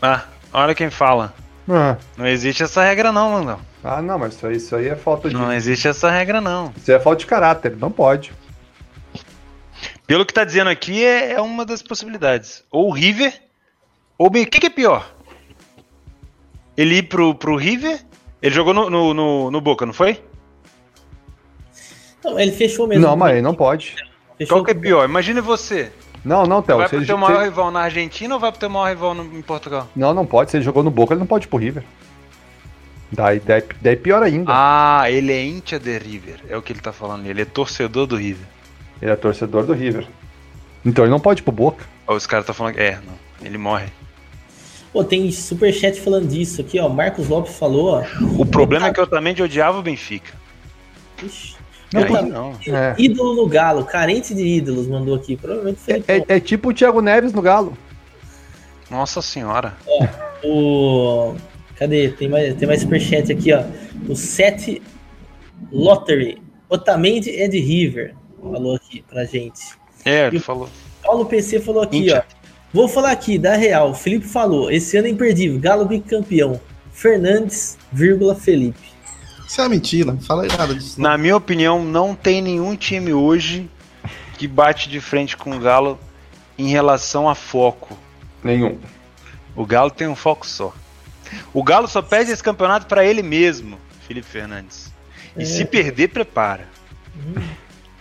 Ah, 0.00 0.24
olha 0.52 0.74
quem 0.74 0.90
fala. 0.90 1.34
Ah, 1.68 1.96
Não 2.16 2.26
existe 2.26 2.62
essa 2.62 2.82
regra 2.82 3.12
não, 3.12 3.34
Landão. 3.34 3.60
ah 3.84 4.00
não, 4.02 4.18
mas 4.18 4.34
isso 4.34 4.46
aí, 4.46 4.56
isso 4.56 4.74
aí 4.76 4.88
é 4.88 4.96
falta 4.96 5.28
de. 5.28 5.34
Não 5.34 5.52
existe 5.52 5.86
essa 5.86 6.10
regra 6.10 6.40
não. 6.40 6.72
Isso 6.76 6.90
aí 6.90 6.96
é 6.96 7.00
falta 7.00 7.20
de 7.20 7.26
caráter, 7.26 7.76
não 7.76 7.90
pode. 7.92 8.32
Pelo 10.06 10.26
que 10.26 10.34
tá 10.34 10.42
dizendo 10.44 10.68
aqui, 10.70 11.04
é, 11.04 11.32
é 11.32 11.40
uma 11.40 11.64
das 11.64 11.82
possibilidades. 11.82 12.64
Ou 12.72 12.88
o 12.88 12.92
River, 12.92 13.32
ou 14.20 14.26
o 14.26 14.30
que, 14.30 14.60
que 14.60 14.66
é 14.66 14.70
pior? 14.70 15.10
Ele 16.76 16.96
ir 16.96 17.04
pro, 17.04 17.34
pro 17.34 17.56
River? 17.56 17.98
Ele 18.42 18.54
jogou 18.54 18.74
no, 18.74 18.90
no, 18.90 19.14
no, 19.14 19.50
no 19.50 19.60
Boca, 19.62 19.86
não 19.86 19.94
foi? 19.94 20.22
Não, 22.22 22.38
ele 22.38 22.52
fechou 22.52 22.86
mesmo. 22.86 23.06
Não, 23.06 23.16
mas 23.16 23.36
aí 23.36 23.40
não 23.42 23.54
pode. 23.54 23.96
Fechou 24.36 24.58
Qual 24.58 24.64
que 24.64 24.72
é 24.72 24.74
pior? 24.74 25.08
Imagine 25.08 25.40
você. 25.40 25.90
Não, 26.22 26.44
não, 26.44 26.60
Théo. 26.60 26.76
vai 26.76 26.86
pro 26.88 26.98
ele, 26.98 27.06
teu 27.06 27.16
maior 27.16 27.36
ele- 27.40 27.44
rival 27.48 27.70
na 27.70 27.80
Argentina 27.80 28.34
ou 28.34 28.38
vai 28.38 28.50
pro 28.50 28.60
teu 28.60 28.68
maior 28.68 28.88
rival 28.90 29.14
no- 29.14 29.38
em 29.38 29.40
Portugal? 29.40 29.88
Não, 29.96 30.12
não 30.12 30.26
pode. 30.26 30.50
Se 30.50 30.58
ele 30.58 30.64
jogou 30.64 30.82
no 30.82 30.90
Boca, 30.90 31.14
ele 31.14 31.20
não 31.20 31.26
pode 31.26 31.46
ir 31.46 31.48
pro 31.48 31.58
River. 31.58 31.82
Daí, 33.10 33.40
daí, 33.40 33.64
daí 33.80 33.96
pior 33.96 34.22
ainda. 34.22 34.52
Ah, 34.54 35.10
ele 35.10 35.32
é 35.32 35.42
íntia 35.42 35.78
de 35.78 35.96
River. 35.98 36.40
É 36.46 36.58
o 36.58 36.62
que 36.62 36.74
ele 36.74 36.80
tá 36.80 36.92
falando. 36.92 37.24
Ele 37.26 37.40
é 37.40 37.44
torcedor 37.46 38.06
do 38.06 38.16
River. 38.16 38.46
Ele 39.00 39.10
é 39.10 39.16
torcedor 39.16 39.64
do 39.64 39.72
River. 39.72 40.06
Então 40.84 41.04
ele 41.04 41.10
não 41.10 41.20
pode 41.20 41.40
ir 41.40 41.42
pro 41.42 41.52
Boca. 41.52 41.86
Os 42.06 42.26
caras 42.26 42.44
tá 42.44 42.52
falando 42.52 42.74
que. 42.74 42.80
É, 42.82 42.96
não. 43.06 43.14
Ele 43.42 43.56
morre. 43.56 43.86
Pô, 44.92 45.04
tem 45.04 45.30
superchat 45.30 46.00
falando 46.00 46.28
disso 46.28 46.60
aqui, 46.60 46.78
ó. 46.80 46.88
Marcos 46.88 47.28
Lopes 47.28 47.56
falou, 47.56 47.92
ó. 47.94 48.04
O 48.38 48.44
problema 48.44 48.88
é 48.88 48.92
que 48.92 49.00
eu 49.00 49.06
também 49.06 49.34
odiava 49.40 49.78
o 49.78 49.82
Benfica. 49.82 50.32
Ixi, 51.22 51.54
Não, 51.92 52.02
aí 52.02 52.28
não. 52.28 52.52
É. 52.66 52.94
Ídolo 52.98 53.34
no 53.36 53.46
Galo, 53.46 53.84
carente 53.84 54.34
de 54.34 54.44
ídolos, 54.44 54.88
mandou 54.88 55.14
aqui. 55.14 55.36
Provavelmente 55.36 55.76
o 55.76 55.80
Felipão. 55.80 56.16
É, 56.28 56.36
é 56.36 56.40
tipo 56.40 56.70
o 56.70 56.74
Thiago 56.74 57.00
Neves 57.00 57.32
no 57.32 57.40
Galo. 57.42 57.76
Nossa 58.90 59.22
senhora. 59.22 59.76
O. 60.42 61.34
Cadê? 61.76 62.08
Tem 62.08 62.28
mais, 62.28 62.54
tem 62.56 62.66
mais 62.66 62.80
superchat 62.80 63.30
aqui, 63.30 63.52
ó. 63.52 63.62
O 64.08 64.16
Seth 64.16 64.82
Lottery. 65.70 66.42
Otamendi 66.68 67.30
é 67.40 67.46
de 67.46 67.60
River. 67.60 68.14
Falou 68.40 68.74
aqui 68.76 69.04
pra 69.08 69.24
gente. 69.24 69.60
É, 70.04 70.26
ele 70.26 70.40
falou. 70.40 70.68
Paulo 71.02 71.26
PC 71.26 71.60
falou 71.60 71.82
aqui, 71.82 71.98
Íntia. 71.98 72.24
ó. 72.26 72.39
Vou 72.72 72.88
falar 72.88 73.10
aqui, 73.10 73.38
da 73.38 73.56
Real. 73.56 73.90
O 73.90 73.94
Felipe 73.94 74.26
falou. 74.26 74.70
Esse 74.70 74.96
ano 74.96 75.08
é 75.08 75.10
imperdível. 75.10 75.58
Galo 75.58 75.84
bicampeão. 75.84 76.60
Fernandes, 76.92 77.76
vírgula, 77.90 78.34
Felipe. 78.34 78.90
Isso 79.46 79.60
é 79.60 79.68
mentira, 79.68 80.12
não 80.12 80.20
fala 80.20 80.44
aí 80.44 80.48
nada 80.48 80.72
disso. 80.72 81.00
Na 81.00 81.18
minha 81.18 81.36
opinião, 81.36 81.84
não 81.84 82.14
tem 82.14 82.40
nenhum 82.40 82.76
time 82.76 83.12
hoje 83.12 83.68
que 84.38 84.46
bate 84.46 84.88
de 84.88 85.00
frente 85.00 85.36
com 85.36 85.56
o 85.56 85.58
Galo 85.58 85.98
em 86.56 86.68
relação 86.68 87.28
a 87.28 87.34
foco. 87.34 87.98
Nenhum. 88.44 88.78
O 89.56 89.66
Galo 89.66 89.90
tem 89.90 90.06
um 90.06 90.14
foco 90.14 90.46
só. 90.46 90.72
O 91.52 91.64
Galo 91.64 91.88
só 91.88 92.00
perde 92.00 92.30
esse 92.30 92.42
campeonato 92.42 92.86
pra 92.86 93.04
ele 93.04 93.22
mesmo, 93.22 93.76
Felipe 94.06 94.28
Fernandes. 94.28 94.92
E 95.36 95.44
se 95.44 95.64
perder, 95.64 96.08
prepara. 96.08 96.68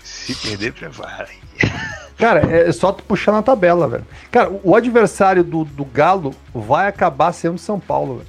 Se 0.04 0.36
perder, 0.36 0.74
prepara. 0.74 1.30
Cara, 2.20 2.42
é 2.42 2.72
só 2.72 2.92
tu 2.92 3.02
puxar 3.04 3.32
na 3.32 3.42
tabela, 3.42 3.88
velho. 3.88 4.06
Cara, 4.30 4.52
o 4.64 4.76
adversário 4.76 5.44
do, 5.44 5.64
do 5.64 5.86
Galo 5.86 6.36
vai 6.54 6.88
acabar 6.88 7.32
sendo 7.32 7.56
o 7.56 7.60
São 7.60 7.80
Paulo, 7.80 8.18
velho. 8.18 8.28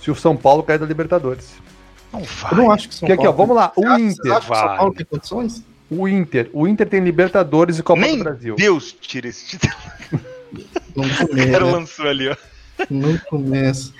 Se 0.00 0.10
o 0.10 0.14
São 0.16 0.34
Paulo 0.36 0.62
cair 0.62 0.78
da 0.78 0.86
Libertadores. 0.86 1.50
Não 2.12 2.22
vai. 2.22 2.52
Eu 2.52 2.56
não 2.56 2.70
acho 2.72 2.88
que 2.88 2.94
São 2.94 3.00
Porque 3.06 3.12
aqui, 3.12 3.26
ó, 3.28 3.32
Paulo- 3.32 3.54
vamos 3.54 3.56
lá. 3.56 3.72
O 3.76 3.86
acha- 3.86 4.00
Inter. 4.02 4.16
Você 4.24 4.30
acha 4.32 4.46
que 4.46 4.52
o 4.52 4.56
São. 4.56 4.76
Paulo 4.76 4.94
tem 4.94 5.06
condições? 5.06 5.64
O 5.90 6.08
Inter. 6.08 6.50
O 6.52 6.66
Inter 6.66 6.88
tem 6.88 7.00
Libertadores 7.00 7.78
e 7.78 7.82
Copa 7.82 8.00
Nem 8.00 8.16
do 8.16 8.24
Brasil. 8.24 8.56
Deus 8.56 8.92
tira 8.98 9.28
esse 9.28 9.58
título. 9.58 9.74
Não 10.96 11.04
O 11.04 11.08
cara 11.08 11.26
começa. 11.28 11.60
lançou 11.66 12.06
ali, 12.08 12.28
ó. 12.28 12.36
não 12.88 13.18
começa. 13.28 13.92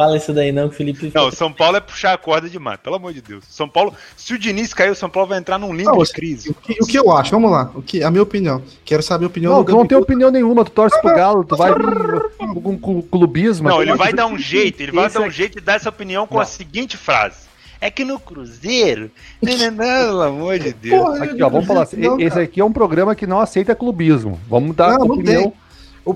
Fala 0.00 0.16
isso 0.16 0.32
daí 0.32 0.50
não, 0.50 0.66
que 0.66 0.74
o 0.74 0.78
Felipe. 0.78 1.12
Não, 1.14 1.30
São 1.30 1.52
Paulo 1.52 1.76
é 1.76 1.80
puxar 1.80 2.14
a 2.14 2.16
corda 2.16 2.48
demais, 2.48 2.80
pelo 2.80 2.96
amor 2.96 3.12
de 3.12 3.20
Deus. 3.20 3.44
São 3.50 3.68
Paulo, 3.68 3.92
se 4.16 4.32
o 4.32 4.38
Diniz 4.38 4.72
cair, 4.72 4.90
o 4.90 4.94
São 4.94 5.10
Paulo 5.10 5.28
vai 5.28 5.38
entrar 5.38 5.58
num 5.58 5.74
limbo 5.74 5.90
Não, 5.94 6.02
de 6.02 6.10
crise. 6.10 6.48
O 6.48 6.54
que, 6.54 6.72
o 6.82 6.86
que 6.86 6.98
eu 6.98 7.12
acho? 7.12 7.30
Vamos 7.32 7.50
lá. 7.50 7.70
O 7.74 7.82
que, 7.82 8.02
a 8.02 8.10
minha 8.10 8.22
opinião. 8.22 8.62
Quero 8.82 9.02
saber 9.02 9.24
a 9.24 9.28
opinião 9.28 9.52
Não, 9.52 9.62
do 9.62 9.66
tu 9.70 9.76
não 9.76 9.86
tem 9.86 9.98
opinião 9.98 10.30
nenhuma, 10.30 10.64
tu 10.64 10.70
torce 10.70 10.98
pro 11.02 11.14
Galo, 11.14 11.44
tu 11.44 11.54
vai 11.54 11.72
com 11.74 12.78
com 12.78 13.02
clubismo. 13.02 13.68
Não, 13.68 13.82
ele 13.82 13.94
vai 13.94 14.14
dar 14.14 14.26
um 14.26 14.38
jeito, 14.38 14.82
ele 14.82 14.90
vai 14.92 15.10
dar 15.10 15.20
um 15.20 15.24
aqui- 15.24 15.34
jeito 15.34 15.58
de 15.58 15.64
dar 15.66 15.74
essa 15.74 15.90
opinião 15.90 16.26
com 16.26 16.38
a 16.38 16.44
Não. 16.44 16.48
seguinte 16.48 16.96
frase. 16.96 17.50
É 17.78 17.90
que 17.90 18.02
no 18.02 18.18
Cruzeiro. 18.18 19.10
Não, 19.42 19.52
não, 19.58 19.70
não, 19.70 19.76
pelo 20.06 20.22
amor 20.22 20.58
de 20.58 20.72
Deus. 20.72 21.02
Porra, 21.02 21.24
Aqui, 21.24 21.42
ó, 21.42 21.48
vamos 21.50 21.66
falar 21.66 21.82
assim. 21.82 21.96
Não, 21.98 22.18
Esse 22.18 22.30
cara. 22.30 22.42
aqui 22.42 22.58
é 22.60 22.64
um 22.64 22.72
programa 22.72 23.14
que 23.14 23.26
não 23.26 23.38
aceita 23.38 23.74
clubismo. 23.74 24.40
Vamos 24.48 24.74
dar 24.74 24.98
Não, 24.98 25.06
não 25.06 25.14
opinião. 25.16 25.52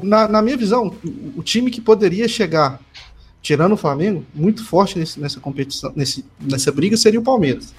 na, 0.03 0.27
na 0.29 0.41
minha 0.43 0.57
visão, 0.57 0.95
o, 1.05 1.41
o 1.41 1.43
time 1.43 1.71
que 1.71 1.81
poderia 1.81 2.27
chegar, 2.29 2.81
tirando 3.45 3.73
o 3.73 3.77
Flamengo, 3.77 4.25
muito 4.35 4.65
forte 4.65 4.99
nesse- 4.99 5.21
nessa 5.21 5.39
competição, 5.39 5.93
nesse, 5.95 6.25
nessa 6.41 6.73
briga, 6.73 6.97
seria 6.97 7.21
o 7.21 7.23
Palmeiras. 7.23 7.75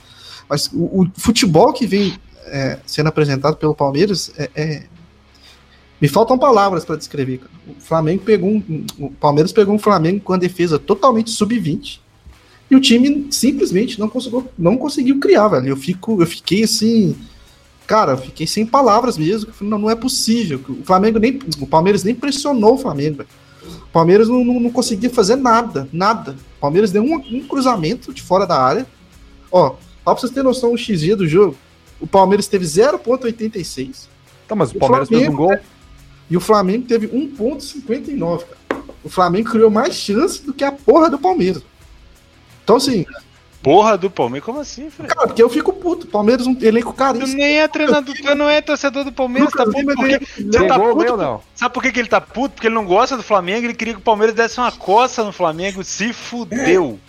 Mas 0.48 0.70
o, 0.72 1.02
o 1.02 1.12
futebol 1.18 1.74
que 1.74 1.88
vem 1.88 2.14
é, 2.46 2.78
sendo 2.86 3.08
apresentado 3.10 3.58
pelo 3.58 3.74
Palmeiras 3.74 4.32
é, 4.38 4.50
é- 4.56 4.84
me 6.00 6.08
faltam 6.08 6.38
palavras 6.38 6.86
para 6.86 6.96
descrever. 6.98 7.42
O 7.68 7.82
Flamengo 7.82 8.22
pegou 8.24 8.50
um, 8.52 8.86
o 9.00 9.10
Palmeiras 9.10 9.52
pegou 9.52 9.74
um 9.74 9.80
Flamengo 9.80 10.20
com 10.22 10.34
a 10.34 10.38
defesa 10.38 10.78
totalmente 10.78 11.32
sub-20 11.32 12.00
e 12.70 12.76
o 12.76 12.80
time 12.80 13.28
simplesmente 13.32 14.00
não 14.00 14.08
conseguiu, 14.08 14.48
não 14.58 14.78
conseguiu 14.78 15.20
criar, 15.20 15.48
velho. 15.48 15.70
Eu 15.70 15.78
fico, 15.78 16.22
eu 16.22 16.28
fiquei 16.28 16.64
assim, 16.64 17.16
cara, 17.88 18.12
eu 18.12 18.18
fiquei 18.18 18.46
sem 18.46 18.68
palavras 18.68 19.18
mesmo. 19.18 19.52
Não, 19.62 19.80
não 19.80 19.90
é 19.90 19.96
possível. 19.96 20.60
O 20.70 20.84
Flamengo 20.84 21.18
nem, 21.18 21.40
o 21.60 21.66
Palmeiras 21.66 22.04
nem 22.04 22.14
pressionou 22.14 22.76
o 22.76 22.78
Flamengo. 22.78 23.18
velho. 23.18 23.30
O 23.68 23.88
Palmeiras 23.92 24.28
não, 24.28 24.44
não, 24.44 24.60
não 24.60 24.70
conseguia 24.72 25.10
fazer 25.10 25.36
nada, 25.36 25.88
nada. 25.92 26.36
O 26.58 26.60
Palmeiras 26.62 26.92
deu 26.92 27.04
um, 27.04 27.16
um 27.16 27.48
cruzamento 27.48 28.14
de 28.14 28.22
fora 28.22 28.46
da 28.46 28.60
área. 28.62 28.86
Ó, 29.52 29.70
só 29.70 29.76
pra 30.04 30.14
vocês 30.16 30.32
terem 30.32 30.44
noção 30.48 30.74
o 30.74 30.78
XG 30.78 31.16
do 31.16 31.28
jogo, 31.28 31.56
o 32.00 32.06
Palmeiras 32.08 32.48
teve 32.48 32.66
0,86 32.66 34.08
Tá, 34.48 34.56
mas 34.56 34.72
o 34.72 34.78
O 34.78 34.80
Palmeiras 34.80 35.10
fez 35.10 35.22
um 35.22 35.26
Flamengo, 35.36 35.48
gol. 35.48 35.60
e 36.30 36.38
o 36.38 36.40
Flamengo 36.40 36.86
teve 36.88 37.08
1,59, 37.08 38.44
cara. 38.44 38.84
O 39.04 39.10
Flamengo 39.10 39.50
criou 39.52 39.70
mais 39.70 39.96
chance 39.96 40.42
do 40.44 40.54
que 40.54 40.64
a 40.64 40.72
porra 40.72 41.10
do 41.10 41.18
Palmeiras. 41.18 41.64
Então, 42.64 42.76
assim, 42.76 43.06
Porra 43.66 43.98
do 43.98 44.10
Palmeiras, 44.12 44.46
como 44.46 44.60
assim, 44.60 44.90
Fred? 44.92 45.14
cara, 45.14 45.26
porque 45.28 45.42
eu 45.42 45.50
fico 45.50 45.74
puto. 45.74 46.06
Palmeiras 46.08 46.46
é 46.46 46.50
um 46.52 46.58
elenco 46.62 46.94
Tu 46.94 46.98
caríssimo. 46.98 47.38
nem 47.40 47.58
é 47.60 47.68
treinador, 47.68 48.14
tu 48.16 48.36
não 48.36 48.48
é 48.48 48.62
torcedor 48.62 49.04
do 49.04 49.12
Palmeiras, 49.12 49.52
tá 49.52 49.64
Lucas 49.64 49.74
puto 49.74 49.80
Lima 49.80 49.96
porque... 49.96 50.26
Você 50.26 50.44
Tem 50.60 50.68
tá 50.68 50.80
puto 50.80 50.96
por- 51.06 51.18
não. 51.18 51.42
Sabe 51.56 51.74
por 51.74 51.82
que, 51.84 51.92
que 51.92 52.00
ele 52.00 52.08
tá 52.08 52.22
puto? 52.22 52.54
Porque 52.56 52.68
ele 52.68 52.76
não 52.76 52.86
gosta 52.86 53.18
do 53.18 53.24
Flamengo, 53.24 53.66
ele 53.66 53.74
queria 53.74 53.96
que 53.96 54.00
o 54.00 54.04
Palmeiras 54.04 54.36
desse 54.36 54.60
uma 54.60 54.72
coça 54.72 55.24
no 55.24 55.32
Flamengo, 55.32 55.84
se 55.84 56.14
fudeu. 56.14 57.00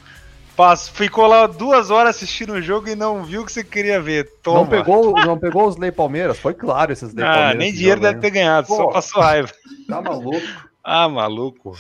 Pass- 0.57 0.89
ficou 0.89 1.27
lá 1.27 1.47
duas 1.47 1.91
horas 1.91 2.17
assistindo 2.17 2.55
o 2.55 2.63
jogo 2.63 2.89
e 2.89 2.97
não 2.97 3.23
viu 3.23 3.43
o 3.43 3.45
que 3.45 3.53
você 3.53 3.63
queria 3.63 4.01
ver. 4.01 4.27
Toma. 4.43 4.61
Não 4.61 4.67
pegou, 4.67 5.13
não 5.13 5.39
pegou 5.39 5.69
os 5.69 5.77
Lei 5.77 5.93
Palmeiras? 5.93 6.39
Foi 6.39 6.55
claro 6.55 6.91
esses 6.91 7.13
Lei 7.13 7.23
Ah, 7.27 7.33
Palmeiras. 7.33 7.59
nem 7.59 7.73
dinheiro 7.75 8.01
deve 8.01 8.15
aí. 8.15 8.21
ter 8.23 8.31
ganhado, 8.31 8.67
só 8.69 8.85
Pô. 8.87 8.93
passou 8.93 9.21
raiva. 9.21 9.51
Tá 9.87 10.01
maluco. 10.01 10.41
Ah, 10.83 11.07
maluco. 11.07 11.77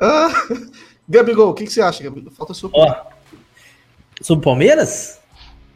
Ah, 0.00 0.30
Gabigol, 1.06 1.50
o 1.50 1.52
que, 1.54 1.64
que 1.64 1.72
você 1.72 1.82
acha, 1.82 2.02
Gabigol? 2.02 2.32
Falta 2.32 2.54
sua 2.54 2.70
opinião. 2.70 2.96
Ó, 2.98 3.13
sobre 4.24 4.40
o 4.40 4.44
Palmeiras? 4.44 5.18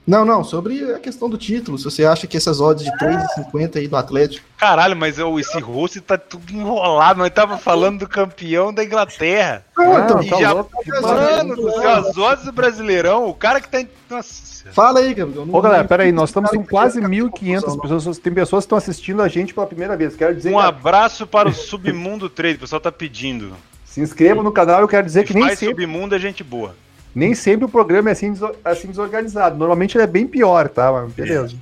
Não, 0.06 0.24
não, 0.24 0.42
sobre 0.42 0.94
a 0.94 0.98
questão 0.98 1.28
do 1.28 1.36
título. 1.36 1.76
Se 1.76 1.84
você 1.84 2.06
acha 2.06 2.26
que 2.26 2.34
essas 2.34 2.62
odds 2.62 2.82
de 2.82 2.90
3,50 2.96 3.76
aí 3.76 3.86
do 3.86 3.94
Atlético. 3.94 4.42
Caralho, 4.56 4.96
mas 4.96 5.18
eu- 5.18 5.38
esse 5.38 5.60
rosto 5.60 6.00
tá 6.00 6.16
tudo 6.16 6.50
enrolado. 6.50 7.18
Nós 7.18 7.28
tava 7.28 7.58
falando 7.58 7.98
do 8.00 8.08
campeão 8.08 8.72
da 8.72 8.82
Inglaterra. 8.82 9.66
Ah, 9.78 10.00
então, 10.04 10.22
E 10.22 10.30
tá 10.30 10.40
já- 10.40 10.52
louco. 10.54 10.70
Mano 11.02 11.56
do 11.56 11.70
céu, 11.72 11.90
as 11.90 12.16
odds 12.16 12.46
do 12.46 12.52
Brasileirão, 12.52 13.28
o 13.28 13.34
cara 13.34 13.60
que 13.60 13.68
tá. 13.68 13.84
Nossa. 14.08 14.48
fala 14.72 15.00
aí. 15.00 15.14
Não- 15.14 15.54
Ô, 15.54 15.60
galera, 15.60 15.84
peraí, 15.84 16.10
nós 16.10 16.30
estamos 16.30 16.50
com 16.50 16.64
quase 16.64 17.00
que- 17.02 17.06
1.500 17.06 17.76
pessoas. 17.76 18.16
Tem 18.18 18.32
pessoas 18.32 18.64
que 18.64 18.66
estão 18.66 18.78
assistindo 18.78 19.20
a 19.20 19.28
gente 19.28 19.52
pela 19.52 19.66
primeira 19.66 19.94
vez. 19.94 20.16
Quero 20.16 20.34
dizer 20.34 20.54
Um 20.54 20.58
que 20.58 20.64
abraço 20.66 21.26
para 21.26 21.50
o 21.50 21.52
Submundo 21.52 22.30
Trade, 22.30 22.56
o 22.56 22.60
pessoal 22.60 22.80
tá 22.80 22.90
pedindo. 22.90 23.52
se 23.84 24.00
inscreva 24.00 24.42
no 24.42 24.52
canal. 24.52 24.80
Eu 24.80 24.88
quero 24.88 25.04
dizer 25.04 25.24
que 25.24 25.34
nem 25.34 25.44
Faz 25.44 25.58
sempre, 25.58 25.84
Submundo 25.84 26.14
é 26.14 26.18
gente 26.18 26.42
boa. 26.44 26.74
Nem 27.14 27.34
sempre 27.34 27.64
o 27.64 27.68
programa 27.68 28.10
é 28.10 28.12
assim, 28.12 28.34
assim 28.64 28.88
desorganizado. 28.88 29.56
Normalmente 29.56 29.96
ele 29.96 30.04
é 30.04 30.06
bem 30.06 30.26
pior, 30.26 30.68
tá? 30.68 30.92
Mas 30.92 31.12
beleza. 31.12 31.56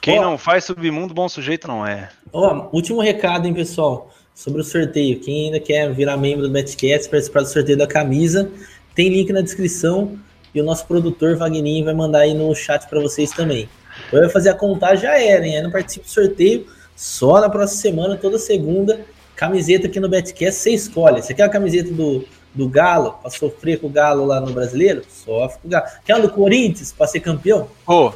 Quem 0.00 0.18
Ó. 0.18 0.22
não 0.22 0.36
faz 0.36 0.64
Submundo, 0.64 1.14
bom 1.14 1.28
sujeito 1.28 1.68
não 1.68 1.86
é. 1.86 2.08
Ó, 2.32 2.68
último 2.72 3.00
recado, 3.00 3.46
hein, 3.46 3.54
pessoal, 3.54 4.10
sobre 4.34 4.60
o 4.60 4.64
sorteio. 4.64 5.20
Quem 5.20 5.46
ainda 5.46 5.60
quer 5.60 5.92
virar 5.94 6.16
membro 6.16 6.42
do 6.42 6.50
Betcast, 6.50 7.08
participar 7.08 7.42
do 7.42 7.48
sorteio 7.48 7.78
da 7.78 7.86
camisa, 7.86 8.50
tem 8.94 9.08
link 9.08 9.32
na 9.32 9.40
descrição 9.40 10.18
e 10.54 10.60
o 10.60 10.64
nosso 10.64 10.86
produtor 10.86 11.36
Vagninho 11.36 11.84
vai 11.84 11.94
mandar 11.94 12.20
aí 12.20 12.34
no 12.34 12.52
chat 12.54 12.88
para 12.88 13.00
vocês 13.00 13.30
também. 13.30 13.68
Eu 14.12 14.22
ia 14.22 14.28
fazer 14.28 14.50
a 14.50 14.54
contagem, 14.54 15.02
já 15.02 15.18
era, 15.20 15.46
hein? 15.46 15.56
Aí 15.56 15.62
não 15.62 15.70
participo 15.70 16.04
do 16.04 16.10
sorteio, 16.10 16.66
só 16.96 17.40
na 17.40 17.48
próxima 17.48 17.80
semana, 17.80 18.16
toda 18.16 18.38
segunda, 18.38 19.00
camiseta 19.36 19.86
aqui 19.86 20.00
no 20.00 20.08
Betcast, 20.08 20.60
você 20.60 20.70
escolhe. 20.72 21.22
Você 21.22 21.32
quer 21.32 21.44
a 21.44 21.48
camiseta 21.48 21.92
do, 21.92 22.24
do 22.54 22.68
Galo, 22.68 23.12
pra 23.22 23.30
sofrer 23.30 23.80
com 23.80 23.86
o 23.86 23.90
Galo 23.90 24.26
lá 24.26 24.40
no 24.40 24.52
Brasileiro? 24.52 25.02
Sofre 25.08 25.58
com 25.62 25.68
o 25.68 25.70
Galo. 25.70 25.86
Quer 26.04 26.20
do 26.20 26.28
Corinthians, 26.30 26.92
pra 26.92 27.06
ser 27.06 27.20
campeão? 27.20 27.68
Ô, 27.86 28.12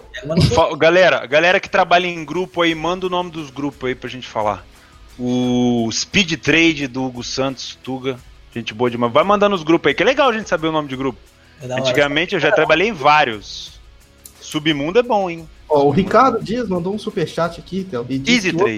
fa- 0.54 0.76
galera, 0.76 1.24
galera 1.26 1.58
que 1.60 1.70
trabalha 1.70 2.06
em 2.06 2.24
grupo 2.24 2.62
aí, 2.62 2.74
manda 2.74 3.06
o 3.06 3.10
nome 3.10 3.30
dos 3.30 3.50
grupos 3.50 3.88
aí 3.88 3.94
pra 3.94 4.08
gente 4.10 4.26
falar. 4.26 4.64
O 5.18 5.88
Speed 5.90 6.34
Trade 6.40 6.86
do 6.86 7.04
Hugo 7.04 7.22
Santos, 7.22 7.78
Tuga. 7.82 8.18
Gente 8.54 8.72
boa 8.74 8.90
demais. 8.90 9.12
Vai 9.12 9.24
mandando 9.24 9.54
os 9.54 9.62
grupos 9.62 9.88
aí, 9.88 9.94
que 9.94 10.02
é 10.02 10.06
legal 10.06 10.28
a 10.28 10.32
gente 10.32 10.48
saber 10.48 10.66
o 10.68 10.72
nome 10.72 10.88
de 10.88 10.96
grupo. 10.96 11.18
É 11.60 11.64
hora. 11.64 11.80
Antigamente 11.80 12.34
eu 12.34 12.40
já 12.40 12.52
trabalhei 12.52 12.88
em 12.88 12.92
vários. 12.92 13.80
Submundo 14.40 14.98
é 14.98 15.02
bom, 15.02 15.28
hein? 15.30 15.48
Ó, 15.68 15.84
o 15.84 15.90
Ricardo 15.90 16.42
Dias 16.42 16.68
mandou 16.68 16.94
um 16.94 16.98
superchat 16.98 17.58
aqui, 17.58 17.82
Théo, 17.84 18.06
e 18.08 18.22
Easy 18.30 18.52
Trade. 18.52 18.76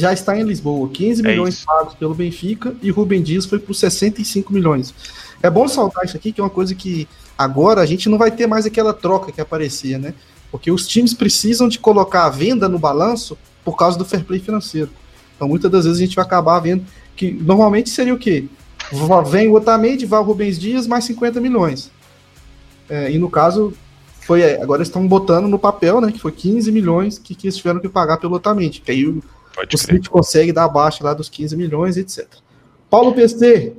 Já 0.00 0.12
está 0.12 0.38
em 0.38 0.42
Lisboa, 0.42 0.88
15 0.88 1.20
É 1.20 1.28
milhões 1.28 1.62
pagos 1.64 1.94
pelo 1.94 2.14
Benfica 2.14 2.74
e 2.80 2.90
Rubem 2.90 3.22
Dias 3.22 3.44
foi 3.44 3.58
por 3.58 3.74
65 3.74 4.52
milhões. 4.52 4.94
É 5.42 5.50
bom 5.50 5.68
saltar 5.68 6.04
isso 6.04 6.16
aqui, 6.16 6.32
que 6.32 6.40
é 6.40 6.44
uma 6.44 6.50
coisa 6.50 6.74
que 6.74 7.06
agora 7.36 7.82
a 7.82 7.86
gente 7.86 8.08
não 8.08 8.16
vai 8.16 8.30
ter 8.30 8.46
mais 8.46 8.64
aquela 8.64 8.94
troca 8.94 9.30
que 9.30 9.40
aparecia, 9.40 9.98
né? 9.98 10.14
Porque 10.50 10.70
os 10.70 10.86
times 10.86 11.12
precisam 11.12 11.68
de 11.68 11.78
colocar 11.78 12.24
a 12.24 12.30
venda 12.30 12.68
no 12.68 12.78
balanço 12.78 13.36
por 13.62 13.76
causa 13.76 13.98
do 13.98 14.04
fair 14.04 14.24
play 14.24 14.40
financeiro. 14.40 14.90
Então 15.36 15.46
muitas 15.46 15.70
das 15.70 15.84
vezes 15.84 16.00
a 16.00 16.04
gente 16.04 16.16
vai 16.16 16.24
acabar 16.24 16.58
vendo 16.60 16.84
que 17.14 17.30
normalmente 17.30 17.90
seria 17.90 18.14
o 18.14 18.18
quê? 18.18 18.46
Vem 19.28 19.48
o 19.48 19.54
Otamendi, 19.54 20.06
vai 20.06 20.20
o 20.20 20.22
Rubens 20.22 20.58
Dias, 20.58 20.86
mais 20.86 21.04
50 21.04 21.40
milhões. 21.40 21.90
É, 22.88 23.10
e 23.10 23.18
no 23.18 23.30
caso, 23.30 23.74
foi 24.22 24.40
é, 24.40 24.62
agora 24.62 24.82
estão 24.82 25.06
botando 25.06 25.46
no 25.46 25.58
papel, 25.58 26.00
né? 26.00 26.10
Que 26.10 26.18
foi 26.18 26.32
15 26.32 26.72
milhões 26.72 27.18
que, 27.18 27.34
que 27.34 27.46
eles 27.46 27.56
tiveram 27.56 27.80
que 27.80 27.88
pagar 27.88 28.16
pelo 28.16 28.36
Otamendi. 28.36 28.80
Que 28.80 28.90
aí 28.90 29.20
Pode 29.60 29.76
o 29.76 29.78
City 29.78 30.08
consegue 30.08 30.52
dar 30.52 30.64
abaixo 30.64 31.04
lá 31.04 31.12
dos 31.12 31.28
15 31.28 31.54
milhões, 31.56 31.96
etc. 31.98 32.26
Paulo 32.88 33.12
PC. 33.12 33.74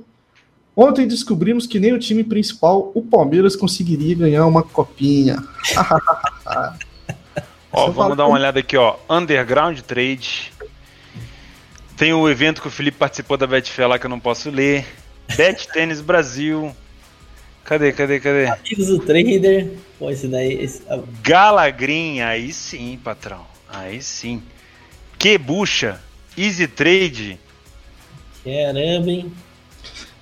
Ontem 0.75 1.07
descobrimos 1.07 1.65
que 1.67 1.79
nem 1.79 1.91
o 1.91 1.99
time 1.99 2.23
principal, 2.23 2.91
o 2.95 3.01
Palmeiras, 3.01 3.55
conseguiria 3.55 4.15
ganhar 4.15 4.45
uma 4.45 4.63
copinha. 4.63 5.37
Ó, 7.73 7.85
vamos 7.85 7.95
fala- 7.95 8.15
dar 8.15 8.25
uma 8.27 8.37
olhada 8.37 8.59
aqui, 8.59 8.75
ó. 8.77 8.95
Underground 9.09 9.79
Trade. 9.79 10.51
Tem 11.97 12.13
o 12.13 12.29
evento 12.29 12.61
que 12.61 12.67
o 12.67 12.71
Felipe 12.71 12.97
participou 12.97 13.37
da 13.37 13.47
Betfair 13.47 13.87
lá 13.87 13.97
que 13.97 14.05
eu 14.05 14.09
não 14.09 14.19
posso 14.19 14.49
ler. 14.49 14.85
Bet 15.37 15.67
Tênis 15.69 16.01
Brasil. 16.01 16.75
Cadê, 17.63 17.91
cadê, 17.93 18.19
cadê? 18.19 18.47
Amigos 18.47 18.87
do 18.87 18.99
Trader. 18.99 19.71
Pô, 19.97 20.09
esse 20.09 20.27
daí. 20.27 20.53
Esse, 20.53 20.83
Galagrim, 21.23 22.19
aí 22.21 22.51
sim, 22.51 22.99
patrão. 23.03 23.45
Aí 23.69 24.01
sim. 24.01 24.41
Que 25.21 25.37
bucha. 25.37 25.99
Easy 26.35 26.67
Trade. 26.67 27.39
caramba, 28.43 29.11
hein? 29.11 29.31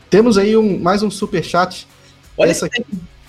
Temos 0.09 0.37
aí 0.37 0.57
um, 0.57 0.77
mais 0.77 1.01
um 1.01 1.09
superchat. 1.09 1.87
Olha 2.35 2.51
Essa 2.51 2.65
aqui 2.65 2.83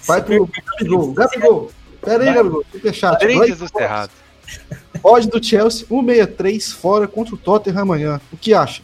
vai 0.05 0.21
pro 0.21 0.49
Gabigol. 0.49 1.12
Gabigol. 1.12 1.71
Pera 2.03 2.25
aí. 2.25 2.35
Gabigol. 2.35 2.64
Superchat. 2.73 3.21
Trades 3.21 3.59
do 3.59 3.68
Cerrado. 3.68 4.11
Odd 5.01 5.29
do 5.29 5.41
Chelsea, 5.41 5.87
163 5.87 6.73
fora 6.73 7.07
contra 7.07 7.37
o 7.37 7.39
Tottenham 7.39 7.83
amanhã. 7.83 8.21
O 8.33 8.37
que 8.37 8.53
acha? 8.53 8.83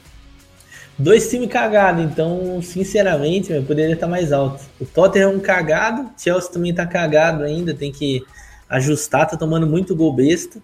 Dois 0.97 1.29
times 1.29 1.49
cagados, 1.49 2.05
então, 2.05 2.63
sinceramente, 2.63 3.51
meu, 3.51 3.65
poderia 3.65 3.95
estar 3.95 4.07
mais 4.07 4.31
alto. 4.31 4.63
O 4.81 4.87
Tottenham 4.87 5.33
é 5.33 5.35
um 5.35 5.41
cagado, 5.41 6.03
o 6.03 6.11
Chelsea 6.17 6.53
também 6.53 6.73
tá 6.73 6.87
cagado 6.87 7.43
ainda, 7.43 7.75
tem 7.75 7.91
que 7.91 8.25
ajustar, 8.69 9.29
tá 9.29 9.37
tomando 9.37 9.67
muito 9.67 9.97
gol 9.97 10.13
besta. 10.13 10.63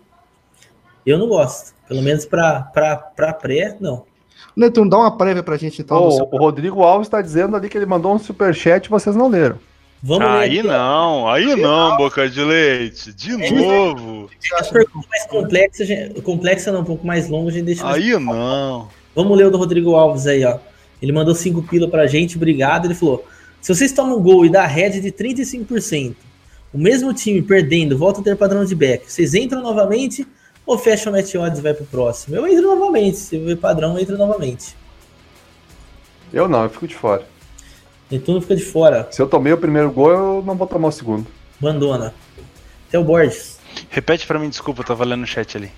Eu 1.05 1.19
não 1.19 1.27
gosto. 1.27 1.75
Pelo 1.93 2.03
menos 2.03 2.25
pra, 2.25 2.61
pra, 2.63 2.97
pra 2.97 3.33
pré, 3.33 3.77
não. 3.81 4.05
Netuno, 4.57 4.91
dá 4.91 4.99
uma 4.99 5.17
prévia 5.17 5.43
pra 5.43 5.57
gente 5.57 5.81
então. 5.83 6.07
Do 6.09 6.13
seu- 6.13 6.29
o 6.31 6.37
Rodrigo 6.39 6.83
Alves 6.83 7.07
está 7.07 7.21
dizendo 7.21 7.55
ali 7.57 7.69
que 7.69 7.77
ele 7.77 7.87
mandou 7.87 8.15
um 8.15 8.19
superchat 8.19 8.87
e 8.87 8.91
vocês 8.91 9.15
não 9.15 9.29
leram. 9.29 9.59
Vamos 10.03 10.27
Aí 10.27 10.63
ler 10.63 10.65
não, 10.65 11.29
aí 11.29 11.55
não, 11.55 11.97
boca 11.97 12.29
de 12.29 12.43
leite. 12.43 13.13
De 13.13 13.37
novo. 13.37 14.29
As 14.59 14.69
perguntas 14.69 15.09
mais 15.09 15.27
complexas, 15.27 15.87
gente- 15.87 16.21
complexa 16.23 16.73
não, 16.73 16.81
um 16.81 16.85
pouco 16.85 17.07
mais 17.07 17.29
longa, 17.29 17.51
a 17.51 17.53
gente 17.53 17.65
deixa 17.67 17.85
mais 17.85 17.97
Aí 17.97 18.19
não. 18.19 18.89
Vamos 19.15 19.39
ler 19.39 19.47
o 19.47 19.51
do 19.51 19.59
Rodrigo 19.59 19.95
Alves 19.95 20.27
aí, 20.27 20.45
ó. 20.45 20.59
Ele 21.01 21.13
mandou 21.13 21.35
5 21.35 21.63
pila 21.63 21.87
pra 21.89 22.07
gente, 22.07 22.37
obrigado. 22.37 22.87
Ele 22.87 22.95
falou: 22.95 23.25
se 23.61 23.73
vocês 23.75 23.93
tomam 23.93 24.19
um 24.19 24.23
gol 24.23 24.45
e 24.45 24.51
dá 24.51 24.67
head 24.67 25.01
de 25.01 25.13
35%, 25.13 26.17
o 26.75 26.79
mesmo 26.79 27.13
time 27.15 27.41
perdendo 27.41 27.97
volta 27.97 28.21
a 28.21 28.25
ter 28.25 28.37
padrão 28.37 28.65
de 28.65 28.75
back, 28.75 29.05
vocês 29.11 29.35
entram 29.35 29.63
novamente 29.63 30.27
ou 30.67 30.79
fecham 30.79 31.13
o 31.13 31.17
match 31.17 31.35
odds 31.35 31.59
e 31.59 31.63
vai 31.63 31.75
pro 31.75 31.85
próximo? 31.85 32.37
Eu 32.37 32.47
entro 32.47 32.75
novamente. 32.75 33.19
Se 33.19 33.37
eu 33.37 33.45
ver 33.45 33.57
padrão, 33.57 33.95
eu 33.95 34.03
entro 34.03 34.17
novamente. 34.17 34.77
Eu 36.33 36.49
não, 36.49 36.65
eu 36.65 36.71
fico 36.71 36.87
de 36.87 36.95
fora. 36.95 37.27
Netuno 38.11 38.41
fica 38.41 38.57
de 38.57 38.65
fora. 38.65 39.09
Se 39.11 39.21
eu 39.21 39.27
tomei 39.27 39.53
o 39.53 39.59
primeiro 39.59 39.91
gol, 39.91 40.11
eu 40.11 40.43
não 40.47 40.55
vou 40.55 40.67
tomar 40.67 40.89
o 40.89 40.93
segundo. 40.93 41.27
Bandona. 41.61 42.15
Até 42.89 42.99
o 42.99 43.05
Borges. 43.05 43.59
Repete 43.89 44.27
pra 44.27 44.39
mim, 44.39 44.49
desculpa, 44.49 44.83
eu 44.83 44.87
tava 44.87 45.05
lendo 45.05 45.21
no 45.21 45.27
chat 45.27 45.57
ali. 45.57 45.71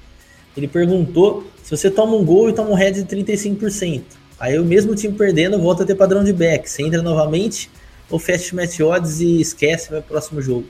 Ele 0.57 0.69
perguntou 0.69 1.45
se 1.63 1.77
você 1.77 1.91
toma 1.91 2.15
um 2.17 2.25
gol 2.25 2.49
e 2.49 2.53
toma 2.53 2.71
um 2.71 2.75
head 2.75 3.03
de 3.03 3.17
35%. 3.17 4.03
Aí 4.39 4.59
o 4.59 4.65
mesmo 4.65 4.95
time 4.95 5.17
perdendo 5.17 5.59
volta 5.59 5.83
a 5.83 5.87
ter 5.87 5.95
padrão 5.95 6.23
de 6.23 6.33
back. 6.33 6.69
Você 6.69 6.83
entra 6.83 7.03
novamente 7.03 7.71
ou 8.11 8.19
fecha 8.19 8.55
match 8.55 8.81
odds 8.81 9.21
e 9.21 9.41
esquece, 9.41 9.91
vai 9.91 10.01
pro 10.01 10.11
próximo 10.11 10.41
jogo. 10.43 10.67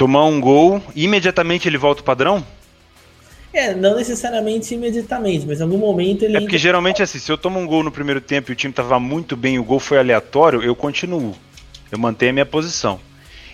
Tomar 0.00 0.24
um 0.24 0.40
gol, 0.40 0.82
imediatamente 0.96 1.68
ele 1.68 1.76
volta 1.76 2.00
o 2.00 2.04
padrão? 2.04 2.42
É, 3.52 3.74
não 3.74 3.96
necessariamente 3.96 4.72
imediatamente, 4.72 5.44
mas 5.46 5.60
em 5.60 5.62
algum 5.62 5.76
momento 5.76 6.22
ele. 6.22 6.38
É 6.38 6.40
porque 6.40 6.56
geralmente 6.56 7.02
assim, 7.02 7.18
se 7.18 7.30
eu 7.30 7.36
tomo 7.36 7.60
um 7.60 7.66
gol 7.66 7.82
no 7.82 7.92
primeiro 7.92 8.18
tempo 8.18 8.50
e 8.50 8.54
o 8.54 8.56
time 8.56 8.72
tava 8.72 8.98
muito 8.98 9.36
bem 9.36 9.56
e 9.56 9.58
o 9.58 9.62
gol 9.62 9.78
foi 9.78 9.98
aleatório, 9.98 10.62
eu 10.62 10.74
continuo. 10.74 11.36
Eu 11.92 11.98
mantenho 11.98 12.30
a 12.30 12.32
minha 12.32 12.46
posição. 12.46 12.98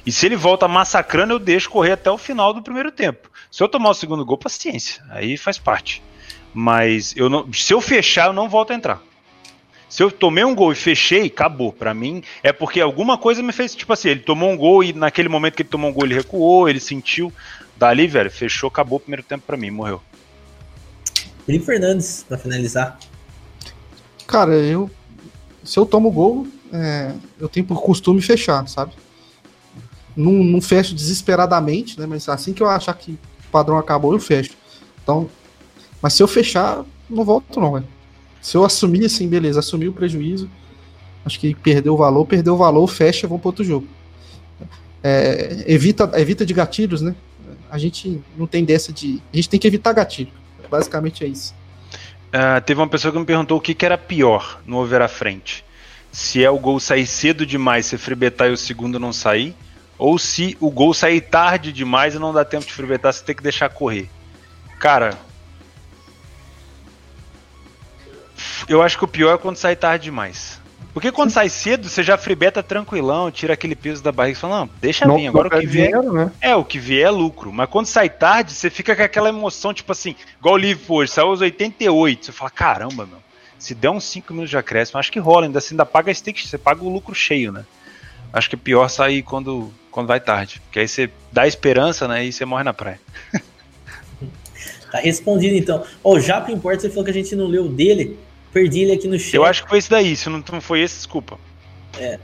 E 0.06 0.12
se 0.12 0.24
ele 0.24 0.36
volta 0.36 0.68
massacrando, 0.68 1.32
eu 1.32 1.40
deixo 1.40 1.68
correr 1.68 1.90
até 1.90 2.12
o 2.12 2.16
final 2.16 2.54
do 2.54 2.62
primeiro 2.62 2.92
tempo. 2.92 3.28
Se 3.50 3.60
eu 3.60 3.68
tomar 3.68 3.90
o 3.90 3.94
segundo 3.94 4.24
gol, 4.24 4.38
paciência. 4.38 5.02
Aí 5.10 5.36
faz 5.36 5.58
parte. 5.58 6.00
Mas 6.54 7.12
eu 7.16 7.28
não, 7.28 7.52
se 7.52 7.74
eu 7.74 7.80
fechar, 7.80 8.28
eu 8.28 8.32
não 8.32 8.48
volto 8.48 8.70
a 8.70 8.76
entrar. 8.76 9.02
Se 9.88 10.02
eu 10.02 10.10
tomei 10.10 10.44
um 10.44 10.54
gol 10.54 10.72
e 10.72 10.74
fechei, 10.74 11.26
acabou. 11.26 11.72
Para 11.72 11.94
mim, 11.94 12.22
é 12.42 12.52
porque 12.52 12.80
alguma 12.80 13.16
coisa 13.16 13.42
me 13.42 13.52
fez, 13.52 13.74
tipo 13.74 13.92
assim, 13.92 14.08
ele 14.08 14.20
tomou 14.20 14.50
um 14.50 14.56
gol 14.56 14.82
e 14.82 14.92
naquele 14.92 15.28
momento 15.28 15.54
que 15.54 15.62
ele 15.62 15.68
tomou 15.68 15.90
um 15.90 15.92
gol, 15.92 16.04
ele 16.04 16.14
recuou, 16.14 16.68
ele 16.68 16.80
sentiu. 16.80 17.32
Dali, 17.76 18.06
velho, 18.06 18.30
fechou, 18.30 18.68
acabou 18.68 18.96
o 18.96 19.00
primeiro 19.00 19.22
tempo 19.22 19.44
para 19.46 19.56
mim, 19.56 19.70
morreu. 19.70 20.00
Felipe 21.44 21.64
Fernandes, 21.64 22.24
para 22.26 22.36
finalizar. 22.36 22.98
Cara, 24.26 24.54
eu. 24.54 24.90
Se 25.62 25.78
eu 25.78 25.86
tomo 25.86 26.10
gol, 26.10 26.46
é, 26.72 27.12
eu 27.38 27.48
tenho 27.48 27.66
por 27.66 27.82
costume 27.82 28.20
fechar, 28.20 28.66
sabe? 28.68 28.92
Não, 30.16 30.32
não 30.32 30.60
fecho 30.60 30.94
desesperadamente, 30.94 31.98
né? 31.98 32.06
Mas 32.06 32.28
assim 32.28 32.52
que 32.52 32.62
eu 32.62 32.68
achar 32.68 32.94
que 32.94 33.12
o 33.12 33.50
padrão 33.50 33.78
acabou, 33.78 34.12
eu 34.12 34.20
fecho. 34.20 34.56
Então, 35.02 35.28
mas 36.00 36.14
se 36.14 36.22
eu 36.22 36.28
fechar, 36.28 36.84
não 37.08 37.24
volto 37.24 37.60
não, 37.60 37.72
velho. 37.72 37.95
Se 38.40 38.56
eu 38.56 38.64
assumir 38.64 39.04
assim, 39.04 39.28
beleza, 39.28 39.60
assumir 39.60 39.88
o 39.88 39.92
prejuízo, 39.92 40.48
acho 41.24 41.38
que 41.40 41.54
perdeu 41.54 41.94
o 41.94 41.96
valor, 41.96 42.24
perdeu 42.26 42.54
o 42.54 42.56
valor, 42.56 42.86
fecha, 42.86 43.26
vamos 43.26 43.42
para 43.42 43.48
outro 43.48 43.64
jogo. 43.64 43.86
É, 45.02 45.64
evita, 45.66 46.10
evita 46.14 46.44
de 46.44 46.54
gatilhos, 46.54 47.02
né? 47.02 47.14
A 47.70 47.78
gente 47.78 48.20
não 48.36 48.46
tem 48.46 48.64
dessa 48.64 48.92
de. 48.92 49.20
A 49.32 49.36
gente 49.36 49.48
tem 49.48 49.60
que 49.60 49.66
evitar 49.66 49.92
gatilho. 49.92 50.32
Basicamente 50.70 51.24
é 51.24 51.28
isso. 51.28 51.54
Uh, 52.28 52.60
teve 52.64 52.80
uma 52.80 52.88
pessoa 52.88 53.12
que 53.12 53.18
me 53.18 53.24
perguntou 53.24 53.56
o 53.56 53.60
que, 53.60 53.74
que 53.74 53.86
era 53.86 53.96
pior 53.96 54.60
no 54.66 54.78
over 54.78 55.00
à 55.00 55.08
frente. 55.08 55.64
Se 56.10 56.42
é 56.42 56.50
o 56.50 56.58
gol 56.58 56.80
sair 56.80 57.06
cedo 57.06 57.46
demais, 57.46 57.86
você 57.86 57.98
frebetar 57.98 58.48
e 58.48 58.52
o 58.52 58.56
segundo 58.56 58.98
não 58.98 59.12
sair, 59.12 59.54
ou 59.98 60.18
se 60.18 60.56
o 60.60 60.70
gol 60.70 60.92
sair 60.92 61.20
tarde 61.20 61.72
demais 61.72 62.14
e 62.14 62.18
não 62.18 62.32
dá 62.32 62.44
tempo 62.44 62.66
de 62.66 62.72
frebetar, 62.72 63.12
você 63.12 63.22
tem 63.22 63.34
que 63.34 63.42
deixar 63.42 63.68
correr. 63.68 64.08
Cara, 64.78 65.16
eu 68.68 68.82
acho 68.82 68.98
que 68.98 69.04
o 69.04 69.08
pior 69.08 69.34
é 69.34 69.38
quando 69.38 69.56
sai 69.56 69.76
tarde 69.76 70.04
demais. 70.04 70.60
Porque 70.96 71.12
quando 71.12 71.30
sai 71.30 71.50
cedo, 71.50 71.90
você 71.90 72.02
já 72.02 72.16
fribeta 72.16 72.62
tranquilão, 72.62 73.30
tira 73.30 73.52
aquele 73.52 73.74
peso 73.74 74.02
da 74.02 74.10
barriga 74.10 74.38
e 74.38 74.40
fala, 74.40 74.60
não, 74.60 74.70
deixa 74.80 75.06
não, 75.06 75.16
vir, 75.16 75.26
agora 75.26 75.48
o 75.48 75.60
que 75.60 75.66
vier. 75.66 75.88
Dinheiro, 75.88 76.10
né? 76.10 76.32
É, 76.40 76.56
o 76.56 76.64
que 76.64 76.78
vier 76.78 77.06
é 77.06 77.10
lucro. 77.10 77.52
Mas 77.52 77.68
quando 77.68 77.84
sai 77.84 78.08
tarde, 78.08 78.52
você 78.52 78.70
fica 78.70 78.96
com 78.96 79.02
aquela 79.02 79.28
emoção, 79.28 79.74
tipo 79.74 79.92
assim, 79.92 80.16
igual 80.38 80.54
o 80.54 80.58
Liverpool 80.58 80.96
hoje, 80.96 81.12
saiu 81.12 81.28
aos 81.28 81.42
88. 81.42 82.24
Você 82.24 82.32
fala, 82.32 82.50
caramba, 82.50 83.04
meu, 83.04 83.18
se 83.58 83.74
der 83.74 83.90
uns 83.90 84.04
5 84.04 84.32
minutos 84.32 84.48
de 84.48 84.56
acréscimo, 84.56 84.98
acho 84.98 85.12
que 85.12 85.18
rola, 85.18 85.44
ainda 85.44 85.58
assim, 85.58 85.74
ainda 85.74 85.84
paga 85.84 86.14
stick, 86.14 86.38
você 86.38 86.56
paga 86.56 86.82
o 86.82 86.88
lucro 86.88 87.14
cheio, 87.14 87.52
né? 87.52 87.66
Acho 88.32 88.48
que 88.48 88.56
é 88.56 88.58
pior 88.58 88.88
sair 88.88 89.22
quando, 89.22 89.70
quando 89.90 90.06
vai 90.06 90.18
tarde. 90.18 90.62
Porque 90.64 90.78
aí 90.78 90.88
você 90.88 91.10
dá 91.30 91.46
esperança, 91.46 92.08
né? 92.08 92.24
E 92.24 92.32
você 92.32 92.46
morre 92.46 92.64
na 92.64 92.72
praia. 92.72 93.00
tá 94.90 94.98
respondido 94.98 95.56
então. 95.56 95.84
Ó, 96.02 96.12
oh, 96.12 96.16
o 96.16 96.20
Japa 96.20 96.50
Importa, 96.50 96.80
você 96.80 96.88
falou 96.88 97.04
que 97.04 97.10
a 97.10 97.14
gente 97.14 97.36
não 97.36 97.46
leu 97.46 97.68
dele. 97.68 98.18
Perdi 98.56 98.84
ele 98.84 98.92
aqui 98.92 99.06
no 99.06 99.18
chat. 99.18 99.34
Eu 99.34 99.44
acho 99.44 99.64
que 99.64 99.68
foi 99.68 99.76
esse 99.76 99.90
daí, 99.90 100.16
se 100.16 100.30
não 100.30 100.42
foi 100.62 100.80
esse, 100.80 100.96
desculpa. 100.96 101.38
É. 101.98 102.18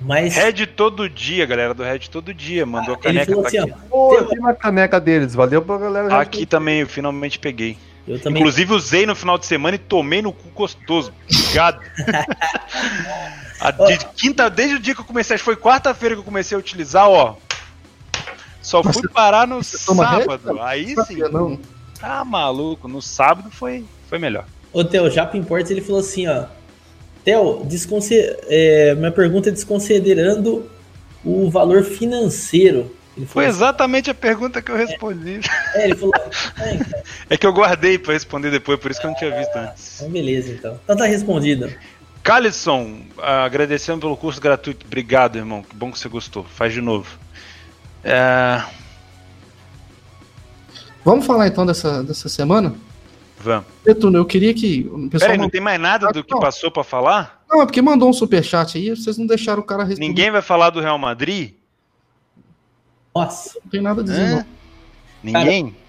Mas... 0.00 0.34
Red 0.34 0.66
todo 0.66 1.08
dia, 1.08 1.46
galera 1.46 1.72
do 1.72 1.84
Red 1.84 2.00
todo 2.10 2.34
dia. 2.34 2.66
Mandou 2.66 2.96
ah, 2.96 2.98
a 2.98 3.00
caneca. 3.00 3.32
Tá 3.32 3.46
assim, 3.46 3.58
aqui. 3.58 3.72
Pô, 3.88 4.16
eu 4.16 4.24
tenho 4.26 4.40
uma 4.40 4.52
caneca 4.52 5.00
deles. 5.00 5.32
Valeu 5.32 5.62
pra 5.62 5.78
galera. 5.78 6.20
Aqui 6.20 6.44
também, 6.44 6.80
eu 6.80 6.88
finalmente 6.88 7.38
peguei. 7.38 7.78
Eu 8.04 8.18
também... 8.18 8.42
Inclusive 8.42 8.74
usei 8.74 9.06
no 9.06 9.14
final 9.14 9.38
de 9.38 9.46
semana 9.46 9.76
e 9.76 9.78
tomei 9.78 10.20
no 10.22 10.32
cu 10.32 10.48
gostoso. 10.48 11.14
Obrigado. 11.32 11.80
a, 13.60 13.70
de 13.70 13.98
quinta, 14.16 14.50
desde 14.50 14.74
o 14.74 14.80
dia 14.80 14.92
que 14.92 15.02
eu 15.02 15.04
comecei, 15.04 15.34
acho 15.36 15.44
que 15.44 15.54
foi 15.54 15.56
quarta-feira 15.56 16.16
que 16.16 16.20
eu 16.20 16.24
comecei 16.24 16.56
a 16.56 16.58
utilizar, 16.58 17.08
ó. 17.08 17.36
Só 18.60 18.82
fui 18.82 19.08
parar 19.08 19.46
no 19.46 19.62
sábado. 19.62 20.60
Aí 20.60 20.96
sim. 21.06 21.18
Não. 21.30 21.60
Tá 22.00 22.24
maluco. 22.24 22.88
No 22.88 23.00
sábado 23.00 23.52
foi, 23.52 23.84
foi 24.08 24.18
melhor. 24.18 24.46
Ô, 24.72 24.84
Theo, 24.84 25.10
Japa 25.10 25.36
Imports, 25.36 25.70
ele 25.70 25.80
falou 25.80 26.00
assim, 26.00 26.26
ó. 26.26 26.46
Theo, 27.24 27.66
é, 28.48 28.94
minha 28.94 29.12
pergunta 29.12 29.48
é 29.48 29.52
desconsiderando 29.52 30.68
o 31.24 31.50
valor 31.50 31.84
financeiro. 31.84 32.90
Foi 33.26 33.44
assim, 33.44 33.56
exatamente 33.56 34.10
a 34.10 34.14
pergunta 34.14 34.62
que 34.62 34.70
eu 34.70 34.76
respondi. 34.76 35.40
É, 35.74 35.82
é 35.82 35.84
ele 35.84 35.94
falou. 35.94 36.14
É, 36.58 36.74
então. 36.74 37.02
é, 37.28 37.36
que 37.36 37.46
eu 37.46 37.52
guardei 37.52 37.98
para 37.98 38.14
responder 38.14 38.50
depois, 38.50 38.80
por 38.80 38.90
isso 38.90 39.00
que 39.00 39.06
eu 39.06 39.10
não 39.10 39.18
tinha 39.18 39.36
visto 39.36 39.54
antes. 39.54 40.00
Então, 40.00 40.10
beleza, 40.10 40.52
então. 40.52 40.80
Então 40.82 40.96
tá 40.96 41.04
respondido. 41.04 41.72
Calisson, 42.22 43.02
agradecendo 43.18 44.00
pelo 44.00 44.16
curso 44.16 44.40
gratuito. 44.40 44.86
Obrigado, 44.86 45.36
irmão. 45.36 45.62
Que 45.62 45.74
bom 45.76 45.92
que 45.92 45.98
você 45.98 46.08
gostou. 46.08 46.44
Faz 46.44 46.72
de 46.72 46.80
novo. 46.80 47.18
É... 48.02 48.62
Vamos 51.04 51.26
falar 51.26 51.48
então 51.48 51.66
dessa, 51.66 52.02
dessa 52.02 52.28
semana? 52.28 52.74
Vamos. 53.42 53.66
Betuno, 53.84 54.18
eu 54.18 54.24
queria 54.24 54.54
que. 54.54 54.88
Peraí, 55.10 55.36
não 55.36 55.50
tem 55.50 55.60
mais 55.60 55.80
nada 55.80 56.08
do 56.12 56.22
que 56.22 56.38
passou 56.38 56.70
para 56.70 56.84
falar? 56.84 57.42
Não, 57.50 57.60
é 57.60 57.66
porque 57.66 57.82
mandou 57.82 58.08
um 58.08 58.12
superchat 58.12 58.78
aí, 58.78 58.90
vocês 58.90 59.18
não 59.18 59.26
deixaram 59.26 59.60
o 59.60 59.64
cara 59.64 59.82
responder. 59.82 60.08
Ninguém 60.08 60.30
vai 60.30 60.42
falar 60.42 60.70
do 60.70 60.80
Real 60.80 60.98
Madrid? 60.98 61.54
Nossa. 63.14 63.58
Não 63.62 63.70
tem 63.70 63.82
nada 63.82 64.00
a 64.00 64.04
dizer, 64.04 64.30
não. 64.30 64.46
Ninguém? 65.22 65.70
Cara, 65.70 65.82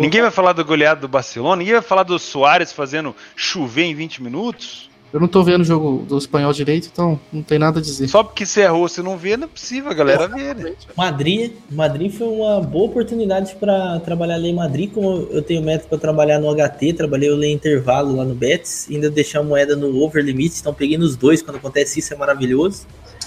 Ninguém 0.00 0.22
vai 0.22 0.30
falar 0.30 0.52
do 0.52 0.64
goleado 0.64 1.00
do 1.00 1.08
Barcelona? 1.08 1.56
Ninguém 1.56 1.74
vai 1.74 1.82
falar 1.82 2.04
do 2.04 2.16
Soares 2.18 2.72
fazendo 2.72 3.14
chover 3.34 3.84
em 3.84 3.94
20 3.94 4.22
minutos? 4.22 4.89
Eu 5.12 5.18
não 5.18 5.26
tô 5.26 5.42
vendo 5.42 5.62
o 5.62 5.64
jogo 5.64 6.04
do 6.06 6.16
espanhol 6.16 6.52
direito, 6.52 6.88
então 6.92 7.18
não 7.32 7.42
tem 7.42 7.58
nada 7.58 7.80
a 7.80 7.82
dizer. 7.82 8.06
Só 8.06 8.22
porque 8.22 8.46
você 8.46 8.62
errou, 8.62 8.88
você 8.88 9.02
não 9.02 9.16
vê, 9.16 9.36
não 9.36 9.44
é 9.44 9.48
possível 9.48 9.90
a 9.90 9.94
galera 9.94 10.28
ver, 10.28 10.54
né? 10.54 10.72
Madrid, 10.96 11.52
Madrid 11.68 12.12
foi 12.12 12.28
uma 12.28 12.60
boa 12.60 12.86
oportunidade 12.86 13.56
para 13.56 13.98
trabalhar 14.00 14.36
lei 14.36 14.54
Madrid, 14.54 14.92
como 14.92 15.26
eu 15.30 15.42
tenho 15.42 15.62
método 15.62 15.88
para 15.88 15.98
trabalhar 15.98 16.38
no 16.38 16.54
HT, 16.54 16.92
trabalhei 16.92 17.28
o 17.28 17.34
lei 17.34 17.52
intervalo 17.52 18.14
lá 18.14 18.24
no 18.24 18.34
Betis, 18.34 18.86
ainda 18.88 19.10
deixei 19.10 19.40
a 19.40 19.42
moeda 19.42 19.74
no 19.74 20.00
over 20.00 20.24
limit, 20.24 20.60
então 20.60 20.72
peguei 20.72 20.96
nos 20.96 21.16
dois, 21.16 21.42
quando 21.42 21.56
acontece 21.56 21.98
isso 21.98 22.14
é 22.14 22.16
maravilhoso. 22.16 22.86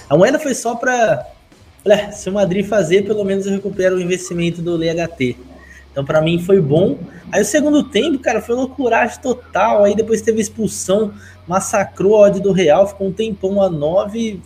A 0.10 0.16
moeda 0.16 0.40
foi 0.40 0.54
só 0.56 0.76
para 0.76 1.28
se 2.14 2.30
o 2.30 2.34
Madrid 2.34 2.66
fazer, 2.66 3.04
pelo 3.04 3.26
menos 3.26 3.46
eu 3.46 3.52
recupero 3.52 3.98
o 3.98 4.02
investimento 4.02 4.62
do 4.62 4.78
lei 4.78 4.90
HT. 4.90 5.36
Então, 5.94 6.04
para 6.04 6.20
mim, 6.22 6.40
foi 6.40 6.60
bom. 6.60 6.98
Aí, 7.32 7.42
o 7.42 7.46
segundo 7.46 7.84
tempo, 7.84 8.18
cara, 8.18 8.42
foi 8.42 8.56
loucuragem 8.56 9.22
total. 9.22 9.84
Aí, 9.84 9.96
depois 9.96 10.24
teve 10.24 10.42
expulsão 10.42 11.14
massacrou 11.48 12.18
a 12.18 12.28
odd 12.28 12.40
do 12.40 12.52
Real, 12.52 12.88
ficou 12.88 13.08
um 13.08 13.12
tempão 13.12 13.62
a 13.62 13.70
9, 13.70 14.42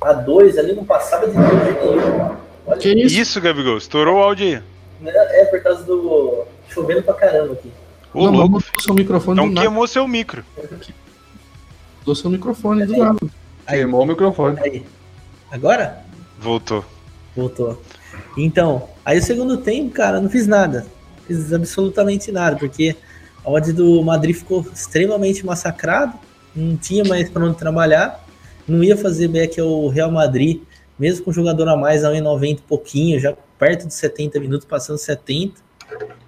a 0.00 0.12
2 0.12 0.58
ali, 0.58 0.74
não 0.74 0.84
passava 0.84 1.26
de 1.26 1.36
nenhum. 1.36 2.36
Olha 2.66 2.78
que 2.78 2.92
isso? 2.92 3.20
isso, 3.20 3.40
Gabigol? 3.40 3.76
Estourou 3.76 4.16
o 4.16 4.22
áudio 4.22 4.46
aí. 4.46 4.62
É, 5.04 5.44
por 5.46 5.62
causa 5.62 5.82
do. 5.82 6.44
chovendo 6.68 7.02
pra 7.02 7.14
caramba 7.14 7.54
aqui. 7.54 7.70
Ô, 8.14 8.30
não, 8.30 8.46
louco. 8.46 8.62
Seu 8.80 8.94
microfone 8.94 9.40
então 9.40 9.62
queimou 9.62 9.86
seu 9.86 10.06
micro. 10.06 10.44
Do 12.04 12.14
seu 12.14 12.30
microfone 12.30 12.86
do 12.86 12.98
lado. 12.98 13.30
Queimou 13.66 14.02
o 14.02 14.06
microfone. 14.06 14.58
Aí. 14.60 14.84
Agora? 15.50 16.04
Voltou. 16.38 16.84
Voltou. 17.36 17.82
Então, 18.36 18.88
aí 19.04 19.18
o 19.18 19.22
segundo 19.22 19.56
tempo, 19.58 19.90
cara, 19.90 20.20
não 20.20 20.28
fiz 20.28 20.46
nada. 20.46 20.86
Fiz 21.26 21.52
absolutamente 21.52 22.30
nada, 22.30 22.56
porque 22.56 22.96
a 23.44 23.50
odd 23.50 23.72
do 23.72 24.02
Madrid 24.02 24.36
ficou 24.36 24.64
extremamente 24.72 25.44
massacrado, 25.44 26.18
não 26.54 26.76
tinha 26.76 27.04
mais 27.04 27.28
para 27.28 27.44
onde 27.44 27.58
trabalhar, 27.58 28.24
não 28.66 28.82
ia 28.82 28.96
fazer 28.96 29.28
back 29.28 29.60
ao 29.60 29.88
Real 29.88 30.10
Madrid, 30.10 30.60
mesmo 30.98 31.24
com 31.24 31.32
jogador 31.32 31.68
a 31.68 31.76
mais, 31.76 32.04
a 32.04 32.12
1,90 32.12 32.60
pouquinho, 32.68 33.18
já 33.18 33.34
perto 33.58 33.86
de 33.86 33.94
70 33.94 34.38
minutos, 34.40 34.66
passando 34.66 34.98
70, 34.98 35.54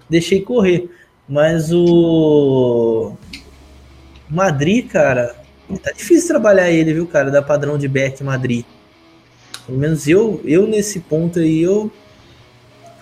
deixei 0.09 0.41
correr. 0.41 0.89
Mas 1.27 1.71
o 1.71 3.13
Madrid, 4.29 4.87
cara, 4.87 5.35
tá 5.81 5.91
difícil 5.91 6.27
trabalhar 6.27 6.69
ele, 6.69 6.93
viu, 6.93 7.07
cara, 7.07 7.31
da 7.31 7.41
padrão 7.41 7.77
de 7.77 7.87
back 7.87 8.23
Madrid. 8.23 8.65
Pelo 9.65 9.77
menos 9.77 10.07
eu, 10.07 10.41
eu 10.43 10.67
nesse 10.67 10.99
ponto 10.99 11.39
aí, 11.39 11.61
eu 11.61 11.91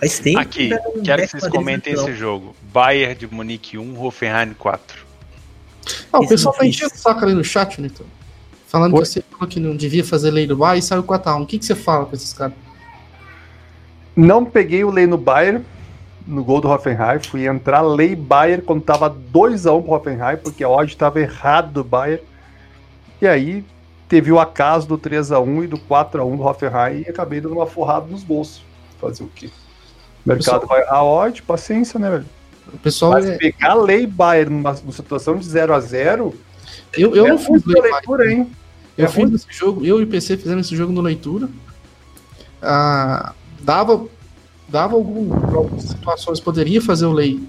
Faz 0.04 0.18
tempo. 0.18 0.38
Aqui, 0.38 0.68
que 0.68 1.00
quero 1.02 1.22
que 1.22 1.28
vocês 1.28 1.48
comentem 1.48 1.94
esse 1.94 2.12
jogo. 2.12 2.54
Bayern 2.72 3.14
de 3.14 3.26
Munique 3.26 3.78
1, 3.78 4.04
Hoffenheim 4.04 4.52
4. 4.52 5.06
Ah, 6.12 6.20
o 6.20 6.28
pessoal 6.28 6.54
tá 6.54 6.66
enchendo 6.66 6.92
o 6.94 6.98
saco 6.98 7.24
ali 7.24 7.32
no 7.32 7.42
chat, 7.42 7.80
Nito. 7.80 8.04
Falando 8.66 8.94
Oi? 8.94 9.02
que 9.02 9.08
você 9.08 9.22
falou 9.22 9.48
que 9.48 9.58
não 9.58 9.74
devia 9.74 10.04
fazer 10.04 10.30
lei 10.30 10.46
do 10.46 10.56
Bayern 10.56 10.80
e 10.80 10.82
saiu 10.82 11.02
4x1. 11.02 11.42
O 11.42 11.46
que, 11.46 11.58
que 11.58 11.64
você 11.64 11.74
fala 11.74 12.04
com 12.04 12.14
esses 12.14 12.32
caras? 12.34 12.54
Não 14.14 14.44
peguei 14.44 14.84
o 14.84 14.90
lei 14.90 15.06
no 15.06 15.16
Bayern, 15.16 15.64
no 16.26 16.44
gol 16.44 16.60
do 16.60 16.68
Hoffenheim. 16.68 17.20
Fui 17.20 17.46
entrar 17.46 17.80
lei 17.80 18.14
Bayern 18.14 18.62
quando 18.62 18.82
tava 18.82 19.10
2x1 19.10 19.82
pro 19.82 19.92
Hoffenheim, 19.92 20.36
porque 20.36 20.62
a 20.62 20.68
odd 20.68 20.94
tava 20.96 21.20
errado 21.20 21.72
do 21.72 21.84
Bayern. 21.84 22.22
E 23.22 23.26
aí 23.26 23.64
teve 24.06 24.30
o 24.30 24.38
acaso 24.38 24.86
do 24.86 24.98
3x1 24.98 25.64
e 25.64 25.66
do 25.66 25.78
4x1 25.78 26.36
do 26.36 26.42
Hoffenheim 26.42 27.04
e 27.06 27.10
acabei 27.10 27.40
dando 27.40 27.54
uma 27.54 27.66
forrada 27.66 28.06
nos 28.06 28.22
bolsos. 28.22 28.62
Fazer 29.00 29.24
o 29.24 29.30
quê? 29.34 29.50
Mercado 30.24 30.60
Pessoal- 30.60 30.66
vai 30.66 30.82
a 30.88 31.02
odd, 31.04 31.42
paciência, 31.42 31.98
né, 31.98 32.10
velho? 32.10 32.24
O 32.72 32.78
pessoal. 32.78 33.12
Mas 33.12 33.26
é- 33.26 33.36
pegar 33.36 33.72
a 33.72 33.74
lei 33.74 34.06
Bayern 34.06 34.54
numa, 34.54 34.72
numa 34.72 34.92
situação 34.92 35.36
de 35.36 35.46
0x0, 35.46 36.34
eu, 36.96 37.14
eu 37.14 37.26
é 37.26 37.30
não 37.30 37.38
fiz 37.38 37.64
leitura, 37.64 38.32
hein? 38.32 38.50
Eu 38.96 39.06
É 39.06 39.08
fiz 39.08 39.32
esse 39.32 39.46
jogo, 39.50 39.84
eu 39.84 40.00
e 40.00 40.04
o 40.04 40.06
PC 40.06 40.36
fizemos 40.36 40.66
esse 40.66 40.76
jogo 40.76 40.92
no 40.92 41.00
leitura. 41.00 41.48
Ah, 42.62 43.34
dava 43.60 44.06
dava 44.66 44.94
algum, 44.94 45.32
algumas 45.54 45.84
situações, 45.84 46.40
poderia 46.40 46.80
fazer 46.80 47.06
o 47.06 47.12
lei 47.12 47.40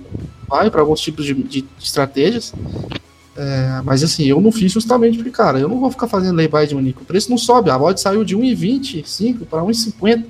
vai 0.48 0.70
para 0.70 0.82
alguns 0.82 1.00
tipos 1.00 1.26
de, 1.26 1.34
de 1.34 1.66
estratégias. 1.80 2.54
É, 3.38 3.82
mas 3.84 4.04
assim, 4.04 4.26
eu 4.26 4.40
não 4.40 4.52
fiz 4.52 4.72
justamente 4.72 5.18
porque, 5.18 5.32
cara, 5.32 5.60
eu 5.60 5.68
não 5.68 5.80
vou 5.80 5.92
ficar 5.92 6.08
fazendo 6.08 6.36
lei 6.38 6.48
buy 6.48 6.66
de 6.68 6.76
Munique. 6.76 7.02
O 7.02 7.06
preço 7.06 7.30
não 7.30 7.38
sobe, 7.38 7.70
a 7.70 7.78
odd 7.78 8.00
saiu 8.00 8.24
de 8.24 8.36
1,25 8.36 9.46
para 9.46 9.62
1,50 9.64 10.26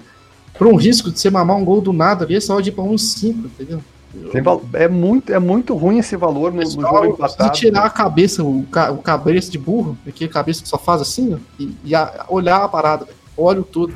por 0.57 0.67
um 0.67 0.75
risco 0.75 1.11
de 1.11 1.19
você 1.19 1.29
mamar 1.29 1.57
um 1.57 1.65
gol 1.65 1.81
do 1.81 1.91
nada 1.93 2.25
ali, 2.25 2.35
essa 2.35 2.53
odd 2.53 2.67
ir 2.69 2.71
para 2.71 2.83
1,5, 2.83 3.29
entendeu? 3.45 3.81
É, 4.73 4.87
muito, 4.87 5.33
é 5.33 5.39
muito 5.39 5.75
ruim 5.75 5.97
esse 5.99 6.15
valor 6.15 6.51
no, 6.53 6.59
no 6.61 6.63
Pessoal, 6.65 7.03
jogo 7.03 7.17
precisa 7.17 7.35
empatado. 7.35 7.57
tirar 7.57 7.83
a 7.85 7.89
cabeça, 7.89 8.43
o, 8.43 8.63
ca, 8.71 8.89
o 8.91 8.99
cabeça 8.99 9.51
de 9.51 9.57
burro, 9.57 9.97
aquele 10.07 10.29
cabeça 10.29 10.61
que 10.63 10.69
só 10.69 10.77
faz 10.77 11.01
assim, 11.01 11.33
ó, 11.33 11.37
e, 11.59 11.75
e 11.83 11.93
a- 11.93 12.25
olhar 12.29 12.63
a 12.63 12.67
parada, 12.69 13.03
velho. 13.03 13.17
olha 13.37 13.61
tudo. 13.61 13.93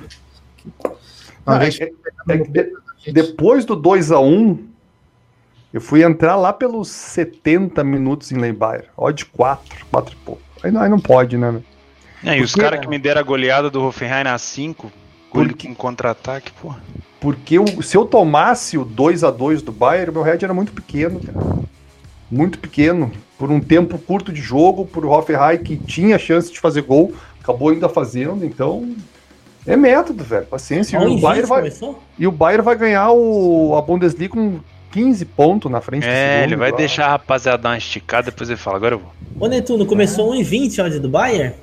Não, 1.45 1.57
de 1.57 1.65
é- 1.83 1.91
é 2.27 2.37
que 2.37 2.49
de- 2.51 2.73
depois 3.13 3.63
do 3.63 3.75
2x1, 3.77 4.57
eu 5.73 5.79
fui 5.79 6.03
entrar 6.03 6.35
lá 6.35 6.51
pelos 6.51 6.89
70 6.89 7.81
minutos 7.83 8.31
em 8.31 8.37
Leibayer. 8.37 8.89
Odd 8.97 9.25
4, 9.25 9.85
4 9.89 10.13
e 10.13 10.25
pouco. 10.25 10.41
Aí 10.61 10.69
não, 10.71 10.81
aí 10.81 10.89
não 10.89 10.99
pode, 10.99 11.37
né? 11.37 11.61
É, 12.25 12.37
e 12.37 12.41
os 12.41 12.51
Porque- 12.51 12.63
caras 12.65 12.79
que 12.81 12.87
me 12.89 12.99
deram 12.99 13.21
a 13.21 13.23
goleada 13.23 13.69
do 13.69 13.81
Hoffenheim 13.83 14.25
na 14.25 14.37
5, 14.37 14.91
gol 15.31 15.67
em 15.67 15.73
contra-ataque, 15.73 16.51
porra. 16.61 16.79
Porque 17.19 17.57
eu- 17.57 17.81
se 17.83 17.95
eu 17.97 18.05
tomasse 18.05 18.77
o 18.77 18.85
2x2 18.85 19.61
do 19.61 19.71
Bayern, 19.71 20.11
meu 20.11 20.21
head 20.23 20.43
era 20.43 20.53
muito 20.53 20.71
pequeno, 20.71 21.19
cara. 21.19 21.37
Muito 22.31 22.59
pequeno. 22.59 23.11
Por 23.37 23.49
um 23.51 23.59
tempo 23.59 23.97
curto 23.97 24.31
de 24.31 24.41
jogo, 24.41 24.85
por 24.85 25.05
Hoffenheim 25.05 25.57
que 25.63 25.75
tinha 25.77 26.17
chance 26.19 26.51
de 26.51 26.59
fazer 26.59 26.81
gol, 26.81 27.13
acabou 27.41 27.69
ainda 27.69 27.89
fazendo, 27.89 28.45
então. 28.45 28.93
É 29.67 29.75
método, 29.75 30.23
velho. 30.23 30.45
Paciência. 30.45 30.95
E 30.97 30.99
o, 30.99 31.03
1,20 31.09 31.21
Bayern 31.21 31.47
vai, 31.47 31.59
começou? 31.61 31.99
e 32.17 32.25
o 32.27 32.31
Bayern 32.31 32.63
vai 32.63 32.75
ganhar 32.77 33.11
o, 33.11 33.75
a 33.75 33.81
Bundesliga 33.81 34.33
com 34.33 34.59
15 34.91 35.25
pontos 35.25 35.69
na 35.71 35.81
frente 35.81 36.03
do 36.03 36.09
É, 36.09 36.37
segundo, 36.37 36.43
ele 36.51 36.55
vai 36.55 36.71
lá. 36.71 36.77
deixar 36.77 37.05
a 37.05 37.09
rapaziada 37.09 37.57
dar 37.57 37.69
uma 37.69 37.77
esticada, 37.77 38.31
depois 38.31 38.49
ele 38.49 38.57
fala, 38.57 38.77
agora 38.77 38.95
eu 38.95 38.99
vou. 38.99 39.11
Ô 39.39 39.47
Netuno, 39.47 39.85
começou 39.85 40.31
1,20 40.33 40.79
a 40.81 40.85
odd 40.85 40.99
do 40.99 41.09
Bayern? 41.09 41.53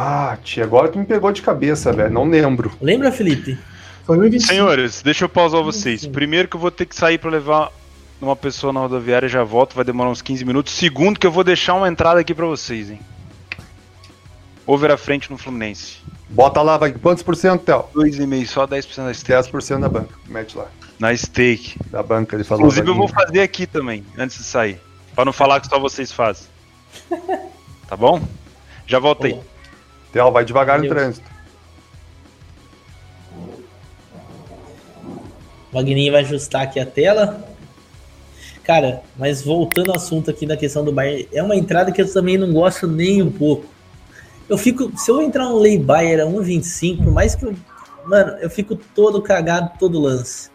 Ah, 0.00 0.38
tia, 0.44 0.62
agora 0.62 0.88
tu 0.88 0.96
me 0.96 1.04
pegou 1.04 1.32
de 1.32 1.42
cabeça, 1.42 1.92
velho. 1.92 2.08
Não 2.08 2.24
lembro. 2.24 2.70
Lembra, 2.80 3.10
Felipe? 3.10 3.58
Foi 4.04 4.16
1,25. 4.16 4.40
Senhores, 4.46 5.02
deixa 5.02 5.24
eu 5.24 5.28
pausar 5.28 5.60
vocês. 5.60 6.06
Primeiro 6.06 6.46
que 6.46 6.54
eu 6.54 6.60
vou 6.60 6.70
ter 6.70 6.86
que 6.86 6.94
sair 6.94 7.18
pra 7.18 7.28
levar 7.28 7.72
uma 8.20 8.36
pessoa 8.36 8.72
na 8.72 8.78
rodoviária 8.78 9.26
e 9.26 9.28
já 9.28 9.42
volto, 9.42 9.74
vai 9.74 9.84
demorar 9.84 10.08
uns 10.08 10.22
15 10.22 10.44
minutos. 10.44 10.72
Segundo 10.72 11.18
que 11.18 11.26
eu 11.26 11.32
vou 11.32 11.42
deixar 11.42 11.74
uma 11.74 11.88
entrada 11.88 12.20
aqui 12.20 12.32
pra 12.32 12.46
vocês, 12.46 12.90
hein. 12.90 13.00
Over 14.64 14.92
à 14.92 14.96
frente 14.96 15.28
no 15.32 15.36
Fluminense. 15.36 15.96
Bota 16.28 16.62
lá, 16.62 16.76
vai. 16.76 16.92
Quantos 16.92 17.24
por 17.24 17.34
cento, 17.34 17.64
Théo? 17.64 17.84
2,5 17.92 18.46
só 18.46 18.66
10% 18.68 19.04
da 19.04 19.12
stake. 19.12 19.50
10% 19.50 19.80
da 19.80 19.88
banca. 19.88 20.14
Mete 20.28 20.56
lá. 20.56 20.66
Na 20.96 21.16
stake. 21.16 21.74
Da 21.90 22.04
banca, 22.04 22.36
ele 22.36 22.44
falou. 22.44 22.66
Inclusive 22.66 22.88
eu 22.88 22.94
vou 22.94 23.08
fazer 23.08 23.40
aqui 23.40 23.66
também, 23.66 24.04
antes 24.16 24.38
de 24.38 24.44
sair. 24.44 24.80
Pra 25.16 25.24
não 25.24 25.32
falar 25.32 25.58
que 25.60 25.66
só 25.66 25.80
vocês 25.80 26.12
fazem. 26.12 26.46
Tá 27.88 27.96
bom? 27.96 28.20
Já 28.86 28.98
voltei. 28.98 29.40
Ô, 30.08 30.12
Théo, 30.12 30.32
vai 30.32 30.44
devagar 30.44 30.78
no 30.78 30.88
trânsito. 30.88 31.28
O 35.70 35.76
Wagninho 35.76 36.12
vai 36.12 36.22
ajustar 36.22 36.62
aqui 36.62 36.80
a 36.80 36.86
tela. 36.86 37.44
Cara, 38.64 39.02
mas 39.16 39.42
voltando 39.42 39.90
ao 39.90 39.96
assunto 39.96 40.30
aqui 40.30 40.46
da 40.46 40.56
questão 40.56 40.84
do 40.84 40.92
Bayern, 40.92 41.28
é 41.32 41.42
uma 41.42 41.56
entrada 41.56 41.92
que 41.92 42.02
eu 42.02 42.12
também 42.12 42.36
não 42.36 42.52
gosto 42.52 42.86
nem 42.86 43.22
um 43.22 43.30
pouco. 43.30 43.66
Eu 44.48 44.56
fico, 44.56 44.92
se 44.96 45.10
eu 45.10 45.20
entrar 45.20 45.48
um 45.48 45.58
lay 45.58 45.78
Bayern 45.78 46.22
a 46.22 46.26
1.25, 46.26 47.04
por 47.04 47.12
mais 47.12 47.34
que 47.34 47.44
eu, 47.44 47.54
mano, 48.04 48.32
eu 48.40 48.50
fico 48.50 48.76
todo 48.76 49.22
cagado 49.22 49.72
todo 49.78 50.00
lance. 50.00 50.50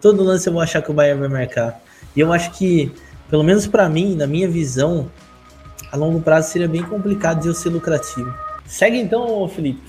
Todo 0.00 0.22
lance 0.22 0.46
eu 0.46 0.52
vou 0.52 0.62
achar 0.62 0.80
que 0.82 0.90
o 0.90 0.94
Bayern 0.94 1.20
vai 1.20 1.28
marcar. 1.28 1.80
E 2.16 2.20
eu 2.20 2.32
acho 2.32 2.50
que, 2.52 2.92
pelo 3.28 3.42
menos 3.42 3.66
pra 3.66 3.88
mim, 3.88 4.14
na 4.14 4.26
minha 4.26 4.48
visão, 4.48 5.10
a 5.90 5.96
longo 5.96 6.20
prazo 6.20 6.50
seria 6.50 6.68
bem 6.68 6.82
complicado 6.82 7.42
de 7.42 7.48
eu 7.48 7.54
ser 7.54 7.68
lucrativo. 7.68 8.47
Segue 8.68 8.98
então, 8.98 9.48
Felipe, 9.48 9.80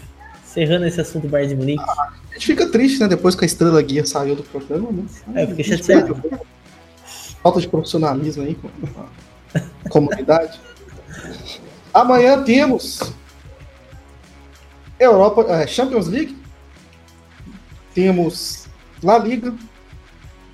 encerrando 0.44 0.86
esse 0.86 1.00
assunto 1.02 1.24
do 1.24 1.30
Bayern 1.30 1.54
de 1.54 1.60
Munique. 1.60 1.84
A 1.84 2.34
gente 2.34 2.46
fica 2.48 2.66
triste, 2.72 3.00
né? 3.00 3.08
Depois 3.10 3.36
que 3.36 3.44
a 3.44 3.46
estrela 3.46 3.82
guia 3.82 4.06
saiu 4.06 4.36
do 4.36 4.44
programa, 4.44 4.90
né? 4.92 5.04
É, 5.36 5.46
fiquei 5.46 5.66
chateado. 5.66 6.16
Falta 7.44 7.60
de 7.60 7.68
profissionalismo 7.68 8.44
aí 8.44 8.56
com 8.56 8.70
a 9.86 9.90
comunidade. 9.90 10.58
Amanhã 11.94 12.42
temos 12.44 13.12
Europa, 14.98 15.42
é, 15.50 15.68
Champions 15.68 16.08
League. 16.08 16.38
Temos 17.94 18.68
La 19.04 19.18
Liga. 19.18 19.54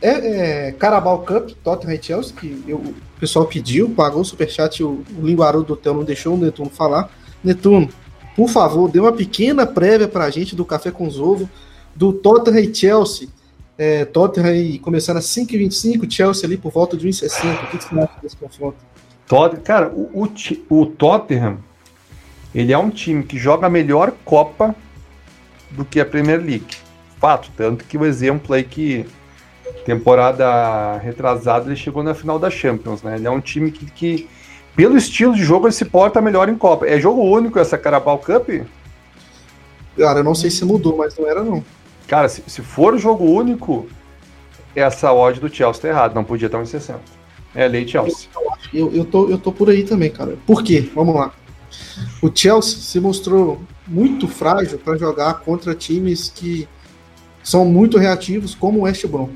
É, 0.02 0.68
é, 0.68 0.72
Carabao 0.72 1.20
Cup, 1.20 1.52
Tottenham 1.64 1.94
e 1.96 2.04
Chelsea, 2.04 2.36
que 2.36 2.64
eu- 2.68 2.78
o 2.78 2.96
pessoal 3.20 3.46
pediu, 3.46 3.90
pagou 3.90 4.22
o 4.22 4.26
superchat, 4.26 4.84
o, 4.84 5.04
o 5.18 5.22
linguarudo 5.26 5.68
do 5.68 5.76
Theo 5.76 5.94
não 5.94 6.04
deixou 6.04 6.36
o 6.36 6.38
Netuno 6.38 6.70
falar. 6.70 7.10
Netuno, 7.44 7.90
por 8.36 8.50
favor, 8.50 8.90
dê 8.92 9.00
uma 9.00 9.12
pequena 9.14 9.66
prévia 9.66 10.08
pra 10.08 10.30
gente 10.30 10.56
do 10.56 10.66
Café 10.66 10.92
com 10.92 11.08
os 11.08 11.20
Ovos, 11.20 11.48
do 11.96 12.12
Tottenham 12.12 12.60
e 12.60 12.74
Chelsea. 12.76 13.28
É, 13.78 14.06
Tottenham 14.06 14.78
começando 14.80 15.18
a 15.18 15.22
5,25, 15.22 16.10
Chelsea 16.12 16.46
ali 16.48 16.58
por 16.58 16.72
volta 16.72 16.96
de 16.98 17.08
1,60. 17.08 17.64
O 17.64 17.68
que 17.68 17.78
você 17.84 18.00
acha 18.00 18.12
desse 18.22 18.36
confronto? 18.38 18.78
Tot- 19.28 19.60
Cara, 19.62 19.90
o, 19.90 20.24
o, 20.24 20.80
o 20.82 20.86
Tottenham, 20.86 21.58
ele 22.54 22.72
é 22.72 22.78
um 22.78 22.90
time 22.90 23.24
que 23.24 23.38
joga 23.38 23.68
a 23.68 23.70
melhor 23.70 24.14
Copa 24.24 24.76
do 25.72 25.84
que 25.84 26.00
a 26.00 26.06
Premier 26.06 26.40
League. 26.40 26.78
Fato, 27.20 27.50
tanto 27.58 27.84
que 27.86 27.98
o 27.98 28.06
exemplo 28.06 28.54
aí 28.54 28.64
que 28.64 29.06
temporada 29.86 30.98
retrasada 30.98 31.68
ele 31.68 31.76
chegou 31.76 32.04
na 32.04 32.14
final 32.14 32.38
da 32.40 32.50
Champions, 32.50 33.02
né? 33.02 33.16
Ele 33.16 33.28
é 33.28 33.32
um 33.32 33.42
time 33.42 33.72
que, 33.72 33.86
que 33.86 34.30
pelo 34.76 34.98
estilo 34.98 35.34
de 35.34 35.44
jogo, 35.44 35.68
ele 35.68 35.74
se 35.74 35.86
porta 35.86 36.22
melhor 36.22 36.50
em 36.50 36.56
Copa. 36.56 36.86
É 36.86 37.00
jogo 37.00 37.22
único 37.22 37.60
essa 37.60 37.78
Carabao 37.78 38.18
Cup? 38.18 38.50
Cara, 39.98 40.20
eu 40.20 40.24
não 40.24 40.36
sei 40.36 40.50
se 40.50 40.66
mudou, 40.66 40.98
mas 40.98 41.18
não 41.18 41.28
era 41.28 41.44
não. 41.44 41.64
Cara, 42.08 42.28
se, 42.28 42.44
se 42.46 42.62
for 42.62 42.98
jogo 42.98 43.24
único, 43.24 43.88
essa 44.76 45.14
odd 45.14 45.40
do 45.40 45.54
Chelsea 45.54 45.82
tá 45.82 45.88
errada, 45.88 46.14
não 46.14 46.24
podia 46.24 46.48
estar 46.48 46.62
em 46.62 46.66
60. 46.66 47.00
É 47.56 47.68
lei 47.68 47.88
Chelsea. 47.88 48.28
Eu, 48.74 48.92
eu, 48.94 49.06
tô, 49.06 49.30
eu 49.30 49.38
tô 49.38 49.52
por 49.52 49.70
aí 49.70 49.84
também, 49.84 50.12
cara. 50.12 50.38
Por 50.46 50.62
quê? 50.62 50.90
Vamos 50.94 51.16
lá. 51.16 51.34
O 52.22 52.30
Chelsea 52.34 52.80
se 52.80 53.00
mostrou 53.00 53.62
muito 53.88 54.28
frágil 54.28 54.78
para 54.78 54.98
jogar 54.98 55.36
contra 55.36 55.74
times 55.74 56.30
que 56.30 56.68
são 57.42 57.64
muito 57.64 57.98
reativos, 57.98 58.54
como 58.54 58.80
o 58.80 58.82
West 58.82 59.06
Brom. 59.08 59.30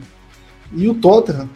E 0.74 0.90
o 0.90 0.94
Tottenham, 0.94 1.50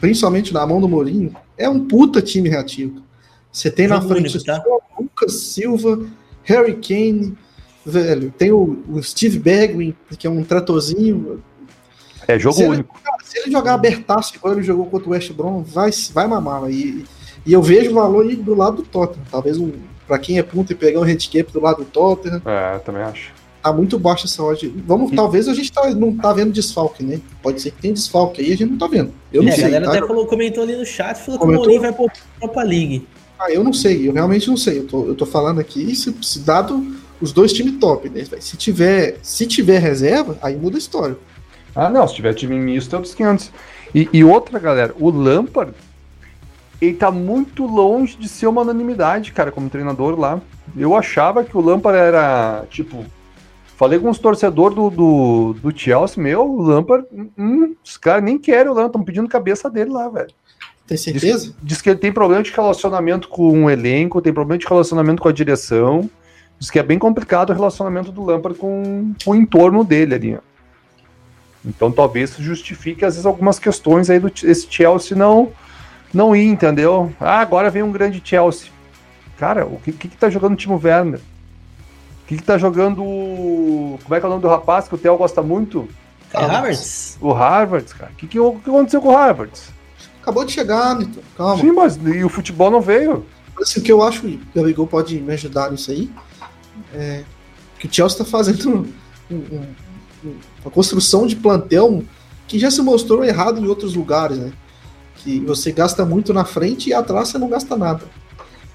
principalmente 0.00 0.52
na 0.52 0.66
mão 0.66 0.80
do 0.80 0.88
Mourinho, 0.88 1.34
é 1.56 1.68
um 1.68 1.86
puta 1.86 2.20
time 2.22 2.48
reativo. 2.48 3.02
Você 3.50 3.70
tem 3.70 3.86
na 3.88 4.00
frente 4.00 4.34
único, 4.36 4.44
tá? 4.44 4.62
Lucas 5.00 5.32
Silva, 5.34 6.06
Harry 6.44 6.74
Kane, 6.74 7.36
velho. 7.84 8.30
Tem 8.36 8.52
o, 8.52 8.82
o 8.88 9.02
Steve 9.02 9.38
Bergwijn, 9.38 9.96
que 10.18 10.26
é 10.26 10.30
um 10.30 10.44
tratorzinho. 10.44 11.42
É 12.28 12.38
jogo 12.38 12.56
Se 12.56 12.62
ele- 12.62 12.70
único. 12.72 13.00
Se 13.24 13.38
ele 13.38 13.50
jogar 13.50 13.74
abertaço 13.74 14.36
igual 14.36 14.54
ele 14.54 14.62
jogou 14.62 14.86
contra 14.86 15.08
o 15.08 15.12
West 15.12 15.32
Brom, 15.32 15.62
vai, 15.62 15.90
vai 16.12 16.26
mamar. 16.28 16.70
E, 16.70 17.04
e 17.44 17.52
eu 17.52 17.62
vejo 17.62 17.90
o 17.90 17.94
valor 17.94 18.24
aí 18.26 18.36
do 18.36 18.54
lado 18.54 18.76
do 18.78 18.82
Tottenham. 18.84 19.24
Talvez 19.30 19.58
um, 19.58 19.72
para 20.06 20.18
quem 20.18 20.38
é 20.38 20.42
ponto 20.42 20.70
e 20.72 20.74
pegar 20.76 21.00
um 21.00 21.02
handicap 21.02 21.50
do 21.52 21.60
lado 21.60 21.78
do 21.78 21.84
Tottenham, 21.86 22.40
É, 22.44 22.78
também 22.78 23.02
acho. 23.02 23.32
Tá 23.66 23.72
muito 23.72 23.98
baixo 23.98 24.26
essa 24.26 24.42
odd. 24.42 24.72
Vamos, 24.86 25.12
talvez 25.12 25.48
a 25.48 25.54
gente 25.54 25.72
tá, 25.72 25.90
não 25.90 26.14
tá 26.16 26.32
vendo 26.32 26.52
desfalque, 26.52 27.02
né? 27.04 27.20
Pode 27.42 27.60
ser 27.60 27.70
que 27.72 27.82
tem 27.82 27.92
desfalque 27.92 28.40
aí, 28.42 28.52
a 28.52 28.56
gente 28.56 28.70
não 28.70 28.78
tá 28.78 28.86
vendo. 28.86 29.12
Eu 29.32 29.42
não 29.42 29.48
É, 29.48 29.52
a 29.52 29.54
sei. 29.54 29.64
galera 29.64 29.84
tá? 29.86 29.90
até 29.96 30.06
falou, 30.06 30.26
comentou 30.26 30.62
ali 30.62 30.76
no 30.76 30.84
chat, 30.86 31.16
falou 31.18 31.40
Comentou? 31.40 31.64
que 31.64 31.68
o 31.68 31.80
Mourinho 31.80 31.80
vai 31.80 31.92
pro 31.92 32.06
Europa 32.40 32.62
League. 32.62 33.06
Ah, 33.38 33.50
eu 33.50 33.62
não 33.62 33.72
sei, 33.72 34.08
eu 34.08 34.12
realmente 34.12 34.48
não 34.48 34.56
sei. 34.56 34.78
Eu 34.78 34.86
tô, 34.86 35.06
eu 35.06 35.14
tô 35.14 35.26
falando 35.26 35.58
aqui, 35.60 35.94
se, 35.94 36.14
se 36.22 36.38
dado 36.40 36.96
os 37.20 37.32
dois 37.32 37.52
times 37.52 37.78
top, 37.78 38.08
né? 38.08 38.24
Se 38.40 38.56
tiver, 38.56 39.18
se 39.22 39.46
tiver 39.46 39.78
reserva, 39.78 40.38
aí 40.42 40.56
muda 40.56 40.76
a 40.76 40.78
história. 40.78 41.16
Ah, 41.74 41.90
não, 41.90 42.06
se 42.08 42.14
tiver 42.14 42.32
time 42.34 42.58
misto 42.58 42.96
é 42.96 42.98
dos 42.98 43.14
500. 43.14 43.50
E, 43.94 44.08
e 44.12 44.24
outra, 44.24 44.58
galera, 44.58 44.94
o 44.98 45.10
Lampard, 45.10 45.72
ele 46.80 46.94
tá 46.94 47.10
muito 47.10 47.66
longe 47.66 48.16
de 48.16 48.28
ser 48.28 48.46
uma 48.46 48.62
unanimidade, 48.62 49.32
cara, 49.32 49.50
como 49.52 49.68
treinador 49.68 50.18
lá. 50.18 50.40
Eu 50.76 50.94
achava 50.96 51.44
que 51.44 51.56
o 51.56 51.60
Lampard 51.60 51.98
era, 51.98 52.64
tipo, 52.70 53.04
Falei 53.76 53.98
com 53.98 54.08
os 54.08 54.18
torcedores 54.18 54.74
do, 54.74 54.88
do, 54.88 55.52
do 55.60 55.78
Chelsea, 55.78 56.22
meu, 56.22 56.50
o 56.50 56.62
Lampard, 56.62 57.06
hum, 57.36 57.74
os 57.84 57.98
caras 57.98 58.24
nem 58.24 58.38
querem 58.38 58.68
o 58.68 58.74
Lampard, 58.74 58.88
estão 58.88 59.04
pedindo 59.04 59.28
cabeça 59.28 59.68
dele 59.68 59.90
lá, 59.90 60.08
velho. 60.08 60.30
Tem 60.86 60.96
certeza? 60.96 61.48
Diz, 61.48 61.54
diz, 61.62 61.82
que 61.82 61.90
ele 61.90 61.98
tem 61.98 62.10
problema 62.10 62.42
de 62.42 62.50
relacionamento 62.50 63.28
com 63.28 63.64
o 63.64 63.70
elenco, 63.70 64.22
tem 64.22 64.32
problema 64.32 64.58
de 64.58 64.66
relacionamento 64.66 65.20
com 65.20 65.28
a 65.28 65.32
direção. 65.32 66.08
Diz 66.58 66.70
que 66.70 66.78
é 66.78 66.82
bem 66.82 66.98
complicado 66.98 67.50
o 67.50 67.52
relacionamento 67.52 68.10
do 68.10 68.24
Lampard 68.24 68.58
com, 68.58 69.12
com 69.22 69.32
o 69.32 69.34
entorno 69.34 69.84
dele 69.84 70.14
ali. 70.14 70.34
Ó. 70.36 70.38
Então 71.66 71.92
talvez 71.92 72.30
isso 72.30 72.42
justifique, 72.42 73.04
às 73.04 73.14
vezes, 73.14 73.26
algumas 73.26 73.58
questões 73.58 74.08
aí 74.08 74.18
do 74.18 74.28
esse 74.28 74.66
Chelsea 74.70 75.14
não, 75.14 75.52
não 76.14 76.34
ir, 76.34 76.46
entendeu? 76.46 77.12
Ah, 77.20 77.40
agora 77.40 77.68
vem 77.68 77.82
um 77.82 77.92
grande 77.92 78.22
Chelsea. 78.24 78.70
Cara, 79.36 79.66
o 79.66 79.78
que, 79.80 79.92
que, 79.92 80.08
que 80.08 80.16
tá 80.16 80.30
jogando 80.30 80.54
o 80.54 80.56
Timo 80.56 80.80
Werner? 80.82 81.20
O 82.26 82.28
que, 82.28 82.36
que 82.38 82.42
tá 82.42 82.58
jogando. 82.58 82.96
Como 82.96 84.14
é 84.14 84.18
que 84.18 84.26
é 84.26 84.26
o 84.26 84.30
nome 84.30 84.42
do 84.42 84.48
rapaz 84.48 84.88
que 84.88 84.94
o 84.96 84.98
Theo 84.98 85.16
gosta 85.16 85.42
muito? 85.42 85.88
Kai 86.32 86.44
Havertz. 86.44 87.16
O 87.20 87.30
Harvard, 87.30 87.94
cara. 87.94 88.10
O 88.10 88.16
que, 88.16 88.26
que, 88.26 88.36
que 88.36 88.70
aconteceu 88.70 89.00
com 89.00 89.10
o 89.10 89.16
Harvard? 89.16 89.52
Acabou 90.20 90.44
de 90.44 90.50
chegar, 90.50 90.96
Nito. 90.96 91.20
Calma. 91.36 91.62
Sim, 91.62 91.70
mas 91.70 91.96
e 92.04 92.24
o 92.24 92.28
futebol 92.28 92.68
não 92.68 92.80
veio. 92.80 93.24
Assim, 93.62 93.78
o 93.78 93.82
que 93.84 93.92
eu 93.92 94.02
acho 94.02 94.22
que 94.22 94.26
o 94.26 94.40
Gabigol 94.56 94.88
pode 94.88 95.20
me 95.20 95.34
ajudar 95.34 95.70
nisso 95.70 95.92
aí 95.92 96.10
é 96.92 97.22
que 97.78 97.86
o 97.86 97.94
Chelsea 97.94 98.20
está 98.20 98.24
fazendo 98.24 98.88
um, 99.30 99.36
um, 99.36 100.34
uma 100.62 100.70
construção 100.72 101.28
de 101.28 101.36
plantel 101.36 102.02
que 102.48 102.58
já 102.58 102.72
se 102.72 102.82
mostrou 102.82 103.24
errado 103.24 103.60
em 103.60 103.68
outros 103.68 103.94
lugares, 103.94 104.36
né? 104.36 104.52
Que 105.14 105.38
você 105.38 105.70
gasta 105.70 106.04
muito 106.04 106.34
na 106.34 106.44
frente 106.44 106.90
e 106.90 106.92
atrás 106.92 107.28
você 107.28 107.38
não 107.38 107.48
gasta 107.48 107.76
nada. 107.76 108.02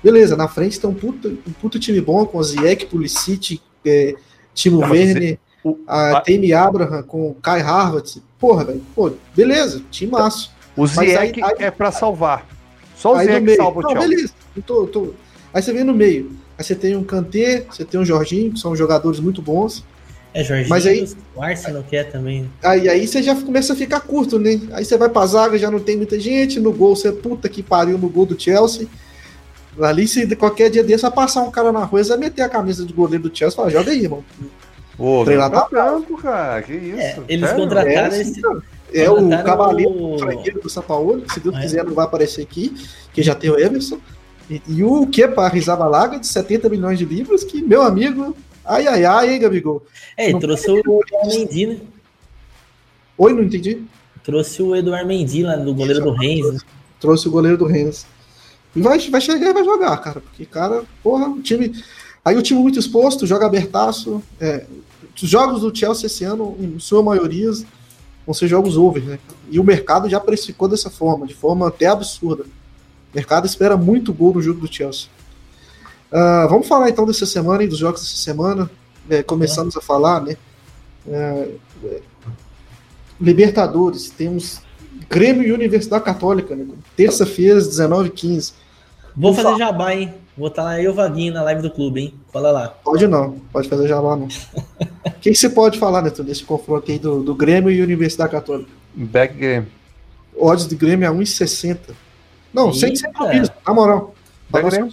Beleza, 0.03 0.35
na 0.35 0.47
frente 0.47 0.79
tem 0.79 0.89
um 0.89 0.93
puto, 0.93 1.27
um 1.47 1.51
puto 1.53 1.79
time 1.79 2.01
bom 2.01 2.25
com 2.25 2.37
o 2.37 2.43
Ziyech, 2.43 2.87
Pulisic, 2.87 3.61
é, 3.85 4.15
Timo 4.53 4.79
Werner, 4.79 5.37
o, 5.63 5.77
a, 5.87 6.17
a 6.17 6.21
Temi 6.21 6.53
Abraham 6.53 7.03
com 7.03 7.29
o 7.29 7.35
Kai 7.35 7.61
Harvard. 7.61 8.21
Porra, 8.39 8.65
velho, 8.65 8.81
pô, 8.95 9.11
beleza, 9.35 9.81
time 9.91 10.11
maço. 10.11 10.51
O 10.75 10.87
Ziyech 10.87 11.39
é 11.59 11.69
para 11.69 11.91
salvar. 11.91 12.47
Só 12.95 13.15
o 13.15 13.19
Ziyech 13.19 13.55
salva 13.55 13.79
o 13.79 13.81
Não, 13.83 13.93
beleza, 13.93 14.33
tô, 14.65 14.87
tô. 14.87 15.13
Aí 15.53 15.61
você 15.61 15.71
vem 15.71 15.83
no 15.83 15.93
meio. 15.93 16.31
Aí 16.57 16.63
você 16.63 16.75
tem 16.75 16.95
um 16.95 17.03
Kanté, 17.03 17.65
você 17.69 17.85
tem 17.85 17.99
um 17.99 18.05
Jorginho, 18.05 18.53
que 18.53 18.59
são 18.59 18.75
jogadores 18.75 19.19
muito 19.19 19.41
bons. 19.41 19.83
É, 20.33 20.43
Jorginho, 20.43 20.69
Mas 20.69 20.85
aí, 20.85 21.07
o 21.35 21.41
Arsenal 21.41 21.83
quer 21.83 22.09
também. 22.09 22.49
Aí, 22.63 22.87
aí 22.87 23.07
você 23.07 23.21
já 23.21 23.35
começa 23.35 23.73
a 23.73 23.75
ficar 23.75 23.99
curto, 23.99 24.39
né? 24.39 24.61
Aí 24.71 24.85
você 24.85 24.97
vai 24.97 25.09
pra 25.09 25.25
zaga, 25.25 25.57
já 25.57 25.69
não 25.69 25.79
tem 25.79 25.97
muita 25.97 26.19
gente, 26.19 26.59
no 26.59 26.71
gol 26.71 26.95
você 26.95 27.11
puta 27.11 27.49
que 27.49 27.61
pariu 27.61 27.97
no 27.97 28.07
gol 28.07 28.25
do 28.25 28.39
Chelsea. 28.39 28.87
Ali, 29.79 30.07
se 30.07 30.35
qualquer 30.35 30.69
dia 30.69 30.83
desse 30.83 31.03
vai 31.03 31.11
passar 31.11 31.41
um 31.43 31.51
cara 31.51 31.71
na 31.71 31.83
rua, 31.83 32.03
você 32.03 32.09
vai 32.09 32.17
meter 32.17 32.41
a 32.41 32.49
camisa 32.49 32.85
de 32.85 32.91
goleiro 32.91 33.29
do 33.29 33.35
Chelsea 33.35 33.53
e 33.53 33.55
falar, 33.55 33.69
joga 33.69 33.91
aí, 33.91 34.03
irmão. 34.03 34.23
Ô, 34.97 35.23
Treinar 35.23 35.49
tá 35.49 35.67
campo, 35.69 36.17
cara, 36.17 36.61
que 36.61 36.73
isso. 36.73 36.99
É, 36.99 37.19
eles 37.27 37.49
Sério? 37.49 37.63
contrataram 37.63 38.15
é, 38.15 38.21
esse... 38.21 38.41
É 38.93 39.09
o 39.09 39.29
cavaleiro 39.43 39.91
o... 39.91 40.61
do 40.61 40.69
São 40.69 40.83
Paulo, 40.83 41.21
que 41.21 41.33
se 41.33 41.39
Deus 41.39 41.55
ah, 41.55 41.61
quiser 41.61 41.83
não 41.85 41.93
vai 41.93 42.05
aparecer 42.05 42.41
aqui, 42.41 42.75
que 43.13 43.23
já 43.23 43.33
tem 43.33 43.49
o 43.49 43.57
Everson. 43.57 43.99
E, 44.49 44.61
e 44.67 44.83
o 44.83 45.07
Kepa 45.07 45.47
Rizabalaga, 45.47 46.19
de 46.19 46.27
70 46.27 46.67
milhões 46.67 46.99
de 46.99 47.05
livros, 47.05 47.43
que, 47.43 47.61
meu 47.61 47.81
amigo, 47.81 48.35
ai, 48.65 48.85
ai, 48.87 49.05
ai, 49.05 49.33
hein, 49.33 49.39
Gabigol. 49.39 49.81
É, 50.17 50.37
trouxe 50.37 50.69
o 50.69 50.77
Eduardo 50.77 51.05
Mendy, 51.25 51.67
né? 51.67 51.77
Oi, 53.17 53.33
não 53.33 53.43
entendi. 53.43 53.81
Trouxe 54.23 54.61
o 54.61 54.75
Eduardo 54.75 55.07
Mendy 55.07 55.43
lá, 55.43 55.55
do 55.55 55.73
goleiro 55.73 56.03
do 56.03 56.11
Rennes. 56.11 56.53
Né? 56.53 56.59
Trouxe 56.99 57.27
o 57.29 57.31
goleiro 57.31 57.57
do 57.57 57.65
Rennes. 57.65 58.05
Vai, 58.75 58.99
vai 59.09 59.21
chegar 59.21 59.49
e 59.49 59.53
vai 59.53 59.63
jogar, 59.63 59.97
cara. 59.97 60.21
Porque, 60.21 60.45
cara, 60.45 60.83
porra, 61.03 61.27
o 61.29 61.41
time. 61.41 61.73
Aí 62.23 62.37
o 62.37 62.41
time 62.41 62.61
muito 62.61 62.79
exposto, 62.79 63.27
joga 63.27 63.45
abertaço. 63.45 64.21
É, 64.39 64.65
os 65.21 65.29
jogos 65.29 65.61
do 65.61 65.75
Chelsea 65.75 66.05
esse 66.07 66.23
ano, 66.23 66.55
em 66.59 66.79
sua 66.79 67.03
maioria, 67.03 67.51
vão 68.25 68.33
ser 68.33 68.47
jogos 68.47 68.77
over, 68.77 69.03
né? 69.03 69.19
E 69.49 69.59
o 69.59 69.63
mercado 69.63 70.09
já 70.09 70.19
precificou 70.19 70.67
dessa 70.67 70.89
forma, 70.89 71.27
de 71.27 71.33
forma 71.33 71.67
até 71.67 71.87
absurda. 71.87 72.43
O 72.43 73.15
mercado 73.15 73.45
espera 73.45 73.75
muito 73.75 74.13
gol 74.13 74.33
no 74.33 74.41
jogo 74.41 74.61
do 74.61 74.73
Chelsea. 74.73 75.07
Uh, 76.11 76.47
vamos 76.49 76.67
falar 76.67 76.89
então 76.89 77.05
dessa 77.05 77.25
semana 77.25 77.63
e 77.63 77.67
dos 77.67 77.79
jogos 77.79 78.01
dessa 78.01 78.17
semana. 78.17 78.69
É, 79.09 79.23
começamos 79.23 79.75
é. 79.75 79.79
a 79.79 79.81
falar, 79.81 80.21
né? 80.21 80.37
É, 81.07 81.49
Libertadores, 83.19 84.09
temos 84.09 84.61
Grêmio 85.11 85.43
e 85.43 85.51
Universidade 85.51 86.05
Católica, 86.05 86.55
né? 86.55 86.65
Terça-feira, 86.95 87.57
às 87.57 87.67
19h15. 87.67 88.53
Vou 89.15 89.33
fazer 89.33 89.57
jabá, 89.57 89.93
hein? 89.93 90.13
Vou 90.37 90.47
estar 90.47 90.63
lá 90.63 90.81
eu 90.81 90.93
Vaguinho 90.93 91.33
na 91.33 91.43
live 91.43 91.61
do 91.61 91.69
clube, 91.69 91.99
hein? 91.99 92.13
Fala 92.31 92.49
lá. 92.49 92.69
Pode 92.69 93.05
não, 93.07 93.33
pode 93.51 93.67
fazer 93.67 93.89
jabá 93.89 94.15
não. 94.15 94.29
O 95.05 95.11
que, 95.19 95.35
você 95.35 95.49
pode 95.49 95.77
falar, 95.77 96.01
Neto, 96.01 96.23
desse 96.23 96.43
confronto 96.43 96.89
aí 96.89 96.97
do, 96.97 97.21
do 97.21 97.35
Grêmio 97.35 97.69
e 97.69 97.81
Universidade 97.81 98.31
Católica? 98.31 98.71
Back 98.95 99.35
game. 99.35 99.67
Odds 100.35 100.65
de 100.65 100.75
Grêmio 100.75 101.05
é 101.05 101.11
1,60. 101.11 101.77
Não, 102.53 102.73
sem, 102.73 102.95
sem 102.95 103.11
clubismo, 103.11 103.53
na 103.67 103.73
moral. 103.73 104.15
Vai 104.49 104.63
ganhar. 104.69 104.89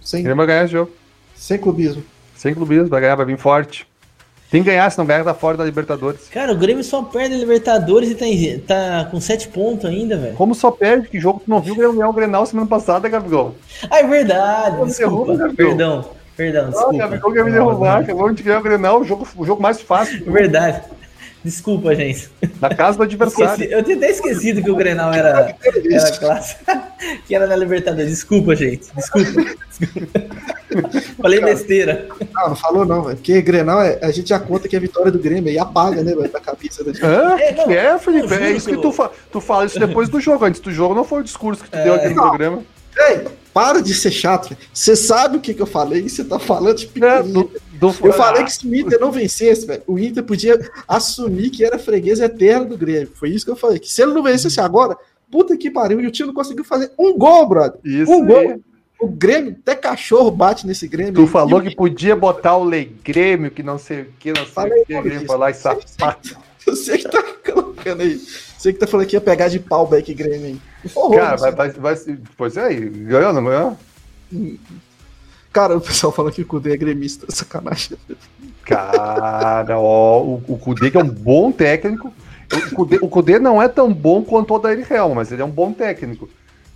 Sem... 0.00 0.22
Grêmio 0.22 0.36
vai 0.36 0.46
ganhar 0.46 0.64
esse 0.64 0.72
jogo. 0.72 0.92
Sem 1.34 1.58
clubismo. 1.58 2.04
Sem 2.36 2.54
clubismo, 2.54 2.88
vai 2.88 3.00
ganhar, 3.00 3.16
vai 3.16 3.26
vir 3.26 3.38
forte. 3.38 3.86
Tem 4.50 4.62
que 4.62 4.70
ganhar, 4.70 4.88
se 4.90 4.96
não 4.96 5.04
ganhar, 5.04 5.24
tá 5.24 5.34
fora 5.34 5.56
da 5.56 5.64
Libertadores. 5.64 6.28
Cara, 6.28 6.52
o 6.52 6.56
Grêmio 6.56 6.84
só 6.84 7.02
perde 7.02 7.34
a 7.34 7.38
Libertadores 7.38 8.10
e 8.10 8.14
tá, 8.14 8.26
em, 8.26 8.58
tá 8.60 9.08
com 9.10 9.20
7 9.20 9.48
pontos 9.48 9.84
ainda, 9.84 10.16
velho. 10.16 10.36
Como 10.36 10.54
só 10.54 10.70
perde? 10.70 11.08
Que 11.08 11.18
jogo 11.18 11.40
tu 11.44 11.50
não 11.50 11.60
viu 11.60 11.74
o 11.74 11.76
Grêmio 11.76 11.96
ganhar 11.96 12.08
o 12.08 12.12
Grenal 12.12 12.46
semana 12.46 12.68
passada, 12.68 13.08
Gabigol? 13.08 13.54
Ah, 13.90 13.98
é 13.98 14.06
verdade. 14.06 14.84
Desculpa. 14.86 15.36
Derruba, 15.36 15.54
perdão, 15.54 16.04
perdão, 16.36 16.70
desculpa. 16.70 16.94
Ah, 16.94 16.98
Gabigol 16.98 17.32
quer 17.32 17.44
me 17.44 17.50
derrubar, 17.50 18.00
acabou 18.00 18.32
de 18.32 18.42
ganhar 18.42 18.60
o 18.60 18.62
Grenal, 18.62 19.00
o 19.00 19.04
jogo, 19.04 19.26
o 19.36 19.44
jogo 19.44 19.60
mais 19.60 19.80
fácil. 19.80 20.24
Verdade. 20.30 20.82
Desculpa, 21.46 21.94
gente. 21.94 22.28
Na 22.60 22.74
casa 22.74 22.98
do 22.98 23.04
adversário. 23.04 23.52
Esqueci, 23.52 23.72
eu 23.72 23.84
tinha 23.84 23.96
até 23.96 24.10
esquecido 24.10 24.64
que 24.64 24.70
o 24.70 24.74
Grenal 24.74 25.14
era, 25.14 25.54
era 25.62 26.12
classe. 26.18 26.56
que 27.24 27.36
era 27.36 27.46
na 27.46 27.54
Libertadores. 27.54 28.10
Desculpa, 28.10 28.56
gente. 28.56 28.88
Desculpa. 28.96 29.44
Falei 31.22 31.40
besteira. 31.40 32.08
Não, 32.34 32.48
não 32.48 32.56
falou 32.56 32.84
não, 32.84 33.04
velho. 33.04 33.16
Porque 33.16 33.40
Grenal, 33.42 33.80
é, 33.80 34.00
a 34.02 34.10
gente 34.10 34.30
já 34.30 34.40
conta 34.40 34.66
que 34.66 34.74
é 34.74 34.78
a 34.78 34.82
vitória 34.82 35.12
do 35.12 35.20
Grêmio 35.20 35.52
e 35.52 35.56
apaga, 35.56 36.02
né, 36.02 36.16
velho, 36.16 36.28
da 36.28 36.40
cabeça 36.40 36.82
da 36.82 36.92
gente. 36.92 37.04
É, 37.04 37.54
não, 37.54 37.70
é 37.70 37.96
Felipe. 37.96 38.34
É 38.34 38.50
isso 38.50 38.68
que 38.68 38.76
tu, 38.78 38.90
fa 38.90 39.12
tu 39.30 39.40
fala 39.40 39.66
isso 39.66 39.78
depois 39.78 40.08
do 40.08 40.18
jogo. 40.18 40.44
Antes 40.44 40.60
do 40.60 40.72
jogo 40.72 40.96
não 40.96 41.04
foi 41.04 41.20
o 41.20 41.24
discurso 41.24 41.62
que 41.62 41.70
tu 41.70 41.78
é, 41.78 41.84
deu 41.84 41.94
aqui 41.94 42.08
no 42.08 42.16
não. 42.16 42.28
programa. 42.28 42.62
Ei, 42.98 43.24
para 43.56 43.80
de 43.80 43.94
ser 43.94 44.10
chato. 44.10 44.54
Você 44.70 44.94
sabe 44.94 45.38
o 45.38 45.40
que, 45.40 45.54
que 45.54 45.62
eu 45.62 45.66
falei 45.66 46.06
você 46.06 46.22
tá 46.22 46.38
falando 46.38 46.76
de 46.76 46.90
é, 47.02 47.22
do, 47.22 47.50
do, 47.72 47.94
Eu 48.04 48.12
falei 48.12 48.44
que 48.44 48.52
se 48.52 48.66
o 48.66 48.76
Inter 48.76 49.00
não 49.00 49.10
vencesse, 49.10 49.66
velho, 49.66 49.82
o 49.86 49.98
Inter 49.98 50.22
podia 50.22 50.58
assumir 50.86 51.48
que 51.48 51.64
era 51.64 51.78
freguês 51.78 52.20
eterno 52.20 52.66
do 52.66 52.76
Grêmio. 52.76 53.10
Foi 53.14 53.30
isso 53.30 53.46
que 53.46 53.50
eu 53.50 53.56
falei. 53.56 53.78
Que 53.78 53.90
se 53.90 54.02
ele 54.02 54.12
não 54.12 54.22
vencesse 54.22 54.60
agora, 54.60 54.94
puta 55.30 55.56
que 55.56 55.70
pariu, 55.70 56.02
e 56.02 56.06
o 56.06 56.10
time 56.10 56.26
não 56.26 56.34
conseguiu 56.34 56.64
fazer 56.64 56.92
um 56.98 57.16
gol, 57.16 57.48
brother. 57.48 57.80
Isso 57.82 58.12
um 58.12 58.26
gol. 58.26 58.60
O 59.00 59.08
Grêmio, 59.08 59.56
até 59.62 59.74
cachorro 59.74 60.30
bate 60.30 60.66
nesse 60.66 60.86
Grêmio. 60.86 61.14
Tu 61.14 61.26
falou 61.26 61.62
que 61.62 61.74
podia 61.74 62.14
botar 62.14 62.58
o 62.58 62.64
Lei 62.64 62.94
Grêmio, 63.02 63.50
que 63.50 63.62
não 63.62 63.78
sei 63.78 64.02
o 64.02 64.06
que, 64.18 64.34
não 64.34 64.44
sei 64.44 64.52
Falei, 64.52 64.82
o 64.82 64.84
que, 64.84 65.00
Grêmio 65.00 65.36
lá 65.38 65.50
e 65.50 65.54
sapato. 65.54 66.36
Sei 66.74 66.98
que 66.98 67.08
tá 67.08 67.22
colocando 67.44 68.02
aí. 68.02 68.18
Você 68.18 68.72
que 68.72 68.78
tá 68.78 68.86
falando 68.86 69.06
que 69.06 69.16
ia 69.16 69.20
pegar 69.20 69.48
de 69.48 69.60
pau 69.60 69.86
Beck 69.86 70.12
Grêmio 70.14 70.46
aí. 70.46 70.60
Cara, 71.14 71.36
vai, 71.36 71.52
vai, 71.52 71.70
vai, 71.70 71.96
Pois 72.36 72.56
é, 72.56 72.74
ganhou, 72.74 73.32
não 73.32 73.44
ganhou? 73.44 73.78
Cara, 75.52 75.76
o 75.76 75.80
pessoal 75.80 76.12
fala 76.12 76.30
que 76.30 76.42
o 76.42 76.46
Kudê 76.46 76.74
é 76.74 76.76
gremista, 76.76 77.26
sacanagem. 77.32 77.96
Cara, 78.64 79.78
ó, 79.78 80.20
o, 80.20 80.42
o 80.48 80.58
Kudê 80.58 80.90
que 80.90 80.98
é 80.98 81.02
um 81.02 81.08
bom 81.08 81.52
técnico. 81.52 82.12
O 82.52 82.74
Kudê, 82.74 82.98
o 83.00 83.08
Kudê 83.08 83.38
não 83.38 83.62
é 83.62 83.68
tão 83.68 83.92
bom 83.92 84.22
quanto 84.22 84.52
o 84.52 84.56
Adair 84.56 84.86
Real, 84.86 85.14
mas 85.14 85.32
ele 85.32 85.42
é 85.42 85.44
um 85.44 85.50
bom 85.50 85.72
técnico. 85.72 86.28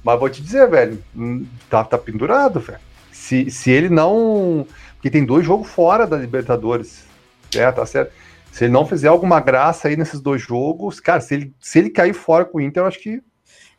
Mas 0.02 0.18
vou 0.18 0.30
te 0.30 0.42
dizer, 0.42 0.68
velho, 0.68 1.02
hum, 1.14 1.44
tá, 1.68 1.84
tá 1.84 1.98
pendurado, 1.98 2.58
velho. 2.58 2.78
Se, 3.12 3.50
se 3.50 3.70
ele 3.70 3.88
não. 3.88 4.66
Porque 4.94 5.10
tem 5.10 5.24
dois 5.24 5.44
jogos 5.44 5.68
fora 5.68 6.06
da 6.06 6.16
Libertadores. 6.16 7.04
É, 7.54 7.70
tá 7.70 7.84
certo. 7.84 8.12
Se 8.52 8.64
ele 8.64 8.72
não 8.72 8.86
fizer 8.86 9.08
alguma 9.08 9.40
graça 9.40 9.88
aí 9.88 9.96
nesses 9.96 10.20
dois 10.20 10.42
jogos, 10.42 11.00
cara, 11.00 11.20
se 11.20 11.34
ele, 11.34 11.54
se 11.60 11.78
ele 11.78 11.90
cair 11.90 12.12
fora 12.12 12.44
com 12.44 12.58
o 12.58 12.60
Inter, 12.60 12.82
eu 12.82 12.86
acho 12.86 13.00
que. 13.00 13.22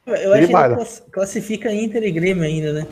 Eu 0.05 0.33
acho 0.33 0.47
que 0.47 0.53
ele 0.53 0.75
né? 0.75 0.85
classifica 1.11 1.73
Inter 1.73 2.03
e 2.03 2.11
Grêmio 2.11 2.43
ainda, 2.43 2.73
né? 2.73 2.87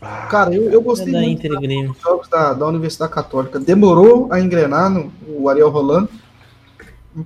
Ah, 0.00 0.26
cara, 0.30 0.54
eu, 0.54 0.70
eu 0.70 0.82
gostei 0.82 1.12
da 1.12 1.20
muito 1.20 1.48
dos 1.48 2.00
jogos 2.00 2.28
da, 2.28 2.52
da 2.52 2.66
Universidade 2.66 3.12
Católica. 3.12 3.58
Demorou 3.58 4.30
a 4.30 4.38
engrenar 4.38 4.90
no, 4.90 5.12
o 5.26 5.48
Ariel 5.48 5.70
Rolando. 5.70 6.08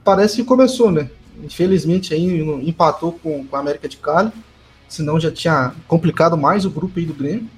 Parece 0.05 0.37
que 0.37 0.45
começou, 0.45 0.91
né? 0.91 1.11
Infelizmente 1.43 2.15
aí 2.15 2.41
empatou 2.69 3.13
com, 3.13 3.45
com 3.45 3.57
a 3.57 3.61
América 3.61 3.89
de 3.89 3.97
Cali. 3.97 4.31
Senão 4.89 5.19
já 5.19 5.31
tinha 5.31 5.75
complicado 5.89 6.37
mais 6.37 6.65
o 6.65 6.71
grupo 6.71 6.99
aí 6.99 7.05
do 7.05 7.15
Grêmio. 7.15 7.49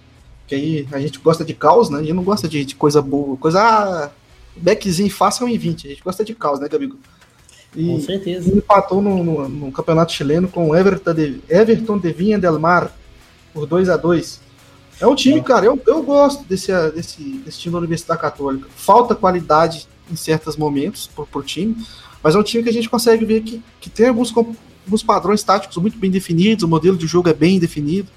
Que 0.47 0.55
aí 0.55 0.89
a 0.93 0.99
gente 0.99 1.19
gosta 1.19 1.45
de 1.45 1.53
caos, 1.53 1.91
né? 1.91 1.99
A 1.99 2.03
gente 2.03 2.15
não 2.15 2.25
gosta 2.25 2.49
de, 2.49 2.65
de 2.65 2.75
coisa 2.75 3.03
boa. 3.03 3.37
Coisa. 3.37 3.61
Ah, 3.61 4.11
backzinho 4.57 5.11
fácil 5.11 5.49
em 5.49 5.57
20. 5.57 5.87
A 5.87 5.91
gente 5.91 6.03
gosta 6.03 6.25
de 6.25 6.35
caos, 6.35 6.61
né, 6.61 6.69
Gabigo? 6.69 6.99
E, 7.77 7.87
com 7.87 8.01
certeza. 8.01 8.55
Empatou 8.55 9.01
no, 9.01 9.25
no, 9.25 9.49
no, 9.49 9.73
campeonato 9.73 10.13
chileno 10.13 10.49
com 10.49 10.77
Everton 10.77 11.15
de, 11.15 11.41
Everton 11.49 11.99
de 11.99 12.13
Vinha 12.13 12.39
del 12.39 12.59
Mar 12.59 12.95
por 13.53 13.67
2 13.67 13.89
a 13.89 13.97
2 13.97 14.41
É 15.01 15.07
um 15.07 15.15
time, 15.15 15.41
cara, 15.43 15.67
eu, 15.67 15.81
eu 15.87 16.03
gosto 16.03 16.45
desse, 16.45 16.71
desse, 16.91 17.23
desse 17.23 17.59
time 17.59 17.73
da 17.73 17.79
Universidade 17.79 18.21
Católica. 18.21 18.69
Falta 18.77 19.15
qualidade 19.15 19.89
em 20.11 20.17
certos 20.17 20.57
momentos 20.57 21.07
pro, 21.07 21.27
pro 21.27 21.43
time, 21.43 21.77
mas 22.23 22.35
é 22.35 22.39
um 22.39 22.43
time 22.43 22.63
que 22.63 22.69
a 22.69 22.73
gente 22.73 22.91
consegue 22.91 23.25
ver 23.25 23.41
que, 23.43 23.63
que 23.81 23.89
tem 23.89 24.09
alguns, 24.09 24.35
alguns 24.37 25.03
padrões 25.03 25.43
táticos 25.43 25.77
muito 25.79 25.97
bem 25.97 26.11
definidos, 26.11 26.63
o 26.63 26.69
modelo 26.69 26.97
de 26.97 27.07
jogo 27.07 27.29
é 27.29 27.35
bem 27.35 27.59
definido. 27.59 28.09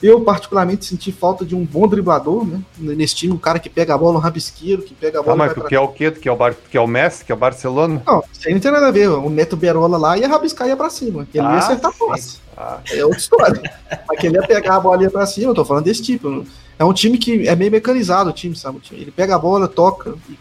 Eu, 0.00 0.20
particularmente, 0.20 0.84
senti 0.84 1.10
falta 1.10 1.44
de 1.44 1.56
um 1.56 1.64
bom 1.64 1.88
driblador, 1.88 2.46
né? 2.46 2.60
Nesse 2.78 3.16
time, 3.16 3.32
um 3.32 3.38
cara 3.38 3.58
que 3.58 3.68
pega 3.68 3.94
a 3.94 3.98
bola, 3.98 4.18
um 4.18 4.20
rabisqueiro, 4.20 4.82
que 4.82 4.94
pega 4.94 5.18
a 5.18 5.22
bola. 5.22 5.34
Ah, 5.34 5.52
mas 5.56 5.66
que 5.66 5.74
é 5.74 5.80
o 5.80 5.88
quê? 5.88 6.10
Que 6.12 6.28
é 6.28 6.32
o, 6.32 6.36
Bar... 6.36 6.54
que 6.70 6.76
é 6.76 6.80
o 6.80 6.86
Messi, 6.86 7.24
que 7.24 7.32
é 7.32 7.34
o 7.34 7.38
Barcelona? 7.38 8.00
Não, 8.06 8.22
isso 8.32 8.46
aí 8.46 8.54
não 8.54 8.60
tem 8.60 8.70
nada 8.70 8.86
a 8.86 8.90
ver. 8.92 9.08
O 9.08 9.28
Neto 9.28 9.56
Berola 9.56 9.98
lá 9.98 10.16
ia 10.16 10.28
rabiscar 10.28 10.68
e 10.68 10.70
ia 10.70 10.76
pra 10.76 10.88
cima. 10.88 11.26
Ele 11.34 11.44
ah, 11.44 11.52
ia 11.52 11.58
acertar 11.58 11.90
a 11.90 11.94
posse. 11.94 12.38
Ah. 12.56 12.78
É 12.92 13.04
outra 13.04 13.18
história. 13.18 13.62
mas 14.08 14.20
que 14.20 14.28
ele 14.28 14.36
ia 14.36 14.46
pegar 14.46 14.76
a 14.76 14.80
bola 14.80 15.02
e 15.02 15.04
ia 15.04 15.10
pra 15.10 15.26
cima, 15.26 15.50
eu 15.50 15.54
tô 15.54 15.64
falando 15.64 15.84
desse 15.84 16.02
tipo. 16.02 16.44
É 16.78 16.84
um 16.84 16.92
time 16.92 17.18
que 17.18 17.48
é 17.48 17.56
meio 17.56 17.72
mecanizado, 17.72 18.30
o 18.30 18.32
time, 18.32 18.54
sabe? 18.54 18.80
Ele 18.92 19.10
pega 19.10 19.34
a 19.34 19.38
bola, 19.38 19.66
toca 19.66 20.14
e, 20.28 20.38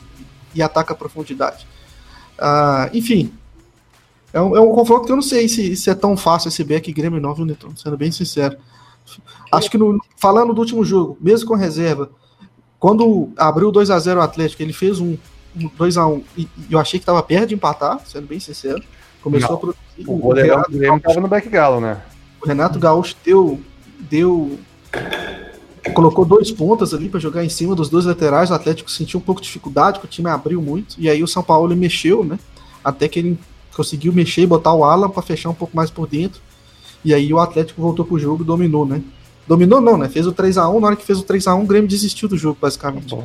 e 0.54 0.62
ataca 0.62 0.94
a 0.94 0.96
profundidade. 0.96 1.66
Ah, 2.38 2.92
enfim, 2.94 3.34
é 4.32 4.40
um, 4.40 4.56
é 4.56 4.60
um, 4.60 4.72
confronto 4.72 5.08
que 5.08 5.12
eu 5.12 5.16
não 5.16 5.24
sei 5.24 5.50
se, 5.50 5.76
se 5.76 5.90
é 5.90 5.96
tão 5.96 6.16
fácil 6.16 6.50
esse 6.50 6.64
back 6.64 6.92
Grêmio 6.94 7.20
9, 7.20 7.44
Neto, 7.44 7.74
sendo 7.76 7.98
bem 7.98 8.12
sincero. 8.12 8.56
Acho 9.52 9.70
que 9.70 9.78
no, 9.78 10.00
falando 10.18 10.54
do 10.54 10.60
último 10.60 10.84
jogo, 10.84 11.18
mesmo 11.22 11.48
com 11.48 11.56
reserva, 11.56 12.10
quando 12.80 13.30
abriu 13.38 13.72
2 13.72 13.90
a 13.90 14.00
0 14.00 14.20
o 14.20 14.24
Atlético, 14.24 14.62
ele 14.62 14.74
fez 14.74 15.00
um, 15.00 15.18
um 15.56 15.70
2 15.78 15.98
a 15.98 16.06
1 16.06 16.24
e, 16.38 16.42
e 16.42 16.74
eu 16.74 16.80
achei 16.80 17.00
que 17.00 17.04
estava 17.04 17.24
perto 17.24 17.48
de 17.48 17.56
empatar, 17.56 18.02
sendo 18.06 18.28
bem 18.28 18.40
sincero. 18.40 18.84
Começou 19.22 19.50
não, 19.50 19.56
a 19.56 19.60
produzir. 19.60 19.82
O 20.06 20.18
goleirão 20.18 20.62
do 20.62 20.78
Grêmio 20.78 20.98
estava 20.98 21.20
no 21.20 21.28
back 21.28 21.50
galo, 21.50 21.82
né? 21.82 22.02
O 22.42 22.48
Renato 22.48 22.80
Gaúcho 22.80 23.16
deu 23.24 23.60
deu 24.00 24.60
colocou 25.94 26.26
dois 26.26 26.52
pontas 26.52 26.94
ali 26.94 27.10
para 27.10 27.20
jogar 27.20 27.44
em 27.44 27.50
cima 27.50 27.74
dos 27.74 27.90
dois 27.90 28.06
laterais. 28.06 28.52
O 28.52 28.54
Atlético 28.54 28.92
sentiu 28.92 29.20
um 29.20 29.24
pouco 29.24 29.42
de 29.42 29.48
dificuldade, 29.48 30.00
porque 30.00 30.08
o 30.08 30.10
time 30.10 30.30
abriu 30.30 30.62
muito. 30.62 30.96
E 30.98 31.10
aí 31.10 31.24
o 31.24 31.28
São 31.28 31.42
Paulo 31.42 31.76
mexeu, 31.76 32.24
né? 32.24 32.38
Até 32.84 33.08
que 33.08 33.20
ele 33.20 33.40
conseguiu 33.76 34.14
mexer 34.14 34.42
e 34.42 34.48
botar 34.48 34.74
o 34.74 34.84
Alan 34.84 35.10
para 35.10 35.22
fechar 35.22 35.50
um 35.50 35.54
pouco 35.54 35.76
mais 35.76 35.90
por 35.90 36.08
dentro. 36.08 36.42
E 37.04 37.14
aí 37.14 37.34
o 37.34 37.40
Atlético 37.40 37.82
voltou 37.82 38.06
pro 38.06 38.20
jogo 38.20 38.44
e 38.44 38.46
dominou, 38.46 38.86
né? 38.86 39.02
Dominou 39.48 39.80
não, 39.80 39.98
né? 39.98 40.10
Fez 40.10 40.28
o 40.28 40.34
3x1, 40.34 40.80
na 40.80 40.88
hora 40.88 40.96
que 40.96 41.06
fez 41.06 41.20
o 41.20 41.24
3x1, 41.24 41.64
o 41.64 41.66
Grêmio 41.66 41.90
desistiu 41.90 42.28
do 42.28 42.38
jogo, 42.38 42.58
basicamente. 42.62 43.16
Tá 43.16 43.24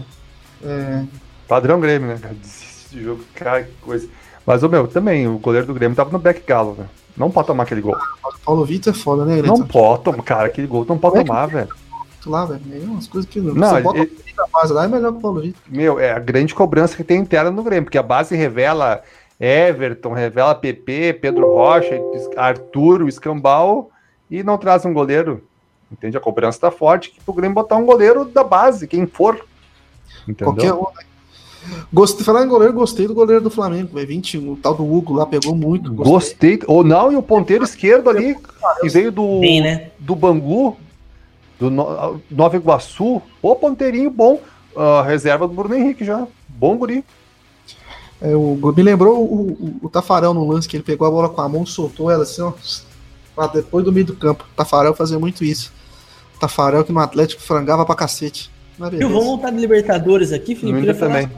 é... 0.64 1.04
Padrão 1.48 1.80
Grêmio, 1.80 2.08
né? 2.08 2.20
Desistiu 2.40 2.98
do 2.98 3.04
jogo, 3.04 3.24
cara, 3.34 3.64
que 3.64 3.72
coisa. 3.80 4.08
Mas 4.46 4.62
o 4.62 4.68
meu, 4.68 4.86
também, 4.86 5.26
o 5.26 5.38
goleiro 5.38 5.66
do 5.66 5.74
Grêmio 5.74 5.96
tava 5.96 6.10
no 6.10 6.18
back 6.18 6.42
galo, 6.46 6.76
né? 6.78 6.86
Não 7.16 7.30
pode 7.30 7.46
tomar 7.46 7.64
aquele 7.64 7.80
gol. 7.80 7.96
Ah, 7.96 8.28
o 8.28 8.38
Paulo 8.44 8.64
Vitor 8.64 8.92
é 8.92 8.96
foda, 8.96 9.24
né? 9.24 9.42
Não 9.42 9.62
pode 9.66 10.04
tomar, 10.04 10.22
cara, 10.22 10.46
aquele 10.46 10.66
gol 10.66 10.86
não 10.88 10.98
pode 10.98 11.18
é 11.18 11.24
tomar, 11.24 11.46
velho. 11.46 11.68
Lá, 12.24 12.44
velho, 12.44 12.60
é 12.72 12.84
umas 12.84 13.08
coisas 13.08 13.28
que 13.28 13.40
não. 13.40 13.52
não 13.52 13.68
você 13.68 13.80
bota 13.80 13.98
ele, 13.98 14.16
a 14.38 14.46
base 14.46 14.72
lá 14.72 14.84
é 14.84 14.88
melhor 14.88 15.12
que 15.12 15.18
o 15.18 15.20
Paulo 15.20 15.40
Vitor. 15.40 15.60
Meu, 15.68 15.98
é 15.98 16.12
a 16.12 16.18
grande 16.20 16.54
cobrança 16.54 16.96
que 16.96 17.02
tem 17.02 17.18
interna 17.18 17.50
no 17.50 17.62
Grêmio, 17.64 17.84
porque 17.84 17.98
a 17.98 18.02
base 18.02 18.36
revela 18.36 19.02
Everton, 19.40 20.12
revela 20.12 20.54
PP, 20.54 21.18
Pedro 21.20 21.52
Rocha, 21.52 22.00
Arthur, 22.36 23.02
o 23.02 23.08
Escambau 23.08 23.90
e 24.30 24.42
não 24.42 24.56
traz 24.56 24.84
um 24.84 24.92
goleiro. 24.92 25.42
Entende? 25.92 26.16
A 26.16 26.20
cobrança 26.20 26.58
tá 26.58 26.70
forte 26.70 27.10
que 27.10 27.20
pro 27.20 27.34
Grêmio 27.34 27.54
botar 27.54 27.76
um 27.76 27.84
goleiro 27.84 28.24
da 28.24 28.42
base, 28.42 28.88
quem 28.88 29.06
for. 29.06 29.44
Entendeu? 30.26 30.54
Qualquer 30.54 30.72
um. 30.72 30.84
Né? 30.96 31.04
Gostei, 31.92 32.24
falar 32.24 32.44
em 32.44 32.48
goleiro, 32.48 32.72
gostei 32.72 33.06
do 33.06 33.14
goleiro 33.14 33.42
do 33.42 33.50
Flamengo, 33.50 33.96
é 33.98 34.04
20, 34.04 34.38
o 34.38 34.56
tal 34.56 34.74
do 34.74 34.90
Hugo 34.90 35.14
lá 35.14 35.26
pegou 35.26 35.54
muito. 35.54 35.92
Gostei. 35.92 36.56
gostei. 36.56 36.60
Ou 36.66 36.82
não, 36.82 37.12
e 37.12 37.16
o 37.16 37.22
ponteiro 37.22 37.62
esquerdo 37.62 38.10
ali, 38.10 38.34
que 38.80 38.88
veio 38.88 39.12
do, 39.12 39.40
Bem, 39.40 39.60
né? 39.60 39.90
do 39.98 40.16
Bangu, 40.16 40.76
do 41.58 41.70
Nova 41.70 42.56
Iguaçu. 42.56 43.22
O 43.40 43.54
ponteirinho 43.54 44.10
bom. 44.10 44.40
Uh, 44.74 45.02
reserva 45.02 45.46
do 45.46 45.52
Bruno 45.52 45.74
Henrique 45.74 46.04
já. 46.04 46.26
Bom 46.48 46.76
guri. 46.76 47.04
É, 48.22 48.34
o, 48.34 48.56
me 48.74 48.82
lembrou 48.82 49.18
o, 49.18 49.50
o, 49.50 49.78
o, 49.82 49.88
Tafarel 49.88 50.32
no 50.32 50.48
lance 50.48 50.68
que 50.68 50.76
ele 50.76 50.84
pegou 50.84 51.06
a 51.06 51.10
bola 51.10 51.28
com 51.28 51.40
a 51.40 51.48
mão, 51.48 51.66
soltou 51.66 52.10
ela 52.10 52.22
assim, 52.22 52.40
ó, 52.40 53.46
depois 53.48 53.84
do 53.84 53.92
meio 53.92 54.06
do 54.06 54.16
campo. 54.16 54.44
O 54.50 54.56
Tafarel 54.56 54.94
fazia 54.94 55.18
muito 55.18 55.44
isso. 55.44 55.72
Tafarel 56.42 56.84
que 56.84 56.92
no 56.92 56.98
Atlético 56.98 57.40
frangava 57.40 57.86
pra 57.86 57.94
cacete. 57.94 58.50
Eu 58.98 59.08
vou 59.08 59.24
montar 59.24 59.50
de 59.50 59.58
Libertadores 59.58 60.32
aqui, 60.32 60.56
Felipe. 60.56 60.92
também. 60.94 61.30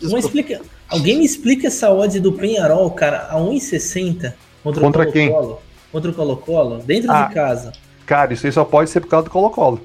Uma 0.00 0.18
explica... 0.18 0.60
Alguém 0.88 1.18
me 1.18 1.24
explica 1.24 1.66
essa 1.66 1.90
odd 1.90 2.20
do 2.20 2.32
Penharol, 2.32 2.88
cara, 2.90 3.26
a 3.30 3.36
1,60 3.36 4.32
contra, 4.62 4.80
contra 4.80 5.02
o 5.02 5.12
Colo-Colo? 5.12 5.62
Contra 5.90 6.10
o 6.10 6.14
Colo-Colo, 6.14 6.78
dentro 6.84 7.10
ah, 7.10 7.24
de 7.24 7.34
casa. 7.34 7.72
Cara, 8.06 8.32
isso 8.32 8.46
aí 8.46 8.52
só 8.52 8.64
pode 8.64 8.90
ser 8.90 9.00
por 9.00 9.08
causa 9.08 9.24
do 9.24 9.30
Colo-Colo. 9.30 9.80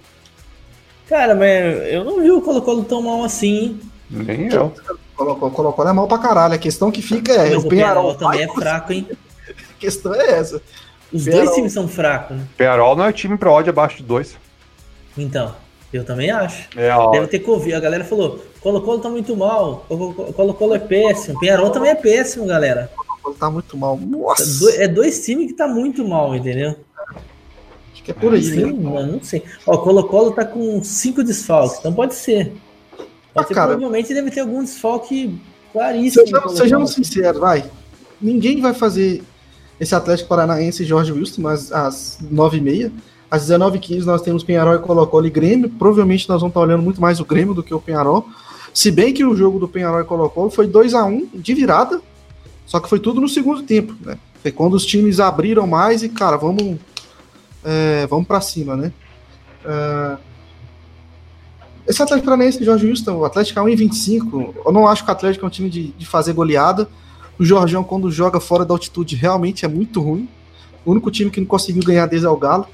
Cara, 1.07 1.33
mas 1.33 1.91
eu 1.91 2.03
não 2.03 2.21
vi 2.21 2.29
o 2.29 2.41
Colo-Colo 2.41 2.83
tão 2.83 3.01
mal 3.01 3.23
assim, 3.23 3.57
hein? 3.57 3.79
Nem 4.11 4.53
eu. 4.53 4.71
Colo-Colo 5.15 5.73
Colo 5.73 5.89
é 5.89 5.93
mal 5.93 6.07
pra 6.07 6.19
caralho. 6.19 6.53
A 6.53 6.59
questão 6.59 6.91
que 6.91 7.01
fica 7.01 7.31
é. 7.31 7.55
Mas 7.55 7.63
o 7.63 7.67
Penharol 7.67 8.13
também 8.13 8.43
é 8.43 8.47
fraco, 8.47 8.93
hein? 8.93 9.07
A 9.49 9.79
questão 9.79 10.13
é 10.13 10.31
essa. 10.31 10.61
Os 11.11 11.25
dois 11.25 11.55
times 11.55 11.73
são 11.73 11.87
fracos, 11.87 12.37
né? 12.37 12.43
Penharol 12.55 12.95
não 12.95 13.05
é 13.05 13.11
time 13.11 13.37
pra 13.37 13.51
odd 13.51 13.67
abaixo 13.67 13.97
de 13.97 14.03
dois. 14.03 14.37
Então, 15.21 15.53
eu 15.91 16.03
também 16.03 16.29
acho. 16.29 16.69
É, 16.77 16.89
Deve 17.11 17.27
ter 17.27 17.39
Covid. 17.39 17.73
A 17.73 17.79
galera 17.79 18.03
falou: 18.03 18.39
Colo-Colo 18.61 18.99
tá 18.99 19.09
muito 19.09 19.35
mal. 19.35 19.85
Colo-Colo 19.87 20.75
é 20.75 20.79
péssimo. 20.79 21.39
Penharol 21.39 21.71
também 21.71 21.91
é 21.91 21.95
péssimo, 21.95 22.45
galera. 22.45 22.91
Colo-Colo 22.95 23.35
tá 23.35 23.49
muito 23.49 23.77
mal. 23.77 23.97
Nossa. 23.97 24.71
É 24.81 24.87
dois 24.87 25.23
times 25.25 25.47
que 25.47 25.53
tá 25.53 25.67
muito 25.67 26.07
mal, 26.07 26.35
entendeu? 26.35 26.75
Acho 27.93 28.03
que 28.03 28.11
é 28.11 28.13
por 28.13 28.33
aí, 28.33 28.43
Sim, 28.43 28.65
né? 28.65 28.89
Mano, 28.89 29.13
não 29.13 29.23
sei. 29.23 29.43
Ó, 29.65 29.77
Colo-Colo 29.77 30.31
tá 30.31 30.45
com 30.45 30.83
cinco 30.83 31.23
desfalques, 31.23 31.79
então 31.79 31.93
pode 31.93 32.13
ser. 32.13 32.53
Pode 33.33 33.45
ah, 33.45 33.47
ser, 33.47 33.53
cara, 33.53 33.67
provavelmente 33.71 34.13
deve 34.13 34.31
ter 34.31 34.41
algum 34.41 34.63
desfalque 34.63 35.39
claríssimo. 35.73 36.25
Sejamos, 36.25 36.57
sejamos 36.57 36.93
sinceros, 36.93 37.39
vai. 37.39 37.65
Ninguém 38.21 38.61
vai 38.61 38.73
fazer 38.73 39.23
esse 39.79 39.95
Atlético 39.95 40.29
Paranaense 40.29 40.83
Jorge 40.83 41.11
Wilson 41.11 41.47
às, 41.47 41.71
às 41.71 42.19
9h30. 42.23 42.91
Às 43.29 43.47
19h15 43.47 44.05
nós 44.05 44.21
temos 44.21 44.43
Penharol 44.43 44.75
e 44.75 44.79
Colo-Colo 44.79 45.27
e 45.27 45.29
Grêmio. 45.29 45.69
Provavelmente 45.69 46.27
nós 46.27 46.41
vamos 46.41 46.51
estar 46.51 46.61
olhando 46.61 46.81
muito 46.81 46.99
mais 46.99 47.19
o 47.19 47.25
Grêmio 47.25 47.53
do 47.53 47.61
que 47.61 47.73
o 47.73 47.79
Penharol. 47.79 48.27
Se 48.73 48.91
bem 48.91 49.13
que 49.13 49.23
o 49.25 49.35
jogo 49.35 49.59
do 49.59 49.67
Penharol 49.67 50.01
e 50.01 50.03
Colo-Colo 50.03 50.49
foi 50.49 50.67
2 50.67 50.93
a 50.93 51.05
1 51.05 51.29
de 51.35 51.53
virada, 51.53 52.01
só 52.65 52.79
que 52.79 52.89
foi 52.89 52.99
tudo 52.99 53.19
no 53.19 53.27
segundo 53.27 53.63
tempo, 53.63 53.95
né? 54.01 54.17
Foi 54.41 54.51
quando 54.51 54.73
os 54.73 54.85
times 54.85 55.19
abriram 55.19 55.67
mais 55.67 56.01
e, 56.01 56.09
cara, 56.09 56.37
vamos, 56.37 56.77
é, 57.63 58.07
vamos 58.07 58.27
para 58.27 58.39
cima, 58.41 58.75
né? 58.75 58.93
Uh, 59.65 60.17
esse 61.85 62.01
Atlético 62.01 62.25
Paranaense 62.25 62.63
Jorge 62.63 62.85
Wilson, 62.85 63.15
o 63.15 63.25
Atlético 63.25 63.59
é 63.59 63.63
1,25. 63.63 64.53
Eu 64.63 64.71
não 64.71 64.87
acho 64.87 65.03
que 65.03 65.09
o 65.09 65.11
Atlético 65.11 65.43
é 65.43 65.47
um 65.47 65.51
time 65.51 65.69
de, 65.69 65.87
de 65.87 66.05
fazer 66.05 66.33
goleada. 66.33 66.87
O 67.39 67.43
Jorgeão, 67.43 67.83
quando 67.83 68.11
joga 68.11 68.39
fora 68.39 68.63
da 68.63 68.73
altitude, 68.73 69.15
realmente 69.15 69.65
é 69.65 69.67
muito 69.67 69.99
ruim. 69.99 70.29
O 70.85 70.91
único 70.91 71.09
time 71.09 71.31
que 71.31 71.39
não 71.39 71.47
conseguiu 71.47 71.83
ganhar 71.83 72.05
desde 72.05 72.27
é 72.27 72.29
o 72.29 72.37
Galo. 72.37 72.67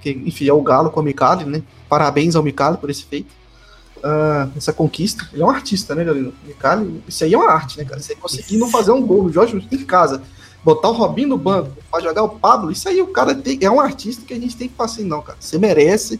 Que, 0.00 0.10
enfim, 0.10 0.48
é 0.48 0.52
o 0.52 0.62
Galo 0.62 0.90
com 0.90 1.00
o 1.00 1.02
Micali, 1.02 1.44
né? 1.44 1.62
Parabéns 1.88 2.36
ao 2.36 2.42
Micali 2.42 2.76
por 2.76 2.90
esse 2.90 3.04
feito. 3.04 3.30
Uh, 3.98 4.50
essa 4.56 4.72
conquista. 4.72 5.28
Ele 5.32 5.42
é 5.42 5.44
um 5.44 5.50
artista, 5.50 5.94
né, 5.94 6.04
galera? 6.04 6.32
Micali, 6.46 7.02
isso 7.06 7.24
aí 7.24 7.34
é 7.34 7.38
uma 7.38 7.50
arte, 7.50 7.78
né, 7.78 7.84
cara? 7.84 8.00
Você 8.00 8.14
conseguir 8.14 8.56
não 8.56 8.68
fazer 8.68 8.92
um 8.92 9.04
gol, 9.04 9.24
o 9.24 9.32
Jorge 9.32 9.62
em 9.70 9.84
casa, 9.84 10.22
botar 10.64 10.88
o 10.88 10.92
Robinho 10.92 11.28
no 11.28 11.38
banco 11.38 11.70
para 11.90 12.02
jogar 12.02 12.22
o 12.22 12.28
Pablo, 12.28 12.70
isso 12.70 12.88
aí 12.88 13.00
o 13.02 13.08
cara 13.08 13.34
tem, 13.34 13.58
é 13.60 13.70
um 13.70 13.80
artista 13.80 14.24
que 14.26 14.32
a 14.32 14.40
gente 14.40 14.56
tem 14.56 14.68
que 14.68 14.74
fazer, 14.74 15.04
não, 15.04 15.20
cara. 15.20 15.36
Você 15.38 15.58
merece, 15.58 16.18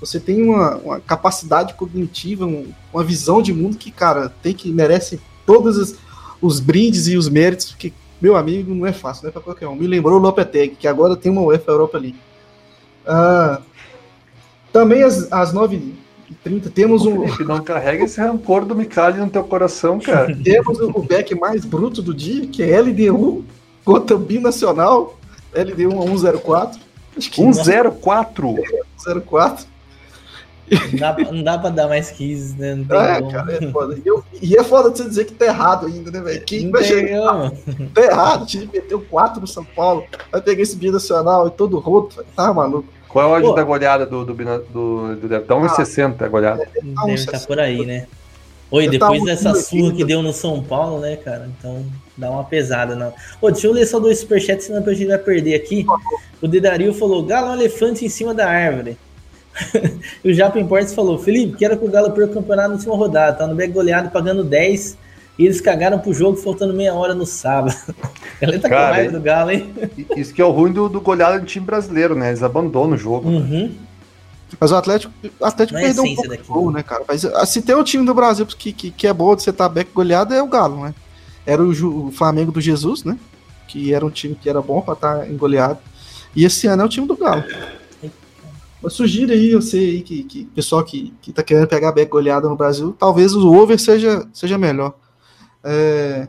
você 0.00 0.20
tem 0.20 0.42
uma, 0.42 0.76
uma 0.76 1.00
capacidade 1.00 1.74
cognitiva, 1.74 2.46
um, 2.46 2.72
uma 2.92 3.02
visão 3.02 3.42
de 3.42 3.52
mundo 3.52 3.76
que, 3.76 3.90
cara, 3.90 4.28
tem 4.28 4.54
que 4.54 4.70
merece 4.70 5.20
todas 5.44 5.76
as 5.78 6.06
os 6.40 6.60
brindes 6.60 7.08
e 7.08 7.16
os 7.16 7.28
méritos, 7.28 7.70
porque, 7.70 7.92
meu 8.20 8.36
amigo, 8.36 8.74
não 8.74 8.86
é 8.86 8.92
fácil, 8.92 9.24
não 9.24 9.30
é 9.30 9.32
para 9.32 9.42
qualquer 9.42 9.68
um. 9.68 9.74
Me 9.74 9.86
lembrou 9.86 10.18
o 10.18 10.22
Lopetegui, 10.22 10.76
que 10.76 10.88
agora 10.88 11.16
tem 11.16 11.30
uma 11.30 11.42
UEFA 11.42 11.72
Europa 11.72 11.98
League. 11.98 12.18
Ah, 13.06 13.60
também 14.72 15.02
às, 15.02 15.30
às 15.32 15.52
9h30 15.54 16.70
temos 16.74 17.06
um. 17.06 17.24
Não 17.44 17.62
carrega 17.62 18.04
esse 18.04 18.20
rancor 18.20 18.64
do 18.64 18.74
Micali 18.74 19.18
no 19.18 19.30
teu 19.30 19.44
coração, 19.44 19.98
cara. 19.98 20.34
temos 20.42 20.80
o 20.80 21.02
back 21.02 21.34
mais 21.34 21.64
bruto 21.64 22.02
do 22.02 22.12
dia, 22.12 22.46
que 22.46 22.62
é 22.62 22.80
LDU 22.80 23.44
contra 23.84 24.16
o 24.16 24.18
Binacional, 24.18 25.18
LDU 25.54 26.18
104. 26.18 26.80
Acho 27.16 27.30
que 27.30 27.54
104? 27.54 28.54
104. 28.98 29.66
Não 30.68 30.98
dá, 30.98 31.16
não 31.32 31.42
dá 31.44 31.58
pra 31.58 31.70
dar 31.70 31.88
mais 31.88 32.10
15, 32.10 32.58
né? 32.58 32.74
Não 32.74 32.84
tem 32.84 32.98
é, 32.98 33.20
como. 33.20 33.30
cara, 33.32 33.52
é 33.52 33.70
foda. 33.70 33.98
E, 34.04 34.06
eu, 34.06 34.24
e 34.42 34.56
é 34.56 34.64
foda 34.64 34.90
de 34.90 34.98
você 34.98 35.08
dizer 35.08 35.24
que 35.24 35.34
tá 35.34 35.46
errado 35.46 35.86
ainda, 35.86 36.10
né, 36.10 36.20
velho? 36.20 36.44
Quem 36.44 36.70
vai 36.70 36.82
chegar? 36.82 37.52
Tá 37.94 38.02
errado, 38.02 38.42
o 38.42 38.46
time 38.46 38.68
meteu 38.72 39.00
4 39.00 39.40
no 39.40 39.46
São 39.46 39.64
Paulo, 39.64 40.04
vai 40.30 40.42
pegar 40.42 40.62
esse 40.62 40.76
binacional 40.76 41.46
e 41.46 41.50
todo 41.50 41.78
roto, 41.78 42.24
tá 42.34 42.52
maluco. 42.52 42.95
Qual 43.08 43.24
é 43.24 43.28
a 43.28 43.48
hoje 43.48 43.54
da 43.54 43.62
goleada 43.62 44.06
do, 44.06 44.24
do, 44.24 44.34
do, 44.34 44.58
do, 44.58 45.16
do 45.16 45.28
Dá 45.28 45.40
1,60 45.40 46.22
a 46.22 46.28
goleada. 46.28 46.68
Deve 46.74 47.14
estar 47.14 47.32
tá 47.32 47.46
por 47.46 47.58
aí, 47.58 47.84
né? 47.86 48.06
Oi, 48.70 48.88
depois 48.88 49.20
tá 49.20 49.26
dessa 49.26 49.54
surra 49.54 49.92
que 49.92 50.04
deu 50.04 50.22
no 50.22 50.32
São 50.32 50.62
Paulo, 50.62 51.00
né, 51.00 51.16
cara? 51.16 51.48
Então 51.56 51.86
dá 52.16 52.30
uma 52.30 52.42
pesada, 52.42 52.96
não. 52.96 53.14
Ô, 53.40 53.50
deixa 53.50 53.68
eu 53.68 53.72
ler 53.72 53.86
só 53.86 54.00
dois 54.00 54.18
superchats, 54.18 54.66
senão 54.66 54.82
a 54.84 54.92
gente 54.92 55.06
vai 55.06 55.18
perder 55.18 55.54
aqui. 55.54 55.86
O 56.42 56.48
Dedario 56.48 56.92
falou: 56.92 57.22
Galo 57.22 57.48
é 57.48 57.50
um 57.50 57.54
elefante 57.54 58.04
em 58.04 58.08
cima 58.08 58.34
da 58.34 58.48
árvore. 58.48 58.98
o 60.24 60.32
Japa 60.32 60.58
Importes 60.58 60.92
falou: 60.92 61.16
Felipe, 61.16 61.56
quero 61.56 61.78
que 61.78 61.84
o 61.84 61.90
Galo 61.90 62.10
perca 62.10 62.32
o 62.32 62.34
campeonato 62.34 62.70
na 62.70 62.74
última 62.74 62.96
rodada. 62.96 63.38
Tá 63.38 63.46
no 63.46 63.54
back 63.54 63.72
goleado 63.72 64.10
pagando 64.10 64.42
10. 64.42 64.98
E 65.38 65.44
eles 65.44 65.60
cagaram 65.60 65.98
pro 65.98 66.14
jogo 66.14 66.36
faltando 66.36 66.72
meia 66.72 66.94
hora 66.94 67.14
no 67.14 67.26
sábado. 67.26 67.76
Ela 68.40 68.58
tá 68.58 68.68
Cara, 68.68 68.86
com 68.88 68.92
raiva 68.94 69.12
do 69.18 69.22
Galo, 69.22 69.50
hein? 69.50 69.72
Isso 70.16 70.32
que 70.32 70.40
é 70.40 70.44
o 70.44 70.50
ruim 70.50 70.72
do, 70.72 70.88
do 70.88 71.00
goleado 71.00 71.40
do 71.40 71.46
time 71.46 71.64
brasileiro, 71.64 72.14
né? 72.14 72.28
Eles 72.28 72.42
abandonam 72.42 72.94
o 72.94 72.98
jogo. 72.98 73.28
Uhum. 73.28 73.72
Mas 74.58 74.70
o 74.72 74.76
Atlético, 74.76 75.12
o 75.38 75.44
Atlético 75.44 75.78
é 75.78 75.82
perdeu 75.82 76.04
um 76.04 76.14
pouco 76.14 76.22
de 76.22 76.28
daqui, 76.28 76.48
gol, 76.48 76.70
né? 76.70 76.78
né, 76.78 76.82
cara? 76.82 77.04
Mas 77.06 77.26
se 77.48 77.60
tem 77.62 77.74
um 77.74 77.82
time 77.82 78.06
do 78.06 78.14
Brasil 78.14 78.46
que, 78.46 78.72
que, 78.72 78.90
que 78.90 79.06
é 79.06 79.12
bom 79.12 79.34
de 79.34 79.42
você 79.42 79.50
estar 79.50 79.68
back 79.68 79.90
goleado, 79.92 80.32
é 80.32 80.42
o 80.42 80.46
Galo, 80.46 80.84
né? 80.84 80.94
Era 81.44 81.62
o, 81.62 81.74
Ju- 81.74 82.06
o 82.06 82.10
Flamengo 82.12 82.50
do 82.52 82.60
Jesus, 82.60 83.04
né? 83.04 83.18
Que 83.68 83.92
era 83.92 84.06
um 84.06 84.10
time 84.10 84.34
que 84.34 84.48
era 84.48 84.62
bom 84.62 84.80
pra 84.80 84.94
estar 84.94 85.28
em 85.30 85.36
goleado. 85.36 85.78
E 86.34 86.44
esse 86.44 86.66
ano 86.66 86.82
é 86.82 86.84
o 86.86 86.88
time 86.88 87.06
do 87.06 87.16
Galo. 87.16 87.44
Mas 88.82 88.92
sugiro 88.92 89.32
aí, 89.32 89.54
você 89.54 89.78
aí, 89.78 90.02
que, 90.02 90.22
que 90.22 90.44
pessoal 90.46 90.84
que, 90.84 91.12
que 91.20 91.32
tá 91.32 91.42
querendo 91.42 91.66
pegar 91.66 91.92
back 91.92 92.10
goleada 92.10 92.48
no 92.48 92.56
Brasil, 92.56 92.94
talvez 92.98 93.34
o 93.34 93.52
over 93.52 93.78
seja, 93.78 94.26
seja 94.32 94.56
melhor. 94.56 94.94
É, 95.68 96.28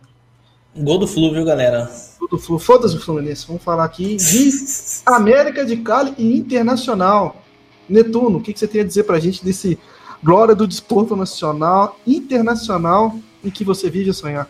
Gol 0.76 0.98
do 0.98 1.08
Flu, 1.08 1.32
viu, 1.32 1.46
galera? 1.46 1.90
do 2.30 2.38
Flu, 2.40 2.58
foda-se 2.60 2.96
o 2.96 3.00
Fluminense. 3.00 3.46
Vamos 3.48 3.62
falar 3.64 3.84
aqui 3.86 4.16
de 4.16 4.52
América 5.06 5.64
de 5.64 5.78
Cali 5.78 6.14
e 6.18 6.38
Internacional. 6.38 7.44
Netuno, 7.88 8.40
o 8.40 8.42
que, 8.42 8.52
que 8.52 8.60
você 8.60 8.68
tem 8.68 8.82
a 8.82 8.84
dizer 8.84 9.04
pra 9.04 9.20
gente 9.20 9.46
desse 9.46 9.78
glória 10.24 10.54
do 10.56 10.68
desporto 10.68 11.16
nacional, 11.16 11.98
internacional, 12.06 13.16
em 13.44 13.50
que 13.50 13.64
você 13.64 13.90
vive 13.90 14.10
a 14.10 14.14
sonhar? 14.14 14.50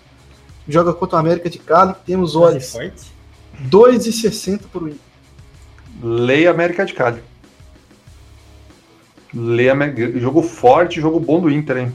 Joga 0.68 0.94
contra 0.94 1.18
o 1.18 1.20
América 1.20 1.50
de 1.50 1.60
Cali, 1.60 1.94
temos 2.06 2.34
forte. 2.34 3.12
2,60 3.70 4.62
por 4.72 4.84
Inter. 4.88 5.00
Leia 6.02 6.50
América 6.52 6.86
de 6.86 6.94
Cali. 6.94 7.22
Leia 9.34 9.74
América- 9.74 10.18
jogo 10.20 10.42
forte, 10.42 11.00
jogo 11.02 11.20
bom 11.20 11.40
do 11.42 11.50
Inter, 11.50 11.78
hein? 11.78 11.94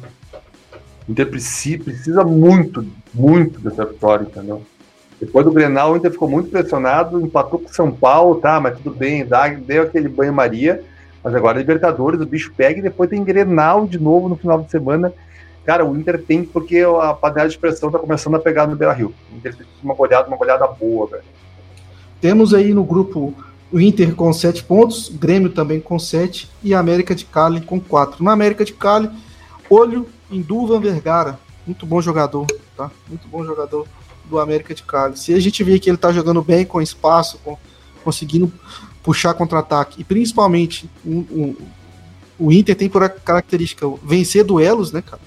O 1.08 1.12
Inter 1.12 1.28
precisa, 1.28 2.24
muito, 2.24 2.86
muito 3.12 3.60
dessa 3.60 3.84
vitória, 3.84 4.24
entendeu? 4.24 4.62
Depois 5.20 5.44
do 5.44 5.52
Grenal, 5.52 5.92
o 5.92 5.96
Inter 5.96 6.10
ficou 6.10 6.28
muito 6.28 6.50
pressionado, 6.50 7.20
empatou 7.20 7.60
com 7.60 7.70
o 7.70 7.74
São 7.74 7.90
Paulo, 7.92 8.36
tá, 8.36 8.58
mas 8.60 8.76
tudo 8.76 8.90
bem, 8.90 9.26
deu 9.64 9.82
aquele 9.82 10.08
banho-maria, 10.08 10.82
mas 11.22 11.34
agora 11.34 11.58
Libertadores, 11.58 12.20
o 12.20 12.26
bicho 12.26 12.52
pega 12.56 12.78
e 12.78 12.82
depois 12.82 13.08
tem 13.08 13.22
Grenal 13.22 13.86
de 13.86 13.98
novo 13.98 14.28
no 14.28 14.36
final 14.36 14.60
de 14.60 14.70
semana. 14.70 15.12
Cara, 15.64 15.84
o 15.84 15.96
Inter 15.96 16.20
tem, 16.20 16.42
porque 16.44 16.80
a 17.00 17.14
panela 17.14 17.48
de 17.48 17.56
pressão 17.56 17.90
tá 17.90 17.98
começando 17.98 18.34
a 18.34 18.40
pegar 18.40 18.66
no 18.66 18.74
Beira-Rio. 18.74 19.14
O 19.32 19.36
Inter 19.36 19.54
de 19.54 19.64
uma 19.82 19.94
goleada, 19.94 20.26
uma 20.26 20.36
goleada 20.36 20.66
boa, 20.66 21.06
velho. 21.06 21.22
Temos 22.20 22.52
aí 22.52 22.74
no 22.74 22.82
grupo 22.82 23.32
o 23.70 23.80
Inter 23.80 24.14
com 24.14 24.32
7 24.32 24.64
pontos, 24.64 25.08
Grêmio 25.08 25.50
também 25.50 25.80
com 25.80 25.98
7 25.98 26.50
e 26.64 26.74
a 26.74 26.80
América 26.80 27.14
de 27.14 27.24
Cali 27.24 27.60
com 27.60 27.80
4. 27.80 28.22
Na 28.24 28.32
América 28.32 28.64
de 28.64 28.72
Cali, 28.72 29.08
olho 29.70 30.06
em 30.32 30.40
Duvan 30.42 30.80
Vergara, 30.80 31.38
muito 31.66 31.86
bom 31.86 32.00
jogador, 32.00 32.46
tá? 32.76 32.90
Muito 33.08 33.28
bom 33.28 33.44
jogador 33.44 33.86
do 34.24 34.38
América 34.38 34.74
de 34.74 34.82
Cali. 34.82 35.16
Se 35.16 35.34
a 35.34 35.40
gente 35.40 35.62
vê 35.62 35.78
que 35.78 35.90
ele 35.90 35.96
tá 35.96 36.12
jogando 36.12 36.42
bem 36.42 36.64
com 36.64 36.80
espaço, 36.80 37.38
com, 37.44 37.56
conseguindo 38.02 38.52
puxar 39.02 39.34
contra-ataque 39.34 40.00
e 40.00 40.04
principalmente 40.04 40.88
um- 41.04 41.18
um- 41.30 41.56
o 42.38 42.50
Inter 42.52 42.74
tem 42.74 42.88
por 42.88 43.08
característica 43.08 43.86
vencer 44.02 44.42
duelos, 44.44 44.90
né, 44.90 45.02
cara? 45.02 45.22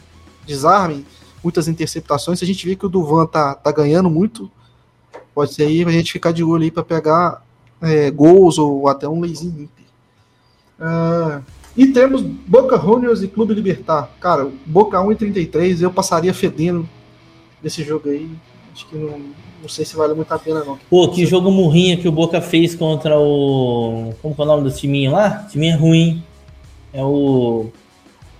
Desarme, 0.45 1.05
muitas 1.43 1.67
interceptações. 1.67 2.39
Se 2.39 2.45
a 2.45 2.47
gente 2.47 2.65
vê 2.67 2.75
que 2.75 2.85
o 2.85 2.89
Duvan 2.89 3.25
tá, 3.25 3.53
tá 3.53 3.71
ganhando 3.71 4.09
muito, 4.09 4.49
pode 5.33 5.53
ser 5.53 5.63
aí 5.63 5.83
a 5.83 5.91
gente 5.91 6.11
ficar 6.11 6.31
de 6.31 6.43
olho 6.43 6.63
aí 6.63 6.71
para 6.71 6.83
pegar 6.83 7.43
é, 7.81 8.09
gols 8.09 8.57
ou 8.57 8.87
até 8.87 9.07
um 9.07 9.19
leizinho 9.19 9.63
Inter. 9.63 9.85
Ah, 10.79 11.41
e 11.77 11.87
temos 11.87 12.21
Boca 12.21 12.77
Juniors 12.77 13.21
e 13.21 13.27
Clube 13.27 13.53
Libertar. 13.53 14.09
Cara, 14.19 14.49
Boca 14.65 14.97
1,33 14.97 15.81
eu 15.81 15.91
passaria 15.91 16.33
fedendo 16.33 16.87
nesse 17.61 17.83
jogo 17.83 18.09
aí. 18.09 18.29
Acho 18.73 18.87
que 18.87 18.95
não, 18.95 19.19
não 19.61 19.69
sei 19.69 19.83
se 19.83 19.95
vale 19.95 20.13
muito 20.13 20.31
a 20.31 20.39
pena, 20.39 20.63
não. 20.63 20.77
Pô, 20.89 21.09
que 21.09 21.25
jogo 21.25 21.51
murrinha 21.51 21.97
que 21.97 22.07
o 22.07 22.11
Boca 22.11 22.41
fez 22.41 22.75
contra 22.75 23.17
o. 23.19 24.13
Como 24.21 24.35
que 24.35 24.41
é 24.41 24.43
o 24.43 24.47
nome 24.47 24.63
do 24.63 24.75
timinho 24.75 25.11
lá? 25.11 25.47
Timinho 25.49 25.73
é 25.73 25.77
ruim. 25.77 26.23
É 26.93 27.03
o. 27.03 27.67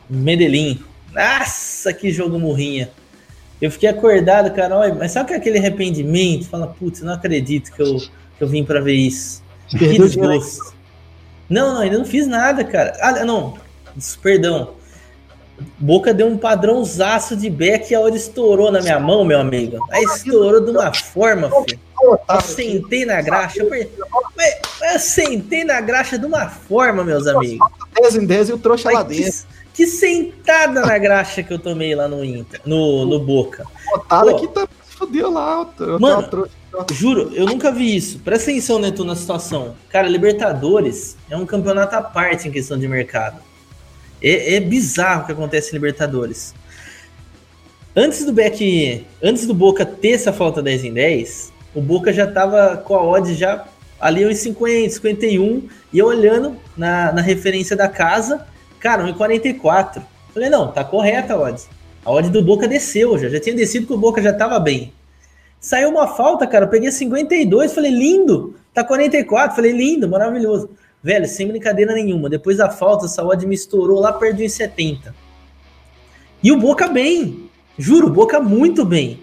Medellín. 0.09 0.79
Nossa, 1.13 1.91
que 1.93 2.11
jogo 2.11 2.39
murrinha. 2.39 2.91
Eu 3.61 3.71
fiquei 3.71 3.89
acordado, 3.89 4.53
cara. 4.53 4.77
Olha, 4.77 4.93
mas 4.93 5.11
sabe 5.11 5.29
que 5.29 5.33
é 5.33 5.37
aquele 5.37 5.57
arrependimento? 5.57 6.47
Fala, 6.47 6.67
putz, 6.67 7.01
não 7.01 7.13
acredito 7.13 7.73
que 7.73 7.81
eu, 7.81 7.97
que 7.97 8.43
eu 8.43 8.47
vim 8.47 8.63
pra 8.63 8.79
ver 8.79 8.93
isso. 8.93 9.41
Que 9.69 9.79
Perdeu 9.79 10.05
desgosto. 10.05 10.74
Não, 11.49 11.73
não, 11.73 11.81
ainda 11.81 11.97
não 11.97 12.05
fiz 12.05 12.27
nada, 12.27 12.63
cara. 12.63 12.97
Ah, 13.01 13.23
não. 13.25 13.55
Perdão. 14.21 14.73
Boca 15.79 16.13
deu 16.13 16.27
um 16.27 16.37
padrãozaço 16.37 17.35
de 17.35 17.49
back 17.49 17.91
e 17.91 17.95
a 17.95 17.99
hora 18.01 18.15
estourou 18.15 18.71
na 18.71 18.81
minha 18.81 18.99
mão, 18.99 19.23
meu 19.23 19.39
amigo. 19.39 19.77
Aí 19.91 20.03
estourou 20.03 20.59
de 20.59 20.71
uma 20.71 20.93
forma, 20.93 21.49
filho. 21.63 21.79
Eu 22.29 22.41
sentei 22.41 23.05
na 23.05 23.21
graxa. 23.21 23.59
Eu, 23.61 23.69
per- 23.69 23.89
eu 24.93 24.99
sentei 24.99 25.63
na 25.63 25.79
graxa 25.79 26.19
de 26.19 26.25
uma 26.25 26.49
forma, 26.49 27.03
meus 27.05 27.25
amigos. 27.25 27.65
10 28.01 28.15
em 28.17 28.25
10 28.25 28.49
e 28.49 28.53
o 28.53 28.57
trouxa 28.57 28.91
lá 28.91 29.05
que, 29.05 29.15
dentro. 29.15 29.47
que 29.73 29.87
sentada 29.87 30.81
na 30.81 30.97
graxa 30.97 31.41
que 31.41 31.53
eu 31.53 31.59
tomei 31.59 31.95
lá 31.95 32.07
no 32.09 32.23
Inter, 32.23 32.59
no, 32.65 33.05
no 33.05 33.19
Boca. 33.19 33.65
Pô. 34.09 34.29
aqui 34.35 34.47
tá 34.49 34.67
se 34.85 34.95
fudeu 34.97 35.31
lá. 35.31 35.65
Eu 35.79 35.99
Mano. 35.99 36.15
tava 36.17 36.27
trouxa. 36.27 36.51
Juro, 36.93 37.31
eu 37.33 37.45
nunca 37.45 37.71
vi 37.71 37.95
isso. 37.95 38.19
Presta 38.19 38.51
atenção, 38.51 38.79
Neto, 38.79 39.03
na 39.03 39.15
situação. 39.15 39.75
Cara, 39.89 40.07
Libertadores 40.07 41.15
é 41.29 41.37
um 41.37 41.45
campeonato 41.45 41.95
à 41.95 42.01
parte 42.01 42.47
em 42.47 42.51
questão 42.51 42.77
de 42.77 42.87
mercado. 42.87 43.39
É, 44.21 44.55
é 44.55 44.59
bizarro 44.59 45.23
o 45.23 45.25
que 45.25 45.31
acontece 45.31 45.71
em 45.71 45.73
Libertadores. 45.73 46.53
Antes 47.95 48.25
do 48.25 48.33
Beck, 48.33 49.05
antes 49.23 49.47
do 49.47 49.53
Boca 49.53 49.85
ter 49.85 50.11
essa 50.11 50.33
falta 50.33 50.61
10 50.61 50.85
em 50.85 50.93
10, 50.93 51.53
o 51.73 51.81
Boca 51.81 52.11
já 52.11 52.27
tava 52.27 52.77
com 52.77 52.95
a 52.95 53.03
odd 53.03 53.33
já 53.33 53.65
ali 53.99 54.25
uns 54.25 54.37
50, 54.39 54.95
51, 54.95 55.67
e 55.93 55.99
eu 55.99 56.07
olhando 56.07 56.57
na, 56.75 57.11
na 57.13 57.21
referência 57.21 57.75
da 57.75 57.87
casa, 57.87 58.45
cara, 58.79 59.03
1,44. 59.03 60.01
Falei, 60.33 60.49
não, 60.49 60.71
tá 60.71 60.83
correta 60.83 61.33
a 61.33 61.39
odd. 61.39 61.61
A 62.03 62.11
odd 62.11 62.29
do 62.29 62.43
Boca 62.43 62.67
desceu 62.67 63.17
já, 63.17 63.29
já 63.29 63.39
tinha 63.39 63.55
descido 63.55 63.87
que 63.87 63.93
o 63.93 63.97
Boca 63.97 64.21
já 64.21 64.33
tava 64.33 64.59
bem. 64.59 64.91
Saiu 65.65 65.89
uma 65.89 66.05
falta, 66.05 66.45
cara. 66.45 66.65
Eu 66.65 66.69
peguei 66.69 66.91
52, 66.91 67.73
falei, 67.73 67.89
lindo. 67.89 68.53
Tá 68.71 68.83
44, 68.83 69.55
falei, 69.55 69.71
lindo, 69.71 70.07
maravilhoso. 70.07 70.69
Velho, 71.01 71.27
sem 71.27 71.47
brincadeira 71.47 71.91
nenhuma. 71.91 72.29
Depois 72.29 72.57
da 72.57 72.69
falta, 72.69 73.07
essa 73.07 73.25
odd 73.25 73.47
me 73.47 73.55
estourou 73.55 73.99
lá 73.99 74.13
perto 74.13 74.37
de 74.37 74.47
70. 74.47 75.15
E 76.43 76.51
o 76.51 76.59
Boca 76.59 76.87
bem. 76.87 77.49
Juro, 77.79 78.09
o 78.09 78.11
Boca 78.11 78.39
muito 78.39 78.85
bem. 78.85 79.19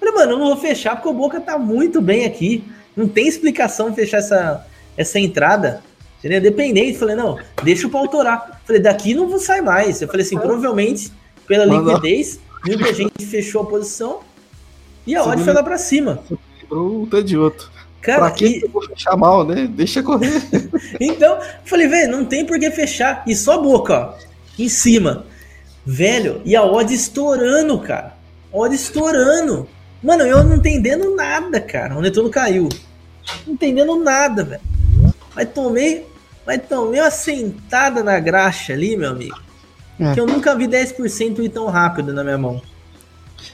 Falei, 0.00 0.12
mano, 0.16 0.32
eu 0.32 0.38
não 0.40 0.46
vou 0.46 0.56
fechar 0.56 0.96
porque 0.96 1.08
o 1.08 1.14
Boca 1.14 1.40
tá 1.40 1.56
muito 1.56 2.02
bem 2.02 2.24
aqui. 2.24 2.64
Não 2.96 3.06
tem 3.06 3.28
explicação 3.28 3.94
fechar 3.94 4.18
essa, 4.18 4.66
essa 4.96 5.20
entrada. 5.20 5.80
Seria 6.20 6.40
dependente. 6.40 6.98
Falei, 6.98 7.14
não, 7.14 7.38
deixa 7.62 7.86
o 7.86 7.90
pau 7.90 8.00
autorar. 8.00 8.60
Falei, 8.64 8.82
daqui 8.82 9.14
não 9.14 9.28
vou 9.28 9.38
sair 9.38 9.62
mais. 9.62 10.02
Eu 10.02 10.08
falei 10.08 10.26
assim, 10.26 10.38
provavelmente, 10.38 11.12
pela 11.46 11.64
liquidez, 11.64 12.40
muita 12.66 12.92
gente 12.92 13.24
fechou 13.24 13.62
a 13.62 13.66
posição 13.66 14.33
e 15.06 15.14
a 15.14 15.22
odd 15.24 15.42
foi 15.42 15.52
lá 15.52 15.62
pra 15.62 15.78
cima. 15.78 16.20
Quebrou 16.58 17.02
um 17.02 17.06
tanto 17.06 17.24
de 17.24 17.36
outro. 17.36 17.70
Cara, 18.00 18.20
pra 18.20 18.30
que 18.32 18.46
e- 18.46 18.62
eu 18.62 18.68
vou 18.70 18.82
fechar 18.86 19.16
mal, 19.16 19.44
né? 19.46 19.66
Deixa 19.66 20.02
correr. 20.02 20.30
Então, 21.00 21.38
falei, 21.64 21.88
velho, 21.88 22.12
não 22.12 22.24
tem 22.24 22.44
por 22.44 22.58
que 22.58 22.70
fechar. 22.70 23.22
E 23.26 23.34
só 23.34 23.54
a 23.54 23.58
boca, 23.58 23.94
ó, 23.94 24.14
em 24.58 24.68
cima. 24.68 25.26
Velho, 25.86 26.40
e 26.44 26.54
a 26.54 26.62
odd 26.64 26.92
estourando, 26.94 27.78
cara. 27.78 28.14
Odd 28.52 28.74
estourando. 28.74 29.68
Mano, 30.02 30.22
eu 30.22 30.44
não 30.44 30.56
entendendo 30.56 31.14
nada, 31.16 31.60
cara. 31.60 31.96
O 31.96 32.00
Netuno 32.00 32.30
caiu. 32.30 32.68
Não 33.46 33.54
entendendo 33.54 33.96
nada, 34.02 34.44
velho. 34.44 34.60
Mas 35.34 35.48
tomei, 35.52 36.06
mas 36.46 36.60
tomei 36.68 37.00
uma 37.00 37.10
sentada 37.10 38.02
na 38.02 38.20
graxa 38.20 38.72
ali, 38.74 38.96
meu 38.96 39.10
amigo. 39.10 39.38
É. 39.98 40.12
Que 40.12 40.20
eu 40.20 40.26
nunca 40.26 40.54
vi 40.54 40.66
10% 40.68 41.38
ir 41.42 41.48
tão 41.48 41.66
rápido 41.66 42.12
na 42.12 42.22
minha 42.22 42.38
mão. 42.38 42.60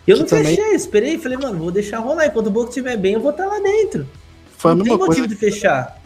Eu 0.06 0.16
Que 0.16 0.22
não 0.22 0.28
também- 0.28 0.56
fechei, 0.56 0.74
esperei, 0.74 1.18
falei, 1.18 1.38
mano, 1.38 1.58
vou 1.58 1.70
deixar 1.70 1.98
rolar. 1.98 2.26
Enquanto 2.26 2.46
o 2.46 2.50
Boca 2.50 2.68
estiver 2.68 2.96
bem, 2.96 3.14
eu 3.14 3.20
vou 3.20 3.30
estar 3.30 3.46
lá 3.46 3.58
dentro. 3.60 4.06
Foi 4.56 4.72
a 4.72 4.74
não 4.74 4.84
tem 4.84 4.92
mesma 4.92 5.06
motivo 5.06 5.26
coisa. 5.26 5.34
de 5.34 5.40
fechar. 5.40 6.00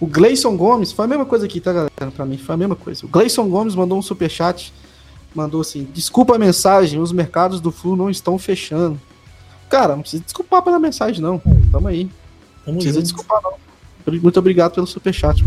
O 0.00 0.06
Gleison 0.06 0.56
Gomes, 0.56 0.92
foi 0.92 1.04
a 1.04 1.08
mesma 1.08 1.24
coisa 1.26 1.44
aqui, 1.46 1.60
tá, 1.60 1.72
galera? 1.72 1.90
Pra 2.14 2.24
mim, 2.24 2.38
foi 2.38 2.54
a 2.54 2.58
mesma 2.58 2.74
coisa. 2.76 3.04
O 3.04 3.08
Gleison 3.08 3.48
Gomes 3.48 3.74
mandou 3.74 3.98
um 3.98 4.02
superchat, 4.02 4.72
mandou 5.34 5.60
assim: 5.60 5.86
desculpa 5.92 6.36
a 6.36 6.38
mensagem, 6.38 7.00
os 7.00 7.12
mercados 7.12 7.60
do 7.60 7.70
Flu 7.70 7.96
não 7.96 8.08
estão 8.08 8.38
fechando. 8.38 8.98
Cara, 9.68 9.94
não 9.94 10.00
precisa 10.02 10.22
desculpar 10.22 10.62
pela 10.62 10.78
mensagem, 10.78 11.20
não. 11.22 11.40
Tamo 11.70 11.86
aí. 11.88 12.04
Não 12.04 12.10
Tamo 12.64 12.76
precisa 12.78 12.94
junto. 12.94 13.02
desculpar, 13.04 13.40
não. 13.42 13.52
Muito 14.20 14.38
obrigado 14.38 14.72
pelo 14.74 14.86
superchat. 14.86 15.44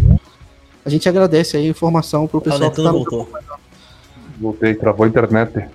A 0.86 0.90
gente 0.90 1.10
agradece 1.10 1.58
aí 1.58 1.66
a 1.66 1.70
informação 1.70 2.28
pro 2.28 2.38
Ah, 2.38 2.40
o 2.40 2.44
pessoal 2.44 2.72
que 2.72 2.84
tá 2.84 2.92
voltou. 2.92 3.28
Voltei, 4.40 4.74
travou 4.76 5.06
a 5.06 5.08
internet. 5.10 5.66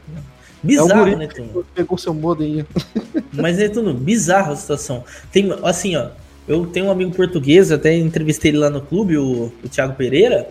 Bizarro, 0.63 0.91
É 0.91 1.05
guri. 1.05 1.17
Netuno. 1.17 1.65
pegou 1.75 1.99
seu 1.99 2.13
modem 2.15 2.61
aí. 2.61 3.23
Mas, 3.33 3.57
Netuno, 3.59 3.95
bizarro 3.95 4.53
a 4.53 4.57
situação. 4.57 5.05
Tem, 5.31 5.53
assim, 5.63 5.97
ó, 5.97 6.09
eu 6.47 6.67
tenho 6.67 6.87
um 6.87 6.91
amigo 6.91 7.15
português, 7.15 7.71
até 7.71 7.95
entrevistei 7.97 8.51
ele 8.51 8.59
lá 8.59 8.71
no 8.71 8.81
clube, 8.81 9.17
o, 9.17 9.53
o 9.63 9.69
Thiago 9.69 9.95
Pereira. 9.95 10.49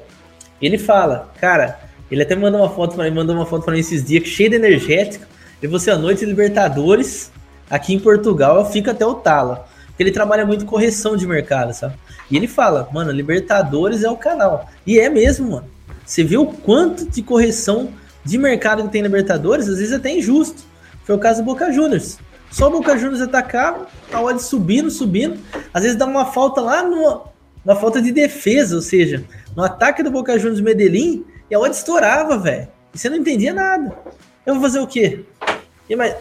Ele 0.61 0.77
fala, 0.77 1.31
cara, 1.39 1.79
ele 2.09 2.21
até 2.21 2.35
mandou 2.35 2.61
uma 2.61 2.69
foto 2.69 2.95
para 2.95 3.05
mim, 3.05 3.15
mandou 3.15 3.35
uma 3.35 3.45
foto 3.45 3.63
para 3.65 3.73
mim 3.73 3.79
esses 3.79 4.03
dias, 4.03 4.27
cheio 4.27 4.49
de 4.49 4.55
energético. 4.55 5.25
E 5.61 5.67
você, 5.67 5.91
a 5.91 5.97
noite 5.97 6.23
Libertadores, 6.23 7.31
aqui 7.69 7.93
em 7.93 7.99
Portugal, 7.99 8.69
fica 8.71 8.91
até 8.91 9.05
o 9.05 9.15
talo. 9.15 9.57
Porque 9.87 10.03
ele 10.03 10.11
trabalha 10.11 10.45
muito 10.45 10.65
correção 10.65 11.17
de 11.17 11.25
mercado, 11.25 11.73
sabe? 11.73 11.95
E 12.29 12.37
ele 12.37 12.47
fala, 12.47 12.87
mano, 12.93 13.11
Libertadores 13.11 14.03
é 14.03 14.09
o 14.09 14.15
canal. 14.15 14.69
E 14.85 14.99
é 14.99 15.09
mesmo, 15.09 15.51
mano. 15.51 15.67
Você 16.05 16.23
vê 16.23 16.37
o 16.37 16.45
quanto 16.45 17.09
de 17.09 17.21
correção 17.21 17.89
de 18.27 18.37
mercado 18.37 18.83
que 18.83 18.89
tem 18.89 19.01
Libertadores, 19.01 19.69
às 19.69 19.77
vezes 19.77 19.93
é 19.93 19.95
até 19.95 20.11
injusto. 20.11 20.63
Foi 21.05 21.15
o 21.15 21.19
caso 21.19 21.41
do 21.41 21.45
Boca 21.45 21.71
Juniors. 21.71 22.19
Só 22.51 22.67
o 22.67 22.71
Boca 22.71 22.97
Juniors 22.97 23.21
atacava, 23.21 23.87
a 24.11 24.21
odd 24.21 24.41
subindo, 24.41 24.91
subindo. 24.91 25.39
Às 25.73 25.83
vezes 25.83 25.97
dá 25.97 26.05
uma 26.05 26.25
falta 26.25 26.59
lá 26.59 26.83
no, 26.83 27.23
uma 27.63 27.75
falta 27.75 28.01
de 28.01 28.11
defesa, 28.11 28.75
ou 28.75 28.81
seja, 28.81 29.23
no 29.55 29.63
ataque 29.63 30.03
do 30.03 30.11
Boca 30.11 30.37
Juniors 30.37 30.59
Medellín, 30.59 31.25
e 31.49 31.55
a 31.55 31.59
odd 31.59 31.73
estourava, 31.73 32.37
velho. 32.37 32.67
E 32.93 32.99
você 32.99 33.09
não 33.09 33.17
entendia 33.17 33.53
nada. 33.53 33.97
Eu 34.45 34.55
vou 34.55 34.63
fazer 34.63 34.79
o 34.79 34.87
quê? 34.87 35.23
E, 35.89 35.95
mas, 35.95 36.13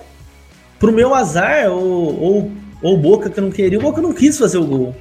pro 0.79 0.93
meu 0.93 1.13
azar, 1.13 1.69
ou, 1.71 2.23
ou, 2.23 2.53
ou 2.83 2.97
Boca 2.97 3.29
que 3.29 3.41
eu 3.41 3.45
não 3.45 3.51
queria, 3.51 3.79
o 3.79 3.83
Boca 3.83 4.01
não 4.01 4.13
quis 4.13 4.39
fazer 4.39 4.59
o 4.59 4.65
gol. 4.65 4.95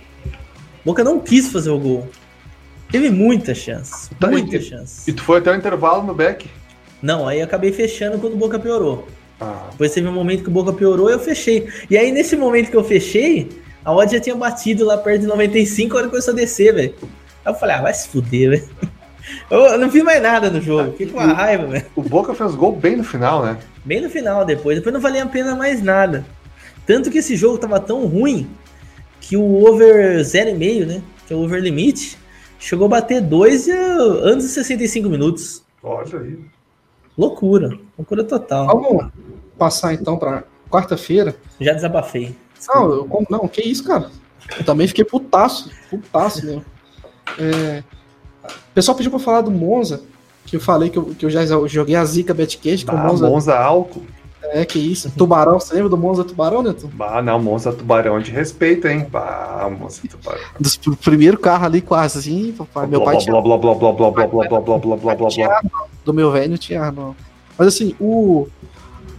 O 0.82 0.86
Boca 0.86 1.04
não 1.04 1.20
quis 1.20 1.52
fazer 1.52 1.70
o 1.70 1.80
gol. 1.80 2.08
Teve 2.92 3.12
muita 3.12 3.54
chance. 3.54 4.10
Tá, 4.16 4.28
muita 4.28 4.56
e, 4.56 4.62
chance. 4.62 5.10
E 5.10 5.14
tu 5.14 5.24
foi 5.24 5.40
até 5.40 5.52
o 5.52 5.56
intervalo 5.56 6.04
no 6.04 6.14
back? 6.14 6.48
Não, 7.06 7.28
aí 7.28 7.38
eu 7.38 7.46
acabei 7.46 7.72
fechando 7.72 8.18
quando 8.18 8.34
o 8.34 8.36
Boca 8.36 8.58
piorou. 8.58 9.08
Ah. 9.40 9.68
Depois 9.70 9.94
teve 9.94 10.08
um 10.08 10.12
momento 10.12 10.42
que 10.42 10.50
o 10.50 10.52
Boca 10.52 10.74
piorou 10.74 11.08
e 11.08 11.14
eu 11.14 11.20
fechei. 11.20 11.70
E 11.88 11.96
aí, 11.96 12.12
nesse 12.12 12.36
momento 12.36 12.72
que 12.72 12.76
eu 12.76 12.84
fechei, 12.84 13.48
a 13.84 13.94
odd 13.94 14.12
já 14.12 14.20
tinha 14.20 14.36
batido 14.36 14.84
lá 14.84 14.98
perto 14.98 15.22
de 15.22 15.28
95, 15.28 15.96
a 15.96 16.00
hora 16.00 16.10
começou 16.10 16.34
a 16.34 16.36
descer, 16.36 16.74
velho. 16.74 16.96
Aí 17.46 17.54
eu 17.54 17.56
falei, 17.56 17.76
ah, 17.76 17.82
vai 17.84 17.94
se 17.94 18.08
fuder, 18.08 18.50
velho. 18.50 18.70
Eu 19.50 19.78
não 19.78 19.90
fiz 19.90 20.04
mais 20.04 20.22
nada 20.22 20.50
no 20.50 20.62
jogo, 20.62 20.92
fiquei 20.92 21.08
com 21.08 21.20
uma 21.20 21.34
raiva, 21.34 21.68
velho. 21.68 21.86
O 21.96 22.02
Boca 22.02 22.34
fez 22.34 22.56
gol 22.56 22.76
bem 22.76 22.96
no 22.96 23.04
final, 23.04 23.44
né? 23.44 23.58
Bem 23.84 24.02
no 24.02 24.10
final, 24.10 24.44
depois. 24.44 24.78
Depois 24.78 24.94
não 24.94 25.02
valia 25.02 25.24
a 25.24 25.28
pena 25.28 25.56
mais 25.56 25.84
nada. 25.84 26.26
Tanto 26.88 27.12
que 27.12 27.20
esse 27.20 27.36
jogo 27.36 27.58
tava 27.60 27.80
tão 27.80 28.06
ruim 28.08 28.48
que 29.22 29.38
o 29.38 29.64
over 29.66 30.22
0,5, 30.22 30.86
né? 30.86 31.02
Que 31.28 31.34
é 31.34 31.36
o 31.36 31.40
over 31.42 31.60
limite, 31.60 32.18
chegou 32.60 32.86
a 32.86 32.90
bater 32.90 33.22
2 33.22 33.68
antes 34.24 34.48
de 34.48 34.54
65 34.54 35.10
minutos. 35.10 35.64
Olha 35.84 36.20
aí. 36.20 36.55
Loucura. 37.18 37.78
Loucura 37.98 38.24
total. 38.24 38.68
Vamos 38.68 39.08
passar 39.58 39.94
então 39.94 40.18
pra 40.18 40.44
quarta-feira. 40.70 41.36
Já 41.60 41.74
desabafei. 41.74 42.36
Não, 42.74 42.92
eu, 42.92 43.06
como- 43.06 43.28
não, 43.30 43.48
que 43.48 43.62
isso, 43.62 43.84
cara. 43.84 44.10
Eu 44.58 44.64
também 44.66 44.88
fiquei 44.88 45.04
putaço, 45.06 45.70
putaço 45.90 46.46
mesmo. 46.46 46.66
É, 47.40 47.84
o 48.44 48.74
pessoal 48.74 48.96
pediu 48.96 49.12
pra 49.12 49.20
eu 49.20 49.24
falar 49.24 49.42
do 49.42 49.52
Monza, 49.52 50.02
que 50.46 50.56
eu 50.56 50.60
falei 50.60 50.90
que 50.90 50.98
eu, 50.98 51.06
que 51.16 51.26
eu 51.26 51.30
já 51.30 51.44
joguei 51.68 51.96
a 51.96 52.06
Zica 52.06 52.34
Betcast 52.34 52.86
com 52.86 52.96
o 52.96 53.00
Ah, 53.00 53.04
Monza. 53.04 53.30
Monza 53.30 53.58
alto. 53.58 54.04
É, 54.52 54.66
que 54.66 54.80
isso. 54.80 55.12
Tubarão, 55.12 55.60
você 55.60 55.74
lembra 55.74 55.90
do 55.90 55.98
Monza 55.98 56.24
Tubarão, 56.24 56.62
Neto? 56.62 56.90
Ah, 57.00 57.22
não, 57.22 57.42
Monza 57.42 57.72
Tubarão 57.72 58.20
de 58.20 58.32
respeito, 58.32 58.88
hein? 58.88 59.08
Ah, 59.14 59.70
Monza 59.70 60.02
Tubarão. 60.08 60.42
Do 60.60 60.98
primeiro 60.98 61.38
carro 61.38 61.66
ali, 61.66 61.82
quase 61.82 62.20
assim, 62.20 62.54
papai. 62.54 62.88
Meu 62.88 63.04
pai 63.04 63.18
tinha. 63.18 63.34
Do 66.04 66.14
meu 66.14 66.32
velho 66.32 66.58
tinha, 66.58 66.92
não. 66.92 67.16
Mas 67.58 67.68
assim, 67.70 67.96
o, 68.00 68.48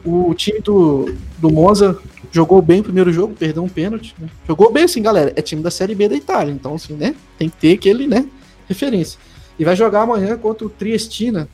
o 0.05 0.35
time 0.35 0.61
do, 0.61 1.15
do 1.39 1.51
Monza 1.51 1.98
jogou 2.31 2.61
bem 2.61 2.81
o 2.81 2.85
primeiro 2.85 3.12
jogo, 3.12 3.35
perdeu 3.35 3.62
um 3.65 3.69
pênalti. 3.69 4.15
Né? 4.19 4.28
Jogou 4.47 4.73
bem, 4.73 4.85
assim, 4.85 5.03
galera. 5.03 5.32
É 5.36 5.43
time 5.43 5.62
da 5.62 5.70
Série 5.70 5.94
B 5.94 6.09
da 6.09 6.15
Itália, 6.15 6.53
então, 6.53 6.74
assim, 6.74 6.94
né? 6.94 7.15
Tem 7.39 7.48
que 7.48 7.57
ter 7.57 7.73
aquele, 7.73 8.07
né? 8.07 8.27
Referência. 8.69 9.19
E 9.59 9.65
vai 9.65 9.74
jogar 9.74 10.03
amanhã 10.03 10.36
contra 10.36 10.66
o 10.66 10.70
Triestina, 10.70 11.48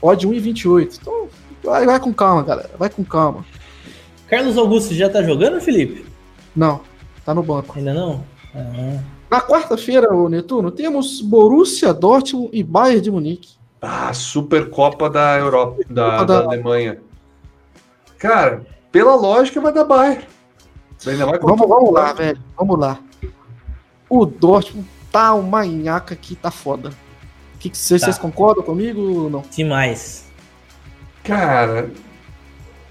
odd 0.00 0.26
1,28. 0.26 0.98
Então, 1.00 1.28
vai, 1.62 1.86
vai 1.86 2.00
com 2.00 2.12
calma, 2.12 2.42
galera. 2.42 2.70
Vai 2.78 2.88
com 2.90 3.04
calma. 3.04 3.44
Carlos 4.28 4.56
Augusto 4.56 4.94
já 4.94 5.08
tá 5.10 5.22
jogando, 5.22 5.60
Felipe? 5.60 6.06
Não, 6.56 6.80
tá 7.24 7.34
no 7.34 7.42
banco. 7.42 7.78
Ainda 7.78 7.92
não? 7.94 8.24
Ah. 8.54 8.98
Na 9.30 9.40
quarta-feira, 9.40 10.12
ô 10.14 10.28
Netuno, 10.28 10.70
temos 10.70 11.20
Borussia 11.20 11.92
Dortmund 11.94 12.50
e 12.52 12.62
Bayern 12.62 13.00
de 13.00 13.10
Munique. 13.10 13.50
Ah, 13.80 14.12
Supercopa 14.12 15.08
da 15.10 15.38
Europa, 15.38 15.82
da, 15.88 16.18
da 16.18 16.24
da- 16.24 16.44
Alemanha. 16.44 16.98
Cara, 18.18 18.64
pela 18.90 19.14
lógica 19.16 19.60
vai 19.60 19.72
dar 19.72 19.84
Bayern. 19.84 20.24
Ainda 21.06 21.26
vai 21.26 21.38
Vamos, 21.38 21.66
vamos 21.68 21.92
lá, 21.92 22.12
velho. 22.12 22.38
Vamos 22.56 22.78
lá. 22.78 22.98
O 24.08 24.24
Dortmund 24.24 24.86
tá 25.10 25.34
uma 25.34 25.64
nhaca 25.66 26.14
que 26.14 26.36
tá 26.36 26.50
foda. 26.50 26.90
Que 27.58 27.68
que 27.70 27.76
vocês, 27.76 28.00
Tá. 28.00 28.06
vocês 28.06 28.18
concordam 28.18 28.62
comigo 28.62 29.00
ou 29.24 29.30
não? 29.30 29.42
Demais. 29.50 30.30
Cara, 31.24 31.90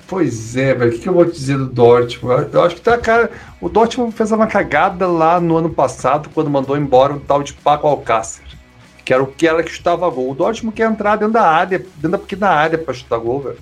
pois 0.08 0.56
é, 0.56 0.74
velho. 0.74 0.96
O 0.96 1.00
que, 1.00 1.08
eu 1.10 1.14
vou 1.14 1.26
te 1.26 1.34
dizer 1.34 1.58
do 1.58 1.68
Dortmund? 1.68 2.50
Eu 2.54 2.64
acho 2.64 2.76
que 2.76 2.82
tá, 2.82 2.98
cara. 2.98 3.30
O 3.60 3.68
Dortmund 3.68 4.14
fez 4.14 4.32
uma 4.32 4.48
cagada 4.48 5.08
lá 5.08 5.40
no 5.40 5.58
ano 5.58 5.70
passado, 5.70 6.30
quando 6.34 6.50
mandou 6.50 6.78
embora 6.78 7.14
um 7.14 7.20
tal 7.20 7.44
de 7.44 7.54
Paco 7.54 7.88
Alcácer. 7.88 8.44
Que 9.04 9.14
era 9.14 9.22
o 9.22 9.28
que 9.28 9.48
era 9.48 9.64
que 9.64 9.72
chutava 9.72 10.10
gol. 10.10 10.32
O 10.32 10.36
Dortmund 10.36 10.76
quer 10.76 10.90
entrar 10.90 11.18
dentro 11.18 11.34
da 11.34 11.48
área, 11.48 11.80
dentro 11.80 12.12
da 12.12 12.18
pequena 12.18 12.50
área 12.50 12.78
pra 12.78 12.94
chutar 12.94 13.18
gol, 13.18 13.42
velho. 13.42 13.58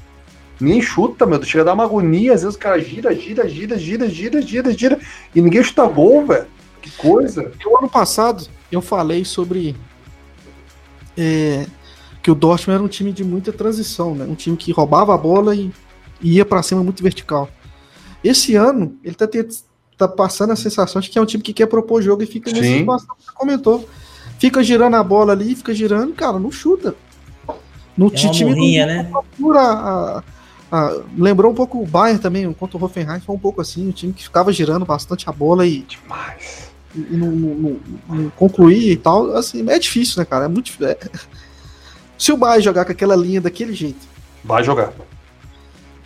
Ninguém 0.59 0.81
chuta, 0.81 1.25
meu. 1.25 1.41
Chega 1.41 1.61
a 1.61 1.65
dar 1.65 1.73
uma 1.73 1.85
agonia. 1.85 2.33
Às 2.33 2.43
vezes 2.43 2.55
o 2.55 2.59
cara 2.59 2.79
gira, 2.79 3.15
gira, 3.15 3.47
gira, 3.47 3.77
gira, 3.77 4.09
gira, 4.09 4.41
gira, 4.41 4.71
gira. 4.71 4.99
E 5.33 5.41
ninguém 5.41 5.63
chuta 5.63 5.85
gol, 5.87 6.25
velho. 6.25 6.45
Que 6.81 6.91
coisa. 6.91 7.51
O 7.65 7.77
ano 7.77 7.89
passado 7.89 8.47
eu 8.71 8.81
falei 8.81 9.25
sobre 9.25 9.75
é, 11.17 11.65
que 12.21 12.29
o 12.31 12.35
Dortmund 12.35 12.75
era 12.75 12.83
um 12.83 12.87
time 12.87 13.11
de 13.11 13.23
muita 13.23 13.51
transição, 13.53 14.13
né? 14.15 14.25
Um 14.25 14.35
time 14.35 14.57
que 14.57 14.71
roubava 14.71 15.13
a 15.13 15.17
bola 15.17 15.55
e, 15.55 15.71
e 16.21 16.33
ia 16.33 16.45
pra 16.45 16.61
cima 16.63 16.83
muito 16.83 17.01
vertical. 17.01 17.49
Esse 18.23 18.55
ano 18.55 18.97
ele 19.03 19.15
tá, 19.15 19.25
te- 19.27 19.47
tá 19.97 20.07
passando 20.07 20.51
a 20.51 20.55
sensação 20.55 21.01
de 21.01 21.09
que 21.09 21.17
é 21.17 21.21
um 21.21 21.25
time 21.25 21.41
que 21.41 21.53
quer 21.53 21.67
propor 21.67 22.01
jogo 22.01 22.21
e 22.23 22.25
fica 22.25 22.51
nessa 22.51 22.63
situação 22.79 23.15
que 23.17 23.23
você 23.25 23.31
comentou. 23.33 23.87
Fica 24.37 24.61
girando 24.63 24.95
a 24.95 25.03
bola 25.03 25.33
ali, 25.33 25.55
fica 25.55 25.73
girando, 25.73 26.13
cara, 26.13 26.39
não 26.39 26.51
chuta. 26.51 26.95
No 27.97 28.07
É 28.07 28.09
time 28.11 28.41
não- 28.51 28.57
morrinha, 28.57 28.85
né? 28.85 29.03
procura 29.03 29.59
a- 29.61 30.23
a- 30.71 31.01
lembrou 31.17 31.51
um 31.51 31.55
pouco 31.55 31.81
o 31.81 31.85
Bayern 31.85 32.19
também, 32.21 32.51
contra 32.53 32.77
o 32.77 32.83
Hoffenheim, 32.83 33.19
foi 33.19 33.35
um 33.35 33.39
pouco 33.39 33.59
assim, 33.61 33.87
um 33.87 33.91
time 33.91 34.13
que 34.13 34.23
ficava 34.23 34.51
girando 34.53 34.85
bastante 34.85 35.27
a 35.29 35.31
bola 35.33 35.65
e, 35.65 35.79
Demais. 35.79 36.69
e 36.95 37.15
não, 37.17 37.31
não- 37.31 37.55
não- 37.55 37.79
não 38.15 38.29
concluía 38.31 38.93
e 38.93 38.97
tal. 38.97 39.35
Assim, 39.35 39.69
é 39.69 39.77
difícil, 39.79 40.19
né, 40.19 40.25
cara? 40.25 40.45
É 40.45 40.47
muito 40.47 40.65
difícil. 40.67 40.87
É- 40.89 40.97
Se 42.19 42.31
o 42.31 42.37
Bayern 42.37 42.61
jogar 42.63 42.85
com 42.85 42.91
aquela 42.91 43.15
linha 43.15 43.41
daquele 43.41 43.73
jeito, 43.73 44.05
Vai 44.43 44.63
jogar. 44.63 44.93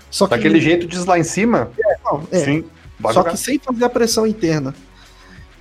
só 0.10 0.26
que, 0.28 0.32
Daquele 0.32 0.62
jeito 0.62 0.88
diz 0.88 1.04
lá 1.06 1.20
em 1.20 1.24
cima, 1.24 1.70
não, 2.06 2.24
é, 2.32 2.40
sim. 2.40 2.64
Vai 3.00 3.14
só 3.14 3.20
jogar. 3.20 3.32
que 3.32 3.38
sem 3.38 3.60
fazer 3.60 3.84
a 3.84 3.90
pressão 3.90 4.26
interna 4.26 4.74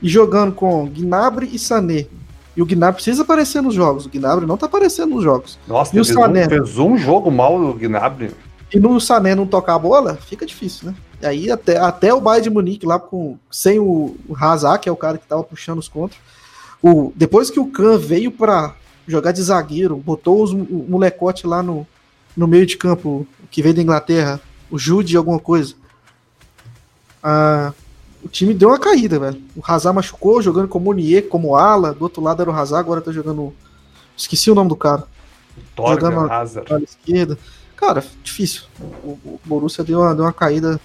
e 0.00 0.08
jogando 0.08 0.52
com 0.52 0.86
Gnabry 0.86 1.48
e 1.52 1.58
Sané. 1.58 2.06
E 2.54 2.60
o 2.60 2.66
Gnabry 2.66 2.96
precisa 2.96 3.22
aparecer 3.22 3.62
nos 3.62 3.74
jogos. 3.74 4.04
O 4.04 4.10
Gnabry 4.10 4.44
não 4.46 4.56
tá 4.58 4.66
aparecendo 4.66 5.14
nos 5.14 5.24
jogos. 5.24 5.58
Nossa, 5.66 5.96
E 5.96 6.00
o 6.00 6.04
fez 6.04 6.16
um, 6.16 6.20
Sané? 6.20 6.48
fez 6.48 6.78
um 6.78 6.96
jogo 6.98 7.30
mal 7.30 7.56
o 7.58 7.72
Gnabry. 7.74 8.30
E 8.72 8.78
no 8.78 9.00
Sané 9.00 9.34
não 9.34 9.46
tocar 9.46 9.74
a 9.74 9.78
bola, 9.78 10.16
fica 10.16 10.44
difícil, 10.46 10.88
né? 10.88 10.94
E 11.22 11.26
aí 11.26 11.50
até, 11.50 11.78
até 11.78 12.12
o 12.12 12.20
Bayern 12.20 12.44
de 12.44 12.50
Munique 12.50 12.84
lá 12.86 12.98
com 12.98 13.38
sem 13.50 13.78
o, 13.78 14.16
o 14.28 14.36
Hazard, 14.38 14.80
que 14.82 14.88
é 14.88 14.92
o 14.92 14.96
cara 14.96 15.16
que 15.18 15.26
tava 15.26 15.42
puxando 15.42 15.78
os 15.78 15.88
contra. 15.88 16.16
O, 16.82 17.12
depois 17.16 17.48
que 17.50 17.60
o 17.60 17.66
Kahn 17.66 17.96
veio 17.98 18.30
pra 18.32 18.74
jogar 19.06 19.32
de 19.32 19.42
zagueiro, 19.42 19.96
botou 19.96 20.42
os, 20.42 20.52
o 20.52 20.86
molecote 20.88 21.46
lá 21.46 21.62
no, 21.62 21.86
no 22.36 22.46
meio 22.46 22.66
de 22.66 22.76
campo, 22.76 23.26
que 23.50 23.62
veio 23.62 23.74
da 23.74 23.82
Inglaterra, 23.82 24.40
o 24.70 24.78
Jude 24.78 25.16
alguma 25.16 25.38
coisa. 25.38 25.74
Ah, 27.22 27.72
o 28.22 28.28
time 28.28 28.54
deu 28.54 28.68
uma 28.68 28.78
caída, 28.78 29.18
velho. 29.18 29.40
O 29.56 29.60
Hazard 29.64 29.94
machucou, 29.94 30.40
jogando 30.42 30.68
como 30.68 30.86
Munier, 30.86 31.28
como 31.28 31.56
ala. 31.56 31.92
Do 31.92 32.02
outro 32.02 32.22
lado 32.22 32.40
era 32.42 32.50
o 32.50 32.54
Hazard, 32.54 32.80
agora 32.80 33.00
tá 33.00 33.12
jogando. 33.12 33.52
Esqueci 34.16 34.50
o 34.50 34.54
nome 34.54 34.68
do 34.68 34.76
cara 34.76 35.04
Torgan 35.74 36.10
Jogando- 36.10 36.30
Hazard. 36.32 36.68
para 36.68 36.76
a 36.78 36.82
esquerda. 36.82 37.38
Cara, 37.76 38.04
difícil. 38.22 38.62
O, 39.02 39.10
o 39.24 39.40
Borussia 39.44 39.82
deu 39.82 40.00
uma, 40.00 40.14
deu 40.14 40.24
uma 40.24 40.32
caída 40.32 40.80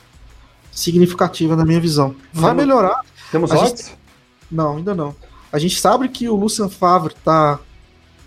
significativa 0.71 1.55
na 1.55 1.65
minha 1.65 1.79
visão. 1.79 2.15
Vai 2.33 2.53
melhorar? 2.53 3.01
Temos 3.31 3.51
A 3.51 3.57
gente-? 3.57 3.95
Não, 4.49 4.77
ainda 4.77 4.95
não. 4.95 5.15
A 5.51 5.59
gente 5.59 5.79
sabe 5.79 6.09
que 6.09 6.27
o 6.29 6.35
Lucien 6.35 6.69
Favre 6.69 7.13
tá 7.23 7.59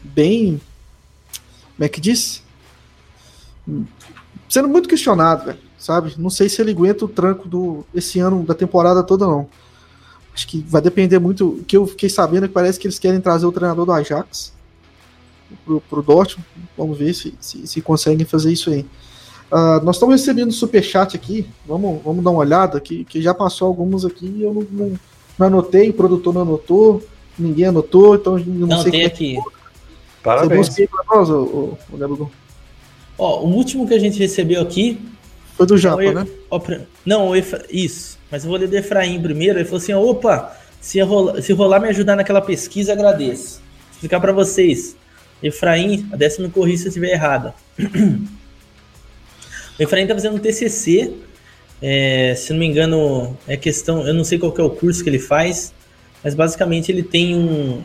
bem. 0.02 0.60
Como 1.77 1.85
é 1.85 1.89
que 1.89 2.01
diz? 2.01 2.43
Sendo 4.48 4.68
muito 4.68 4.89
questionado, 4.89 5.47
velho. 5.47 5.59
Sabe? 5.78 6.14
Não 6.18 6.28
sei 6.28 6.48
se 6.48 6.60
ele 6.60 6.72
aguenta 6.72 7.05
o 7.05 7.09
tranco 7.09 7.48
do 7.48 7.86
esse 7.94 8.18
ano 8.18 8.43
da 8.43 8.55
temporada 8.55 9.02
toda, 9.02 9.27
não. 9.27 9.48
Acho 10.35 10.47
que 10.47 10.60
vai 10.60 10.82
depender 10.82 11.18
muito. 11.18 11.48
O 11.48 11.64
que 11.64 11.77
eu 11.77 11.86
fiquei 11.86 12.09
sabendo 12.09 12.44
é 12.44 12.48
que 12.48 12.55
parece 12.55 12.78
que 12.78 12.86
eles 12.86 12.98
querem 12.98 13.20
trazer 13.20 13.47
o 13.47 13.52
treinador 13.52 13.86
do 13.86 13.93
Ajax 13.93 14.52
pro, 15.64 15.81
pro 15.81 16.02
Dortmund. 16.02 16.47
Vamos 16.77 16.98
ver 16.98 17.14
se, 17.14 17.35
se, 17.40 17.66
se 17.66 17.81
conseguem 17.81 18.27
fazer 18.27 18.52
isso 18.52 18.70
aí. 18.70 18.85
Ah, 19.51 19.81
nós 19.82 19.97
estamos 19.97 20.14
recebendo 20.14 20.52
superchat 20.52 21.16
aqui. 21.16 21.47
Vamos, 21.66 22.02
vamos 22.05 22.22
dar 22.22 22.31
uma 22.31 22.40
olhada, 22.40 22.81
que, 22.81 23.05
que 23.05 23.20
já 23.20 23.35
passou 23.35 23.68
alguns 23.68 24.05
aqui 24.05 24.27
e 24.27 24.43
eu 24.43 24.55
não, 24.55 24.66
não, 24.70 24.98
não 25.39 25.47
anotei, 25.47 25.90
o 25.90 25.94
produtor 25.94 26.35
não 26.35 26.43
anotou, 26.43 27.02
ninguém 27.39 27.66
anotou, 27.66 28.14
então 28.14 28.39
não, 28.39 28.66
Não, 28.68 28.82
sei 28.82 28.93
tem 28.93 29.35
como 29.36 29.51
é 29.56 29.60
aqui. 30.20 30.20
Você 30.20 30.22
Parabéns. 30.22 30.68
busca 30.68 30.82
aí 30.82 30.88
pra 30.88 31.16
nós, 31.16 31.30
ô, 31.30 31.42
ô, 31.42 31.78
ô 31.92 31.97
Gabriel? 31.97 32.30
Ó, 33.18 33.42
o 33.42 33.48
último 33.48 33.86
que 33.86 33.94
a 33.94 33.98
gente 33.98 34.18
recebeu 34.18 34.62
aqui 34.62 34.98
Foi 35.55 35.66
do 35.66 35.76
Japa, 35.76 36.12
né? 36.12 36.26
Ó, 36.51 36.60
não, 37.05 37.36
Efra... 37.36 37.64
isso. 37.70 38.18
Mas 38.30 38.44
eu 38.44 38.51
vou 38.51 38.59
ler 38.59 38.68
do 38.68 38.76
Efraim 38.76 39.20
primeiro. 39.20 39.59
Ele 39.59 39.64
falou 39.64 39.78
assim: 39.78 39.92
opa, 39.92 40.56
se 40.80 41.01
rolar, 41.01 41.42
se 41.42 41.52
rolar 41.52 41.80
me 41.80 41.88
ajudar 41.88 42.16
naquela 42.16 42.40
pesquisa, 42.40 42.92
agradeço. 42.92 43.59
Vou 43.59 43.92
explicar 43.92 44.20
para 44.20 44.32
vocês. 44.32 44.97
Efraim, 45.42 46.09
a 46.12 46.16
décima 46.16 46.47
me 46.47 46.52
corrija 46.52 46.78
se 46.78 46.84
eu 46.84 46.88
estiver 46.88 47.12
errada. 47.12 47.55
o 47.78 49.82
Efraim 49.82 50.06
tá 50.06 50.14
fazendo 50.14 50.36
um 50.36 50.38
TCC. 50.38 51.12
É, 51.82 52.34
se 52.36 52.52
não 52.52 52.60
me 52.60 52.66
engano, 52.66 53.36
é 53.48 53.56
questão. 53.56 54.06
Eu 54.06 54.14
não 54.14 54.24
sei 54.24 54.38
qual 54.38 54.55
é 54.56 54.62
o 54.62 54.70
curso 54.70 55.02
que 55.02 55.10
ele 55.10 55.18
faz, 55.18 55.74
mas 56.22 56.34
basicamente 56.34 56.92
ele 56.92 57.02
tem 57.02 57.34
um. 57.34 57.82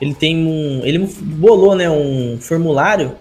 Ele 0.00 0.14
tem 0.14 0.46
um. 0.46 0.80
Ele 0.84 0.98
bolou 1.20 1.74
né, 1.74 1.90
um 1.90 2.38
formulário 2.40 3.16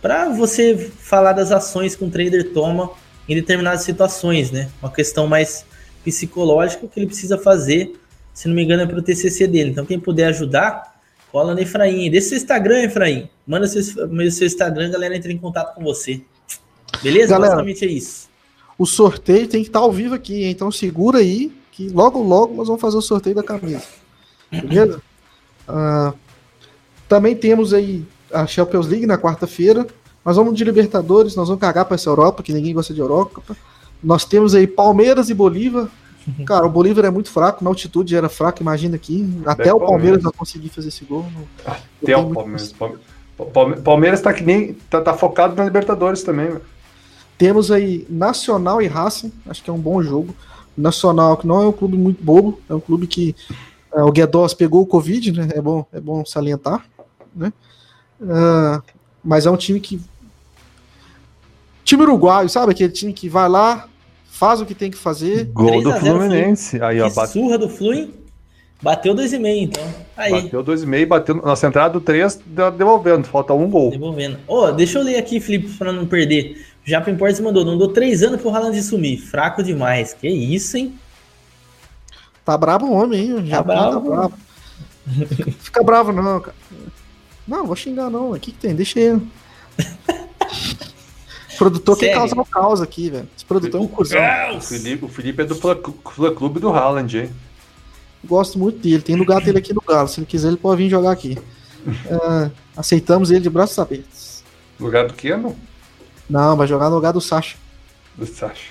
para 0.00 0.28
você 0.30 0.90
falar 0.98 1.32
das 1.32 1.52
ações 1.52 1.94
que 1.94 2.04
um 2.04 2.10
trader 2.10 2.52
toma 2.52 2.90
em 3.28 3.34
determinadas 3.34 3.82
situações, 3.82 4.50
né? 4.50 4.68
Uma 4.82 4.90
questão 4.90 5.26
mais 5.26 5.64
psicológica 6.02 6.88
que 6.88 6.98
ele 6.98 7.06
precisa 7.06 7.38
fazer, 7.38 7.94
se 8.34 8.48
não 8.48 8.54
me 8.54 8.64
engano, 8.64 8.82
é 8.82 8.86
para 8.86 8.98
o 8.98 9.02
TCC 9.02 9.46
dele. 9.46 9.70
Então, 9.70 9.86
quem 9.86 10.00
puder 10.00 10.26
ajudar, 10.26 11.00
cola 11.30 11.54
no 11.54 11.60
Efraim. 11.60 12.10
Deixa 12.10 12.30
seu 12.30 12.38
Instagram, 12.38 12.82
Efraim. 12.82 13.28
Manda 13.46 13.68
seu, 13.68 13.82
seu 13.82 14.46
Instagram, 14.46 14.86
a 14.86 14.90
galera 14.90 15.16
entra 15.16 15.30
em 15.30 15.38
contato 15.38 15.74
com 15.74 15.82
você. 15.84 16.20
Beleza? 17.02 17.34
Galera, 17.34 17.56
Basicamente 17.56 17.84
é 17.84 17.88
isso. 17.88 18.28
O 18.76 18.86
sorteio 18.86 19.46
tem 19.46 19.62
que 19.62 19.68
estar 19.68 19.80
ao 19.80 19.92
vivo 19.92 20.14
aqui, 20.14 20.44
então 20.44 20.72
segura 20.72 21.18
aí, 21.18 21.52
que 21.70 21.88
logo, 21.88 22.20
logo 22.20 22.54
nós 22.54 22.66
vamos 22.66 22.80
fazer 22.80 22.96
o 22.96 23.02
sorteio 23.02 23.36
da 23.36 23.42
camisa. 23.42 23.84
Beleza? 24.50 25.00
Uh, 25.68 26.12
também 27.12 27.36
temos 27.36 27.74
aí 27.74 28.06
a 28.32 28.46
Champions 28.46 28.86
League 28.86 29.06
na 29.06 29.18
quarta-feira. 29.18 29.86
Nós 30.24 30.34
vamos 30.34 30.56
de 30.56 30.64
Libertadores, 30.64 31.36
nós 31.36 31.46
vamos 31.46 31.60
cagar 31.60 31.84
para 31.84 31.94
essa 31.94 32.08
Europa, 32.08 32.42
que 32.42 32.54
ninguém 32.54 32.72
gosta 32.72 32.94
de 32.94 33.00
Europa. 33.00 33.42
Nós 34.02 34.24
temos 34.24 34.54
aí 34.54 34.66
Palmeiras 34.66 35.28
e 35.28 35.34
Bolívar. 35.34 35.88
Cara, 36.46 36.64
o 36.64 36.70
Bolívar 36.70 37.04
é 37.04 37.10
muito 37.10 37.30
fraco, 37.30 37.62
na 37.62 37.68
altitude 37.68 38.16
era 38.16 38.30
fraco, 38.30 38.62
imagina 38.62 38.96
aqui. 38.96 39.28
Até 39.44 39.68
é 39.68 39.74
o 39.74 39.78
Palmeiras 39.78 40.22
não 40.22 40.32
conseguir 40.32 40.70
fazer 40.70 40.88
esse 40.88 41.04
gol. 41.04 41.26
Até 41.66 42.16
o 42.16 42.30
Palmeiras. 42.30 42.72
Palmeiras. 42.72 43.82
Palmeiras 43.84 44.20
tá 44.22 44.32
que 44.32 44.42
nem. 44.42 44.72
tá, 44.88 45.02
tá 45.02 45.12
focado 45.12 45.54
na 45.54 45.64
Libertadores 45.64 46.22
também, 46.22 46.56
Temos 47.36 47.70
aí 47.70 48.06
Nacional 48.08 48.80
e 48.80 48.86
Racing, 48.86 49.30
acho 49.46 49.62
que 49.62 49.68
é 49.68 49.72
um 49.72 49.78
bom 49.78 50.02
jogo. 50.02 50.34
Nacional, 50.74 51.36
que 51.36 51.46
não 51.46 51.60
é 51.60 51.66
um 51.66 51.72
clube 51.72 51.98
muito 51.98 52.24
bobo, 52.24 52.58
é 52.70 52.74
um 52.74 52.80
clube 52.80 53.06
que 53.06 53.36
é, 53.94 54.02
o 54.02 54.10
Guedes 54.10 54.54
pegou 54.54 54.80
o 54.80 54.86
Covid, 54.86 55.32
né? 55.32 55.48
É 55.54 55.60
bom, 55.60 55.84
é 55.92 56.00
bom 56.00 56.24
salientar, 56.24 56.82
né? 57.34 57.52
Uh, 58.20 58.82
mas 59.22 59.46
é 59.46 59.50
um 59.50 59.56
time 59.56 59.80
que. 59.80 60.00
Time 61.84 62.02
uruguaio, 62.02 62.48
sabe? 62.48 62.72
Aquele 62.72 62.92
time 62.92 63.12
que 63.12 63.28
vai 63.28 63.48
lá, 63.48 63.88
faz 64.26 64.60
o 64.60 64.66
que 64.66 64.74
tem 64.74 64.90
que 64.90 64.96
fazer. 64.96 65.46
Gol 65.52 65.82
do 65.82 65.92
Fluminense. 65.94 66.82
Aí, 66.82 67.00
ó, 67.00 67.10
bate... 67.10 67.32
surra 67.32 67.58
do 67.58 67.68
Flumin. 67.68 68.14
Bateu 68.82 69.14
2,5, 69.14 69.62
então. 69.62 69.94
Aí. 70.16 70.42
Bateu 70.42 70.64
2,5, 70.64 71.06
bateu 71.06 71.34
na 71.36 71.54
centrada 71.54 71.92
do 71.92 72.00
3, 72.00 72.40
devolvendo. 72.76 73.28
Falta 73.28 73.54
um 73.54 73.70
gol. 73.70 73.90
Devolvendo. 73.90 74.38
Ô, 74.48 74.64
oh, 74.64 74.72
deixa 74.72 74.98
eu 74.98 75.04
ler 75.04 75.16
aqui, 75.16 75.38
Felipe, 75.38 75.68
pra 75.78 75.92
não 75.92 76.04
perder. 76.04 76.66
Japa 76.84 77.08
Importes 77.08 77.38
mandou, 77.38 77.64
não 77.64 77.78
dou 77.78 77.88
3 77.88 78.24
anos 78.24 78.40
pro 78.40 78.50
Haaland 78.50 78.82
sumir. 78.82 79.18
Fraco 79.18 79.62
demais. 79.62 80.14
Que 80.14 80.28
isso, 80.28 80.76
hein? 80.76 80.98
Tá 82.44 82.58
bravo 82.58 82.86
o 82.86 82.92
homem, 82.92 83.20
hein? 83.20 83.46
Já 83.46 83.58
tá 83.58 83.62
bravo. 83.62 84.10
Tá 84.10 84.16
bravo. 84.16 84.34
Fica 85.60 85.82
bravo 85.84 86.12
não, 86.12 86.40
cara. 86.40 86.56
Não, 87.46 87.66
vou 87.66 87.76
xingar 87.76 88.10
não. 88.10 88.32
O 88.32 88.40
que, 88.40 88.52
que 88.52 88.58
tem? 88.58 88.74
Deixa 88.74 89.00
ele. 89.00 89.22
o 91.54 91.58
produtor 91.58 91.96
Sério? 91.96 92.14
quer 92.14 92.18
causar 92.18 92.40
um 92.40 92.44
caos 92.44 92.80
aqui, 92.80 93.10
velho. 93.10 93.28
Esse 93.36 93.44
produtor 93.44 93.80
é 93.80 93.84
um 93.84 93.88
cuzão. 93.88 94.20
O 94.56 94.60
Felipe, 94.60 95.04
o 95.04 95.08
Felipe 95.08 95.42
é 95.42 95.44
do 95.44 95.54
fã 95.54 95.74
clube 95.74 96.60
do 96.60 96.70
Haaland, 96.70 97.18
hein? 97.18 97.30
Gosto 98.24 98.58
muito 98.58 98.78
dele. 98.78 99.02
Tem 99.02 99.16
lugar 99.16 99.40
dele 99.40 99.58
aqui 99.58 99.74
no 99.74 99.80
Galo. 99.80 100.08
Se 100.08 100.20
ele 100.20 100.26
quiser, 100.26 100.48
ele 100.48 100.56
pode 100.56 100.82
vir 100.82 100.88
jogar 100.88 101.10
aqui. 101.10 101.36
uh, 101.86 102.50
aceitamos 102.76 103.30
ele 103.30 103.40
de 103.40 103.50
braços 103.50 103.78
abertos. 103.78 104.44
Lugar 104.78 105.06
do 105.06 105.14
que, 105.14 105.34
não? 105.36 105.56
Não, 106.30 106.56
vai 106.56 106.66
jogar 106.66 106.88
no 106.88 106.94
lugar 106.94 107.12
do 107.12 107.20
Sacha. 107.20 107.56
Do 108.16 108.26
Sacha. 108.26 108.70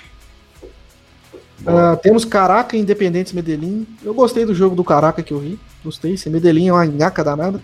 Uh, 1.60 1.96
temos 2.02 2.24
Caraca 2.24 2.76
e 2.76 2.80
Independentes 2.80 3.32
Medellín. 3.32 3.86
Eu 4.02 4.14
gostei 4.14 4.44
do 4.44 4.54
jogo 4.54 4.74
do 4.74 4.82
Caraca 4.82 5.22
que 5.22 5.32
eu 5.32 5.38
vi. 5.38 5.60
Gostei. 5.84 6.14
Esse 6.14 6.28
Medellín 6.28 6.68
é 6.68 6.72
uma 6.72 6.86
nhaca 6.86 7.22
danada. 7.22 7.62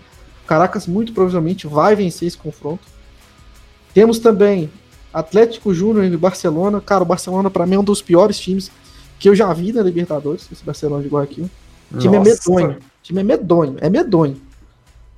Caracas 0.49 0.87
muito 0.87 1.13
provavelmente 1.13 1.67
vai 1.67 1.95
vencer 1.95 2.27
esse 2.27 2.37
confronto. 2.37 2.81
Temos 3.93 4.17
também 4.17 4.67
Atlético 5.13 5.71
Júnior 5.75 6.05
e 6.05 6.17
Barcelona. 6.17 6.81
Cara, 6.81 7.03
o 7.03 7.05
Barcelona 7.05 7.51
para 7.51 7.67
mim 7.67 7.75
é 7.75 7.79
um 7.79 7.83
dos 7.83 8.01
piores 8.01 8.39
times 8.39 8.71
que 9.19 9.29
eu 9.29 9.35
já 9.35 9.53
vi 9.53 9.71
na 9.71 9.83
Libertadores, 9.83 10.49
esse 10.51 10.65
Barcelona 10.65 11.03
de 11.03 11.09
Guayaquil. 11.09 11.47
O 11.93 11.99
time 11.99 12.17
é 12.17 12.19
medonho. 12.19 12.71
O 12.71 13.03
time 13.03 13.21
é 13.21 13.23
medonho, 13.23 13.75
é 13.79 13.89
medonho. 13.91 14.41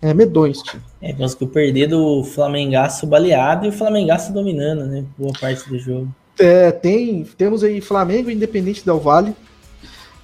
É 0.01 0.13
medonho 0.13 0.51
esse 0.51 0.63
time. 0.63 0.83
É, 1.01 1.13
conseguiu 1.13 1.47
perder 1.47 1.87
do 1.87 2.25
Flamengaço 2.25 3.07
baleado 3.07 3.65
e 3.65 3.69
o 3.69 3.71
Flamengaço 3.71 4.33
dominando, 4.33 4.83
né? 4.85 5.05
Boa 5.17 5.31
parte 5.39 5.69
do 5.69 5.79
jogo. 5.79 6.13
É, 6.37 6.71
tem, 6.71 7.23
temos 7.37 7.63
aí 7.63 7.79
Flamengo 7.79 8.29
e 8.29 8.33
Independente 8.33 8.83
Del 8.83 8.99
Vale. 8.99 9.33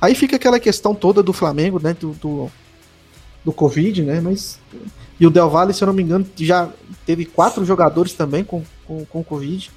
Aí 0.01 0.13
fica 0.13 0.35
aquela 0.35 0.59
questão 0.59 0.93
toda 0.93 1.23
do 1.23 1.31
Flamengo, 1.31 1.79
né? 1.81 1.95
Do, 1.97 2.11
do, 2.11 2.51
do 3.47 3.53
Covid, 3.53 4.03
né? 4.03 4.19
Mas 4.19 4.59
e 5.17 5.25
o 5.25 5.29
Del 5.29 5.49
Valle, 5.49 5.73
se 5.73 5.81
eu 5.81 5.85
não 5.85 5.93
me 5.93 6.03
engano, 6.03 6.27
já 6.35 6.67
teve 7.05 7.23
quatro 7.23 7.63
jogadores 7.63 8.11
também 8.11 8.43
com, 8.43 8.61
com, 8.85 9.05
com 9.05 9.23
Covid. 9.23 9.71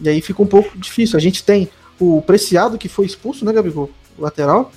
E 0.00 0.08
aí 0.08 0.22
fica 0.22 0.42
um 0.42 0.46
pouco 0.46 0.76
difícil. 0.78 1.18
A 1.18 1.20
gente 1.20 1.44
tem 1.44 1.68
o 2.00 2.22
Preciado, 2.22 2.78
que 2.78 2.88
foi 2.88 3.04
expulso, 3.04 3.44
né, 3.44 3.52
Gabigol? 3.52 3.90
O 4.18 4.22
lateral. 4.22 4.72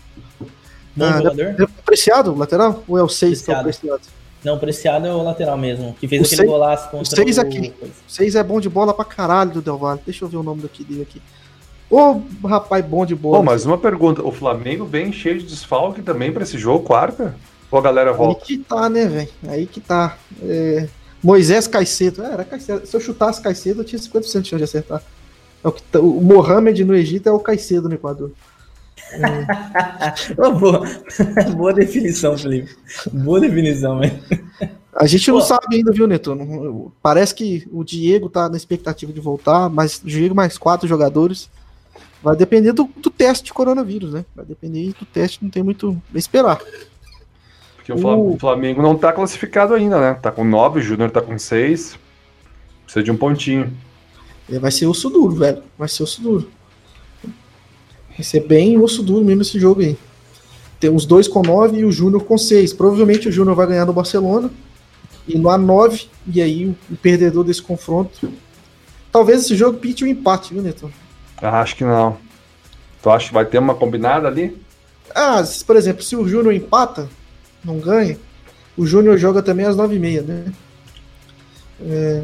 Bom 0.94 1.06
ah, 1.06 1.18
jogador. 1.20 1.56
É 1.58 1.68
Preciado, 1.86 2.34
o 2.34 2.38
lateral? 2.38 2.84
Ou 2.86 2.98
é 2.98 3.04
o 3.04 3.08
6 3.08 3.44
que 3.44 3.50
é 3.50 3.58
o 3.58 3.64
Preciado? 3.64 4.02
Não, 4.44 4.56
o 4.56 4.60
Preciado 4.60 5.08
é 5.08 5.14
o 5.14 5.24
lateral 5.24 5.58
mesmo, 5.58 5.96
que 5.98 6.06
fez 6.06 6.22
o 6.22 6.26
aquele 6.26 6.38
seis, 6.38 6.50
golaço 6.50 6.92
contra 6.92 7.14
o 7.14 7.16
6 7.16 7.40
aqui. 7.40 7.74
O 7.82 8.12
6 8.12 8.36
é 8.36 8.44
bom 8.44 8.60
de 8.60 8.68
bola 8.68 8.94
pra 8.94 9.06
caralho 9.06 9.52
do 9.52 9.62
Del 9.62 9.78
Valle. 9.78 10.02
Deixa 10.06 10.26
eu 10.26 10.30
ver 10.30 10.38
o 10.38 10.44
nome 10.44 10.62
daqui 10.62 10.84
dele 10.84 11.04
aqui. 11.04 11.22
Ô, 11.90 12.20
rapaz, 12.46 12.86
bom 12.86 13.06
de 13.06 13.16
bola. 13.16 13.38
Bom, 13.38 13.44
mas 13.46 13.66
uma 13.66 13.78
pergunta: 13.78 14.22
o 14.22 14.34
Flamengo 14.34 14.86
vem 14.86 15.14
cheio 15.14 15.40
de 15.40 15.46
desfalque 15.46 16.02
também 16.02 16.34
pra 16.34 16.44
esse 16.44 16.58
jogo, 16.58 16.84
quarta? 16.84 17.34
Ou 17.70 17.80
a 17.80 17.82
galera 17.82 18.14
volta? 18.14 18.42
Aí 18.42 18.46
que 18.46 18.58
tá, 18.64 18.90
né, 18.90 19.06
velho? 19.06 19.30
Aí 19.48 19.66
que 19.66 19.82
tá. 19.82 20.18
É... 20.42 20.88
Moisés 21.22 21.68
Caicedo. 21.68 22.24
É, 22.24 22.34
era 22.34 22.46
Caicedo. 22.46 22.86
Se 22.86 22.96
eu 22.96 23.00
chutasse 23.00 23.42
Caicedo, 23.42 23.82
eu 23.82 23.86
tinha 23.86 24.00
50% 24.00 24.22
de 24.22 24.50
chance 24.50 24.58
de 24.58 24.64
acertar. 24.64 25.04
É 25.64 25.68
o, 25.68 25.72
que 25.72 25.82
tá... 25.84 26.00
o 26.00 26.22
Mohamed 26.22 26.84
no 26.86 26.96
Egito 26.96 27.28
é 27.28 27.32
o 27.32 27.40
Caicedo 27.40 27.90
no 27.90 27.96
Equador. 27.96 28.32
É... 29.12 30.34
boa. 30.52 30.82
boa 31.56 31.74
definição, 31.74 32.38
Felipe. 32.38 32.76
Boa 33.12 33.40
definição, 33.40 34.00
velho. 34.00 34.20
A 34.96 35.06
gente 35.06 35.30
não 35.30 35.40
Pô. 35.40 35.46
sabe 35.46 35.76
ainda, 35.76 35.92
viu, 35.92 36.08
Neto? 36.08 36.92
Parece 37.04 37.36
que 37.36 37.68
o 37.72 37.84
Diego 37.84 38.30
tá 38.30 38.50
na 38.50 38.58
expectativa 38.58 39.14
de 39.14 39.20
voltar, 39.20 39.70
mas 39.70 40.02
o 40.02 40.08
Diego 40.08 40.34
mais 40.34 40.58
quatro 40.58 40.88
jogadores. 40.88 41.50
Vai 42.22 42.36
depender 42.36 42.72
do, 42.72 42.90
do 42.98 43.12
teste 43.12 43.46
de 43.46 43.54
coronavírus, 43.54 44.12
né? 44.12 44.26
Vai 44.36 44.44
depender 44.44 44.92
do 45.00 45.06
teste, 45.06 45.44
não 45.44 45.52
tem 45.52 45.62
muito 45.62 46.02
a 46.14 46.18
esperar. 46.18 46.60
Porque 47.88 48.06
o, 48.06 48.34
o 48.34 48.38
Flamengo 48.38 48.82
não 48.82 48.98
tá 48.98 49.14
classificado 49.14 49.74
ainda, 49.74 50.00
né? 50.00 50.14
Tá 50.16 50.30
com 50.30 50.44
9, 50.44 50.80
o 50.80 50.84
Júnior 50.84 51.10
tá 51.10 51.22
com 51.22 51.40
6. 51.40 51.98
Precisa 52.84 53.04
de 53.04 53.12
um 53.12 53.16
pontinho. 53.16 53.72
Vai 54.50 54.72
ser 54.72 54.88
osso 54.88 55.10
duro, 55.10 55.36
velho. 55.36 55.64
Vai 55.78 55.88
ser 55.88 56.04
osso 56.04 56.22
duro. 56.22 56.50
Vai 57.24 58.24
ser 58.24 58.42
bem 58.42 58.78
osso 58.78 59.02
duro 59.02 59.24
mesmo 59.24 59.42
esse 59.42 59.58
jogo 59.58 59.82
aí. 59.82 59.98
Tem 60.80 60.94
os 60.94 61.06
dois 61.06 61.28
com 61.28 61.42
9 61.42 61.78
e 61.78 61.86
o 61.86 61.92
Júnior 61.92 62.24
com 62.24 62.38
6. 62.38 62.74
Provavelmente 62.74 63.30
o 63.30 63.32
Júnior 63.32 63.56
vai 63.56 63.68
ganhar 63.68 63.86
no 63.86 63.94
Barcelona. 63.94 64.52
E 65.26 65.38
no 65.38 65.50
A9, 65.50 66.08
e 66.34 66.42
aí 66.42 66.66
o, 66.90 66.96
perdedor 66.98 67.44
desse 67.44 67.62
confronto. 67.62 68.32
Talvez 69.12 69.42
esse 69.42 69.56
jogo 69.56 69.78
pinte 69.78 70.04
um 70.04 70.08
empate, 70.08 70.54
viu, 70.54 70.64
Neto? 70.64 70.92
Ah, 71.42 71.62
acho 71.62 71.76
que 71.76 71.84
não. 71.84 72.18
Tu 73.02 73.10
acha 73.10 73.28
que 73.28 73.34
vai 73.34 73.46
ter 73.46 73.58
uma 73.60 73.76
combinada 73.76 74.28
ali? 74.28 74.58
Ah, 75.14 75.44
por 75.66 75.76
exemplo, 75.76 76.02
se 76.02 76.16
o 76.16 76.28
Júnior 76.28 76.54
empata, 76.54 77.10
não 77.68 77.80
ganha, 77.80 78.18
o 78.78 78.86
Júnior 78.86 79.18
joga 79.18 79.44
também 79.44 79.66
às 79.66 79.76
9h30, 79.76 80.22
né? 80.24 80.54
É... 81.82 82.24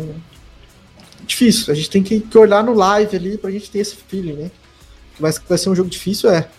Difícil, 1.26 1.72
a 1.72 1.76
gente 1.76 1.90
tem 1.90 2.04
que, 2.04 2.26
olhar 2.38 2.64
no 2.64 2.74
live 2.74 3.16
ali 3.16 3.38
pra 3.38 3.52
gente 3.52 3.70
ter 3.70 3.80
esse 3.80 3.96
feeling, 3.96 4.34
né? 4.34 4.52
Mas 5.20 5.38
que 5.38 5.48
vai 5.48 5.58
ser 5.58 5.70
um 5.70 5.76
jogo 5.76 5.90
difícil, 5.90 6.30
é. 6.30 6.50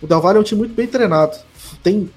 O 0.00 0.06
Del 0.06 0.20
Valle 0.20 0.38
é 0.38 0.40
um 0.40 0.44
time 0.44 0.60
muito 0.60 0.74
bem 0.74 0.86
treinado. 0.86 1.36
Tem 1.82 2.10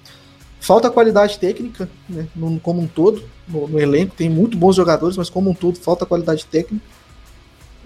falta 0.60 0.90
qualidade 0.90 1.40
técnica, 1.40 1.90
né? 2.10 2.28
No, 2.36 2.60
como 2.60 2.82
um 2.82 2.88
todo, 2.88 3.24
no, 3.48 3.68
no, 3.68 3.80
elenco, 3.80 4.16
tem 4.16 4.30
muito 4.30 4.58
bons 4.58 4.76
jogadores, 4.76 5.16
mas 5.16 5.30
como 5.30 5.50
um 5.50 5.54
todo, 5.54 5.78
falta 5.78 6.06
qualidade 6.06 6.46
técnica. 6.46 6.86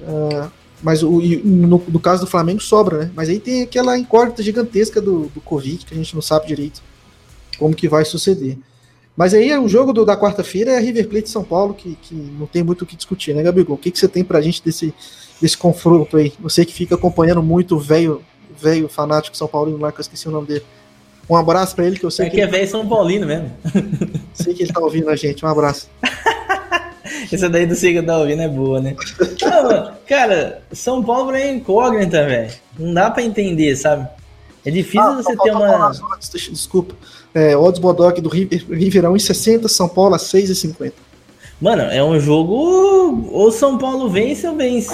Uh, 0.01 0.49
mas 0.81 1.03
o, 1.03 1.19
no, 1.43 1.84
no, 1.88 1.99
caso 1.99 2.26
do 2.26 2.30
Flamengo 2.30 2.61
sobra, 2.61 3.05
né? 3.05 3.11
Mas 3.15 3.30
aí 3.30 3.39
tem 3.39 3.61
aquela 3.61 3.97
incógnita 3.97 4.41
gigantesca 4.41 4.99
do, 4.99 5.27
do 5.27 5.41
Covid 5.41 5.85
que 5.85 5.93
a 5.93 5.97
gente 5.97 6.15
não 6.15 6.22
sabe 6.22 6.47
direito 6.47 6.81
como 7.58 7.76
que 7.76 7.88
vai 7.88 8.06
suceder. 8.06 8.58
Mas 9.16 9.34
aí 9.34 9.56
o 9.58 9.68
jogo 9.68 9.92
do, 9.92 10.06
da 10.06 10.16
quarta-feira 10.16 10.72
é 10.72 10.80
River 10.80 11.08
Plate 11.08 11.30
São 11.30 11.44
Paulo, 11.44 11.74
que, 11.74 11.98
que 12.04 12.14
não 12.14 12.46
tem 12.46 12.64
muito 12.64 12.84
o 12.84 12.86
que 12.86 12.96
discutir, 12.96 13.34
né, 13.34 13.42
Gabigol? 13.42 13.76
O 13.76 13.80
que, 13.80 13.90
que 13.90 13.98
você 13.98 14.08
tem 14.08 14.24
pra 14.24 14.42
gente 14.42 14.64
desse, 14.64 14.94
desse 15.42 15.58
confronto 15.58 16.18
aí? 16.18 16.32
Você 16.40 16.64
que 16.64 16.74
fica 16.74 16.96
acompanhando 16.96 17.42
muito 17.42 17.76
o 17.76 17.80
velho 17.80 18.24
velho 18.60 18.88
fanático 18.88 19.38
São 19.38 19.48
Paulino 19.48 19.78
lá, 19.78 19.92
que 19.92 20.00
eu 20.00 20.02
esqueci 20.02 20.28
o 20.28 20.32
nome 20.32 20.48
dele. 20.48 20.64
Um 21.30 21.36
abraço 21.36 21.76
pra 21.76 21.86
ele, 21.86 22.00
que 22.00 22.06
eu 22.06 22.12
sei 22.12 22.28
É 22.28 22.30
que, 22.30 22.36
que 22.38 22.42
é 22.42 22.48
velho 22.48 22.68
São 22.68 22.88
Paulino 22.88 23.28
mesmo. 23.28 23.52
sei 24.34 24.54
que 24.54 24.64
ele 24.64 24.74
tá 24.74 24.80
ouvindo 24.80 25.10
a 25.10 25.16
gente. 25.16 25.46
Um 25.46 25.50
abraço. 25.50 25.90
Essa 27.32 27.50
daí 27.50 27.66
do 27.66 27.76
Siga 27.76 28.02
tá 28.04 28.18
ouvindo 28.18 28.42
é 28.42 28.48
boa, 28.48 28.80
né? 28.80 28.96
Não, 29.42 29.92
cara, 30.08 30.62
São 30.72 31.04
Paulo 31.04 31.36
é 31.36 31.52
incógnita, 31.52 32.26
velho. 32.26 32.52
Não 32.80 32.94
dá 32.94 33.12
pra 33.12 33.24
entender, 33.24 33.76
sabe? 33.76 34.08
É 34.68 34.72
difícil 34.72 35.02
Ah, 35.02 35.15
você 35.15 35.34
só 35.35 35.44
ter 35.44 35.52
falta 35.52 35.68
falar 35.68 35.77
uma. 35.91 36.14
odds, 36.15 36.30
Desculpa. 36.52 36.94
É, 37.34 37.56
odds 37.56 37.80
Bodoc 37.80 38.19
do 38.19 38.27
River, 38.27 38.65
River 38.69 39.06
a 39.06 39.10
1,60, 39.10 39.68
São 39.69 39.88
Paulo 39.88 40.15
a 40.15 40.18
6,50. 40.18 40.91
Mano, 41.61 41.84
é 41.84 42.03
um 42.03 42.19
jogo. 42.19 43.30
Ou 43.31 43.52
São 43.52 43.77
Paulo 43.77 44.10
vence 44.10 44.45
ou 44.45 44.56
vence. 44.57 44.94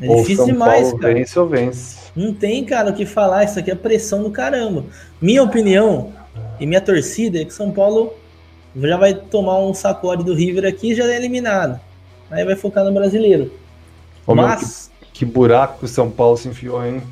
É 0.00 0.08
Ou 0.08 0.16
difícil 0.16 0.36
São 0.44 0.46
demais, 0.46 0.88
Paulo 0.88 0.98
cara. 0.98 1.14
vence 1.14 1.38
ou 1.38 1.46
vence. 1.48 1.96
Não 2.16 2.34
tem, 2.34 2.64
cara, 2.64 2.90
o 2.90 2.94
que 2.94 3.06
falar. 3.06 3.44
Isso 3.44 3.58
aqui 3.58 3.70
é 3.70 3.74
pressão 3.76 4.22
do 4.24 4.30
caramba. 4.30 4.84
Minha 5.20 5.42
opinião 5.44 6.12
e 6.58 6.66
minha 6.66 6.80
torcida 6.80 7.40
é 7.40 7.44
que 7.44 7.54
São 7.54 7.70
Paulo 7.70 8.12
já 8.76 8.96
vai 8.96 9.14
tomar 9.14 9.58
um 9.60 9.72
sacode 9.72 10.24
do 10.24 10.34
River 10.34 10.66
aqui 10.66 10.90
e 10.90 10.94
já 10.96 11.04
é 11.04 11.16
eliminado. 11.16 11.78
Aí 12.30 12.44
vai 12.44 12.56
focar 12.56 12.84
no 12.84 12.92
brasileiro. 12.92 13.52
Ô, 14.26 14.34
meu, 14.34 14.44
Mas, 14.46 14.90
Que 15.12 15.24
buraco 15.24 15.78
que 15.78 15.84
o 15.84 15.88
São 15.88 16.10
Paulo 16.10 16.36
se 16.36 16.48
enfiou, 16.48 16.84
hein? 16.84 17.02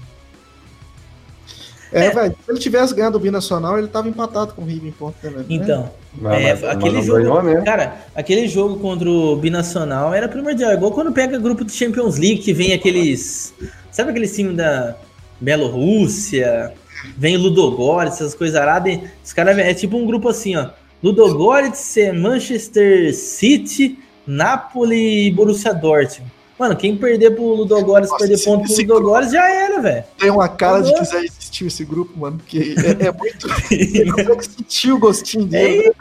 É, 1.93 2.11
velho, 2.11 2.35
se 2.45 2.51
ele 2.51 2.59
tivesse 2.59 2.95
ganhado 2.95 3.17
o 3.17 3.21
Binacional, 3.21 3.79
ele 3.79 3.89
tava 3.89 4.09
empatado 4.09 4.53
com 4.55 4.63
o 4.63 4.65
River 4.65 4.89
em 4.89 4.93
ponto 4.93 5.15
também. 5.23 5.39
né? 5.41 5.45
então, 5.49 5.91
Mas- 6.19 6.41
É, 6.43 6.53
mas- 6.53 6.61
mas 6.63 6.71
aquele 6.77 6.97
não 6.97 7.03
jogo, 7.03 7.43
ganhou, 7.43 7.65
cara, 7.65 7.97
aquele 8.15 8.49
jogo 8.49 8.79
contra 8.79 9.09
o 9.09 9.37
Binacional 9.37 10.13
era 10.15 10.29
primordial. 10.29 10.73
Igual 10.73 10.91
quando 10.93 11.13
pega 11.13 11.39
grupo 11.39 11.65
de 11.65 11.73
Champions 11.73 12.17
League, 12.19 12.39
que 12.43 12.53
vem 12.53 12.73
aqueles. 12.73 13.55
Sabe 13.93 14.11
aqueles 14.11 14.35
times 14.35 14.57
da 14.57 14.97
Bielorrússia? 15.41 16.73
Vem 17.17 17.37
Ludogorets, 17.37 18.15
essas 18.21 18.35
coisas 18.35 18.57
aradas. 18.57 18.99
Os 19.25 19.33
caras 19.33 19.57
é 19.59 19.73
tipo 19.75 19.97
um 19.97 20.07
grupo 20.07 20.29
assim, 20.29 20.57
ó. 20.57 20.71
Ludogorets, 21.03 21.97
é 21.99 22.13
Manchester 22.13 23.15
City, 23.15 23.99
Napoli 24.27 25.27
e 25.29 25.31
Borussia 25.31 25.73
Dortmund. 25.75 26.33
Mano, 26.59 26.74
quem 26.77 26.97
perder 26.97 27.33
pro 27.33 27.45
Ludogorets, 27.55 28.09
Nossa, 28.11 28.20
perder 28.20 28.35
esse- 28.35 28.45
ponto 28.47 28.65
pro 28.66 28.77
Ludogorets, 28.95 29.33
já 29.33 29.49
era, 29.51 29.81
velho. 29.81 30.05
Tem 30.19 30.31
uma 30.31 30.49
cara 30.49 30.81
de 30.81 30.89
Agora- 30.91 31.05
quiser 31.05 31.24
existir 31.24 31.66
esse 31.66 31.85
grupo, 31.85 32.19
mano, 32.19 32.39
porque 32.39 32.74
é, 32.78 33.07
é 33.07 33.12
muito. 33.12 33.47
Você 33.69 34.05
consegue 34.11 34.45
sentir 34.45 34.93
o 34.93 34.99
gostinho 34.99 35.45
dele. 35.45 35.93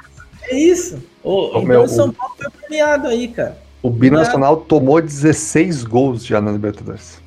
É 0.43 0.55
É 0.55 0.59
isso. 0.59 1.01
Então 1.19 1.61
meu, 1.63 1.83
o 1.83 1.87
São 1.87 2.11
Paulo 2.11 2.35
foi 2.37 2.49
premiado 2.51 3.07
aí, 3.07 3.27
cara. 3.27 3.57
O 3.81 3.89
Binacional 3.89 4.57
tomou 4.57 5.01
16 5.01 5.83
gols 5.83 6.25
já 6.25 6.39
na 6.39 6.51
Libertadores. 6.51 7.19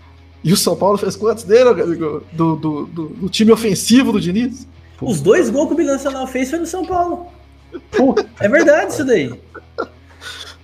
E 0.42 0.52
o 0.52 0.56
São 0.56 0.74
Paulo 0.76 0.96
fez 0.96 1.14
quantos 1.16 1.44
dele, 1.44 1.74
do, 1.74 2.22
do, 2.32 2.56
do, 2.56 2.86
do 3.08 3.28
time 3.28 3.50
ofensivo 3.52 4.12
do 4.12 4.20
Diniz? 4.20 4.66
Os 5.02 5.20
dois 5.20 5.50
gols 5.50 5.66
que 5.68 5.74
o 5.74 5.76
Binacional 5.76 6.26
fez 6.26 6.48
foi 6.50 6.58
no 6.60 6.66
São 6.66 6.86
Paulo. 6.86 7.26
Puta, 7.90 8.24
É 8.40 8.48
verdade 8.48 8.92
isso 8.92 9.04
daí. 9.04 9.32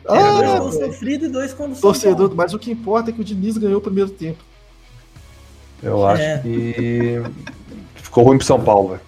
Dois 0.07 0.51
Ah, 0.51 0.71
sofridos 0.73 1.29
e 1.29 1.31
dois 1.31 1.53
contra 1.55 1.73
o 1.73 1.75
São 1.77 1.83
torcedor, 1.91 2.33
mas 2.35 2.53
o 2.53 2.59
que 2.59 2.71
importa 2.71 3.11
é 3.11 3.13
que 3.13 3.21
o 3.21 3.25
Diniz 3.25 3.57
ganhou 3.57 3.79
o 3.79 3.83
primeiro 3.83 4.11
tempo. 4.11 4.39
eu 5.83 6.07
acho 6.07 6.23
É. 6.23 6.39
que 6.39 7.23
ficou 7.97 8.25
ruim 8.25 8.39
pro 8.39 8.47
São 8.47 8.61
Paulo, 8.63 8.89
velho. 8.91 9.01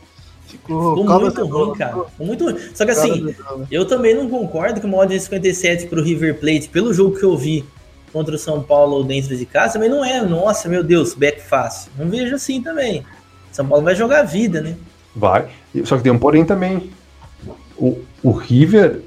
Ficou, 0.46 0.96
Ficou 0.96 1.20
muito 1.20 1.46
ruim, 1.46 1.74
cara. 1.78 2.04
Ficou 2.04 2.26
muito 2.26 2.44
ruim. 2.44 2.56
Só 2.74 2.84
que 2.84 2.90
assim, 2.92 3.34
eu 3.70 3.84
também 3.86 4.14
não 4.14 4.28
concordo 4.28 4.80
que 4.80 4.86
o 4.86 4.88
mod 4.88 5.18
57 5.18 5.86
pro 5.86 6.02
River 6.02 6.38
Plate, 6.38 6.68
pelo 6.68 6.92
jogo 6.94 7.16
que 7.18 7.24
eu 7.24 7.36
vi 7.36 7.64
contra 8.12 8.34
o 8.34 8.38
São 8.38 8.62
Paulo 8.62 9.02
dentro 9.04 9.36
de 9.36 9.44
casa, 9.46 9.74
também 9.74 9.88
não 9.90 10.04
é, 10.04 10.22
nossa, 10.22 10.68
meu 10.68 10.82
Deus, 10.82 11.14
back 11.14 11.40
fácil. 11.42 11.90
Não 11.98 12.08
vejo 12.08 12.34
assim 12.34 12.62
também. 12.62 13.04
São 13.52 13.66
Paulo 13.66 13.84
vai 13.84 13.94
jogar 13.94 14.20
a 14.20 14.22
vida, 14.22 14.60
né? 14.60 14.76
Vai. 15.14 15.48
E- 15.74 15.84
Só 15.86 15.96
que 15.96 16.02
tem 16.02 16.12
um 16.12 16.18
porém 16.18 16.44
também. 16.44 16.90
O, 17.78 17.98
o 18.22 18.30
River, 18.32 19.02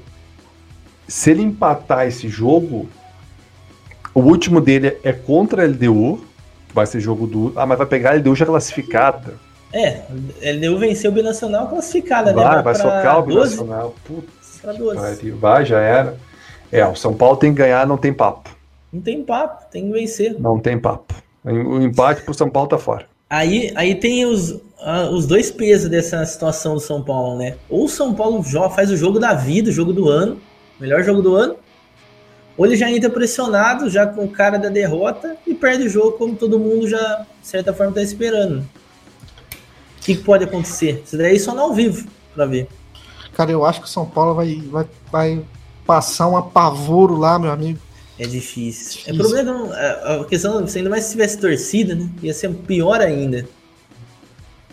se 1.10 1.32
ele 1.32 1.42
empatar 1.42 2.06
esse 2.06 2.28
jogo, 2.28 2.88
o 4.14 4.20
último 4.20 4.60
dele 4.60 4.96
é 5.02 5.12
contra 5.12 5.64
a 5.64 5.66
LDU, 5.66 6.24
vai 6.72 6.86
ser 6.86 7.00
jogo 7.00 7.26
do. 7.26 7.52
Ah, 7.56 7.66
mas 7.66 7.78
vai 7.78 7.86
pegar 7.86 8.12
a 8.12 8.14
LDU 8.14 8.36
já 8.36 8.46
classificada. 8.46 9.34
É, 9.72 10.02
LDU 10.52 10.78
venceu 10.78 11.10
o 11.10 11.14
Binacional 11.14 11.68
classificada, 11.68 12.32
né? 12.32 12.42
Vai, 12.42 12.62
vai 12.62 12.74
socar 12.76 13.18
o 13.18 13.22
12, 13.22 13.56
Binacional. 13.56 13.94
Puta 14.04 14.28
pra 14.62 14.72
que 14.72 14.78
12. 14.78 15.00
pariu. 15.00 15.36
Vai, 15.36 15.64
já 15.64 15.80
era. 15.80 16.16
É, 16.70 16.86
o 16.86 16.94
São 16.94 17.12
Paulo 17.12 17.36
tem 17.36 17.52
que 17.52 17.58
ganhar, 17.58 17.84
não 17.88 17.96
tem 17.96 18.12
papo. 18.12 18.56
Não 18.92 19.00
tem 19.00 19.24
papo, 19.24 19.64
tem 19.70 19.86
que 19.86 19.92
vencer. 19.92 20.36
Não 20.38 20.60
tem 20.60 20.78
papo. 20.78 21.14
O 21.44 21.80
empate 21.80 22.22
pro 22.22 22.34
São 22.34 22.48
Paulo 22.48 22.68
tá 22.68 22.78
fora. 22.78 23.06
Aí, 23.28 23.72
aí 23.74 23.96
tem 23.96 24.26
os, 24.26 24.60
ah, 24.80 25.08
os 25.10 25.26
dois 25.26 25.50
pesos 25.50 25.90
dessa 25.90 26.24
situação 26.24 26.74
do 26.74 26.80
São 26.80 27.02
Paulo, 27.02 27.36
né? 27.36 27.56
Ou 27.68 27.86
o 27.86 27.88
São 27.88 28.14
Paulo 28.14 28.44
faz 28.70 28.90
o 28.90 28.96
jogo 28.96 29.18
da 29.18 29.34
vida, 29.34 29.70
o 29.70 29.72
jogo 29.72 29.92
do 29.92 30.08
ano, 30.08 30.40
melhor 30.80 31.02
jogo 31.04 31.22
do 31.22 31.34
ano, 31.34 31.56
ou 32.56 32.66
ele 32.66 32.76
já 32.76 32.90
entra 32.90 33.08
pressionado, 33.10 33.88
já 33.90 34.06
com 34.06 34.24
o 34.24 34.28
cara 34.30 34.58
da 34.58 34.68
derrota, 34.68 35.36
e 35.46 35.54
perde 35.54 35.84
o 35.86 35.88
jogo 35.90 36.12
como 36.12 36.34
todo 36.36 36.58
mundo 36.58 36.88
já, 36.88 37.26
de 37.40 37.46
certa 37.46 37.72
forma, 37.72 37.92
tá 37.92 38.02
esperando. 38.02 38.58
O 38.60 40.02
que, 40.02 40.16
que 40.16 40.22
pode 40.24 40.44
acontecer? 40.44 41.02
Isso 41.04 41.16
daí 41.16 41.38
só 41.38 41.54
no 41.54 41.60
ao 41.60 41.74
vivo, 41.74 42.08
pra 42.34 42.46
ver. 42.46 42.68
Cara, 43.34 43.50
eu 43.50 43.64
acho 43.64 43.80
que 43.80 43.86
o 43.86 43.90
São 43.90 44.04
Paulo 44.06 44.34
vai, 44.34 44.56
vai, 44.70 44.86
vai 45.12 45.42
passar 45.86 46.28
um 46.28 46.36
apavoro 46.36 47.16
lá, 47.16 47.38
meu 47.38 47.50
amigo. 47.50 47.78
É 48.18 48.26
difícil. 48.26 49.00
Difícil. 49.00 49.14
É 49.14 49.16
problema 49.16 49.52
que 49.52 49.58
não- 49.58 50.20
a 50.20 50.24
questão, 50.26 50.66
se 50.66 50.78
ainda 50.78 50.90
mais 50.90 51.04
se 51.04 51.12
tivesse 51.12 51.38
torcida, 51.38 51.94
né? 51.94 52.08
Ia 52.22 52.34
ser 52.34 52.50
pior 52.50 53.00
ainda. 53.00 53.46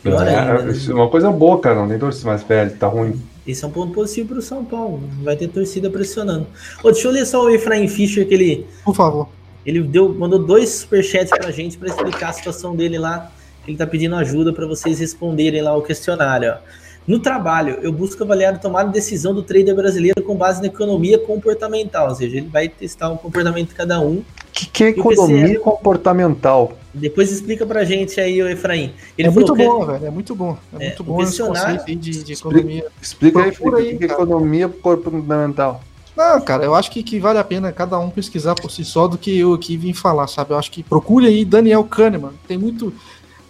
Pior 0.03 0.27
É, 0.27 0.35
ainda. 0.37 0.63
né? 0.63 0.77
é 0.89 0.93
uma 0.93 1.09
coisa 1.09 1.31
boa, 1.31 1.59
cara. 1.59 1.75
Não 1.75 1.87
tem 1.87 1.97
torcida 1.99 2.27
mais 2.29 2.43
velho, 2.43 2.75
tá 2.77 2.87
ruim. 2.87 3.21
Esse 3.47 3.63
é 3.63 3.67
um 3.67 3.71
ponto 3.71 3.93
positivo 3.93 4.29
pro 4.29 4.41
São 4.41 4.65
Paulo. 4.65 5.01
Não 5.17 5.23
vai 5.23 5.35
ter 5.37 5.47
torcida 5.47 5.89
pressionando. 5.89 6.47
Ô, 6.83 6.91
deixa 6.91 7.07
eu 7.07 7.11
ler 7.11 7.25
só 7.25 7.43
o 7.45 7.49
Efraim 7.49 7.87
Fischer, 7.87 8.27
que 8.27 8.33
ele, 8.33 8.67
Por 8.83 8.93
favor. 8.95 9.29
ele 9.65 9.81
deu, 9.81 10.09
mandou 10.13 10.39
dois 10.39 10.69
superchats 10.69 11.29
pra 11.29 11.49
gente 11.51 11.77
pra 11.77 11.87
explicar 11.87 12.29
a 12.29 12.33
situação 12.33 12.75
dele 12.75 12.97
lá. 12.97 13.31
Ele 13.67 13.77
tá 13.77 13.87
pedindo 13.87 14.15
ajuda 14.15 14.51
pra 14.53 14.65
vocês 14.65 14.99
responderem 14.99 15.61
lá 15.61 15.75
o 15.75 15.81
questionário. 15.81 16.53
ó. 16.55 16.87
No 17.07 17.19
trabalho, 17.19 17.77
eu 17.81 17.91
busco 17.93 18.21
avaliar 18.23 18.53
a 18.55 18.57
tomada 18.57 18.87
de 18.89 18.93
decisão 18.93 19.33
do 19.33 19.41
trader 19.41 19.73
brasileiro 19.73 20.21
com 20.21 20.35
base 20.35 20.59
na 20.59 20.67
economia 20.67 21.17
comportamental. 21.17 22.09
Ou 22.09 22.15
seja, 22.15 22.35
ele 22.35 22.47
vai 22.49 22.67
testar 22.67 23.09
o 23.09 23.17
comportamento 23.17 23.69
de 23.69 23.75
cada 23.75 24.01
um. 24.01 24.21
O 24.57 24.59
que, 24.59 24.65
que 24.65 24.83
é 24.85 24.87
economia 24.89 25.59
comportamental? 25.59 26.73
Depois 26.91 27.31
explica 27.31 27.63
pra 27.63 27.83
gente 27.83 28.19
aí, 28.19 28.41
o 28.41 28.49
Efraim. 28.49 28.91
Ele 29.15 29.27
é 29.27 29.31
falou 29.31 29.47
muito 29.47 29.53
que- 29.53 29.63
bom, 29.69 29.85
velho. 29.85 30.05
É 30.05 30.09
muito 30.09 30.33
bom. 30.35 30.57
É, 30.79 30.83
É, 30.83 30.87
muito 30.87 31.03
bom 31.03 31.21
esse 31.21 31.25
questionário- 31.27 31.77
conceito 31.79 31.89
aí 31.89 31.95
de, 31.95 32.23
de 32.23 32.33
Explica- 32.33 32.57
economia. 32.57 32.85
Explica 32.99 33.39
aí, 33.43 33.51
Procura 33.51 33.77
Felipe, 33.77 33.89
aí, 33.91 33.95
o 33.95 33.99
que 33.99 34.05
é 34.05 34.07
cara. 34.07 34.21
economia 34.23 34.67
comportamental. 34.69 35.81
Não, 36.15 36.41
cara, 36.41 36.65
eu 36.65 36.73
acho 36.73 36.89
que, 36.89 37.03
que 37.03 37.19
vale 37.19 37.37
a 37.37 37.43
pena 37.43 37.71
cada 37.71 37.99
um 37.99 38.09
pesquisar 38.09 38.55
por 38.55 38.71
si 38.71 38.83
só 38.83 39.07
do 39.07 39.19
que 39.19 39.37
eu 39.37 39.53
aqui 39.53 39.77
vim 39.77 39.93
falar, 39.93 40.25
sabe? 40.25 40.51
Eu 40.51 40.57
acho 40.57 40.71
que 40.71 40.81
procure 40.81 41.27
aí 41.27 41.45
Daniel 41.45 41.83
Kahneman. 41.83 42.31
Tem 42.47 42.57
muito. 42.57 42.91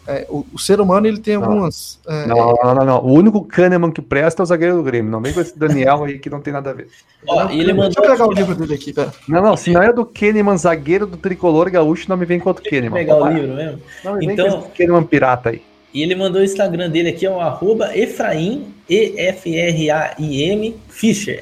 É, 0.07 0.25
o, 0.29 0.45
o 0.53 0.57
ser 0.59 0.79
humano 0.79 1.05
ele 1.05 1.19
tem 1.19 1.35
Não. 1.37 1.43
algumas. 1.43 1.99
é, 2.07 2.25
Não, 2.25 2.55
não, 2.63 2.75
não, 2.75 2.85
não. 2.85 2.99
O 3.03 3.11
único 3.13 3.43
Kahneman 3.43 3.91
que 3.91 4.01
presta 4.01 4.41
é 4.41 4.43
o 4.43 4.45
zagueiro 4.45 4.77
do 4.77 4.83
Grêmio. 4.83 5.11
Não 5.11 5.21
vem 5.21 5.33
com 5.33 5.41
esse 5.41 5.57
Daniel 5.57 6.03
aí 6.05 6.17
que 6.17 6.29
não 6.29 6.39
tem 6.41 6.53
nada 6.53 6.69
a 6.69 6.73
ver. 6.73 6.87
Ó, 7.27 7.49
e 7.49 7.59
ele 7.59 7.73
Deixa 7.73 7.75
mandou 7.75 8.03
eu 8.03 8.09
pegar 8.11 8.25
o 8.27 8.31
livro 8.31 8.55
dele 8.55 8.73
aqui, 8.75 8.93
pera. 8.93 9.11
Não, 9.27 9.41
não. 9.41 9.57
Se 9.57 9.71
não 9.71 9.83
é 9.83 9.91
do 9.91 10.05
Kahneman, 10.05 10.57
zagueiro 10.57 11.05
do 11.05 11.17
tricolor 11.17 11.69
gaúcho, 11.69 12.05
não 12.09 12.15
me 12.17 12.25
vem 12.25 12.39
com 12.39 12.49
outro 12.49 12.63
Deixa 12.63 12.77
Kahneman. 12.77 12.97
pegar 12.99 13.15
o 13.17 13.27
livro 13.29 13.53
mesmo. 13.55 13.81
Não 14.03 14.13
me 14.15 14.25
vem 14.25 14.33
Então- 14.33 14.49
com 14.49 14.57
esse 14.69 14.77
Kahneman 14.77 15.03
pirata 15.03 15.49
aí. 15.49 15.61
E 15.93 16.03
ele 16.03 16.15
mandou 16.15 16.41
o 16.41 16.43
Instagram 16.43 16.89
dele 16.89 17.09
aqui, 17.09 17.25
é 17.25 17.29
o 17.29 17.39
arroba 17.39 17.97
Efraim, 17.97 18.73
E-F-R-A-I-M, 18.89 20.75
Fischer, 20.89 21.39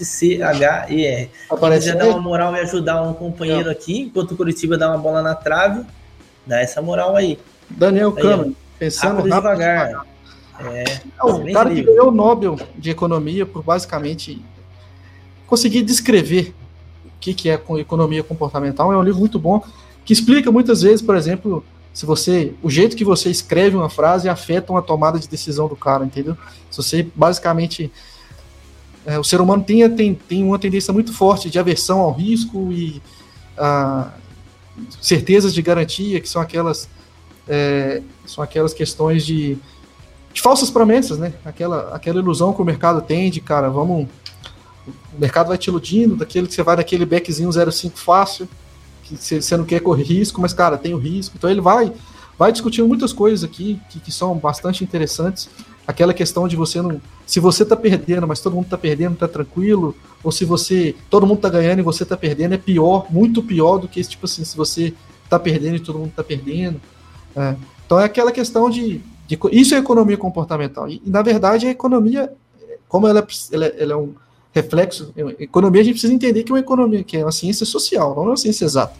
F-I-S-C-H-E-R. 0.00 1.30
Aparece 1.48 1.92
dar 1.94 2.04
aí? 2.04 2.10
uma 2.10 2.20
moral 2.20 2.54
e 2.56 2.60
ajudar 2.60 3.02
um 3.02 3.12
companheiro 3.12 3.70
aqui, 3.70 4.00
enquanto 4.02 4.32
o 4.32 4.36
Curitiba 4.36 4.76
dá 4.78 4.88
uma 4.88 4.98
bola 4.98 5.22
na 5.22 5.34
trave, 5.34 5.82
dá 6.46 6.60
essa 6.60 6.80
moral 6.82 7.14
aí. 7.16 7.38
Daniel 7.70 8.12
Kahneman. 8.12 8.56
Pensando 8.78 9.16
Rápido 9.16 9.32
rápido, 9.32 9.50
devagar. 9.50 10.06
É, 10.60 10.84
É 11.18 11.24
o 11.24 11.52
cara 11.52 11.68
que 11.68 11.76
livro. 11.76 11.92
ganhou 11.92 12.08
o 12.08 12.10
Nobel 12.10 12.58
de 12.76 12.90
Economia 12.90 13.46
por 13.46 13.62
basicamente 13.62 14.42
conseguir 15.46 15.82
descrever 15.82 16.54
o 17.04 17.10
que, 17.20 17.34
que 17.34 17.50
é 17.50 17.56
com 17.56 17.78
economia 17.78 18.22
comportamental. 18.22 18.92
É 18.92 18.96
um 18.96 19.02
livro 19.02 19.20
muito 19.20 19.38
bom 19.38 19.62
que 20.04 20.12
explica 20.12 20.50
muitas 20.50 20.82
vezes, 20.82 21.02
por 21.02 21.16
exemplo, 21.16 21.64
se 21.92 22.06
você 22.06 22.54
o 22.62 22.70
jeito 22.70 22.96
que 22.96 23.04
você 23.04 23.30
escreve 23.30 23.76
uma 23.76 23.90
frase 23.90 24.28
afeta 24.28 24.72
uma 24.72 24.82
tomada 24.82 25.18
de 25.18 25.28
decisão 25.28 25.68
do 25.68 25.76
cara, 25.76 26.04
entendeu? 26.04 26.36
Se 26.70 26.76
você 26.76 27.06
basicamente 27.14 27.90
é, 29.04 29.18
o 29.18 29.24
ser 29.24 29.40
humano 29.40 29.62
tem, 29.62 29.88
tem, 29.90 30.14
tem 30.14 30.44
uma 30.44 30.58
tendência 30.58 30.92
muito 30.92 31.12
forte 31.12 31.50
de 31.50 31.58
aversão 31.58 32.00
ao 32.00 32.12
risco 32.12 32.70
e 32.72 33.02
ah, 33.56 34.12
certezas 35.00 35.52
de 35.52 35.62
garantia, 35.62 36.20
que 36.20 36.28
são 36.28 36.40
aquelas 36.40 36.88
é, 37.50 38.00
são 38.24 38.42
aquelas 38.42 38.72
questões 38.72 39.26
de 39.26 39.58
de 40.32 40.40
falsas 40.40 40.70
promessas, 40.70 41.18
né? 41.18 41.32
Aquela, 41.44 41.94
aquela 41.94 42.18
ilusão 42.18 42.52
que 42.52 42.62
o 42.62 42.64
mercado 42.64 43.02
tem 43.02 43.30
de, 43.30 43.40
cara, 43.40 43.68
vamos. 43.68 44.06
O 44.86 45.18
mercado 45.18 45.48
vai 45.48 45.58
te 45.58 45.68
iludindo, 45.68 46.16
daquele 46.16 46.46
que 46.46 46.54
você 46.54 46.62
vai 46.62 46.76
naquele 46.76 47.04
backzinho 47.04 47.50
05 47.52 47.98
fácil, 47.98 48.48
que 49.02 49.16
você 49.16 49.56
não 49.56 49.64
quer 49.64 49.80
correr 49.80 50.04
risco, 50.04 50.40
mas, 50.40 50.52
cara, 50.52 50.78
tem 50.78 50.94
o 50.94 50.98
risco. 50.98 51.34
Então 51.36 51.50
ele 51.50 51.60
vai 51.60 51.92
vai 52.38 52.50
discutindo 52.50 52.88
muitas 52.88 53.12
coisas 53.12 53.44
aqui 53.44 53.78
que, 53.90 54.00
que 54.00 54.10
são 54.10 54.34
bastante 54.38 54.82
interessantes. 54.82 55.50
Aquela 55.86 56.14
questão 56.14 56.48
de 56.48 56.56
você 56.56 56.80
não. 56.80 57.00
Se 57.26 57.38
você 57.40 57.64
tá 57.64 57.76
perdendo, 57.76 58.26
mas 58.26 58.40
todo 58.40 58.54
mundo 58.54 58.68
tá 58.68 58.78
perdendo, 58.78 59.16
tá 59.16 59.28
tranquilo, 59.28 59.94
ou 60.22 60.30
se 60.30 60.44
você. 60.44 60.94
Todo 61.10 61.26
mundo 61.26 61.40
tá 61.40 61.48
ganhando 61.48 61.80
e 61.80 61.82
você 61.82 62.04
tá 62.04 62.16
perdendo, 62.16 62.54
é 62.54 62.58
pior, 62.58 63.06
muito 63.10 63.42
pior 63.42 63.78
do 63.78 63.88
que, 63.88 64.02
tipo 64.02 64.26
assim, 64.26 64.44
se 64.44 64.56
você 64.56 64.94
tá 65.28 65.38
perdendo 65.38 65.76
e 65.76 65.80
todo 65.80 65.98
mundo 65.98 66.12
tá 66.14 66.24
perdendo. 66.24 66.80
É. 67.36 67.54
Então 67.86 67.98
é 67.98 68.04
aquela 68.04 68.32
questão 68.32 68.70
de, 68.70 69.00
de, 69.26 69.38
Isso 69.52 69.74
é 69.74 69.78
economia 69.78 70.16
comportamental. 70.16 70.88
E, 70.88 71.02
na 71.04 71.22
verdade, 71.22 71.66
a 71.66 71.70
economia, 71.70 72.32
como 72.88 73.06
ela, 73.08 73.26
ela, 73.52 73.66
ela 73.66 73.92
é 73.92 73.96
um 73.96 74.14
reflexo. 74.52 75.12
Economia, 75.38 75.80
a 75.80 75.84
gente 75.84 75.94
precisa 75.94 76.12
entender 76.12 76.42
que 76.42 76.52
é 76.52 76.54
uma 76.54 76.60
economia, 76.60 77.02
que 77.02 77.16
é 77.16 77.24
uma 77.24 77.32
ciência 77.32 77.66
social, 77.66 78.14
não 78.14 78.24
é 78.24 78.26
uma 78.26 78.36
ciência 78.36 78.64
exata. 78.64 78.94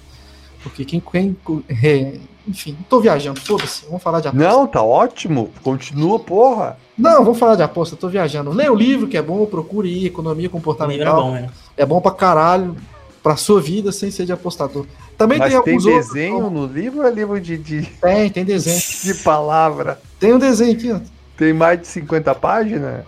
Porque 0.63 0.85
quem, 0.85 1.01
quem 1.01 1.37
é, 1.83 2.19
enfim, 2.47 2.77
tô 2.89 3.01
viajando, 3.01 3.41
foda-se, 3.41 3.85
vamos 3.87 4.03
falar 4.03 4.21
de 4.21 4.29
aposta. 4.29 4.49
Não, 4.49 4.67
tá 4.67 4.83
ótimo, 4.83 5.51
continua, 5.63 6.19
porra. 6.19 6.77
Não, 6.97 7.25
vamos 7.25 7.39
falar 7.39 7.57
de 7.57 7.63
aposta, 7.63 7.97
tô 7.97 8.09
viajando. 8.09 8.51
Leia 8.51 8.73
o 8.73 8.77
livro, 8.77 9.09
que 9.09 9.17
é 9.17 9.23
bom, 9.23 9.47
procure 9.47 9.89
ir, 9.89 10.07
economia 10.07 10.49
comportamental. 10.49 11.19
É 11.19 11.23
bom, 11.23 11.33
né? 11.33 11.51
é 11.77 11.87
bom 11.87 12.01
pra 12.01 12.11
caralho, 12.11 12.77
pra 13.23 13.37
sua 13.37 13.61
vida, 13.61 13.93
sem 13.93 14.11
ser 14.11 14.27
de 14.27 14.33
apostador. 14.33 14.87
Também 15.17 15.39
Mas 15.39 15.53
tem, 15.53 15.63
tem 15.63 15.79
desenho 15.79 16.35
outros, 16.37 16.53
no 16.53 16.67
livro 16.67 17.01
ou 17.01 17.07
é 17.07 17.11
livro 17.11 17.41
de, 17.41 17.59
de... 17.59 17.83
Tem, 17.83 18.31
tem 18.31 18.45
desenho. 18.45 18.81
De 19.15 19.23
palavra. 19.23 20.01
Tem 20.19 20.33
um 20.33 20.39
desenho 20.39 20.73
aqui, 20.73 20.93
ó. 20.93 21.01
Tem 21.37 21.53
mais 21.55 21.81
de 21.81 21.87
50 21.87 22.35
páginas? 22.35 23.05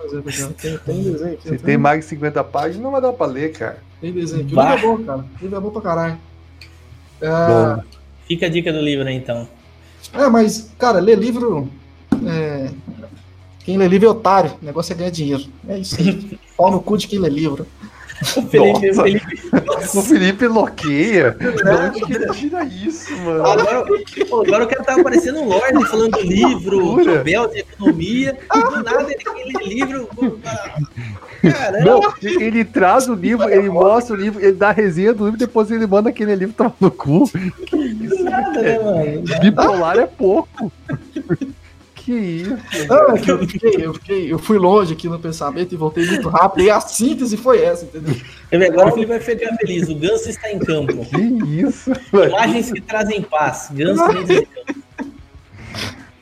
Tem, 0.60 0.78
tem 0.78 1.02
desenho 1.02 1.34
aqui. 1.34 1.48
Se 1.48 1.58
tem 1.58 1.76
mais 1.76 2.00
de 2.00 2.06
50 2.06 2.44
páginas, 2.44 2.82
não 2.82 2.90
vai 2.90 3.00
dar 3.00 3.12
pra 3.12 3.26
ler, 3.26 3.52
cara. 3.52 3.78
Tem 4.00 4.12
desenho 4.12 4.42
aqui. 4.42 4.54
O 4.54 4.60
livro 4.60 4.72
é 4.72 4.80
bom, 4.80 5.04
cara. 5.04 5.18
O 5.18 5.42
livro 5.42 5.56
é 5.56 5.60
bom 5.60 5.70
pra 5.70 5.82
caralho. 5.82 6.18
É... 7.20 7.82
Fica 8.26 8.46
a 8.46 8.48
dica 8.48 8.72
do 8.72 8.80
livro 8.80 9.06
aí, 9.06 9.14
então. 9.14 9.46
É, 10.14 10.28
mas, 10.28 10.70
cara, 10.78 10.98
ler 10.98 11.18
livro. 11.18 11.68
É... 12.26 12.70
Quem 13.64 13.76
lê 13.76 13.86
livro 13.86 14.08
é 14.08 14.10
otário. 14.10 14.52
O 14.60 14.64
negócio 14.64 14.92
é 14.92 14.96
ganhar 14.96 15.10
dinheiro. 15.10 15.44
É 15.68 15.78
isso 15.78 16.00
aí. 16.00 16.38
Pau 16.56 16.70
no 16.70 16.80
cu 16.80 16.96
de 16.96 17.06
quem 17.06 17.18
lê 17.18 17.28
livro. 17.28 17.66
O 18.36 18.42
Felipe, 18.42 18.90
o 18.90 18.94
Felipe, 18.94 19.42
o 19.94 20.02
Felipe 20.02 20.46
loqueia. 20.46 21.32
De 21.32 21.68
onde 21.68 22.00
que 22.06 22.14
ele 22.14 22.26
tira 22.32 22.64
isso, 22.64 23.16
mano? 23.18 23.44
Agora, 23.44 23.84
agora 24.30 24.64
o 24.64 24.68
cara 24.68 24.84
tá 24.84 24.94
aparecendo 24.94 25.40
um 25.40 25.48
Lorde 25.48 25.84
falando 25.86 26.10
do 26.12 26.20
livro, 26.20 27.04
Nobel 27.04 27.48
de 27.48 27.58
Economia, 27.58 28.38
e 28.54 28.60
do 28.60 28.82
nada 28.82 29.02
ele, 29.02 29.16
ele 29.36 29.58
lê 29.58 29.64
livro. 29.74 30.08
Caramba. 31.42 31.84
Não, 31.84 32.00
ele 32.22 32.64
traz 32.64 33.08
o 33.08 33.14
livro, 33.14 33.48
ele 33.50 33.68
mostra 33.68 34.14
o 34.14 34.18
livro, 34.18 34.40
ele 34.40 34.52
dá 34.52 34.68
a 34.68 34.72
resenha 34.72 35.12
do 35.12 35.24
livro, 35.24 35.38
depois 35.38 35.70
ele 35.70 35.86
manda 35.86 36.08
aquele 36.08 36.36
livro 36.36 36.54
tomar 36.54 36.74
no 36.80 36.90
cu. 36.90 37.28
Que 37.66 37.76
isso, 37.76 38.22
nada, 38.22 38.62
né, 38.62 38.78
mano? 38.78 39.40
Bipolar 39.40 39.98
é 39.98 40.06
pouco. 40.06 40.72
Que 42.04 42.12
isso? 42.12 42.58
Não, 42.88 43.14
é 43.14 43.18
que 43.18 43.30
eu, 43.30 43.46
fiquei, 43.46 43.86
eu, 43.86 43.94
fiquei, 43.94 44.32
eu 44.32 44.38
fui 44.38 44.58
longe 44.58 44.92
aqui 44.92 45.08
no 45.08 45.20
pensamento 45.20 45.72
e 45.72 45.76
voltei 45.76 46.04
muito 46.04 46.28
rápido. 46.28 46.64
E 46.64 46.70
a 46.70 46.80
síntese 46.80 47.36
foi 47.36 47.62
essa, 47.62 47.84
entendeu? 47.84 48.72
Agora 48.72 48.88
o 48.88 48.92
Felipe 48.92 49.12
vai 49.12 49.20
ficar 49.20 49.56
feliz. 49.56 49.88
O 49.88 49.94
Ganso 49.94 50.28
está 50.28 50.50
em 50.50 50.58
campo. 50.58 51.04
Que 51.06 51.60
isso? 51.60 51.92
Imagens 52.12 52.72
que 52.72 52.80
trazem 52.80 53.22
paz. 53.22 53.68
Ganso 53.72 54.04
dentro 54.08 54.24
de 54.26 54.46
campo. 54.46 54.82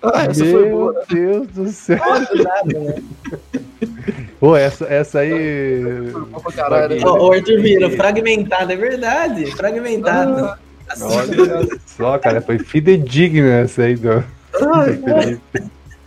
Ah, 0.02 0.24
essa 0.24 0.44
Meu 0.44 0.52
foi 0.52 0.70
boa. 0.70 1.04
Deus 1.08 1.46
do 1.48 1.68
céu. 1.68 1.98
Nada, 1.98 2.78
né? 2.78 2.94
Pô, 4.38 4.56
essa, 4.56 4.84
essa 4.86 5.20
aí. 5.20 6.12
Ô, 6.12 7.18
oh, 7.18 7.32
Arthur 7.32 7.60
Miro, 7.60 7.90
fragmentado, 7.90 8.72
é 8.72 8.76
verdade. 8.76 9.50
Fragmentado. 9.52 10.44
Ah, 10.44 10.58
olha 11.00 11.68
só, 11.86 12.18
cara, 12.18 12.40
foi 12.40 12.58
fidedigna 12.58 13.60
essa 13.60 13.82
aí 13.82 13.94
do. 13.94 14.24
Ai, 14.74 15.40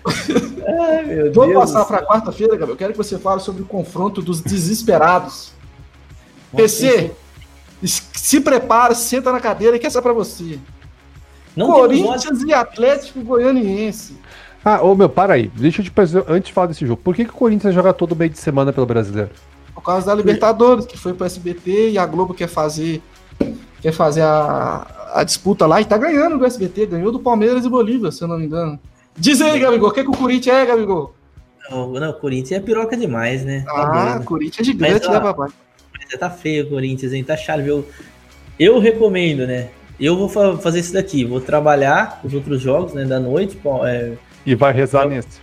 Ai, 0.05 1.29
Vamos 1.33 1.53
passar 1.55 1.85
para 1.85 2.05
quarta-feira, 2.05 2.53
Gabriel. 2.53 2.73
Eu 2.73 2.77
quero 2.77 2.91
que 2.91 2.97
você 2.97 3.17
fale 3.17 3.39
sobre 3.39 3.61
o 3.61 3.65
confronto 3.65 4.21
dos 4.21 4.41
desesperados. 4.41 5.53
PC, 6.55 7.11
se 7.83 8.41
prepara, 8.41 8.93
senta 8.93 9.31
na 9.31 9.39
cadeira 9.39 9.79
que 9.79 9.87
essa 9.87 9.99
é 9.99 10.01
para 10.01 10.13
você. 10.13 10.59
Não 11.55 11.67
Corinthians 11.67 12.43
e 12.43 12.53
Atlético 12.53 13.21
Goianiense. 13.21 14.17
Ah, 14.63 14.81
ô 14.81 14.95
meu, 14.95 15.09
para 15.09 15.33
aí. 15.33 15.51
Deixa 15.55 15.81
eu 15.81 15.85
te 15.85 15.91
fazer, 15.91 16.23
antes 16.27 16.47
de 16.47 16.53
falar 16.53 16.67
desse 16.67 16.85
jogo. 16.85 17.01
Por 17.01 17.13
que, 17.15 17.25
que 17.25 17.31
o 17.31 17.35
Corinthians 17.35 17.75
joga 17.75 17.93
todo 17.93 18.15
meio 18.15 18.31
de 18.31 18.39
semana 18.39 18.71
pelo 18.71 18.85
brasileiro? 18.85 19.29
Por 19.73 19.83
causa 19.83 20.05
da 20.05 20.15
Libertadores, 20.15 20.85
que 20.85 20.97
foi 20.97 21.13
pro 21.13 21.25
SBT 21.25 21.91
e 21.91 21.97
a 21.97 22.05
Globo 22.05 22.33
quer 22.33 22.47
fazer 22.47 23.01
quer 23.81 23.91
fazer 23.91 24.21
a, 24.21 24.87
a 25.13 25.23
disputa 25.23 25.65
lá 25.65 25.79
e 25.79 25.85
tá 25.85 25.97
ganhando 25.97 26.37
do 26.37 26.45
SBT, 26.45 26.87
ganhou 26.87 27.11
do 27.11 27.19
Palmeiras 27.19 27.63
e 27.65 27.69
Bolívia, 27.69 28.11
se 28.11 28.23
eu 28.23 28.27
não 28.27 28.37
me 28.37 28.45
engano. 28.45 28.79
Diz 29.15 29.41
aí, 29.41 29.59
Gabigol, 29.59 29.89
o 29.89 29.91
que, 29.91 30.03
que 30.03 30.09
o 30.09 30.17
Corinthians 30.17 30.55
é, 30.55 30.65
Gabigol? 30.65 31.13
Não, 31.69 31.91
não, 31.91 32.09
o 32.09 32.13
Corinthians 32.13 32.59
é 32.59 32.63
piroca 32.63 32.97
demais, 32.97 33.45
né? 33.45 33.63
Tá 33.65 34.15
ah, 34.15 34.19
o 34.19 34.23
Corinthians 34.23 34.67
é 34.67 34.71
gigante, 34.71 34.93
mas, 34.93 35.07
ó, 35.07 35.11
né, 35.11 35.19
papai? 35.19 35.49
Mas 35.93 36.19
tá 36.19 36.29
feio 36.29 36.65
o 36.65 36.69
Corinthians, 36.69 37.13
hein? 37.13 37.23
Tá 37.23 37.37
chato. 37.37 37.61
Eu, 37.61 37.87
eu 38.59 38.79
recomendo, 38.79 39.45
né? 39.47 39.69
Eu 39.99 40.17
vou 40.17 40.27
fa 40.27 40.57
fazer 40.57 40.79
isso 40.79 40.93
daqui, 40.93 41.23
vou 41.23 41.39
trabalhar 41.39 42.19
os 42.23 42.33
outros 42.33 42.61
jogos, 42.61 42.93
né, 42.93 43.05
da 43.05 43.19
noite. 43.19 43.57
É, 43.85 44.13
e 44.45 44.55
vai 44.55 44.73
rezar 44.73 45.03
eu, 45.03 45.09
nesse. 45.09 45.39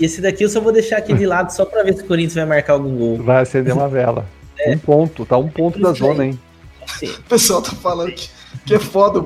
Esse 0.00 0.20
daqui 0.20 0.44
eu 0.44 0.48
só 0.48 0.60
vou 0.60 0.72
deixar 0.72 0.98
aqui 0.98 1.14
de 1.14 1.26
lado 1.26 1.50
só 1.50 1.64
pra 1.64 1.82
ver 1.82 1.94
se 1.94 2.02
o 2.02 2.06
Corinthians 2.06 2.34
vai 2.34 2.46
marcar 2.46 2.74
algum 2.74 2.94
gol. 2.96 3.16
Vai 3.18 3.42
acender 3.42 3.72
uma 3.72 3.88
vela. 3.88 4.26
É. 4.56 4.70
Um 4.70 4.78
ponto, 4.78 5.26
tá 5.26 5.36
um 5.36 5.48
ponto 5.48 5.80
da 5.80 5.92
zona, 5.92 6.24
hein? 6.24 6.38
Sim. 6.86 7.10
O 7.10 7.22
pessoal 7.24 7.60
tá 7.60 7.72
falando 7.72 8.12
que 8.12 8.30
que 8.64 8.74
é 8.74 8.78
foda, 8.78 9.22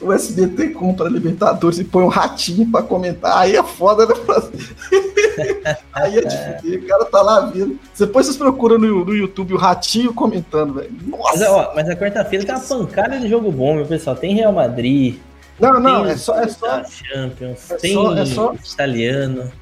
o 0.00 0.12
SBT 0.12 0.70
compra 0.70 1.08
Libertadores 1.08 1.78
e 1.78 1.84
põe 1.84 2.04
um 2.04 2.08
ratinho 2.08 2.70
pra 2.70 2.82
comentar. 2.82 3.38
Aí 3.38 3.56
é 3.56 3.62
foda, 3.62 4.06
né? 4.06 4.14
Aí 5.92 6.18
é 6.18 6.60
de 6.60 6.76
o 6.76 6.86
cara 6.86 7.04
tá 7.04 7.22
lá 7.22 7.40
vendo. 7.40 7.78
Depois 7.98 8.26
vocês 8.26 8.36
procuram 8.36 8.78
no, 8.78 9.04
no 9.04 9.14
YouTube 9.14 9.54
o 9.54 9.58
ratinho 9.58 10.14
comentando, 10.14 10.74
velho. 10.74 10.90
Mas, 11.06 11.42
ó, 11.42 11.72
mas 11.74 11.88
a 11.88 11.96
quarta-feira 11.96 12.44
tem 12.44 12.54
uma 12.54 12.60
pancada 12.60 13.18
de 13.18 13.28
jogo 13.28 13.50
bom, 13.50 13.74
meu 13.74 13.86
pessoal. 13.86 14.16
Tem 14.16 14.34
Real 14.34 14.52
Madrid. 14.52 15.16
Não, 15.58 15.78
não, 15.78 16.06
é 16.06 16.16
só. 16.16 16.40
É 16.40 16.48
só 16.48 16.82
Champions, 16.84 17.70
é 17.70 17.76
tem 17.76 17.94
só, 17.94 18.16
é 18.16 18.26
só, 18.26 18.54
italiano. 18.54 19.52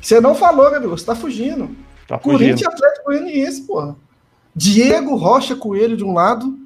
Você 0.00 0.20
não 0.20 0.34
falou, 0.34 0.70
meu 0.70 0.90
você 0.90 1.04
tá 1.04 1.16
fugindo. 1.16 1.70
Tá 2.06 2.18
Corinthians 2.18 2.72
Atlético 2.72 3.06
Goianiense, 3.06 3.62
porra. 3.62 3.96
Diego 4.54 5.16
Rocha 5.16 5.54
Coelho 5.54 5.96
de 5.96 6.04
um 6.04 6.14
lado, 6.14 6.56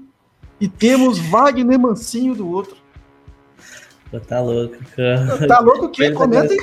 e 0.62 0.68
temos 0.68 1.18
Wagner 1.18 1.76
Mancinho 1.76 2.36
do 2.36 2.48
outro. 2.48 2.76
Pô, 4.12 4.20
tá 4.20 4.40
louco, 4.40 4.76
cara. 4.96 5.48
Tá 5.48 5.58
louco 5.58 5.86
o 5.86 5.88
quê? 5.88 6.12
Comenta 6.12 6.52
aí, 6.52 6.58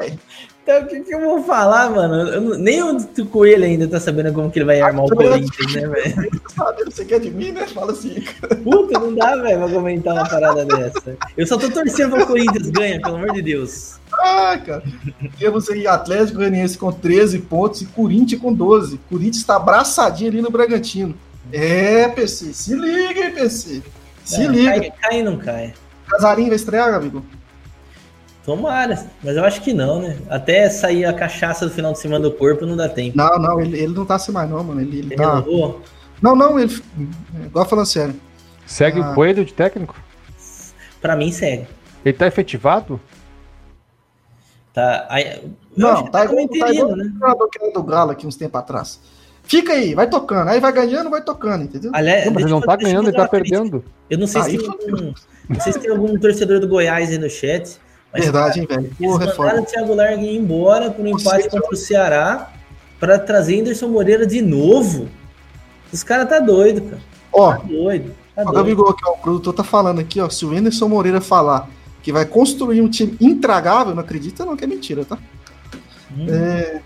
velho. 0.00 0.18
Então, 0.62 0.80
o 0.80 0.86
que, 0.86 1.00
que, 1.00 1.12
eu 1.12 1.20
vou 1.20 1.42
falar, 1.42 1.90
mano? 1.90 2.14
Eu, 2.28 2.56
nem 2.56 2.80
o 2.80 3.26
Coelho 3.26 3.64
ainda 3.64 3.88
tá 3.88 3.98
sabendo 3.98 4.32
como 4.32 4.48
que 4.48 4.60
ele 4.60 4.66
vai 4.66 4.80
ah, 4.80 4.86
armar 4.86 5.06
o 5.06 5.08
Corinthians, 5.08 5.74
né, 5.74 5.88
velho? 5.88 6.30
Você 6.84 7.04
quer 7.04 7.18
de 7.18 7.32
mim, 7.32 7.50
né? 7.50 7.66
Fala 7.66 7.90
assim. 7.90 8.22
Puta, 8.62 8.96
não 8.96 9.12
dá, 9.12 9.34
velho, 9.34 9.58
pra 9.58 9.68
comentar 9.70 10.14
uma 10.14 10.28
parada 10.28 10.64
dessa. 10.64 11.18
Eu 11.36 11.44
só 11.48 11.56
tô 11.56 11.68
torcendo 11.68 12.14
pro 12.14 12.28
Corinthians 12.28 12.70
ganha, 12.70 13.00
pelo 13.02 13.16
amor 13.16 13.32
de 13.32 13.42
Deus. 13.42 13.98
Ah, 14.12 14.56
cara. 14.64 14.84
Temos 15.36 15.68
aí 15.68 15.84
Atlético 15.84 16.38
Goianiense 16.38 16.78
com 16.78 16.92
13 16.92 17.40
pontos 17.40 17.82
e 17.82 17.86
Corinthians 17.86 18.40
com 18.40 18.52
12. 18.52 19.00
Corinthians 19.10 19.42
tá 19.42 19.56
abraçadinho 19.56 20.30
ali 20.30 20.40
no 20.40 20.50
Bragantino. 20.50 21.16
É, 21.50 22.08
PC, 22.08 22.52
se 22.52 22.74
liga, 22.74 23.20
hein, 23.26 23.34
PC. 23.34 23.82
Se 24.24 24.42
é, 24.42 24.46
liga. 24.46 24.70
Cai, 24.70 24.92
cai 25.00 25.20
e 25.20 25.22
não 25.22 25.38
cai. 25.38 25.74
Casarinho 26.08 26.48
vai 26.48 26.56
estrear, 26.56 26.94
amigo? 26.94 27.24
Tomara, 28.44 29.06
mas 29.22 29.36
eu 29.36 29.44
acho 29.44 29.60
que 29.62 29.72
não, 29.72 30.02
né? 30.02 30.18
Até 30.28 30.68
sair 30.68 31.04
a 31.04 31.12
cachaça 31.12 31.66
do 31.66 31.72
final 31.72 31.92
de 31.92 32.00
semana 32.00 32.28
do 32.28 32.32
corpo 32.34 32.66
não 32.66 32.76
dá 32.76 32.88
tempo. 32.88 33.16
Não, 33.16 33.38
não, 33.38 33.60
ele, 33.60 33.78
ele 33.78 33.94
não 33.94 34.04
tá 34.04 34.16
assim 34.16 34.32
mais, 34.32 34.50
não, 34.50 34.62
mano. 34.64 34.80
Ele, 34.80 34.98
ele, 34.98 35.06
ele 35.08 35.16
tá. 35.16 35.36
Renovou? 35.36 35.80
Não, 36.20 36.34
não, 36.34 36.58
ele. 36.58 36.82
Igual 37.46 37.68
falando 37.68 37.86
sério. 37.86 38.14
Segue 38.66 39.00
ah. 39.00 39.10
o 39.10 39.14
Coelho 39.14 39.44
de 39.44 39.54
técnico? 39.54 39.94
Pra 41.00 41.14
mim, 41.14 41.30
segue. 41.30 41.68
Ele 42.04 42.16
tá 42.16 42.26
efetivado? 42.26 43.00
Tá. 44.74 45.06
Aí, 45.08 45.40
não, 45.76 46.04
tá, 46.04 46.10
tá 46.10 46.24
igual, 46.24 46.48
tá 46.48 46.72
igual 46.72 46.96
né? 46.96 47.12
o 47.20 47.48
que 47.48 47.62
era 47.62 47.72
do 47.72 47.82
Galo 47.82 48.10
aqui 48.10 48.26
uns 48.26 48.36
tempos 48.36 48.58
atrás. 48.58 49.00
Fica 49.44 49.72
aí, 49.72 49.94
vai 49.94 50.08
tocando. 50.08 50.48
Aí 50.48 50.60
vai 50.60 50.72
ganhando, 50.72 51.10
vai 51.10 51.22
tocando, 51.22 51.64
entendeu? 51.64 51.90
Aliás, 51.94 52.26
não, 52.26 52.32
mas 52.32 52.42
ele 52.44 52.52
não 52.52 52.60
tá 52.60 52.76
ganhando, 52.76 53.08
ele 53.08 53.16
tá 53.16 53.28
perdendo. 53.28 53.84
Eu 54.08 54.18
não 54.18 54.26
sei, 54.26 54.40
aí, 54.40 54.50
se 54.52 54.58
tem 54.58 54.68
algum, 54.68 55.14
não 55.48 55.60
sei 55.60 55.72
se 55.72 55.78
tem 55.78 55.90
algum 55.90 56.18
torcedor 56.18 56.60
do 56.60 56.68
Goiás 56.68 57.10
aí 57.10 57.18
no 57.18 57.28
chat. 57.28 57.78
Mas, 58.12 58.24
Verdade, 58.24 58.60
hein, 58.60 58.66
velho? 58.68 58.90
Porra, 58.98 59.24
eles 59.24 59.34
é 59.34 59.38
mandaram 59.38 59.62
o 59.62 59.66
Thiago 59.66 59.94
Largue 59.94 60.24
ir 60.26 60.36
embora 60.36 60.90
por 60.90 61.04
um 61.04 61.08
empate 61.08 61.48
contra 61.48 61.72
o 61.72 61.76
Ceará 61.76 62.52
para 63.00 63.18
trazer 63.18 63.60
Anderson 63.60 63.88
Moreira 63.88 64.26
de 64.26 64.42
novo. 64.42 65.08
Os 65.92 66.02
caras 66.02 66.28
tá 66.28 66.38
doido, 66.38 66.82
cara. 66.82 67.02
Ó, 67.32 67.52
tá 67.52 67.62
doido. 67.64 68.14
Tá 68.34 68.44
ó, 68.46 68.60
aqui, 68.60 69.04
ó, 69.06 69.12
o 69.12 69.18
produtor 69.18 69.52
tá 69.54 69.64
falando 69.64 70.00
aqui, 70.00 70.20
ó. 70.20 70.28
Se 70.28 70.44
o 70.44 70.56
Anderson 70.56 70.88
Moreira 70.88 71.20
falar 71.20 71.68
que 72.02 72.12
vai 72.12 72.24
construir 72.24 72.80
um 72.80 72.88
time 72.88 73.16
intragável, 73.20 73.94
não 73.94 74.02
acredita 74.02 74.44
não 74.44 74.56
que 74.56 74.64
é 74.64 74.66
mentira, 74.66 75.04
tá? 75.04 75.18
É, 76.28 76.80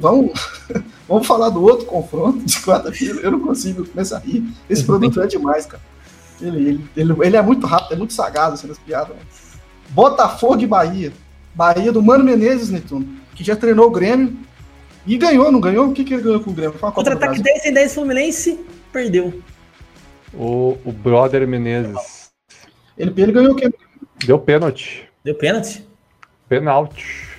vamos, 0.00 0.32
vamos 1.08 1.26
falar 1.26 1.50
do 1.50 1.62
outro 1.62 1.86
confronto 1.86 2.44
de 2.44 2.56
quarta-feira. 2.60 3.20
Eu 3.20 3.32
não 3.32 3.40
consigo 3.40 3.86
começar 3.86 4.18
a 4.18 4.20
rir. 4.20 4.44
Esse 4.68 4.84
produto 4.84 5.20
é 5.20 5.26
demais, 5.26 5.66
cara. 5.66 5.82
Ele, 6.40 6.68
ele, 6.68 6.84
ele, 6.96 7.14
ele 7.22 7.36
é 7.36 7.42
muito 7.42 7.66
rápido, 7.66 7.94
é 7.94 7.96
muito 7.96 8.12
sagaz 8.12 8.54
assim, 8.54 8.66
nas 8.66 8.78
piadas. 8.78 9.16
Né? 9.16 9.22
Botafogo 9.90 10.60
e 10.60 10.66
Bahia. 10.66 11.12
Bahia 11.54 11.92
do 11.92 12.02
Mano 12.02 12.24
Menezes, 12.24 12.70
Netuno, 12.70 13.06
que 13.34 13.44
já 13.44 13.54
treinou 13.54 13.86
o 13.86 13.90
Grêmio 13.90 14.36
e 15.06 15.16
ganhou, 15.16 15.52
não 15.52 15.60
ganhou? 15.60 15.88
O 15.88 15.92
que, 15.92 16.02
que 16.02 16.14
ele 16.14 16.22
ganhou 16.22 16.40
com 16.40 16.50
o 16.50 16.54
Grêmio? 16.54 16.78
Contra-ataque 16.78 17.40
10 17.40 17.66
em 17.66 17.72
10 17.72 17.94
Fluminense, 17.94 18.58
perdeu. 18.92 19.40
O, 20.32 20.76
o 20.84 20.90
brother 20.90 21.46
Menezes. 21.46 22.30
Ele, 22.98 23.12
ele 23.16 23.32
ganhou 23.32 23.52
o 23.52 23.56
quê? 23.56 23.72
Deu 24.26 24.38
pênalti. 24.38 25.08
Deu 25.22 25.34
pênalti? 25.34 25.86
Pênalti. 26.48 27.33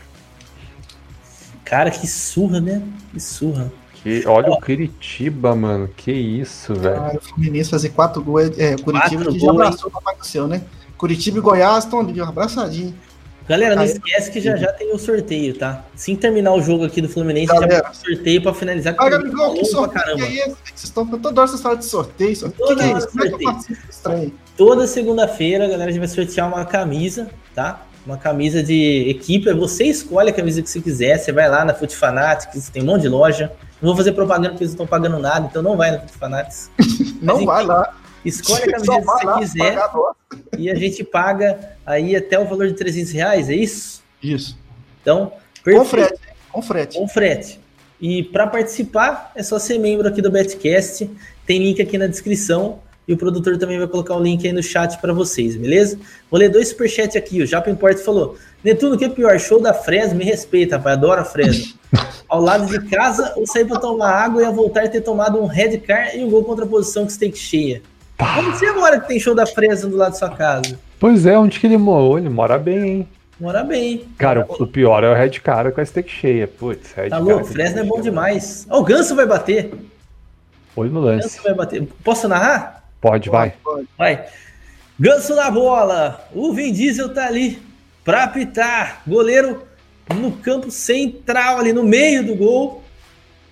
Cara, 1.66 1.90
que 1.90 2.08
surra, 2.08 2.62
né? 2.62 2.82
Que 3.12 3.20
surra. 3.20 3.72
Que, 3.96 4.24
olha 4.28 4.52
o 4.52 4.62
Curitiba, 4.62 5.56
mano. 5.56 5.90
Que 5.98 6.12
isso, 6.12 6.76
velho. 6.76 6.96
Ah, 6.96 7.12
o 7.16 7.20
Fluminense 7.20 7.72
fazer 7.72 7.90
quatro 7.90 8.24
gols. 8.24 8.58
É, 8.58 8.76
Curitiba 8.78 9.24
quatro 9.24 9.34
que 9.34 9.40
já 9.40 9.50
abraçou 9.50 9.90
o 9.90 9.92
papai 9.92 10.16
do 10.16 10.26
céu, 10.26 10.48
né? 10.48 10.62
Curitiba 10.96 11.40
e 11.40 11.42
Goiás 11.42 11.84
estão 11.84 12.00
ali, 12.00 12.22
abraçadinho. 12.22 12.94
Galera, 13.48 13.76
não 13.76 13.84
Aí, 13.84 13.90
esquece 13.90 14.32
que 14.32 14.42
já 14.42 14.56
já 14.56 14.72
tem 14.74 14.92
o 14.92 14.98
sorteio, 14.98 15.56
tá? 15.56 15.86
Sim 15.96 16.16
terminar 16.16 16.54
o 16.54 16.62
jogo 16.62 16.84
aqui 16.84 17.00
do 17.00 17.08
Fluminense, 17.08 17.48
galera, 17.48 17.76
já 17.76 17.82
vai 17.84 17.94
sorteio 17.94 18.42
pra 18.42 18.54
finalizar. 18.56 18.96
Ah, 18.98 19.10
Gabriel, 19.10 19.54
que 19.54 19.66
sorteio 19.66 20.24
é 20.24 20.34
esse? 20.34 20.56
Vocês 20.64 20.84
estão 20.84 21.06
toda 21.06 21.42
hora 21.42 21.48
vocês 21.48 21.62
falam 21.62 21.78
de 21.78 21.86
sorteio, 21.86 22.36
sorteio. 22.36 22.68
Toda 22.68 22.84
que 22.84 23.38
que 23.38 23.74
é 23.74 23.92
sorteio. 23.92 24.34
Toda 24.58 24.88
segunda-feira, 24.88 25.68
galera, 25.68 25.90
a 25.90 25.92
gente 25.92 26.00
vai 26.00 26.08
sortear 26.08 26.48
uma 26.48 26.66
camisa, 26.66 27.30
tá? 27.54 27.86
Uma 28.06 28.18
camisa 28.18 28.61
de 28.61 29.10
equipe. 29.10 29.52
Você 29.53 29.86
escolhe 29.86 30.30
a 30.30 30.34
camisa 30.34 30.61
que 30.61 30.69
você 30.69 30.80
quiser. 30.80 31.18
Você 31.18 31.32
vai 31.32 31.49
lá 31.49 31.65
na 31.65 31.73
Foot 31.73 31.95
Fanatics, 31.95 32.69
tem 32.69 32.84
um 32.84 32.86
monte 32.86 33.03
de 33.03 33.10
loja. 33.10 33.52
Não 33.82 33.90
vou 33.90 33.98
fazer 33.98 34.11
propaganda 34.11 34.49
porque 34.49 34.64
eles 34.64 34.76
não 34.76 34.84
estão 34.84 34.88
pagando 34.88 35.19
nada, 35.19 35.48
então 35.49 35.61
não 35.61 35.76
vai 35.76 35.91
na 35.91 35.99
Foot 35.99 36.14
Fanatics. 36.14 36.69
não 37.22 37.38
Mas, 37.38 37.45
vai 37.45 37.64
enfim, 37.64 37.68
lá. 37.68 37.98
Escolhe 38.23 38.64
a 38.64 38.72
camiseta 38.72 39.02
que 39.02 39.06
você 39.06 39.40
quiser 39.40 39.80
e 40.57 40.69
a 40.69 40.76
gente 40.76 41.03
paga 41.03 41.77
aí 41.86 42.15
até 42.15 42.40
o 42.40 42.45
valor 42.45 42.68
de 42.68 42.73
300 42.73 43.11
reais, 43.11 43.49
é 43.49 43.56
isso? 43.56 44.03
Isso. 44.22 44.57
Então, 45.02 45.32
perfeito. 45.64 45.80
Com 45.80 45.86
frete. 45.86 46.19
Com 46.52 46.61
frete. 46.61 46.98
Com 46.98 47.07
frete. 47.07 47.60
E 48.02 48.23
para 48.23 48.48
participar, 48.48 49.32
é 49.36 49.44
só 49.44 49.57
ser 49.57 49.77
membro 49.77 50.07
aqui 50.07 50.22
do 50.22 50.30
Betcast. 50.30 51.10
Tem 51.45 51.60
link 51.60 51.82
aqui 51.82 51.98
na 51.98 52.07
descrição. 52.07 52.80
E 53.07 53.14
o 53.14 53.18
produtor 53.18 53.57
também 53.57 53.77
vai 53.77 53.88
colocar 53.88 54.15
o 54.15 54.22
link 54.22 54.45
aí 54.45 54.53
no 54.53 54.64
chat 54.64 54.99
para 54.99 55.14
vocês, 55.14 55.56
beleza? 55.56 55.99
Vou 56.30 56.40
ler 56.40 56.49
dois 56.49 56.69
superchats 56.69 57.15
aqui. 57.15 57.41
O 57.41 57.45
Japa 57.45 57.69
Import 57.69 57.98
falou: 57.99 58.36
Netuno, 58.64 58.98
que 58.98 59.06
é 59.06 59.10
pior? 59.10 59.40
Show 59.40 59.61
da 59.61 59.73
Fresno, 59.73 60.15
me 60.15 60.23
respeita, 60.23 60.77
rapaz. 60.77 60.98
Adoro 60.98 61.22
a 61.22 61.26
Fresno. 61.26 61.73
Ao 62.27 62.41
lado 62.41 62.65
de 62.65 62.84
casa, 62.90 63.34
ou 63.36 63.45
sair 63.45 63.65
para 63.65 63.80
tomar 63.80 64.11
água 64.11 64.41
e 64.41 64.45
a 64.45 64.49
voltar 64.49 64.90
ter 64.90 65.02
tomado 65.02 65.40
um 65.40 65.45
red 65.45 65.77
car 65.77 66.15
e 66.15 66.23
um 66.23 66.30
gol 66.30 66.44
contra 66.44 66.65
a 66.65 66.68
posição 66.68 67.06
que 67.06 67.14
steak 67.14 67.38
cheia. 67.38 67.82
Como 68.18 68.52
você 68.52 68.65
agora 68.65 68.99
que 68.99 69.07
tem 69.07 69.19
show 69.19 69.36
da 69.36 69.45
Fresno 69.45 69.90
do 69.90 69.98
lado 69.98 70.14
da 70.14 70.18
sua 70.18 70.30
casa? 70.32 70.80
Pois 70.99 71.26
é, 71.26 71.38
onde 71.38 71.60
que 71.60 71.68
ele 71.68 71.77
morou? 71.77 72.18
Ele 72.18 72.30
mora 72.30 72.57
bem, 72.57 72.88
hein? 72.88 73.07
Mora 73.40 73.64
bem. 73.64 74.06
Cara, 74.18 74.48
o 74.48 74.65
pior 74.65 75.03
é 75.03 75.11
o 75.11 75.14
Red 75.14 75.32
Cara 75.41 75.72
com 75.72 75.82
a 75.82 75.86
steak 75.86 76.10
cheia. 76.10 76.48
Putz, 76.48 76.94
Red 76.94 77.10
Tá 77.10 77.18
louco, 77.18 77.45
Fresno 77.45 77.80
é 77.80 77.84
bom 77.84 77.99
demais. 77.99 78.65
Ó, 78.69 78.77
oh, 78.77 78.82
o 78.82 78.84
Ganso 78.84 79.15
vai 79.15 79.26
bater. 79.26 79.73
Olho 80.76 80.90
no 80.90 81.02
lance. 81.02 81.27
Ganso 81.27 81.44
vai 81.44 81.53
bater. 81.53 81.88
Posso 82.03 82.27
narrar? 82.27 82.85
Pode, 83.06 83.30
vai. 83.30 83.53
Vai. 83.95 84.26
Ganso 84.99 85.36
na 85.36 85.52
bola. 85.52 86.27
O 86.34 86.52
Vin 86.53 86.73
Diesel 86.73 87.14
tá 87.14 87.27
ali 87.27 87.61
pra 88.03 88.23
apitar. 88.23 89.03
Goleiro 89.06 89.61
no 90.11 90.32
campo 90.32 90.72
central, 90.72 91.60
ali 91.60 91.72
no 91.72 91.84
meio 91.84 92.26
do 92.26 92.34
gol. 92.34 92.84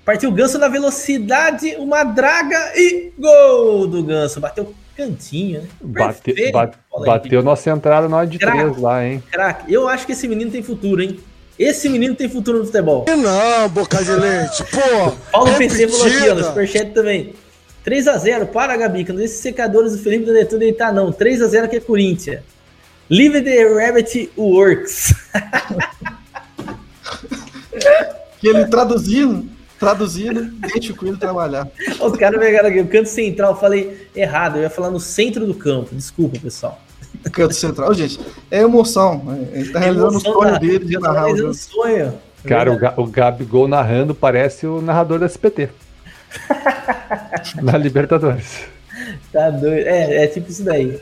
Partiu 0.03 0.31
o 0.31 0.33
Ganso 0.33 0.57
na 0.57 0.67
velocidade, 0.67 1.75
uma 1.77 2.03
draga 2.03 2.71
e 2.75 3.13
gol 3.15 3.85
do 3.85 4.01
Ganso. 4.01 4.39
Bateu 4.39 4.73
cantinho, 4.97 5.61
né? 5.61 5.67
Bate, 5.81 6.51
bate, 6.51 6.77
bateu 7.05 7.43
nossa 7.43 7.69
entrada 7.69 8.09
na 8.09 8.17
hora 8.17 8.27
de 8.27 8.39
crack, 8.39 8.57
três 8.57 8.77
lá, 8.77 9.05
hein? 9.05 9.23
Crack. 9.31 9.71
Eu 9.71 9.87
acho 9.87 10.07
que 10.07 10.13
esse 10.13 10.27
menino 10.27 10.49
tem 10.49 10.63
futuro, 10.63 10.99
hein? 10.99 11.19
Esse 11.59 11.87
menino 11.89 12.15
tem 12.15 12.27
futuro 12.27 12.57
no 12.57 12.65
futebol. 12.65 13.05
Não, 13.07 13.69
boca 13.69 14.03
de 14.03 14.11
leite, 14.13 14.63
pô. 14.71 15.11
Paulo 15.31 15.49
é 15.49 15.57
PC 15.59 15.87
falou 15.89 16.07
aqui, 16.07 16.29
ó, 16.29 16.33
no 16.33 16.43
Superchat 16.43 16.91
também. 16.91 17.35
3x0, 17.85 18.47
para, 18.47 18.75
Gabi, 18.77 19.05
que 19.05 19.13
nesses 19.13 19.39
secadores 19.39 19.93
do 19.93 19.99
Felipe 19.99 20.25
do 20.25 20.33
Netuno 20.33 20.63
ele 20.63 20.73
tá, 20.73 20.91
não. 20.91 21.11
3x0 21.11 21.69
que 21.69 21.77
é 21.77 21.79
Corinthians. 21.79 22.41
Live 23.09 23.41
the 23.41 23.63
Rabbit 23.65 24.31
Works. 24.37 25.15
que 28.39 28.47
ele 28.47 28.67
traduzindo 28.67 29.53
Traduzindo, 29.83 30.45
deixa 30.61 30.93
o 30.93 30.95
Coelho 30.95 31.17
trabalhar. 31.17 31.67
Os 31.99 32.15
caras 32.15 32.39
pegaram 32.39 32.69
aqui, 32.69 32.79
o 32.79 32.87
canto 32.87 33.09
central, 33.09 33.51
eu 33.51 33.57
falei 33.57 34.07
errado, 34.15 34.55
eu 34.55 34.61
ia 34.61 34.69
falar 34.69 34.89
no 34.89 34.99
centro 34.99 35.45
do 35.45 35.53
campo. 35.53 35.93
Desculpa, 35.93 36.39
pessoal. 36.39 36.79
Canto 37.33 37.53
central, 37.53 37.93
gente, 37.93 38.17
é 38.49 38.61
emoção. 38.61 39.21
Ele 39.51 39.69
tá 39.73 39.79
realizando 39.79 40.15
o 40.15 40.19
sonho 40.21 40.57
dele 40.57 40.85
de 40.85 40.97
narrar 40.97 41.33
o 41.33 41.35
jogo. 41.35 41.53
sonho. 41.53 42.13
Cara, 42.45 42.71
o, 42.71 43.01
o 43.01 43.07
Gabigol 43.07 43.67
narrando 43.67 44.15
parece 44.15 44.65
o 44.65 44.81
narrador 44.81 45.19
da 45.19 45.25
SPT. 45.25 45.67
Na 47.61 47.77
Libertadores. 47.77 48.65
Tá 49.31 49.49
doido. 49.49 49.87
É, 49.87 50.23
é 50.23 50.27
tipo 50.27 50.49
isso 50.49 50.63
daí. 50.63 50.99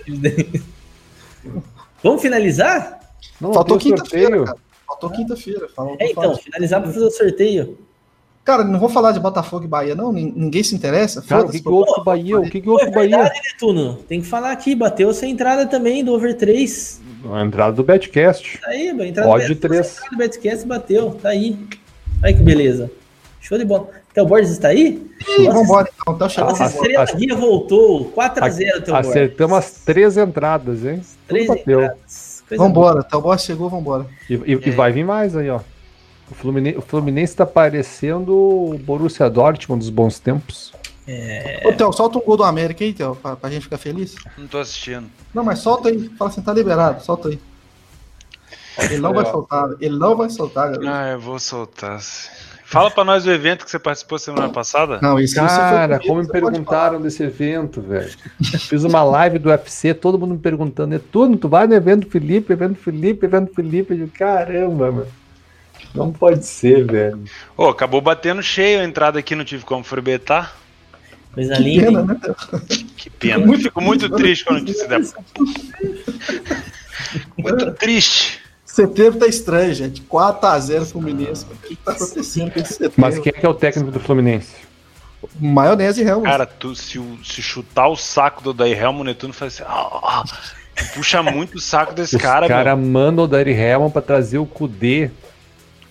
Vamos 2.04 2.22
finalizar? 2.22 3.00
Não, 3.40 3.54
Faltou 3.54 3.78
quinta-feira. 3.78 4.56
Faltou 4.88 5.10
quinta-feira. 5.10 5.68
É, 6.00 6.12
então, 6.12 6.36
finalizar 6.36 6.82
para 6.82 6.92
fazer 6.92 7.06
o 7.06 7.12
sorteio. 7.12 7.78
Cara, 8.44 8.64
não 8.64 8.80
vou 8.80 8.90
falar 8.90 9.12
de 9.12 9.20
Botafogo 9.20 9.66
e 9.66 9.68
Bahia, 9.68 9.94
não. 9.94 10.12
Ninguém 10.12 10.64
se 10.64 10.74
interessa. 10.74 11.22
Cara, 11.22 11.46
o 11.46 11.52
que, 11.52 11.60
que 11.60 11.70
houve 11.70 11.94
com 11.94 12.02
o 12.02 12.04
Bahia? 12.04 12.40
O 12.40 12.50
que, 12.50 12.60
que 12.60 12.70
houve 12.70 12.86
com 12.86 12.92
o 12.92 12.94
Bahia? 12.94 13.18
Verdade, 13.18 13.40
Netuno. 13.44 13.96
Tem 14.08 14.20
que 14.20 14.28
falar 14.28 14.52
aqui. 14.52 14.74
Bateu 14.74 15.12
essa 15.12 15.28
entrada 15.28 15.68
também 15.68 16.04
do 16.04 16.12
Over 16.14 16.36
3. 16.36 17.02
A 17.32 17.46
entrada 17.46 17.74
do 17.74 17.84
Betcast. 17.84 18.58
Tá 18.60 18.72
aí, 18.72 18.90
a 18.90 19.08
entrada 19.08 19.30
Odd 19.30 19.48
do, 19.48 19.56
3. 19.56 20.02
do 20.10 20.18
Betcast 20.18 20.66
bateu. 20.66 21.20
Tá 21.22 21.30
aí. 21.30 21.56
Olha 22.24 22.34
que 22.34 22.42
beleza. 22.42 22.92
Show 23.42 23.58
de 23.58 23.66
bola. 23.66 23.90
Então, 24.12 24.26
o 24.26 24.28
Borges 24.28 24.52
está 24.52 24.70
aí? 24.70 25.12
Sim, 25.26 25.48
vamos 25.48 25.64
embora 25.64 25.90
então. 25.94 26.18
Tá 26.18 26.30
chegando. 26.30 26.50
Nossa 26.52 26.66
estrela 26.66 27.06
guia 27.06 27.36
voltou. 27.36 28.12
4x0, 28.12 28.84
teu 28.84 28.96
Acertamos 28.96 29.58
as 29.58 29.72
três 29.72 30.16
entradas, 30.16 30.86
hein? 30.86 31.02
Três 31.28 31.50
entradas. 31.50 32.44
Vamos 32.52 32.70
embora. 32.70 33.04
Então, 33.06 33.20
o 33.20 33.24
Borges 33.24 33.46
chegou, 33.46 33.70
vamos 33.70 33.84
embora. 33.84 34.06
E, 34.30 34.34
e, 34.34 34.54
é. 34.54 34.68
e 34.68 34.72
vai 34.72 34.92
vir 34.92 35.04
mais 35.04 35.36
aí, 35.36 35.50
ó. 35.50 35.60
O 36.30 36.36
Fluminense, 36.36 36.78
o 36.78 36.82
Fluminense 36.82 37.36
tá 37.36 37.46
parecendo 37.46 38.34
o 38.34 38.78
Borussia 38.78 39.30
Dortmund 39.30 39.80
dos 39.80 39.90
bons 39.90 40.18
tempos. 40.18 40.72
É... 41.06 41.62
Ô, 41.66 41.74
Theo, 41.74 41.92
solta 41.92 42.20
um 42.20 42.22
gol 42.22 42.38
do 42.38 42.44
América 42.44 42.84
aí, 42.84 42.94
Theo, 42.94 43.16
pra, 43.16 43.36
pra 43.36 43.50
gente 43.50 43.64
ficar 43.64 43.78
feliz. 43.78 44.16
Não 44.38 44.48
tô 44.48 44.60
assistindo. 44.60 45.10
Não, 45.34 45.44
mas 45.44 45.60
solta 45.60 45.90
aí. 45.90 46.10
Fala 46.18 46.32
assim, 46.32 46.42
tá 46.42 46.54
liberado, 46.54 47.04
solta 47.04 47.30
aí. 47.30 47.40
Ele 48.80 49.00
não 49.00 49.14
vai 49.14 49.26
soltar, 49.26 49.70
ele 49.82 49.98
não 49.98 50.16
vai 50.16 50.30
soltar, 50.30 50.72
galera. 50.72 51.00
Ah, 51.00 51.12
eu 51.12 51.20
vou 51.20 51.38
soltar. 51.38 52.00
Fala 52.72 52.90
pra 52.90 53.04
nós 53.04 53.26
do 53.26 53.32
evento 53.32 53.66
que 53.66 53.70
você 53.70 53.78
participou 53.78 54.18
semana 54.18 54.48
passada. 54.48 54.98
Não, 55.02 55.20
isso 55.20 55.36
Cara, 55.36 56.00
como 56.00 56.22
me 56.22 56.28
perguntaram 56.30 57.02
desse 57.02 57.22
evento, 57.22 57.82
velho. 57.82 58.10
Fiz 58.42 58.86
uma 58.86 59.04
live 59.04 59.40
do 59.40 59.50
UFC, 59.50 59.94
todo 59.94 60.18
mundo 60.18 60.36
me 60.36 60.40
perguntando, 60.40 60.96
é 60.96 61.00
tudo, 61.00 61.36
tu 61.36 61.50
vai 61.50 61.68
no 61.68 61.74
evento 61.74 62.10
Felipe, 62.10 62.54
evento 62.54 62.80
Felipe, 62.80 63.26
evento 63.26 63.54
Felipe. 63.54 63.92
Eu 63.92 63.98
digo, 63.98 64.12
caramba, 64.12 64.90
mano. 64.90 65.08
Não 65.94 66.14
pode 66.14 66.46
ser, 66.46 66.86
velho. 66.86 67.22
Ô, 67.58 67.66
oh, 67.66 67.68
acabou 67.68 68.00
batendo 68.00 68.42
cheio 68.42 68.80
a 68.80 68.86
entrada 68.86 69.20
aqui, 69.20 69.36
não 69.36 69.44
tive 69.44 69.66
como 69.66 69.84
forbetar. 69.84 70.56
Coisa 71.34 71.56
que 71.56 71.62
linda. 71.62 71.86
Pena, 71.88 72.04
né? 72.04 72.18
Que 72.96 73.10
pena. 73.10 73.46
Muito 73.46 73.64
Fico 73.64 73.82
muito 73.82 74.10
triste 74.10 74.46
com 74.46 74.54
a 74.54 74.60
notícia 74.60 74.88
dessa. 74.88 75.18
muito 77.38 77.72
triste. 77.74 78.41
Setembro 78.72 79.20
tá 79.20 79.28
estranho, 79.28 79.74
gente. 79.74 80.02
4x0 80.02 80.86
Fluminense. 80.86 81.46
O 81.46 81.68
que 81.68 81.76
tá 81.76 81.92
acontecendo 81.92 82.52
com 82.52 82.60
esse 82.60 82.74
setembro? 82.74 82.96
Mas 82.98 83.20
quem 83.20 83.34
é 83.36 83.40
que 83.40 83.46
é 83.46 83.50
o 83.50 83.54
técnico 83.54 83.92
do 83.92 84.00
Fluminense? 84.00 84.56
Maionese 85.40 86.02
e 86.02 86.08
Helmut. 86.08 86.30
Cara, 86.30 86.46
tu, 86.46 86.74
se, 86.74 87.00
se 87.24 87.42
chutar 87.42 87.88
o 87.88 87.96
saco 87.96 88.42
do 88.42 88.54
Daí 88.54 88.74
Helmut, 88.74 89.06
Netuno 89.06 89.34
faz 89.34 89.56
assim. 89.56 89.64
Ah, 89.68 90.00
ah, 90.04 90.24
puxa 90.96 91.22
muito 91.22 91.58
o 91.58 91.62
saco 91.62 91.94
desse 91.94 92.16
Os 92.16 92.22
cara, 92.22 92.48
cara 92.48 92.76
manda 92.76 93.22
o 93.22 93.28
Daí 93.28 93.52
Helmut 93.52 93.92
pra 93.92 94.02
trazer 94.02 94.38
o 94.38 94.46
Kudê 94.46 95.12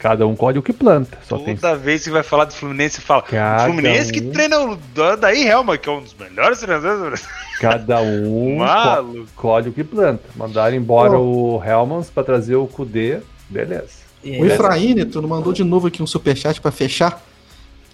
Cada 0.00 0.26
um 0.26 0.34
colhe 0.34 0.58
o 0.58 0.62
que 0.62 0.72
planta. 0.72 1.18
Só 1.28 1.36
Toda 1.36 1.54
tem... 1.54 1.76
vez 1.76 2.04
que 2.04 2.10
vai 2.10 2.22
falar 2.22 2.46
do 2.46 2.54
Fluminense, 2.54 3.02
fala. 3.02 3.20
Cada 3.20 3.66
Fluminense 3.66 4.08
um... 4.08 4.12
que 4.14 4.20
treina 4.22 4.58
o 4.58 4.78
daí 5.20 5.46
Helma, 5.46 5.76
que 5.76 5.90
é 5.90 5.92
um 5.92 6.00
dos 6.00 6.14
melhores 6.14 6.58
treinadores. 6.58 7.22
Cada 7.60 8.00
um 8.00 8.58
co 8.58 9.26
colhe 9.36 9.68
o 9.68 9.72
que 9.72 9.84
planta. 9.84 10.24
Mandaram 10.34 10.76
embora 10.76 11.18
oh. 11.18 11.58
o 11.58 11.64
Helmans 11.64 12.10
para 12.10 12.24
trazer 12.24 12.56
o 12.56 12.66
Kudê, 12.66 13.20
beleza. 13.48 14.00
O 14.24 14.44
Efraim, 14.44 15.04
tu 15.06 15.22
não 15.22 15.28
mandou 15.28 15.52
de 15.52 15.62
novo 15.62 15.86
aqui 15.86 16.02
um 16.02 16.06
superchat 16.06 16.60
para 16.60 16.70
fechar, 16.70 17.22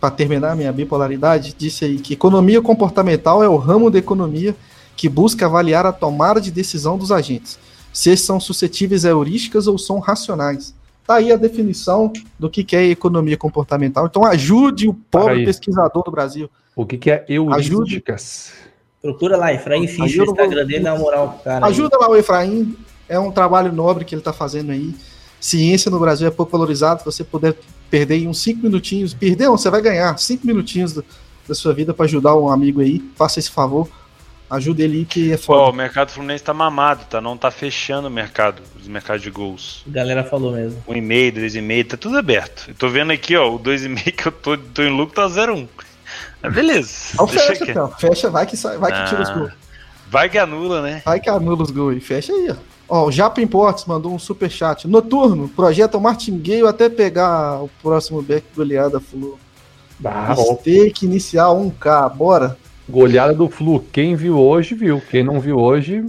para 0.00 0.10
terminar 0.10 0.52
a 0.52 0.56
minha 0.56 0.72
bipolaridade. 0.72 1.54
Disse 1.56 1.84
aí 1.84 1.98
que 1.98 2.14
economia 2.14 2.62
comportamental 2.62 3.42
é 3.42 3.48
o 3.48 3.56
ramo 3.56 3.90
da 3.90 3.98
economia 3.98 4.56
que 4.96 5.08
busca 5.08 5.44
avaliar 5.44 5.84
a 5.84 5.92
tomada 5.92 6.40
de 6.40 6.50
decisão 6.50 6.96
dos 6.96 7.12
agentes, 7.12 7.58
se 7.92 8.16
são 8.16 8.40
suscetíveis 8.40 9.04
a 9.04 9.10
heurísticas 9.10 9.66
ou 9.66 9.76
são 9.76 9.98
racionais 9.98 10.74
Tá 11.06 11.16
aí 11.16 11.30
a 11.30 11.36
definição 11.36 12.12
do 12.36 12.50
que, 12.50 12.64
que 12.64 12.74
é 12.74 12.84
economia 12.86 13.36
comportamental. 13.36 14.06
Então 14.06 14.24
ajude 14.24 14.88
o 14.88 14.94
pobre 14.94 15.44
pesquisador 15.44 16.02
do 16.02 16.10
Brasil. 16.10 16.50
O 16.74 16.84
que, 16.84 16.98
que 16.98 17.10
é 17.10 17.24
heurísticas? 17.28 18.52
Procura 19.06 19.36
lá, 19.36 19.52
Efraim 19.52 19.86
no 19.86 20.04
o- 20.04 20.06
Instagram 20.06 20.66
dele, 20.66 20.80
dá 20.80 20.94
uma 20.94 21.00
moral 21.00 21.28
pro 21.28 21.44
cara. 21.44 21.64
aí. 21.66 21.70
Ajuda 21.72 21.96
lá 21.98 22.08
o 22.08 22.16
Efraim, 22.16 22.76
é 23.08 23.18
um 23.18 23.30
trabalho 23.30 23.72
nobre 23.72 24.04
que 24.04 24.14
ele 24.14 24.20
está 24.20 24.32
fazendo 24.32 24.72
aí. 24.72 24.94
Ciência 25.40 25.90
no 25.90 25.98
Brasil 26.00 26.26
é 26.26 26.30
pouco 26.30 26.50
valorizado. 26.52 26.98
Se 27.00 27.04
você 27.04 27.22
puder 27.22 27.54
perder 27.90 28.14
aí 28.14 28.26
uns 28.26 28.40
5 28.40 28.62
minutinhos, 28.62 29.14
perder, 29.14 29.44
não, 29.44 29.56
você 29.56 29.70
vai 29.70 29.80
ganhar 29.80 30.16
5 30.18 30.44
minutinhos 30.46 30.92
do- 30.92 31.04
da 31.46 31.54
sua 31.54 31.72
vida 31.72 31.94
para 31.94 32.04
ajudar 32.06 32.34
um 32.34 32.48
amigo 32.50 32.80
aí. 32.80 33.00
Faça 33.14 33.38
esse 33.38 33.50
favor. 33.50 33.88
Ajuda 34.48 34.82
ele 34.82 34.98
aí 34.98 35.04
que 35.04 35.32
é 35.32 35.36
foda. 35.36 35.70
o 35.70 35.72
mercado 35.72 36.10
fluminense 36.10 36.42
tá 36.44 36.54
mamado, 36.54 37.04
tá? 37.10 37.20
Não 37.20 37.36
tá 37.36 37.50
fechando 37.50 38.06
o 38.06 38.10
mercado, 38.10 38.62
os 38.80 38.86
mercados 38.86 39.20
de 39.22 39.28
gols. 39.30 39.82
A 39.88 39.90
galera 39.90 40.22
falou 40.24 40.52
mesmo. 40.52 40.82
Um 40.86 40.94
e 40.94 41.00
meio, 41.00 41.32
dois 41.32 41.54
e 41.56 41.60
meio, 41.60 41.84
tá 41.84 41.96
tudo 41.96 42.16
aberto. 42.16 42.64
Eu 42.68 42.74
tô 42.74 42.88
vendo 42.88 43.10
aqui, 43.12 43.36
ó, 43.36 43.52
o 43.52 43.58
dois 43.58 43.84
e 43.84 43.88
meio 43.88 44.12
que 44.12 44.26
eu 44.26 44.32
tô, 44.32 44.56
tô 44.56 44.82
em 44.82 44.96
lucro 44.96 45.14
tá 45.16 45.28
0,1. 45.28 45.66
Mas 46.46 46.54
beleza. 46.54 46.90
Então 47.14 47.26
fecha, 47.26 47.52
aqui. 47.52 47.70
então. 47.70 47.88
Fecha, 47.92 48.30
vai 48.30 48.46
que, 48.46 48.56
sai, 48.56 48.78
vai 48.78 48.92
que 48.92 49.08
tira 49.10 49.22
os 49.22 49.28
Ah. 49.30 49.34
gols. 49.34 49.52
Vai 50.08 50.28
que 50.28 50.38
anula, 50.38 50.80
né? 50.82 51.02
Vai 51.04 51.18
que 51.20 51.28
anula 51.28 51.62
os 51.62 51.70
gols 51.70 51.94
aí. 51.94 52.00
Fecha 52.00 52.32
aí, 52.32 52.48
ó. 52.50 52.54
Ó, 52.88 53.06
o 53.06 53.12
Japa 53.12 53.40
Imports 53.40 53.84
mandou 53.86 54.14
um 54.14 54.18
superchat. 54.18 54.86
Noturno, 54.86 55.48
projeta 55.48 55.98
o 55.98 56.00
Martingale 56.00 56.68
até 56.68 56.88
pegar 56.88 57.60
o 57.62 57.68
próximo 57.82 58.22
back 58.22 58.46
goleada, 58.54 59.00
Flu. 59.00 59.36
Ah, 60.04 60.34
ó, 60.38 60.54
Stake 60.56 61.04
inicial 61.04 61.58
1K, 61.58 62.08
bora. 62.10 62.56
goleada 62.88 63.34
do 63.34 63.48
Flu. 63.48 63.80
Quem 63.92 64.14
viu 64.14 64.38
hoje, 64.38 64.74
viu. 64.76 65.02
Quem 65.10 65.24
não 65.24 65.40
viu 65.40 65.56
hoje, 65.58 66.04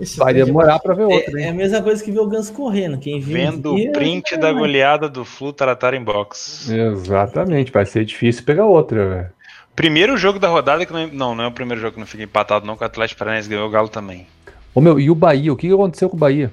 Esse 0.00 0.16
vai 0.16 0.32
trem 0.32 0.46
demorar 0.46 0.78
pra 0.78 0.94
ver 0.94 1.04
outro, 1.04 1.36
É, 1.38 1.42
é 1.42 1.48
a 1.50 1.52
mesma 1.54 1.82
coisa 1.82 2.02
que 2.02 2.10
ver 2.10 2.20
o 2.20 2.26
Ganso 2.26 2.52
correndo. 2.54 2.96
Quem 2.98 3.20
viu. 3.20 3.34
Vendo 3.36 3.72
o 3.72 3.76
via, 3.76 3.92
print 3.92 4.34
é, 4.34 4.38
da 4.38 4.50
goleada 4.52 5.10
do 5.10 5.22
Flu 5.22 5.52
Taratar 5.52 5.92
em 5.92 6.02
box. 6.02 6.70
Exatamente, 6.70 7.70
vai 7.70 7.84
ser 7.84 8.06
difícil 8.06 8.42
pegar 8.44 8.64
outra, 8.64 9.06
velho. 9.08 9.35
Primeiro 9.76 10.16
jogo 10.16 10.38
da 10.38 10.48
rodada 10.48 10.86
que 10.86 10.92
não. 10.92 11.06
Não, 11.08 11.34
não 11.34 11.44
é 11.44 11.46
o 11.46 11.52
primeiro 11.52 11.80
jogo 11.80 11.92
que 11.92 12.00
não 12.00 12.06
fica 12.06 12.22
empatado, 12.22 12.66
não, 12.66 12.76
que 12.76 12.82
o 12.82 12.86
Atlético 12.86 13.18
Paranaense 13.18 13.48
ganhou 13.48 13.68
o 13.68 13.70
Galo 13.70 13.90
também. 13.90 14.26
Ô 14.74 14.80
meu, 14.80 14.98
e 14.98 15.10
o 15.10 15.14
Bahia? 15.14 15.52
O 15.52 15.56
que 15.56 15.68
que 15.68 15.74
aconteceu 15.74 16.08
com 16.08 16.16
o 16.16 16.18
Bahia? 16.18 16.50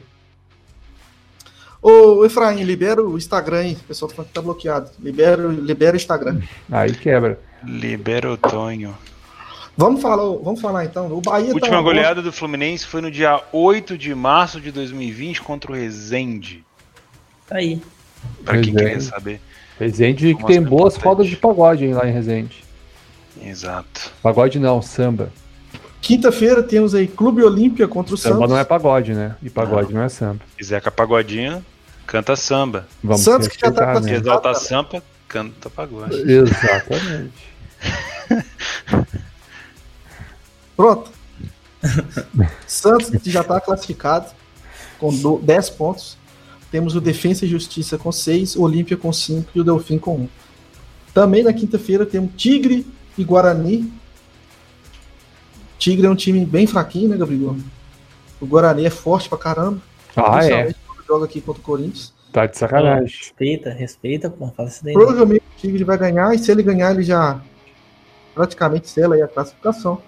Ô, 1.82 2.24
Efraim, 2.26 2.64
libera 2.64 3.02
o 3.02 3.18
Instagram 3.18 3.58
aí. 3.58 3.74
O 3.74 3.84
pessoal 3.84 4.10
tá 4.10 4.16
falando 4.16 4.28
que 4.30 4.34
tá 4.34 4.42
bloqueado. 4.42 4.92
Libera, 5.00 5.48
libera 5.48 5.94
o 5.94 5.98
Instagram. 5.98 6.42
Aí 6.72 6.94
quebra. 6.94 7.40
Libera 7.64 8.32
o 8.32 8.38
Tonho. 8.38 8.96
Vamos 9.76 10.02
falar, 10.02 10.24
vamos 10.24 10.62
falar 10.62 10.86
então. 10.86 11.12
O 11.12 11.20
Bahia 11.20 11.52
A 11.52 11.54
última 11.54 11.78
tá 11.78 11.82
goleada 11.82 12.22
do 12.22 12.32
Fluminense 12.32 12.86
foi 12.86 13.02
no 13.02 13.10
dia 13.10 13.42
8 13.52 13.98
de 13.98 14.14
março 14.14 14.62
de 14.62 14.72
2020 14.72 15.42
contra 15.42 15.72
o 15.72 15.76
Resende. 15.76 16.64
Tá 17.48 17.58
aí. 17.58 17.82
Pra 18.46 18.54
quem 18.62 18.72
Resende. 18.72 18.78
queria 18.78 19.02
saber. 19.02 19.42
Resende 19.80 20.36
que 20.36 20.46
tem 20.46 20.62
boas 20.62 20.94
importante? 20.94 21.04
rodas 21.04 21.28
de 21.28 21.36
pagode 21.36 21.86
hein, 21.86 21.94
lá 21.94 22.08
em 22.08 22.12
Resende. 22.12 22.63
Exato. 23.42 24.12
Pagode 24.22 24.60
não, 24.60 24.82
samba. 24.82 25.32
Quinta-feira 26.02 26.62
temos 26.62 26.94
aí 26.94 27.08
Clube 27.08 27.42
Olímpia 27.44 27.88
contra 27.88 28.14
o 28.14 28.18
Samba 28.18 28.36
Santos. 28.36 28.50
não 28.50 28.58
é 28.58 28.64
pagode, 28.66 29.14
né? 29.14 29.36
E 29.42 29.50
pagode 29.50 29.94
não 29.94 30.02
é 30.02 30.10
samba. 30.10 30.42
E 30.60 30.64
Zeca 30.64 30.92
Pagodinho 30.92 31.64
canta 32.06 32.36
samba. 32.36 32.88
Vamos 33.02 33.22
Santos 33.22 33.48
que 33.48 33.58
já 33.60 33.72
tá 33.72 33.96
Se 33.96 34.02
né? 34.10 34.16
exalta 34.16 34.42
cara. 34.52 34.56
samba, 34.56 35.04
canta 35.30 35.70
pagode. 35.70 36.16
Exatamente. 36.30 37.32
Pronto. 40.76 41.12
Santos 42.68 43.10
que 43.22 43.30
já 43.32 43.42
está 43.42 43.60
classificado 43.62 44.28
com 45.00 45.14
do- 45.14 45.40
10 45.40 45.70
pontos. 45.72 46.18
Temos 46.72 46.96
o 46.96 47.02
Defensa 47.02 47.46
e 47.46 47.48
Justiça 47.48 47.98
com 47.98 48.12
6, 48.12 48.56
o 48.56 48.64
Olímpia 48.64 48.98
com 48.98 49.14
5 49.14 49.50
e 49.54 49.60
o 49.60 49.64
Delfim 49.64 50.00
com 50.00 50.16
1. 50.16 50.30
Também 51.14 51.44
na 51.44 51.54
quinta-feira 51.54 52.06
temos 52.06 52.32
Tigre 52.36 52.86
e 53.18 53.24
Guarani. 53.24 53.92
Tigre 55.78 56.08
é 56.08 56.10
um 56.10 56.16
time 56.16 56.46
bem 56.46 56.66
fraquinho, 56.66 57.10
né, 57.10 57.18
Gabriel? 57.18 57.56
O 58.40 58.46
Guarani 58.46 58.86
é 58.86 58.90
forte 58.90 59.28
pra 59.30 59.38
caramba. 59.38 59.80
Ah, 60.16 60.46
é. 60.46 60.74
joga 61.08 61.26
aqui 61.26 61.42
contra 61.42 61.62
o 61.62 61.66
Corinthians. 61.66 62.14
Tá 62.32 62.46
de 62.46 62.58
sacanagem. 62.58 63.18
Respeita, 63.18 63.70
respeita, 63.70 64.30
pô. 64.30 64.48
Fala 64.56 64.70
isso 64.70 64.84
daí. 64.84 64.94
não. 64.94 65.02
Provavelmente 65.02 65.44
o 65.44 65.62
Tigre 65.62 65.84
vai 65.84 65.98
ganhar, 65.98 66.34
e 66.34 66.40
se 66.40 66.52
ele 66.52 66.64
ganhar, 66.64 66.92
ele 66.92 67.04
já 67.04 67.40
praticamente 68.34 68.90
sela 68.90 69.16
aí 69.16 69.22
a 69.22 69.28
classificação. 69.28 70.02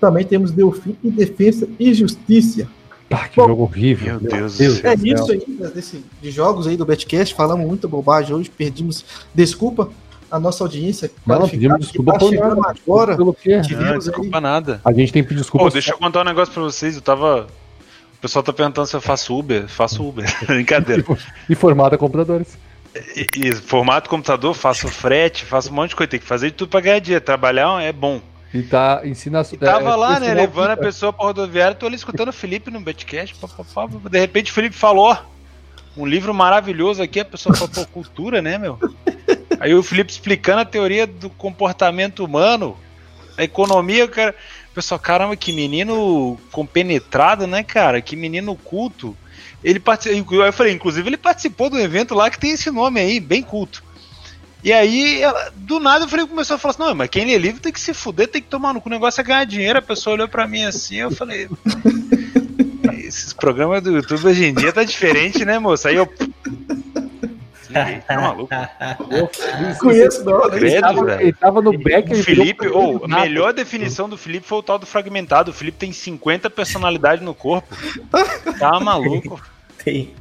Também 0.00 0.24
temos 0.24 0.50
Delfim 0.50 0.96
e 1.02 1.10
Defesa 1.10 1.68
e 1.78 1.94
Justiça. 1.94 2.68
Pá, 3.08 3.28
que 3.28 3.36
Bom, 3.36 3.46
jogo 3.46 3.62
horrível. 3.62 4.20
meu 4.20 4.30
Deus 4.30 4.58
do 4.58 4.70
céu. 4.72 4.90
É 4.90 4.94
isso 4.94 5.32
aí, 5.32 5.44
né, 5.48 5.68
desse, 5.68 6.04
de 6.20 6.30
jogos 6.30 6.66
aí 6.66 6.76
do 6.76 6.84
Betcast. 6.84 7.34
Falamos 7.34 7.66
muita 7.66 7.86
bobagem 7.86 8.34
hoje, 8.34 8.50
perdimos. 8.50 9.04
Desculpa 9.32 9.90
a 10.30 10.40
nossa 10.40 10.64
audiência. 10.64 11.10
Não, 11.26 11.48
pedimos 11.48 11.76
que 11.76 11.98
desculpa 11.98 12.12
tá 12.12 12.18
por 12.18 12.32
nada. 12.32 12.74
agora. 12.86 13.16
Pelo 13.16 13.34
quê? 13.34 13.60
Não, 13.70 13.92
aí. 13.92 13.98
desculpa 13.98 14.40
nada. 14.40 14.80
A 14.84 14.92
gente 14.92 15.12
tem 15.12 15.22
que 15.22 15.28
pedir 15.28 15.40
desculpa. 15.40 15.66
Pô, 15.66 15.70
deixa 15.70 15.92
eu 15.92 15.98
contar 15.98 16.22
um 16.22 16.24
negócio 16.24 16.52
pra 16.52 16.62
vocês. 16.62 16.96
Eu 16.96 17.02
tava. 17.02 17.46
O 18.14 18.18
pessoal 18.20 18.42
tá 18.42 18.52
perguntando 18.52 18.86
se 18.86 18.96
eu 18.96 19.00
faço 19.00 19.38
Uber. 19.38 19.68
Faço 19.68 20.06
Uber. 20.06 20.26
Brincadeira. 20.46 21.04
E 21.48 21.54
formada 21.54 21.96
computadores. 21.96 22.58
E, 23.14 23.48
e 23.48 23.52
formato 23.54 24.08
computador, 24.08 24.54
faço 24.54 24.88
frete, 24.88 25.44
faço 25.44 25.70
um 25.70 25.74
monte 25.74 25.90
de 25.90 25.96
coisa. 25.96 26.10
Tem 26.10 26.20
que 26.20 26.26
fazer 26.26 26.50
de 26.50 26.56
tudo 26.56 26.70
pra 26.70 26.80
ganhar 26.80 26.98
dinheiro. 26.98 27.24
Trabalhar 27.24 27.82
é 27.82 27.92
bom. 27.92 28.20
E 28.54 28.62
tá 28.62 29.02
ensina 29.04 29.42
E 29.52 29.56
tava 29.56 29.90
é, 29.90 29.96
lá, 29.96 30.20
né, 30.20 30.32
levando 30.32 30.70
a 30.70 30.76
pessoa 30.76 31.12
pra 31.12 31.26
rodoviária, 31.26 31.74
tô 31.74 31.86
ali 31.86 31.96
escutando 31.96 32.28
o 32.28 32.32
Felipe 32.32 32.70
no 32.70 32.80
Betcast, 32.80 33.34
pá, 33.34 33.48
pá, 33.48 33.64
pá, 33.64 33.88
pá. 33.88 34.08
de 34.08 34.18
repente 34.18 34.50
o 34.50 34.54
Felipe 34.54 34.74
falou, 34.74 35.10
ó, 35.10 35.18
um 35.96 36.06
livro 36.06 36.32
maravilhoso 36.32 37.02
aqui, 37.02 37.20
a 37.20 37.24
pessoa 37.24 37.54
falou, 37.54 37.74
pô, 37.74 37.86
cultura, 37.86 38.40
né, 38.40 38.56
meu? 38.56 38.78
Aí 39.60 39.74
o 39.74 39.82
Felipe 39.82 40.10
explicando 40.12 40.60
a 40.60 40.64
teoria 40.64 41.06
do 41.06 41.28
comportamento 41.30 42.24
humano, 42.24 42.76
a 43.36 43.44
economia, 43.44 44.06
cara, 44.08 44.34
pessoal, 44.74 44.98
caramba, 45.00 45.36
que 45.36 45.52
menino 45.52 46.38
compenetrado, 46.52 47.46
né, 47.46 47.62
cara, 47.62 48.00
que 48.00 48.16
menino 48.16 48.54
culto. 48.56 49.16
Ele 49.64 49.80
participou, 49.80 50.44
eu 50.44 50.52
falei, 50.52 50.72
inclusive 50.72 51.08
ele 51.08 51.16
participou 51.16 51.68
do 51.70 51.78
evento 51.78 52.14
lá 52.14 52.30
que 52.30 52.38
tem 52.38 52.52
esse 52.52 52.70
nome 52.70 53.00
aí, 53.00 53.18
bem 53.18 53.42
culto. 53.42 53.82
E 54.62 54.72
aí, 54.72 55.22
ela- 55.22 55.52
do 55.54 55.78
nada, 55.78 56.04
eu 56.04 56.08
falei, 56.08 56.26
começou 56.26 56.56
a 56.56 56.58
falar 56.58 56.74
assim: 56.74 56.82
não, 56.82 56.94
mas 56.94 57.08
quem 57.08 57.24
lê 57.24 57.38
livro 57.38 57.60
tem 57.60 57.72
que 57.72 57.80
se 57.80 57.94
fuder, 57.94 58.26
tem 58.26 58.42
que 58.42 58.48
tomar 58.48 58.72
no 58.74 58.80
cu. 58.80 58.88
O 58.88 58.92
negócio 58.92 59.20
é 59.20 59.24
ganhar 59.24 59.44
dinheiro. 59.44 59.78
A 59.78 59.82
pessoa 59.82 60.14
olhou 60.14 60.26
pra 60.28 60.48
mim 60.48 60.64
assim, 60.64 60.96
eu 60.96 61.10
falei. 61.10 61.48
Esses 62.98 63.32
programas 63.32 63.82
do 63.82 63.92
YouTube 63.94 64.26
hoje 64.26 64.46
em 64.46 64.54
dia 64.54 64.72
tá 64.72 64.82
diferente, 64.82 65.44
né, 65.44 65.58
moça? 65.58 65.88
Aí 65.88 65.96
eu. 65.96 66.12
Desliguei, 67.68 68.00
Tá 68.06 68.20
maluco? 68.20 68.48
Conheço, 69.80 70.24
não. 70.24 70.48
né? 70.48 70.58
Credo, 70.58 70.66
Ele 70.66 70.80
tava, 70.80 71.04
velho. 71.04 71.20
ele 71.22 71.32
tava 71.32 71.62
no 71.62 71.78
back, 71.78 72.12
O 72.12 72.22
Felipe, 72.22 72.68
ou 72.68 73.04
a 73.04 73.08
melhor 73.08 73.52
definição 73.52 74.08
do 74.08 74.16
Felipe 74.16 74.46
foi 74.46 74.58
o 74.58 74.62
tal 74.62 74.78
do 74.78 74.86
fragmentado. 74.86 75.50
O 75.50 75.54
Felipe 75.54 75.78
tem 75.78 75.92
50 75.92 76.48
personalidades 76.50 77.24
no 77.24 77.34
corpo. 77.34 77.74
Tá 78.58 78.78
maluco. 78.80 79.40
Tem. 79.84 80.14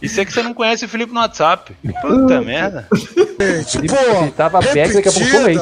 Isso 0.00 0.20
é 0.20 0.24
que 0.26 0.32
você 0.32 0.42
não 0.42 0.52
conhece 0.52 0.84
o 0.84 0.88
Felipe 0.88 1.12
no 1.12 1.20
WhatsApp. 1.20 1.74
Puta 2.02 2.40
merda. 2.42 2.86
Ele, 2.92 3.88
ele 4.20 4.30
tava 4.32 4.60
back, 4.60 4.92
daqui 4.92 5.08
a 5.08 5.12
pouco 5.12 5.30
tô 5.30 5.42
lei. 5.42 5.58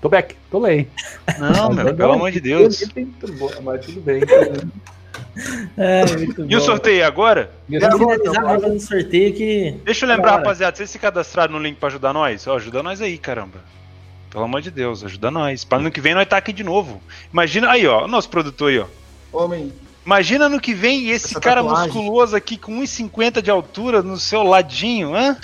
Tô 0.00 0.08
back, 0.08 0.36
tô 0.50 0.58
lei. 0.60 0.88
Não, 1.38 1.70
meu, 1.72 1.94
pelo 1.94 2.12
amor 2.12 2.30
de 2.30 2.40
Deus. 2.40 2.82
Mas 3.62 3.86
tudo 3.86 4.00
bem. 4.00 4.20
É, 5.76 6.04
muito 6.16 6.42
E 6.48 6.54
o 6.56 6.58
bom. 6.58 6.64
sorteio 6.64 7.06
agora? 7.06 7.50
Vamos 7.68 7.98
finalizar 7.98 8.44
fazendo 8.44 8.80
sorteio 8.80 9.32
que. 9.34 9.74
Deixa 9.84 10.04
eu 10.04 10.08
lembrar, 10.10 10.32
rapaziada, 10.32 10.76
vocês 10.76 10.90
se 10.90 10.98
cadastraram 10.98 11.54
no 11.54 11.58
link 11.58 11.76
pra 11.76 11.88
ajudar 11.88 12.12
nós? 12.12 12.46
Ó, 12.46 12.56
ajuda 12.56 12.82
nós 12.82 13.00
aí, 13.00 13.16
caramba. 13.16 13.58
Pelo 14.30 14.44
amor 14.44 14.60
de 14.60 14.70
Deus, 14.70 15.02
ajuda 15.04 15.30
nós. 15.30 15.64
Para 15.64 15.78
ano 15.78 15.90
que 15.90 16.00
vem 16.00 16.14
nós 16.14 16.26
tá 16.28 16.36
aqui 16.36 16.52
de 16.52 16.62
novo. 16.62 17.00
Imagina 17.32 17.70
aí, 17.70 17.86
ó, 17.86 18.04
o 18.04 18.08
nosso 18.08 18.28
produtor 18.28 18.70
aí, 18.70 18.78
ó. 18.78 18.86
Homem, 19.32 19.72
Imagina 20.04 20.46
ano 20.46 20.60
que 20.60 20.74
vem 20.74 21.10
esse 21.10 21.26
Essa 21.28 21.40
cara 21.40 21.62
tatuagem. 21.62 21.86
musculoso 21.94 22.34
aqui 22.36 22.56
com 22.58 22.80
1,50 22.80 23.40
de 23.40 23.50
altura 23.50 24.02
no 24.02 24.18
seu 24.18 24.42
ladinho, 24.42 25.14
hã? 25.14 25.36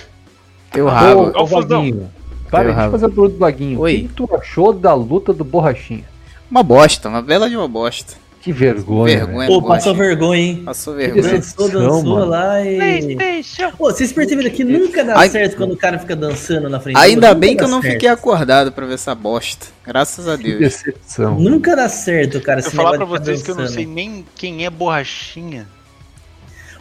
Teu 0.71 0.85
Ô, 0.85 0.89
rabo. 0.89 1.21
O 1.35 1.43
ô 1.43 1.47
Fusão. 1.47 1.79
Vaguinho. 1.79 2.11
Para 2.51 2.63
Teu 2.65 2.71
de 2.71 2.75
rabo. 2.77 2.91
fazer 2.91 3.05
a 3.05 3.09
pergunta 3.09 3.29
do 3.33 3.39
Vaguinho. 3.39 3.79
Oi. 3.79 3.93
O 3.95 3.97
que 4.01 4.07
que 4.09 4.13
tu 4.13 4.29
achou 4.35 4.73
da 4.73 4.93
luta 4.93 5.31
do 5.33 5.43
Borrachinha? 5.43 6.03
Uma 6.51 6.61
bosta, 6.61 7.07
uma 7.09 7.21
bela 7.21 7.49
de 7.49 7.55
uma 7.55 7.67
bosta. 7.67 8.15
Que 8.41 8.53
vergonha. 8.53 9.17
Vergonha. 9.17 9.47
Pô, 9.47 9.61
passou 9.61 9.93
vergonha, 9.93 10.41
hein? 10.41 10.61
Passou 10.65 10.93
Que 10.95 10.99
vergonha. 11.11 11.33
Dançou, 11.39 11.69
dançou 11.69 12.03
mano. 12.03 12.25
lá 12.25 12.61
e. 12.65 13.17
Pô, 13.77 13.91
vocês 13.91 14.13
perceberam 14.13 14.49
que 14.49 14.63
nunca 14.63 15.03
dá 15.03 15.17
Ai- 15.17 15.29
certo 15.29 15.57
quando 15.57 15.73
o 15.73 15.77
cara 15.77 15.99
fica 15.99 16.15
dançando 16.15 16.69
na 16.69 16.79
frente 16.79 16.95
do 16.95 17.01
Ainda 17.01 17.33
bem 17.33 17.57
que 17.57 17.63
eu 17.63 17.67
não 17.67 17.81
certo. 17.81 17.93
fiquei 17.93 18.07
acordado 18.09 18.71
pra 18.71 18.85
ver 18.85 18.93
essa 18.93 19.13
bosta. 19.13 19.67
Graças 19.85 20.27
a 20.27 20.37
Que 20.37 20.43
Deus. 20.43 20.59
decepção. 20.59 21.37
Nunca 21.37 21.75
dá 21.75 21.89
certo, 21.89 22.39
cara. 22.39 22.61
Eu 22.61 22.71
falar 22.71 22.95
pra 22.95 23.05
vocês 23.05 23.41
que 23.43 23.51
eu 23.51 23.55
não 23.55 23.67
sei 23.67 23.85
nem 23.85 24.25
quem 24.35 24.65
é 24.65 24.69
borrachinha. 24.69 25.67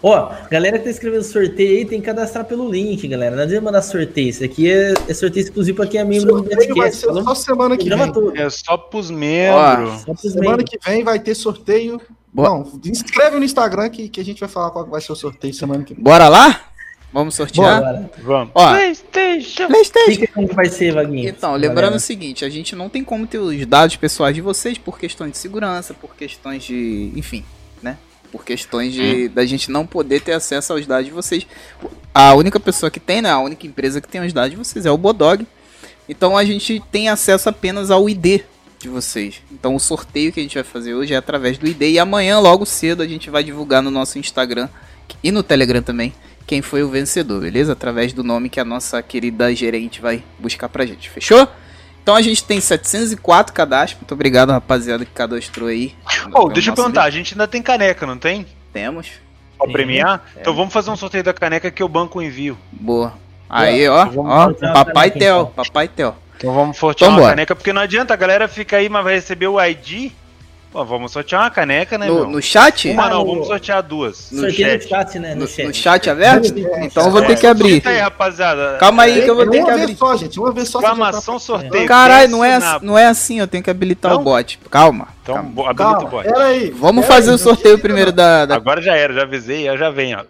Ó, 0.03 0.33
galera 0.51 0.79
que 0.79 0.85
tá 0.85 0.91
escrevendo 0.91 1.25
sorteio 1.25 1.79
aí, 1.79 1.85
tem 1.85 2.01
que 2.01 2.07
cadastrar 2.07 2.45
pelo 2.45 2.71
link, 2.71 3.07
galera. 3.09 3.35
Não 3.35 3.43
adianta 3.43 3.65
mandar 3.65 3.83
sorteio. 3.83 4.29
Isso 4.29 4.45
aqui 4.45 4.71
é, 4.71 4.95
é 5.09 5.15
sorteio 5.15 5.43
exclusivo 5.45 5.77
pra 5.79 5.87
quem 5.87 6.01
é 6.01 6.05
membro 6.05 6.27
do 6.43 6.49
sorteio 6.49 6.59
vai 6.59 6.67
Betcast. 6.69 6.97
ser 7.01 7.07
falou? 7.07 7.25
só 7.25 7.35
semana 7.35 7.77
que 7.77 7.89
vem. 7.89 8.13
todo. 8.13 8.37
É 8.37 8.49
só 8.49 8.77
pros 8.77 9.11
membros. 9.11 10.03
Só 10.03 10.15
pros 10.15 10.33
Semana 10.33 10.57
membros. 10.59 10.71
que 10.71 10.79
vem 10.89 11.03
vai 11.03 11.19
ter 11.19 11.35
sorteio. 11.35 12.01
Boa. 12.33 12.49
Não, 12.51 12.81
inscreve 12.85 13.39
no 13.39 13.45
Instagram 13.45 13.89
que, 13.89 14.09
que 14.09 14.21
a 14.21 14.25
gente 14.25 14.39
vai 14.39 14.49
falar 14.49 14.71
qual 14.71 14.87
vai 14.87 15.01
ser 15.01 15.11
o 15.13 15.17
sorteio 15.17 15.53
semana 15.53 15.83
que 15.83 15.95
vem. 15.95 16.05
Bora 16.05 16.29
lá? 16.29 16.61
Vamos 17.13 17.35
sortear? 17.35 17.81
Bora. 17.81 18.11
Vamos. 18.23 18.53
Ó, 18.55 18.69
PlayStation. 18.69 19.67
Playstation. 19.67 20.27
Como 20.35 20.47
vai 20.49 20.67
ser, 20.67 20.93
Vaguinho. 20.93 21.29
Então, 21.29 21.57
lembrando 21.57 21.97
o 21.97 22.01
seguinte, 22.01 22.45
a 22.45 22.51
gente 22.51 22.77
não 22.77 22.89
tem 22.89 23.03
como 23.03 23.27
ter 23.27 23.39
os 23.39 23.67
dados 23.67 23.97
pessoais 23.97 24.35
de 24.35 24.43
vocês 24.43 24.77
por 24.79 24.99
questões 24.99 25.33
de 25.33 25.39
segurança, 25.39 25.95
por 25.95 26.15
questões 26.15 26.63
de, 26.65 27.11
enfim, 27.17 27.43
né? 27.83 27.97
Por 28.31 28.45
questões 28.45 28.93
de 28.93 29.29
da 29.29 29.45
gente 29.47 29.71
não 29.71 29.87
poder 29.87 30.21
ter 30.21 30.33
acesso 30.33 30.73
aos 30.73 30.87
dados 30.87 31.07
de 31.07 31.13
vocês. 31.13 31.47
A 32.15 32.35
única 32.35 32.61
pessoa 32.61 32.91
que 32.91 33.01
tem, 33.01 33.23
né, 33.23 33.31
a 33.31 33.39
única 33.39 33.67
empresa 33.67 34.01
que 34.01 34.09
tem 34.09 34.21
os 34.21 34.33
dados 34.33 34.51
de 34.51 34.57
vocês 34.57 34.85
é 34.85 34.91
o 34.91 34.99
Bodog. 34.99 35.47
Então 36.09 36.37
a 36.37 36.45
gente 36.45 36.83
tem 36.91 37.09
acesso 37.09 37.49
apenas 37.49 37.91
ao 37.91 38.09
ID 38.09 38.43
de 38.79 38.89
vocês. 38.89 39.43
Então 39.53 39.75
o 39.75 39.81
sorteio 39.81 40.33
que 40.33 40.41
a 40.41 40.43
gente 40.43 40.55
vai 40.55 40.65
fazer 40.65 40.95
hoje 40.95 41.15
é 41.15 41.17
através 41.17 41.59
do 41.59 41.67
ID 41.67 41.83
e 41.83 41.99
amanhã 41.99 42.39
logo 42.39 42.65
cedo 42.65 43.03
a 43.03 43.07
gente 43.07 43.31
vai 43.31 43.43
divulgar 43.43 43.83
no 43.83 43.91
nosso 43.91 44.19
Instagram 44.19 44.69
e 45.23 45.33
no 45.33 45.43
Telegram 45.43 45.83
também 45.83 46.13
quem 46.49 46.63
foi 46.63 46.83
o 46.83 46.89
vencedor, 46.89 47.43
beleza? 47.43 47.75
Através 47.75 48.15
do 48.15 48.25
nome 48.25 48.49
que 48.49 48.59
a 48.59 48.65
nossa 48.65 49.03
querida 49.03 49.55
gerente 49.55 50.01
vai 50.01 50.25
buscar 50.39 50.67
pra 50.67 50.87
gente, 50.87 51.11
fechou? 51.11 51.47
Então 52.09 52.17
a 52.17 52.23
gente 52.23 52.43
tem 52.43 52.59
704 52.59 53.53
cadastros. 53.53 54.01
Muito 54.01 54.15
obrigado, 54.15 54.49
rapaziada, 54.49 55.05
que 55.05 55.11
cadastrou 55.11 55.69
aí. 55.69 55.95
Oh, 56.33 56.49
deixa 56.49 56.71
eu 56.71 56.75
perguntar, 56.75 57.03
a 57.03 57.11
gente 57.11 57.35
ainda 57.35 57.47
tem 57.47 57.61
caneca, 57.61 58.07
não 58.07 58.17
tem? 58.17 58.39
vídeo. 58.45 58.57
Temos. 58.73 59.09
Pra 59.59 59.67
Tem. 59.67 59.73
premiar? 59.75 60.23
É. 60.35 60.41
Então 60.41 60.55
vamos 60.55 60.73
fazer 60.73 60.91
um 60.91 60.97
sorteio 60.97 61.23
da 61.23 61.35
caneca 61.35 61.71
que 61.71 61.83
eu 61.83 61.89
banco 61.89 62.19
o 62.19 62.23
envio. 62.23 62.57
Boa. 62.73 63.13
Aí, 63.47 63.87
ó, 63.87 64.09
ó, 64.17 64.55
papai 64.73 65.11
Tel, 65.11 65.51
então. 65.53 65.65
papai 65.65 65.87
Tel. 65.87 66.17
Então 66.39 66.55
vamos 66.55 66.79
sortear 66.79 67.11
Então 67.11 67.19
uma 67.19 67.21
bora. 67.21 67.33
caneca, 67.33 67.55
porque 67.55 67.75
não 67.75 67.83
adianta, 67.83 68.15
a 68.15 68.17
galera 68.17 68.49
fica 68.49 68.79
aí, 68.79 68.89
mas 68.89 69.05
vai 69.05 69.13
receber 69.13 69.49
o 69.49 69.63
ID. 69.63 70.11
Pô, 70.71 70.85
vamos 70.85 71.13
sortear 71.13 71.45
uma 71.45 71.51
caneca, 71.51 71.97
né, 71.97 72.07
No, 72.07 72.27
no 72.31 72.43
chat? 72.43 72.91
Uma 72.91 73.05
Ah, 73.07 73.09
não, 73.11 73.25
vamos 73.25 73.47
sortear 73.47 73.83
duas. 73.83 74.31
No 74.31 74.41
Sorteio 74.43 74.75
no 74.75 74.81
chat. 74.83 74.89
chat, 74.89 75.19
né? 75.19 75.35
No, 75.35 75.41
No, 75.41 75.49
chat. 75.49 75.67
no 75.67 75.73
chat 75.75 76.11
aberto? 76.11 76.45
É, 76.59 76.85
Então 76.85 77.05
eu 77.07 77.11
vou 77.11 77.23
ter 77.23 77.39
que 77.39 77.47
É, 77.47 77.51
abrir. 77.51 77.83
aí, 77.89 77.99
rapaziada. 77.99 78.77
Calma 78.79 79.05
aí 79.05 79.23
que 79.23 79.31
eu 79.31 79.35
vou 79.35 79.45
É 79.45 79.49
ter 79.49 79.65
que 79.65 79.71
uma 79.71 79.83
abrir. 79.83 79.97
só, 79.97 80.15
gente. 80.17 80.39
Uma 80.39 80.53
vez 80.53 80.69
só. 80.69 80.79
Exclamação 80.81 81.39
sorteio. 81.39 81.87
Caralho, 81.89 82.31
não 82.31 82.45
é, 82.45 82.55
assim- 82.57 82.85
não 82.87 82.99
é 82.99 83.07
assim, 83.07 83.41
eu 83.41 83.47
tenho 83.47 83.65
que 83.65 83.71
habilitar 83.71 84.13
Não? 84.13 84.21
o 84.21 84.25
bot. 84.25 84.59
Calma. 84.71 85.09
Então, 85.23 85.37
calma. 85.37 85.71
habilita 85.71 86.05
o 86.05 86.09
bot. 86.09 86.25
pera 86.29 86.45
aí. 86.45 86.71
Vamos 86.71 87.07
pera 87.07 87.15
fazer 87.15 87.31
aí, 87.31 87.35
o 87.37 87.39
sorteio 87.39 87.79
primeiro 87.79 88.13
da, 88.13 88.45
da- 88.45 88.57
Agora 88.57 88.83
já 88.83 88.95
era, 88.95 89.15
já 89.15 89.23
avisei, 89.23 89.65
já 89.79 89.89
vem, 89.89 90.15
ó. 90.15 90.25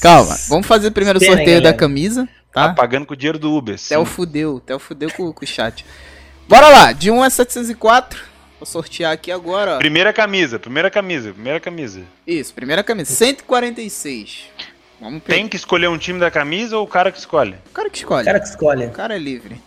Calma, 0.00 0.36
vamos 0.48 0.66
fazer 0.68 0.92
primeiro 0.92 1.18
o 1.18 1.24
sorteio 1.24 1.60
da 1.60 1.72
camisa, 1.74 2.28
Tá 2.52 2.68
tá? 2.68 2.74
pagando 2.74 3.06
com 3.06 3.14
o 3.14 3.16
dinheiro 3.16 3.38
do 3.40 3.52
Uber. 3.52 3.76
Theo 3.76 4.00
sim. 4.00 4.06
fudeu, 4.06 4.60
Theo 4.64 4.78
fudeu 4.78 5.10
com, 5.10 5.32
com 5.32 5.44
o 5.44 5.48
chat. 5.48 5.84
Bora 6.48 6.68
lá, 6.68 6.92
de 6.92 7.10
1 7.10 7.22
a 7.24 7.28
704. 7.30 8.35
Vou 8.58 8.66
sortear 8.66 9.12
aqui 9.12 9.30
agora, 9.30 9.76
ó. 9.76 9.78
Primeira 9.78 10.12
camisa, 10.12 10.58
primeira 10.58 10.90
camisa, 10.90 11.32
primeira 11.32 11.60
camisa. 11.60 12.02
Isso, 12.26 12.54
primeira 12.54 12.82
camisa. 12.82 13.12
146. 13.14 14.44
Vamos 14.98 15.22
pegar. 15.22 15.36
Tem 15.36 15.46
que 15.46 15.56
escolher 15.56 15.88
um 15.88 15.98
time 15.98 16.18
da 16.18 16.30
camisa 16.30 16.78
ou 16.78 16.84
o 16.84 16.88
cara 16.88 17.12
que 17.12 17.18
escolhe? 17.18 17.54
O 17.66 17.72
cara 17.74 17.90
que 17.90 17.98
escolhe. 17.98 18.22
O 18.22 18.24
cara 18.24 18.40
que 18.40 18.48
escolhe. 18.48 18.86
O 18.86 18.90
cara 18.90 19.14
é 19.14 19.18
livre. 19.18 19.60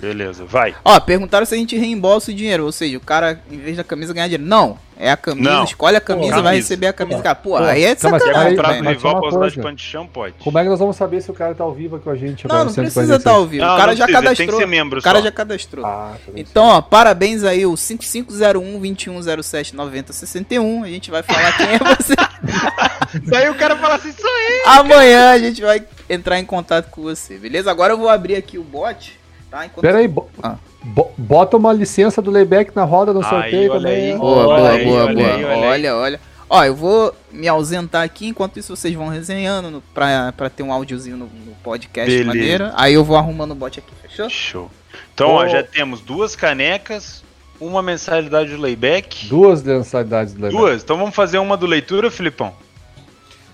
Beleza, 0.00 0.44
vai. 0.44 0.74
Ó, 0.84 0.98
perguntaram 1.00 1.44
se 1.44 1.54
a 1.54 1.58
gente 1.58 1.76
reembolsa 1.76 2.30
o 2.30 2.34
dinheiro, 2.34 2.64
ou 2.64 2.72
seja, 2.72 2.96
o 2.96 3.00
cara, 3.00 3.40
em 3.50 3.58
vez 3.58 3.76
da 3.76 3.84
camisa, 3.84 4.14
ganhar 4.14 4.26
dinheiro. 4.28 4.44
Não, 4.44 4.78
é 4.98 5.10
a 5.10 5.16
camisa, 5.16 5.50
Não. 5.50 5.64
escolhe 5.64 5.96
a 5.96 6.00
camisa, 6.00 6.36
Pô, 6.36 6.42
vai 6.42 6.52
camisa. 6.52 6.62
receber 6.68 6.86
a 6.86 6.92
camisa. 6.92 7.18
Pô, 7.18 7.22
Cara, 7.22 7.34
pô, 7.34 7.50
pô. 7.50 7.56
aí 7.58 7.84
é 7.84 7.94
de 7.94 8.00
Tá, 8.00 8.08
mas 8.10 8.22
Quer 8.22 8.28
sacanagem, 8.28 8.56
comprar 8.56 8.76
pro 8.78 8.88
rival 8.90 9.12
uma 9.12 9.20
pra 9.20 9.28
usar 9.28 9.38
de 9.38 9.40
coisa. 9.54 9.62
pano 9.62 9.76
de 9.76 9.82
chão, 9.82 10.06
pode. 10.06 10.34
Como 10.42 10.58
é 10.58 10.62
que 10.62 10.68
nós 10.68 10.78
vamos 10.78 10.96
saber 10.96 11.20
se 11.20 11.30
o 11.30 11.34
cara 11.34 11.54
tá 11.54 11.64
ao 11.64 11.74
vivo 11.74 11.98
com 11.98 12.10
a 12.10 12.16
gente? 12.16 12.48
Não, 12.48 12.64
não 12.64 12.72
precisa 12.72 13.16
estar 13.16 13.30
ao 13.32 13.46
vivo. 13.46 13.64
Não, 13.64 13.74
o 13.74 13.76
cara 13.78 13.94
já 13.94 14.04
precisa, 14.04 14.22
cadastrou. 14.22 14.46
tem 14.48 14.56
que 14.56 14.62
ser 14.62 14.68
membro 14.68 14.98
o 15.00 15.02
cara 15.02 15.18
só. 15.18 15.24
já 15.24 15.32
cadastrou. 15.32 15.84
Ah, 15.86 16.14
tá. 16.24 16.32
Então, 16.34 16.64
ó, 16.64 16.80
parabéns 16.80 17.44
aí, 17.44 17.66
o 17.66 17.76
5501 17.76 18.78
2107 18.80 19.76
9061. 19.76 20.84
A 20.84 20.88
gente 20.88 21.10
vai 21.10 21.22
falar 21.22 21.56
quem 21.56 21.66
é 21.66 21.78
você. 21.78 22.14
Daí 23.28 23.50
o 23.50 23.54
cara 23.56 23.76
fala 23.76 23.96
assim, 23.96 24.12
sou 24.12 24.30
eu. 24.30 24.68
Amanhã 24.70 25.32
a 25.32 25.38
gente 25.38 25.60
vai 25.60 25.82
entrar 26.08 26.38
em 26.38 26.44
contato 26.44 26.88
com 26.90 27.02
você, 27.02 27.36
beleza? 27.36 27.70
Agora 27.70 27.92
eu 27.92 27.98
vou 27.98 28.08
abrir 28.08 28.36
aqui 28.36 28.56
o 28.58 28.62
bot, 28.62 29.18
tá? 29.50 29.66
Enquanto... 29.66 29.80
Pera 29.82 29.98
aí, 29.98 30.08
bo- 30.08 30.28
Ah. 30.42 30.56
bo- 30.82 31.12
bota 31.18 31.56
uma 31.56 31.72
licença 31.72 32.22
do 32.22 32.30
layback 32.30 32.74
na 32.74 32.84
roda 32.84 33.12
no 33.12 33.20
Aí, 33.22 33.28
sorteio 33.28 33.70
olha 33.72 33.80
também. 33.80 33.94
aí. 34.06 34.12
né? 34.12 34.18
Boa, 34.18 34.46
Olha 34.46 34.56
boa, 34.60 34.70
aí, 34.72 34.84
boa, 34.84 35.04
olha 35.04 35.14
boa. 35.14 35.26
aí, 35.34 35.44
olha 35.44 35.56
Olha, 35.68 35.90
aí. 35.90 35.96
olha, 35.98 36.20
Ó, 36.52 36.64
eu 36.64 36.74
vou 36.74 37.14
me 37.30 37.46
ausentar 37.46 38.02
aqui, 38.02 38.26
enquanto 38.26 38.58
isso 38.58 38.74
vocês 38.74 38.92
vão 38.92 39.06
resenhando 39.06 39.70
no, 39.70 39.80
pra, 39.94 40.32
pra 40.36 40.50
ter 40.50 40.64
um 40.64 40.72
áudiozinho 40.72 41.16
no, 41.16 41.26
no 41.26 41.52
podcast 41.62 42.10
Beleza. 42.10 42.26
maneira. 42.26 42.72
Aí 42.76 42.92
eu 42.94 43.04
vou 43.04 43.16
arrumando 43.16 43.52
o 43.52 43.54
bot 43.54 43.78
aqui, 43.78 43.92
fechou? 44.02 44.28
Show. 44.28 44.70
Então, 45.14 45.28
ó, 45.30 45.46
já 45.46 45.62
temos 45.62 46.00
duas 46.00 46.34
canecas, 46.34 47.22
uma 47.60 47.80
mensalidade 47.82 48.50
do 48.50 48.60
layback. 48.60 49.28
Duas 49.28 49.62
mensalidades 49.62 50.32
do 50.34 50.42
layback. 50.42 50.60
Duas. 50.60 50.82
Então 50.82 50.96
vamos 50.98 51.14
fazer 51.14 51.38
uma 51.38 51.56
do 51.56 51.66
leitura, 51.66 52.10
Filipão? 52.10 52.52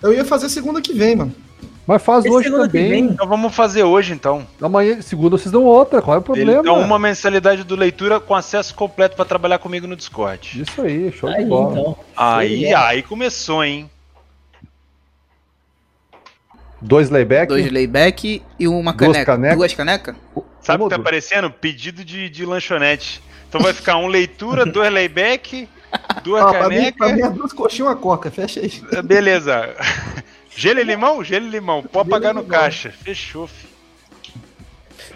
Eu 0.03 0.15
ia 0.15 0.25
fazer 0.25 0.49
segunda 0.49 0.81
que 0.81 0.95
vem, 0.95 1.17
mano. 1.17 1.35
Mas 1.87 2.03
faz 2.03 2.25
Esse 2.25 2.35
hoje 2.35 2.51
que 2.51 2.57
também. 2.57 3.05
Então 3.05 3.29
vamos 3.29 3.55
fazer 3.55 3.85
hoje, 3.85 4.13
então. 4.13 4.45
Amanhã, 4.61 5.01
segunda, 5.01 5.39
vocês 5.39 5.53
dão 5.53 5.63
outra. 5.65 6.03
Qual 6.03 6.17
é 6.17 6.19
o 6.19 6.23
problema? 6.23 6.61
Então, 6.61 6.81
uma 6.81 6.99
mensalidade 6.99 7.63
do 7.63 7.77
leitura 7.77 8.19
com 8.19 8.35
acesso 8.35 8.75
completo 8.75 9.15
pra 9.15 9.25
trabalhar 9.25 9.59
comigo 9.59 9.87
no 9.87 9.95
Discord. 9.95 10.61
Isso 10.63 10.83
aí, 10.83 11.13
show 11.13 11.29
Aí, 11.29 11.45
de 11.45 11.49
bola. 11.49 11.79
então. 11.79 11.97
Aí, 12.17 12.59
de 12.59 12.65
bola. 12.67 12.87
aí 12.89 13.03
começou, 13.05 13.65
hein? 13.65 13.89
Dois 16.83 17.09
layback. 17.09 17.49
Dois 17.49 17.71
layback 17.71 18.43
e 18.59 18.69
uma 18.69 18.93
Duas 18.93 19.13
caneca. 19.13 19.25
canecas. 19.33 19.57
Duas 19.59 19.75
canecas? 19.75 20.17
Sabe 20.61 20.83
o 20.83 20.89
que 20.89 20.95
tá 20.95 21.01
aparecendo? 21.01 21.51
Pedido 21.51 22.05
de, 22.05 22.29
de 22.29 22.45
lanchonete. 22.45 23.23
Então 23.49 23.61
vai 23.61 23.73
ficar 23.73 23.97
um 23.97 24.09
leitura, 24.09 24.67
dois 24.67 24.93
layback, 24.93 25.69
duas 26.25 26.43
Ó, 26.45 26.51
pra, 26.51 26.69
mim, 26.69 26.77
canecas. 26.77 26.97
pra 26.99 27.13
mim 27.17 27.23
é 27.23 27.31
duas 27.31 27.53
coxinhas 27.53 27.79
e 27.79 27.83
uma 27.93 27.97
coca. 27.97 28.31
Fecha 28.31 28.61
aí. 28.61 28.71
Beleza. 29.05 29.75
Gelo 30.57 30.81
e 30.81 30.85
limão? 30.85 31.23
Gelo 31.23 31.47
e 31.47 31.51
limão. 31.51 31.83
Pode 31.83 32.09
Gelo 32.09 32.11
pagar 32.11 32.35
no 32.35 32.41
limão. 32.43 32.59
caixa. 32.59 32.91
Fechou, 32.91 33.47
fi. 33.47 33.67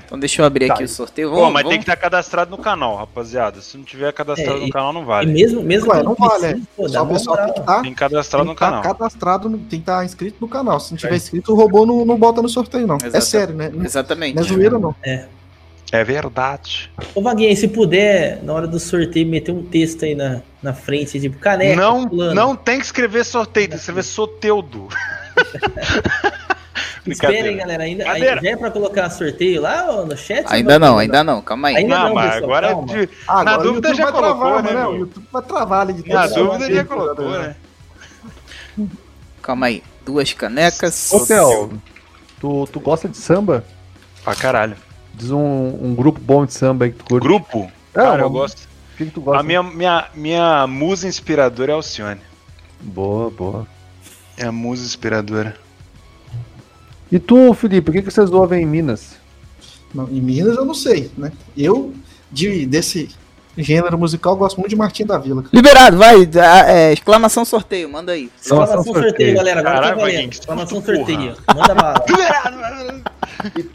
Então 0.04 0.18
deixa 0.18 0.42
eu 0.42 0.46
abrir 0.46 0.66
Tá. 0.66 0.74
aqui 0.74 0.82
o 0.84 0.88
sorteio. 0.88 1.30
Pô, 1.30 1.36
Vamos, 1.36 1.52
mas 1.52 1.62
vamos... 1.62 1.70
tem 1.70 1.78
que 1.78 1.84
estar 1.90 1.96
cadastrado 1.96 2.50
no 2.50 2.58
canal, 2.58 2.96
rapaziada. 2.96 3.60
Se 3.60 3.76
não 3.76 3.84
tiver 3.84 4.12
cadastrado 4.12 4.58
É, 4.60 4.66
no 4.66 4.70
canal, 4.70 4.92
não 4.92 5.02
E 5.02 5.04
vale. 5.04 5.32
mesmo, 5.32 5.62
mesmo 5.62 5.94
não 6.02 6.14
precise, 6.16 6.40
vale. 6.40 6.60
é. 6.60 6.60
pô, 6.76 6.82
dá 6.88 6.98
Só 6.98 7.04
o 7.04 7.08
pessoal 7.08 7.36
tem 7.36 7.52
que 7.54 7.60
estar 7.60 7.82
Tem 7.82 7.90
que 7.92 7.98
cadastrar 7.98 8.44
no 8.44 8.54
canal. 8.56 8.82
cadastrado, 8.82 9.48
no- 9.48 9.58
tem 9.58 9.68
que 9.68 9.76
estar 9.76 10.04
inscrito 10.04 10.36
no 10.40 10.48
canal. 10.48 10.80
Se 10.80 10.90
não 10.90 10.98
tiver 10.98 11.14
inscrito, 11.14 11.52
o 11.52 11.56
robô 11.56 11.86
não, 11.86 12.04
não 12.04 12.18
bota 12.18 12.42
no 12.42 12.48
sorteio, 12.48 12.86
não. 12.88 12.98
É 13.02 13.06
Exato. 13.06 13.24
sério, 13.24 13.54
né? 13.54 13.70
Não 13.72 13.84
Exatamente. 13.84 14.36
é 14.38 14.42
zoeira, 14.42 14.78
não. 14.80 14.94
É 15.92 16.04
verdade. 16.04 16.90
Ô, 17.14 17.22
Vaguinho, 17.22 17.56
se 17.56 17.66
puder, 17.68 18.42
na 18.42 18.52
hora 18.52 18.66
do 18.66 18.78
sorteio, 18.80 19.26
meter 19.28 19.52
um 19.52 19.62
texto 19.62 20.04
aí 20.04 20.14
na, 20.16 20.40
na 20.62 20.72
frente, 20.74 21.20
tipo, 21.20 21.38
caneca. 21.38 21.74
não, 21.76 22.04
não 22.34 22.54
tem 22.56 22.78
que 22.78 22.84
escrever 22.84 23.24
sorteio, 23.24 23.66
tem 23.68 23.76
que 23.76 23.80
escrever 23.80 24.02
Soteudo. 24.02 24.88
Esperem, 27.06 27.56
galera. 27.56 27.82
Ainda, 27.84 28.10
ainda 28.10 28.48
é 28.48 28.56
pra 28.56 28.70
colocar 28.70 29.08
sorteio 29.10 29.62
lá 29.62 29.86
ó, 29.88 30.04
no 30.04 30.16
chat? 30.16 30.44
Ainda 30.48 30.78
não, 30.78 30.98
ainda 30.98 31.24
não, 31.24 31.40
calma 31.40 31.68
aí. 31.68 31.76
Ainda 31.76 31.98
Não, 31.98 32.08
não, 32.08 32.14
mas 32.14 32.34
pessoal, 32.34 32.44
agora 32.44 32.68
calma. 32.68 32.86
de- 32.92 33.08
Ah, 33.26 33.44
Na 33.44 33.50
agora 33.52 33.60
o 33.60 33.62
dúvida 33.72 33.94
já 33.94 34.12
colocou, 34.12 34.36
travar, 34.52 34.62
né, 34.62 34.70
né? 34.72 34.80
meu? 34.80 34.90
O 34.90 34.96
YouTube 34.96 35.26
vai 35.32 35.42
travar 35.42 35.80
ali 35.80 35.92
de 35.94 36.08
na 36.08 36.26
dúvida 36.26 36.74
já 36.74 36.84
colocou, 36.84 37.28
né? 37.30 37.56
Calma 39.42 39.66
aí. 39.66 39.82
Duas 40.04 40.32
canecas. 40.32 41.10
Ô, 41.12 41.26
Theo, 41.26 41.80
tu, 42.40 42.68
tu 42.72 42.80
gosta 42.80 43.08
de 43.08 43.16
samba? 43.16 43.64
Pra 44.22 44.34
caralho. 44.34 44.76
Diz 45.14 45.30
um, 45.30 45.38
um 45.82 45.94
grupo 45.94 46.20
bom 46.20 46.44
de 46.46 46.52
samba 46.52 46.84
aí 46.84 46.92
que 46.92 46.98
tu 46.98 47.04
curte. 47.06 47.26
Grupo? 47.26 47.70
É, 47.94 47.98
Cara, 48.00 48.22
eu 48.22 48.26
uma- 48.26 48.40
gosto. 48.40 48.58
O 48.94 48.96
que, 48.96 49.06
que 49.06 49.10
tu 49.10 49.20
gosta? 49.22 49.40
A 49.40 49.42
minha, 49.42 49.62
minha, 49.62 50.06
minha 50.14 50.66
musa 50.66 51.08
inspiradora 51.08 51.72
é 51.72 51.74
Alcione. 51.74 52.20
Boa, 52.80 53.30
boa. 53.30 53.66
É 54.40 54.46
a 54.46 54.52
musa 54.52 54.84
inspiradora. 54.84 55.54
E 57.12 57.18
tu, 57.18 57.52
Felipe, 57.54 57.90
o 57.90 57.92
que, 57.92 58.02
que 58.02 58.10
vocês 58.10 58.30
ouvem 58.30 58.62
em 58.62 58.66
Minas? 58.66 59.16
Não, 59.94 60.08
em 60.08 60.20
Minas 60.20 60.56
eu 60.56 60.64
não 60.64 60.72
sei, 60.74 61.10
né? 61.18 61.30
Eu, 61.56 61.92
de, 62.32 62.64
desse 62.64 63.10
gênero 63.58 63.98
musical, 63.98 64.36
gosto 64.36 64.56
muito 64.58 64.70
de 64.70 64.76
Martim 64.76 65.04
da 65.04 65.18
Vila. 65.18 65.44
Liberado, 65.52 65.98
vai. 65.98 66.14
ah, 66.40 66.70
é, 66.72 66.92
exclamação 66.92 67.44
sorteio, 67.44 67.90
manda 67.90 68.12
aí. 68.12 68.30
Exclamação 68.40 68.78
Exclamação 68.80 68.84
sorteio, 68.94 69.08
sorteio. 69.10 69.36
galera. 69.36 69.60
Agora 69.60 69.74
Caralho, 69.74 69.94
tá 69.96 70.00
valendo. 70.00 70.28
Que 70.30 70.34
Exclamação 70.36 70.82
sorteio. 70.82 71.36
Manda 71.54 71.74
bala. 71.74 72.04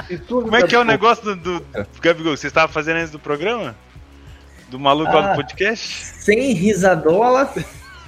E, 0.10 0.14
e 0.14 0.18
tu, 0.18 0.42
Como 0.42 0.56
é 0.56 0.64
que 0.64 0.74
é 0.76 0.80
o 0.80 0.84
negócio 0.84 1.36
do, 1.36 1.60
do 1.60 1.66
Gabigol? 2.02 2.36
Você 2.36 2.48
estava 2.48 2.72
fazendo 2.72 2.98
antes 2.98 3.12
do 3.12 3.20
programa? 3.20 3.76
Do 4.72 4.80
maluco 4.80 5.12
lá 5.14 5.26
Ah. 5.26 5.32
do 5.34 5.36
podcast? 5.36 5.88
Sem 6.20 6.54
risadola. 6.54 7.54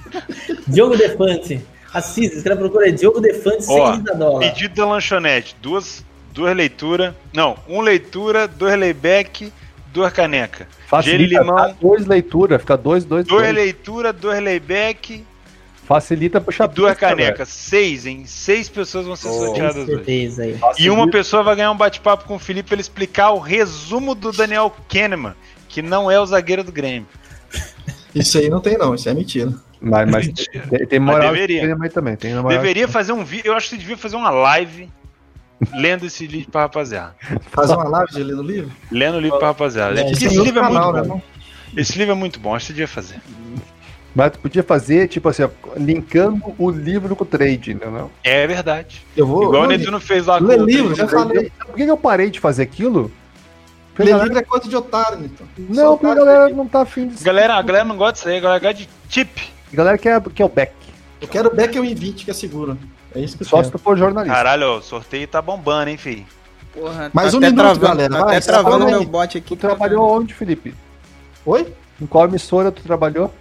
Diogo 0.66 0.96
Defante. 0.96 1.60
Assista, 1.92 2.36
escreve 2.36 2.60
procura 2.60 2.86
aí. 2.86 2.92
Diogo 2.92 3.20
Defante 3.20 3.64
sem 3.64 3.80
Ó, 3.80 3.92
risadola. 3.92 4.40
Pedido 4.40 4.74
da 4.74 4.86
lanchonete. 4.86 5.56
Duas, 5.60 6.04
duas 6.32 6.54
leituras. 6.56 7.14
Não, 7.32 7.56
um 7.68 7.80
leitura, 7.80 8.46
dois 8.46 8.78
layback, 8.78 9.52
duas 9.92 10.12
caneca. 10.12 10.66
Gelo 10.66 10.70
e 10.70 10.88
Facilita, 10.88 11.40
limão. 11.40 11.56
dá 11.56 11.68
dois 11.80 12.06
leitura, 12.06 12.58
fica 12.58 12.76
dois, 12.76 13.04
dois, 13.04 13.26
Dois 13.26 13.42
dois. 13.42 13.54
leitura, 13.54 14.12
dois 14.12 14.40
layback 14.42 15.24
Facilita 15.86 16.38
pro 16.40 16.52
chapéu. 16.52 16.74
duas 16.74 16.96
canecas. 16.98 17.48
Seis, 17.48 18.04
hein? 18.04 18.24
Seis 18.26 18.68
pessoas 18.68 19.06
vão 19.06 19.16
ser 19.16 19.28
Oh. 19.28 19.46
Sorteadas 19.46 19.88
hoje. 19.88 20.40
aí. 20.40 20.58
E 20.78 20.90
uma 20.90 21.10
pessoa 21.10 21.42
vai 21.42 21.56
ganhar 21.56 21.70
um 21.70 21.76
bate-papo 21.76 22.24
com 22.24 22.36
o 22.36 22.38
Felipe 22.38 22.68
pra 22.68 22.74
ele 22.74 22.82
explicar 22.82 23.30
o 23.30 23.38
resumo 23.38 24.14
do 24.14 24.30
Daniel 24.30 24.70
Kahneman, 24.90 25.34
que 25.68 25.80
não 25.80 26.10
é 26.10 26.20
o 26.20 26.26
zagueiro 26.26 26.62
do 26.62 26.70
Grêmio. 26.70 27.08
Isso 28.14 28.36
aí 28.36 28.50
não 28.50 28.60
tem, 28.60 28.76
não. 28.76 28.94
Isso 28.94 29.08
é 29.08 29.14
mentira. 29.14 29.52
Mas, 29.80 30.10
mas 30.10 30.28
tem, 30.70 30.86
tem 30.86 30.98
moral 31.00 31.32
deveria. 31.32 31.60
tem 31.66 31.74
mãe 31.74 31.88
também. 31.90 32.16
Tem 32.16 32.34
moral 32.34 32.48
Deveria 32.48 32.88
fazer 32.88 33.12
um 33.12 33.24
vídeo. 33.24 33.46
Eu 33.48 33.54
acho 33.54 33.68
que 33.68 33.74
você 33.76 33.80
devia 33.80 33.96
fazer 33.96 34.16
uma 34.16 34.30
live 34.30 34.90
lendo 35.74 36.06
esse 36.06 36.26
livro 36.26 36.50
pra 36.50 36.62
rapaziada. 36.62 37.14
Fazer 37.50 37.74
uma 37.74 37.88
live 37.88 38.12
de 38.12 38.22
ler 38.22 38.36
no 38.36 38.42
livro? 38.42 38.70
Lendo 38.92 39.16
o 39.16 39.20
livro 39.20 39.38
pra 39.38 39.48
rapaziada. 39.48 40.00
É, 40.00 40.10
Esse 40.10 40.28
Tem 40.28 40.38
outro 40.38 40.44
livro 40.44 40.60
é 40.60 40.68
muito 40.70 41.08
bom. 41.08 41.14
né? 41.16 41.22
Esse 41.76 41.98
livro 41.98 42.12
é 42.12 42.16
muito 42.16 42.40
bom, 42.40 42.54
acho 42.54 42.66
que 42.66 42.66
você 42.68 42.72
devia 42.74 42.88
fazer. 42.88 43.20
Mas 44.14 44.32
tu 44.32 44.38
podia 44.38 44.62
fazer, 44.62 45.06
tipo 45.08 45.28
assim, 45.28 45.42
ó, 45.42 45.50
linkando 45.76 46.42
o 46.58 46.70
livro 46.70 47.14
com 47.14 47.24
o 47.24 47.26
trade, 47.26 47.72
entendeu? 47.72 48.10
É 48.24 48.46
verdade. 48.46 49.04
Eu 49.16 49.26
vou. 49.26 49.42
Igual 49.44 49.62
o 49.62 49.66
não, 49.66 49.68
Netuno 49.76 50.00
fez 50.00 50.26
lá 50.26 50.38
Ler 50.38 50.60
o- 50.60 50.64
livro, 50.64 50.94
já 50.94 51.06
falei. 51.06 51.52
Por 51.66 51.74
que 51.76 51.84
que 51.84 51.90
eu 51.90 51.96
parei 51.96 52.30
de 52.30 52.40
fazer 52.40 52.62
aquilo? 52.62 53.12
Ler 53.98 54.06
galera- 54.10 54.24
livro 54.24 54.38
é 54.38 54.42
coisa 54.42 54.68
de 54.68 54.76
otário, 54.76 55.24
então. 55.24 55.46
Não, 55.58 55.98
porque 55.98 56.06
a 56.12 56.14
galera 56.14 56.48
não 56.50 56.66
tá 56.68 56.82
afim 56.82 57.08
de. 57.08 57.22
Galera, 57.22 57.54
a 57.56 57.62
galera 57.62 57.84
não 57.84 57.96
gosta 57.96 58.12
disso 58.14 58.28
aí, 58.28 58.38
a 58.38 58.40
galera 58.40 58.60
gosta 58.60 58.74
de 58.74 58.88
tip. 59.08 59.28
A 59.72 59.76
galera 59.76 59.98
quer, 59.98 60.20
quer 60.22 60.44
o 60.44 60.48
back. 60.48 60.72
Eu 61.20 61.28
quero 61.28 61.48
o 61.48 61.54
Beckel 61.54 61.84
em 61.84 61.94
20, 61.94 62.24
que 62.24 62.30
é 62.30 62.34
seguro. 62.34 62.78
É 63.14 63.20
isso 63.20 63.36
que 63.36 63.42
eu 63.42 63.46
Só 63.48 63.56
se 63.58 63.64
quero. 63.64 63.78
tu 63.78 63.82
for 63.82 63.96
jornalista. 63.98 64.34
Caralho, 64.36 64.78
o 64.78 64.82
sorteio 64.82 65.26
tá 65.26 65.42
bombando, 65.42 65.90
hein, 65.90 65.96
filho? 65.96 66.24
Porra, 66.72 67.10
Mais 67.12 67.32
tá 67.32 67.36
um 67.36 67.40
até 67.40 67.50
minuto, 67.50 67.64
travando, 67.64 67.86
galera, 67.88 68.14
Tá 68.14 68.22
até 68.30 68.40
tá 68.40 68.52
travando 68.52 68.86
meu 68.86 69.04
bot 69.04 69.36
aqui. 69.38 69.56
Tu 69.56 69.56
trabalhou 69.56 70.08
onde, 70.16 70.32
Felipe? 70.34 70.74
Oi? 71.44 71.72
Em 72.00 72.06
qual 72.06 72.26
emissora 72.26 72.70
tu 72.70 72.82
trabalhou? 72.82 73.34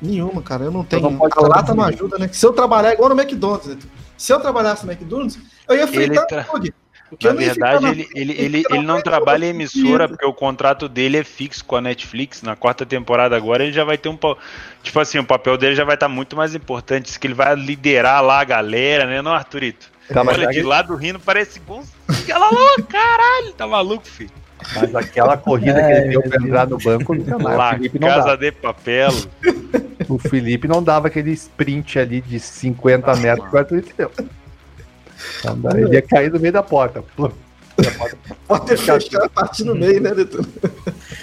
Nenhuma, 0.00 0.42
cara. 0.42 0.64
Eu 0.64 0.70
não 0.70 0.82
Então 0.82 1.00
tenho. 1.00 1.10
não 1.10 1.18
pode 1.18 1.34
a 1.36 1.40
lata 1.40 1.74
não 1.74 1.84
disso. 1.90 2.04
ajuda, 2.04 2.18
né? 2.18 2.28
Se 2.32 2.46
eu 2.46 2.52
trabalhar 2.52 2.92
igual 2.92 3.08
no 3.08 3.20
McDonald's, 3.20 3.66
né? 3.68 3.78
Se 4.16 4.32
eu 4.32 4.38
trabalhasse 4.38 4.86
no 4.86 4.92
McDonald's, 4.92 5.38
eu 5.68 5.76
ia 5.76 5.88
fritar 5.88 6.26
tra- 6.26 6.42
hambúrguer. 6.42 6.72
Na 7.22 7.32
verdade, 7.32 7.82
na- 7.84 7.90
ele, 7.90 8.08
ele, 8.14 8.32
ele, 8.32 8.64
ele 8.70 8.82
não 8.82 9.00
trabalha 9.00 9.46
em 9.46 9.50
emissora, 9.50 10.08
porque 10.08 10.24
o 10.26 10.32
contrato 10.32 10.88
dele 10.88 11.18
é 11.18 11.24
fixo 11.24 11.64
com 11.64 11.76
a 11.76 11.80
Netflix. 11.80 12.42
Na 12.42 12.56
quarta 12.56 12.84
temporada 12.84 13.36
agora, 13.36 13.62
ele 13.62 13.72
já 13.72 13.84
vai 13.84 13.96
ter 13.96 14.08
um. 14.08 14.18
Tipo 14.82 15.00
assim, 15.00 15.18
o 15.18 15.24
papel 15.24 15.56
dele 15.56 15.74
já 15.76 15.84
vai 15.84 15.94
estar 15.94 16.08
muito 16.08 16.34
mais 16.36 16.54
importante. 16.54 17.16
Que 17.18 17.26
ele 17.26 17.34
vai 17.34 17.54
liderar 17.54 18.22
lá 18.22 18.40
a 18.40 18.44
galera, 18.44 19.06
né, 19.06 19.22
não, 19.22 19.32
Arthurito? 19.32 19.92
Tá, 20.12 20.24
mas, 20.24 20.36
Olha, 20.38 20.48
de 20.48 20.58
aí- 20.58 20.64
lado 20.64 20.94
rindo, 20.96 21.20
parece 21.20 21.60
bom. 21.60 21.82
Ela 22.28 22.50
louca, 22.50 22.82
caralho, 22.82 23.52
tá 23.56 23.66
maluco, 23.66 24.06
filho. 24.06 24.30
mas 24.74 24.94
aquela 24.94 25.36
corrida 25.36 25.74
que 25.82 25.92
ele 25.92 26.08
deu 26.08 26.22
pra 26.22 26.42
entrar 26.42 26.66
no 26.66 26.78
banco 26.78 27.14
nunca 27.14 27.38
mais. 27.38 27.56
Lá, 27.56 27.78
Casa 28.00 28.16
dava. 28.24 28.36
de 28.36 28.50
Papel. 28.52 29.10
o 30.08 30.18
Felipe 30.18 30.66
não 30.68 30.82
dava 30.82 31.06
aquele 31.08 31.30
sprint 31.32 31.98
ali 31.98 32.20
de 32.20 32.38
50 32.40 33.14
metros 33.16 33.48
que 33.48 33.54
o 33.54 33.58
Arthur 33.58 33.84
deu. 33.96 34.10
Então, 35.40 35.70
ele 35.78 35.94
ia 35.94 36.02
cair 36.02 36.32
no 36.32 36.38
meio 36.40 36.52
da 36.52 36.62
porta. 36.62 37.02
Pode 38.46 38.66
ter 38.66 38.76
fechado 38.78 39.24
a 39.24 39.28
partir 39.28 39.64
no 39.64 39.74
meio, 39.74 40.00
né, 40.00 40.14
Neto? 40.14 40.46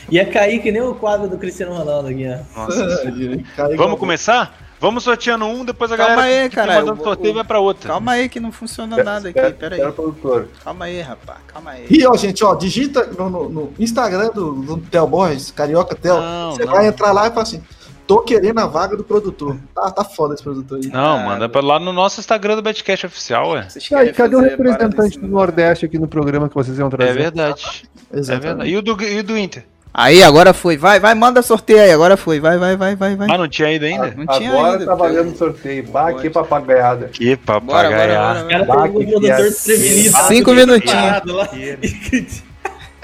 Ia 0.10 0.26
cair 0.26 0.62
que 0.62 0.72
nem 0.72 0.82
o 0.82 0.94
quadro 0.96 1.30
do 1.30 1.38
Cristiano 1.38 1.74
Ronaldo 1.74 2.10
aqui, 2.10 2.26
ó. 2.28 2.68
Igual- 2.68 3.78
Vamos 3.78 4.00
começar? 4.00 4.58
Vamos 4.80 5.04
sorteando 5.04 5.46
um, 5.46 5.64
depois 5.64 5.92
a 5.92 5.96
Calma 5.98 6.16
galera 6.16 6.42
aí, 6.44 6.50
que 6.50 6.56
caralho, 6.56 6.88
mandando 6.88 7.04
sorteio 7.04 7.32
o- 7.32 7.36
vai 7.36 7.44
pra 7.44 7.60
outra. 7.60 7.90
Calma 7.90 8.14
aí 8.14 8.28
que 8.28 8.40
não 8.40 8.52
funciona 8.52 9.02
nada 9.04 9.30
aqui, 9.30 9.52
pera 9.54 9.76
aí. 9.76 9.92
Produtor. 9.94 10.48
Calma 10.64 10.86
aí, 10.86 11.00
rapaz, 11.02 11.38
calma 11.46 11.72
aí. 11.72 11.86
E 11.88 12.04
ó, 12.08 12.16
gente, 12.18 12.44
ó, 12.44 12.56
digita 12.56 13.06
no, 13.06 13.30
no- 13.48 13.74
Instagram 13.78 14.32
do, 14.34 14.54
do 14.56 14.78
Theo 14.78 15.06
Borges, 15.06 15.52
Carioca 15.52 15.94
Theo. 15.96 16.16
Você 16.52 16.66
não. 16.66 16.74
vai 16.74 16.88
entrar 16.88 17.12
lá 17.12 17.28
e 17.28 17.30
fala 17.30 17.44
assim: 17.44 17.62
tô 18.08 18.20
querendo 18.22 18.60
a 18.60 18.68
vaga 18.68 18.96
do 18.98 19.04
produtor. 19.04 19.58
Tá, 19.74 19.90
tá 19.92 20.04
foda 20.04 20.34
esse 20.34 20.44
produtor 20.44 20.80
aí. 20.84 20.90
Não, 20.92 21.18
Ah, 21.20 21.24
manda 21.26 21.48
pra 21.50 21.62
lá 21.62 21.80
no 21.80 21.92
nosso 21.94 22.20
Instagram 22.20 22.56
do 22.56 22.62
Betcast 22.62 23.06
oficial, 23.06 23.52
ué. 23.52 23.68
Aí, 23.96 24.12
cadê 24.14 24.36
o 24.36 24.40
representante 24.42 25.18
do? 25.20 25.28
Nordeste 25.28 25.86
aqui 25.86 25.98
no 25.98 26.08
programa 26.08 26.50
que 26.50 26.56
vocês 26.56 26.78
iam 26.78 26.88
É 26.88 26.92
trazer? 26.92 27.14
verdade. 27.14 27.84
É 28.14 28.20
Exatamente. 28.20 28.46
verdade. 28.48 28.70
E 28.70 28.78
o 28.78 28.82
do, 28.82 29.02
e 29.04 29.20
o 29.20 29.24
do 29.24 29.38
Inter? 29.38 29.64
Aí, 29.94 30.22
agora 30.22 30.54
foi. 30.54 30.76
Vai, 30.78 31.00
vai, 31.00 31.14
manda 31.16 31.42
sorteio 31.42 31.82
aí. 31.82 31.92
Agora 31.92 32.16
foi. 32.18 32.40
Vai, 32.42 32.58
vai, 32.58 32.76
vai, 32.76 32.94
vai, 32.96 33.16
vai. 33.16 33.28
Ah, 33.30 33.38
não 33.38 33.48
tinha 33.48 33.72
ido 33.72 33.86
ainda? 33.86 34.14
Não 34.18 34.26
tinha 34.26 34.50
Agora 34.52 34.72
ainda, 34.74 34.86
trabalhando 34.86 35.32
porque- 35.32 35.32
no 35.32 35.38
sorteio. 35.38 35.88
Bah, 35.88 36.14
que 36.14 36.30
papagaiada. 36.30 37.08
Que 37.08 37.36
Bora, 37.38 37.60
bora, 37.62 37.90
bora, 37.90 38.46
cara 38.50 38.66
Bah, 38.66 38.88
que 38.90 39.06
desprevenido. 39.06 40.18
Cinco 40.28 40.52
minutinhos. 40.54 42.44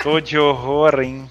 Tô 0.03 0.19
de 0.19 0.37
horror, 0.37 0.99
hein? 1.01 1.25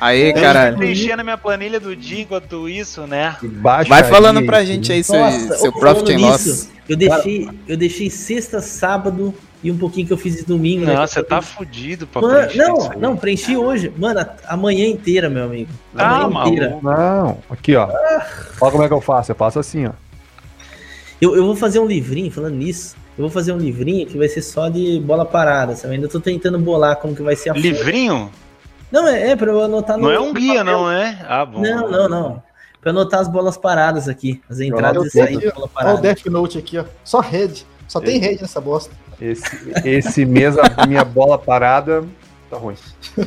Aí, 0.00 0.30
Eu 0.30 0.34
caralho. 0.34 0.76
preenchendo 0.78 1.20
a 1.20 1.24
minha 1.24 1.36
planilha 1.36 1.78
do 1.78 1.94
dia 1.94 2.22
enquanto 2.22 2.68
isso, 2.68 3.06
né? 3.06 3.36
Baixaria 3.42 3.88
Vai 3.88 4.04
falando 4.10 4.42
pra 4.46 4.62
isso, 4.62 4.72
gente 4.72 4.90
hein? 4.92 4.96
aí, 4.98 5.04
seu, 5.04 5.18
Nossa, 5.20 5.56
seu 5.58 5.72
profit 5.72 6.12
and 6.14 6.18
loss. 6.20 6.68
Eu 6.88 6.96
deixei, 6.96 7.48
eu 7.68 7.76
deixei 7.76 8.08
sexta, 8.10 8.60
sábado 8.60 9.34
e 9.62 9.70
um 9.70 9.76
pouquinho 9.76 10.06
que 10.06 10.12
eu 10.12 10.16
fiz 10.16 10.42
domingo. 10.42 10.86
né? 10.86 10.94
Não, 10.94 11.06
você 11.06 11.22
tá 11.22 11.42
fudido 11.42 12.06
pra 12.06 12.22
Mano, 12.22 12.34
preencher 12.34 12.62
isso 12.62 12.68
não, 12.72 12.90
aí. 12.92 12.98
não, 12.98 13.16
preenchi 13.16 13.56
hoje. 13.56 13.92
Mano, 13.96 14.20
a, 14.20 14.28
a 14.48 14.56
manhã 14.56 14.86
inteira, 14.88 15.28
meu 15.28 15.44
amigo. 15.44 15.70
A 15.94 16.22
Ah, 16.24 16.28
manhã 16.30 16.46
inteira. 16.48 16.78
Não, 16.82 17.38
aqui 17.50 17.76
ó. 17.76 17.88
Olha 18.60 18.72
como 18.72 18.82
é 18.82 18.88
que 18.88 18.94
eu 18.94 19.00
faço. 19.02 19.30
Eu 19.32 19.36
faço 19.36 19.58
assim, 19.58 19.86
ó. 19.86 19.92
Eu, 21.20 21.36
eu 21.36 21.44
vou 21.44 21.54
fazer 21.54 21.78
um 21.78 21.86
livrinho, 21.86 22.30
falando 22.32 22.54
nisso. 22.56 22.96
Eu 23.18 23.22
vou 23.24 23.30
fazer 23.30 23.52
um 23.52 23.58
livrinho 23.58 24.06
que 24.06 24.16
vai 24.16 24.28
ser 24.28 24.40
só 24.40 24.68
de 24.70 24.98
bola 25.00 25.26
parada, 25.26 25.76
sabe? 25.76 25.88
Eu 25.88 25.96
ainda 25.96 26.08
tô 26.08 26.18
tentando 26.18 26.58
bolar 26.58 26.96
como 26.96 27.14
que 27.14 27.22
vai 27.22 27.36
ser 27.36 27.50
a 27.50 27.54
folha. 27.54 28.24
Não, 28.90 29.06
é, 29.06 29.30
é 29.30 29.36
pra 29.36 29.50
eu 29.50 29.62
anotar 29.62 29.96
no. 29.96 30.04
Não 30.04 30.10
é 30.10 30.20
um 30.20 30.32
guia, 30.32 30.58
papel. 30.58 30.64
não, 30.64 30.90
é? 30.90 31.24
Ah, 31.28 31.44
bom. 31.44 31.60
Não, 31.60 31.90
não, 31.90 32.08
não. 32.08 32.42
Pra 32.80 32.90
anotar 32.90 33.20
as 33.20 33.28
bolas 33.28 33.56
paradas 33.56 34.08
aqui. 34.08 34.42
As 34.48 34.58
entradas 34.60 35.06
e 35.06 35.10
saídas 35.10 35.42
de 35.42 35.52
bola 35.52 35.58
Olha 35.58 35.64
o 35.66 35.68
parada. 35.68 36.00
Death 36.00 36.26
Note 36.26 36.58
aqui, 36.58 36.78
ó. 36.78 36.84
Só 37.04 37.20
red. 37.20 37.52
Só 37.86 38.00
tem 38.00 38.18
red 38.18 38.38
nessa 38.40 38.60
bosta. 38.60 38.94
Esse, 39.20 39.72
esse 39.84 40.24
mês 40.24 40.56
a 40.56 40.86
minha 40.86 41.04
bola 41.04 41.38
parada 41.38 42.04
tá 42.48 42.56
ruim. 42.56 42.76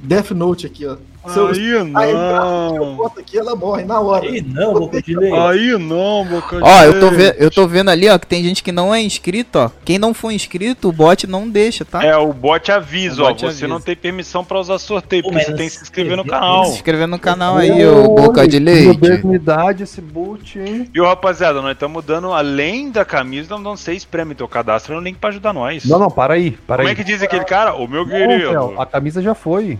Death 0.00 0.30
Note 0.30 0.66
aqui, 0.66 0.86
ó. 0.86 0.96
Se 1.28 1.38
eu- 1.38 1.48
Aí 1.94 2.12
não. 2.12 2.96
boto 2.96 3.20
aqui, 3.20 3.38
ela 3.38 3.54
morre 3.56 3.84
na 3.84 4.00
hora. 4.00 4.26
Ih, 4.26 4.40
não, 4.42 4.74
boca 4.74 5.02
de 5.02 5.14
leite. 5.16 5.36
Aí 5.36 5.78
não, 5.78 6.24
boca 6.24 6.58
Ó, 6.62 6.82
eu 6.84 7.00
tô, 7.00 7.10
ve 7.10 7.34
eu 7.38 7.50
tô 7.50 7.66
vendo 7.66 7.90
ali, 7.90 8.08
ó, 8.08 8.18
que 8.18 8.26
tem 8.26 8.42
gente 8.42 8.62
que 8.62 8.70
não 8.72 8.94
é 8.94 9.00
inscrito, 9.02 9.58
ó. 9.58 9.70
Quem 9.84 9.98
não 9.98 10.14
for 10.14 10.30
inscrito, 10.30 10.88
o 10.88 10.92
bot 10.92 11.26
não 11.26 11.48
deixa, 11.48 11.84
tá? 11.84 12.04
É, 12.04 12.16
o 12.16 12.32
bot 12.32 12.70
avisa, 12.70 13.22
O 13.22 13.24
ó. 13.24 13.28
bot 13.28 13.40
Você 13.40 13.46
avisa. 13.46 13.68
não 13.68 13.80
tem 13.80 13.96
permissão 13.96 14.44
pra 14.44 14.58
usar 14.60 14.78
sorteio, 14.78 15.22
Pô, 15.22 15.30
porque 15.30 15.44
você 15.44 15.54
tem 15.54 15.66
que 15.68 15.74
se 15.74 15.82
inscrever 15.82 16.16
no 16.16 16.24
canal. 16.24 16.64
Se 16.66 16.74
inscrever 16.74 17.06
no 17.08 17.18
canal 17.18 17.56
aí, 17.56 17.84
ô 17.86 18.14
boca 18.14 18.46
de 18.46 18.58
leite. 18.58 18.86
Modernidade 18.88 19.82
esse 19.82 20.00
boot, 20.00 20.58
hein? 20.58 20.88
Viu, 20.92 21.04
rapaziada? 21.04 21.60
Nós 21.60 21.72
estamos 21.72 22.04
dando, 22.04 22.32
além 22.32 22.90
da 22.90 23.04
camisa, 23.04 23.42
estamos 23.42 23.64
dando 23.64 23.76
seis 23.76 24.04
prêmios. 24.04 24.36
Teu 24.38 24.48
cadastro 24.48 24.94
é 24.94 24.98
um 24.98 25.00
link 25.00 25.16
pra 25.18 25.30
ajudar 25.30 25.52
nós. 25.52 25.84
Não, 25.84 25.98
não, 25.98 26.10
para 26.10 26.34
aí. 26.34 26.52
Para 26.66 26.76
Como 26.78 26.88
aí. 26.88 26.92
é 26.92 26.96
que 26.96 27.04
diz 27.04 27.22
aquele 27.22 27.44
cara? 27.44 27.74
O 27.74 27.86
meu 27.88 28.04
Não, 28.04 28.10
querido. 28.10 28.74
A 28.80 28.86
camisa 28.86 29.22
já 29.22 29.34
foi. 29.34 29.78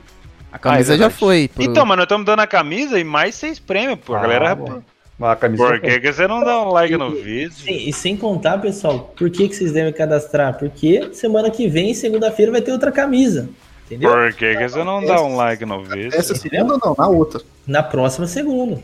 A 0.53 0.59
camisa 0.59 0.93
Ah, 0.93 0.97
é 0.97 0.99
já 0.99 1.11
foi. 1.11 1.49
pro- 1.49 1.63
Então, 1.63 1.85
mas 1.85 1.97
nós 1.97 2.05
estamos 2.05 2.25
dando 2.27 2.41
a 2.41 2.47
camisa 2.47 2.99
e 2.99 3.05
mais 3.05 3.35
seis 3.35 3.59
prêmios, 3.59 3.99
pô. 4.05 4.15
A 4.15 4.19
Ah, 4.19 4.23
galera. 4.23 4.55
bom. 4.55 4.83
Mas 5.19 5.31
a 5.31 5.37
camisa 5.37 5.63
já 5.65 5.69
Por 5.71 5.81
que, 5.81 6.01
que 6.01 6.13
você 6.13 6.27
não 6.29 6.45
dá 6.45 6.61
um 6.63 6.69
like 6.73 6.97
no 6.97 7.11
vídeo? 7.11 7.51
Sim, 7.53 7.89
e 7.89 7.93
sem 7.93 8.17
contar, 8.17 8.59
pessoal, 8.59 9.13
por 9.17 9.31
que, 9.31 9.49
que 9.49 9.55
vocês 9.57 9.73
devem 9.73 9.93
cadastrar? 9.93 10.59
Porque 10.59 11.09
semana 11.15 11.51
que 11.51 11.67
vem, 11.69 11.95
segunda-feira, 11.95 12.53
vai 12.53 12.61
ter 12.61 12.73
outra 12.73 12.93
camisa. 12.93 13.49
Entendeu? 13.87 14.11
Por 14.11 14.33
que, 14.35 14.57
que 14.57 14.69
você 14.69 14.83
não 14.85 15.05
dá 15.05 15.23
um 15.23 15.37
like 15.37 15.65
no 15.65 15.83
vídeo? 15.85 16.11
Essa 16.13 16.35
segunda 16.35 16.75
ou 16.75 16.81
não? 16.85 16.95
Na 16.99 17.09
outra. 17.09 17.41
Na 17.67 17.83
próxima 17.83 18.27
segunda. 18.27 18.79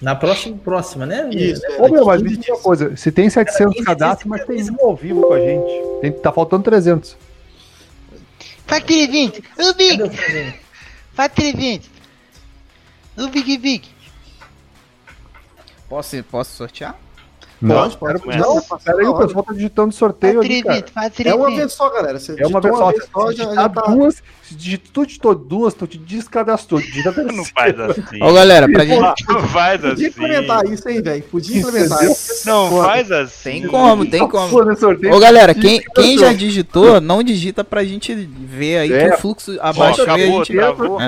Na 0.00 0.16
próxima, 0.16 0.58
próxima, 0.58 1.06
né? 1.06 1.30
Isso. 1.30 1.62
Ô, 1.78 1.88
meu, 1.88 2.04
mas 2.04 2.20
me 2.20 2.36
diz 2.36 2.48
uma 2.48 2.58
coisa. 2.58 2.96
Se 2.96 3.12
tem 3.12 3.30
700 3.30 3.74
15 3.74 3.86
cadastros, 3.86 4.28
mas 4.28 4.44
tem 4.44 4.60
um 4.72 4.84
ao 4.84 4.96
vivo 4.96 5.22
com 5.22 5.32
a 5.32 5.38
gente. 5.40 6.00
Tem, 6.00 6.10
tá 6.12 6.32
faltando 6.32 6.64
300. 6.64 7.16
Faz 8.66 8.82
320. 8.82 9.38
Ô, 9.38 9.42
Cadê 9.56 9.96
Big, 9.96 10.10
o 11.12 11.28
presente? 11.30 11.30
faz 11.30 11.32
320. 11.32 11.90
Ô, 13.16 13.28
Big 13.28 13.58
Big. 13.58 13.88
Posso, 15.88 16.22
posso 16.24 16.56
sortear? 16.56 16.96
Pode, 17.66 17.96
pode. 17.96 18.26
Não, 18.26 18.36
Não, 18.38 18.54
não 18.56 18.78
peraí, 18.78 19.06
o 19.06 19.14
pessoal 19.16 19.44
tá 19.44 19.52
digitando 19.52 19.92
sorteio 19.94 20.34
Faz 20.40 20.46
ali, 20.46 20.62
cara. 20.62 20.82
320, 20.82 20.92
faz 20.92 21.26
É 21.26 21.34
uma 21.34 21.46
320. 21.46 21.56
vez 21.58 21.72
só, 21.72 21.90
galera. 21.90 22.18
Você 22.18 22.32
É 22.32 22.46
uma 22.46 22.60
digitou 22.60 22.90
vez 22.90 23.04
só. 23.12 23.30
Se 23.30 23.36
já, 23.36 23.44
digitar 23.44 23.54
já 23.54 23.68
tá. 23.68 23.80
duas, 23.82 24.22
se 24.42 24.54
digit- 24.54 24.90
tu 24.92 25.06
digitou 25.06 25.34
duas, 25.34 25.74
tu 25.74 25.86
te 25.86 25.98
descadastrou. 25.98 26.80
Digita 26.80 27.10
Não 27.22 27.26
terceira. 27.44 27.50
faz 27.54 27.80
assim. 27.80 28.18
Ó, 28.20 28.32
galera, 28.32 28.68
pra 28.70 28.84
gente. 28.84 29.00
Não 29.28 29.48
faz 29.48 29.80
Podia 29.80 29.92
assim. 29.92 30.06
implementar 30.06 30.66
isso, 30.66 30.88
hein, 30.88 31.02
velho? 31.02 31.22
Podia 31.22 31.58
implementar 31.58 32.04
isso. 32.04 32.46
Não 32.48 32.68
Pô, 32.68 32.82
faz 32.82 33.12
assim. 33.12 33.42
Tem 33.60 33.66
como, 33.68 34.06
tem 34.10 34.28
como. 34.28 34.64
Nesse 34.64 34.80
sorteio, 34.80 35.14
Ô, 35.14 35.20
galera, 35.20 35.54
quem, 35.54 35.80
quem 35.94 36.18
já 36.18 36.32
digitou, 36.32 37.00
não 37.00 37.22
digita 37.22 37.62
pra 37.62 37.84
gente 37.84 38.14
ver 38.14 38.78
aí 38.78 38.92
É. 38.92 39.08
que 39.10 39.14
o 39.14 39.18
fluxo 39.18 39.56
abaixo 39.60 40.02
acabou, 40.02 40.16
aí 40.24 40.32
a 40.32 40.44
gente... 40.44 40.56
tá. 40.56 40.60
Travou. 40.62 40.98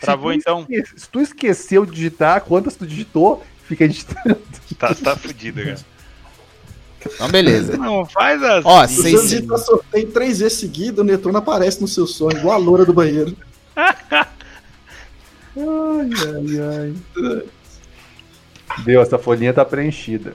Travou 0.00 0.32
então? 0.32 0.66
Se 0.96 1.08
tu 1.10 1.20
esqueceu 1.20 1.84
de 1.84 1.92
digitar, 1.92 2.40
quantas 2.40 2.74
tu 2.74 2.86
digitou, 2.86 3.42
fica 3.70 3.88
digitando. 3.88 4.36
Tá, 4.78 4.94
tá 4.94 5.16
fudido, 5.16 5.62
cara. 5.62 5.78
Então, 7.14 7.28
beleza. 7.28 7.76
Não 7.76 8.04
faz 8.04 8.42
assim. 8.42 8.68
Ó, 8.68 8.86
Se 8.86 8.96
você 8.96 9.10
digitar 9.22 9.58
sorteio 9.58 10.10
três 10.10 10.40
vezes 10.40 10.58
seguido, 10.58 11.02
o 11.02 11.04
Netuno 11.04 11.38
aparece 11.38 11.80
no 11.80 11.88
seu 11.88 12.06
sonho, 12.06 12.36
igual 12.36 12.54
a 12.54 12.58
loura 12.58 12.84
do 12.84 12.92
banheiro. 12.92 13.36
Ai, 13.76 13.94
ai, 15.56 16.60
ai. 16.60 17.42
Deu, 18.84 19.00
essa 19.00 19.18
folhinha 19.18 19.52
tá 19.52 19.64
preenchida. 19.64 20.34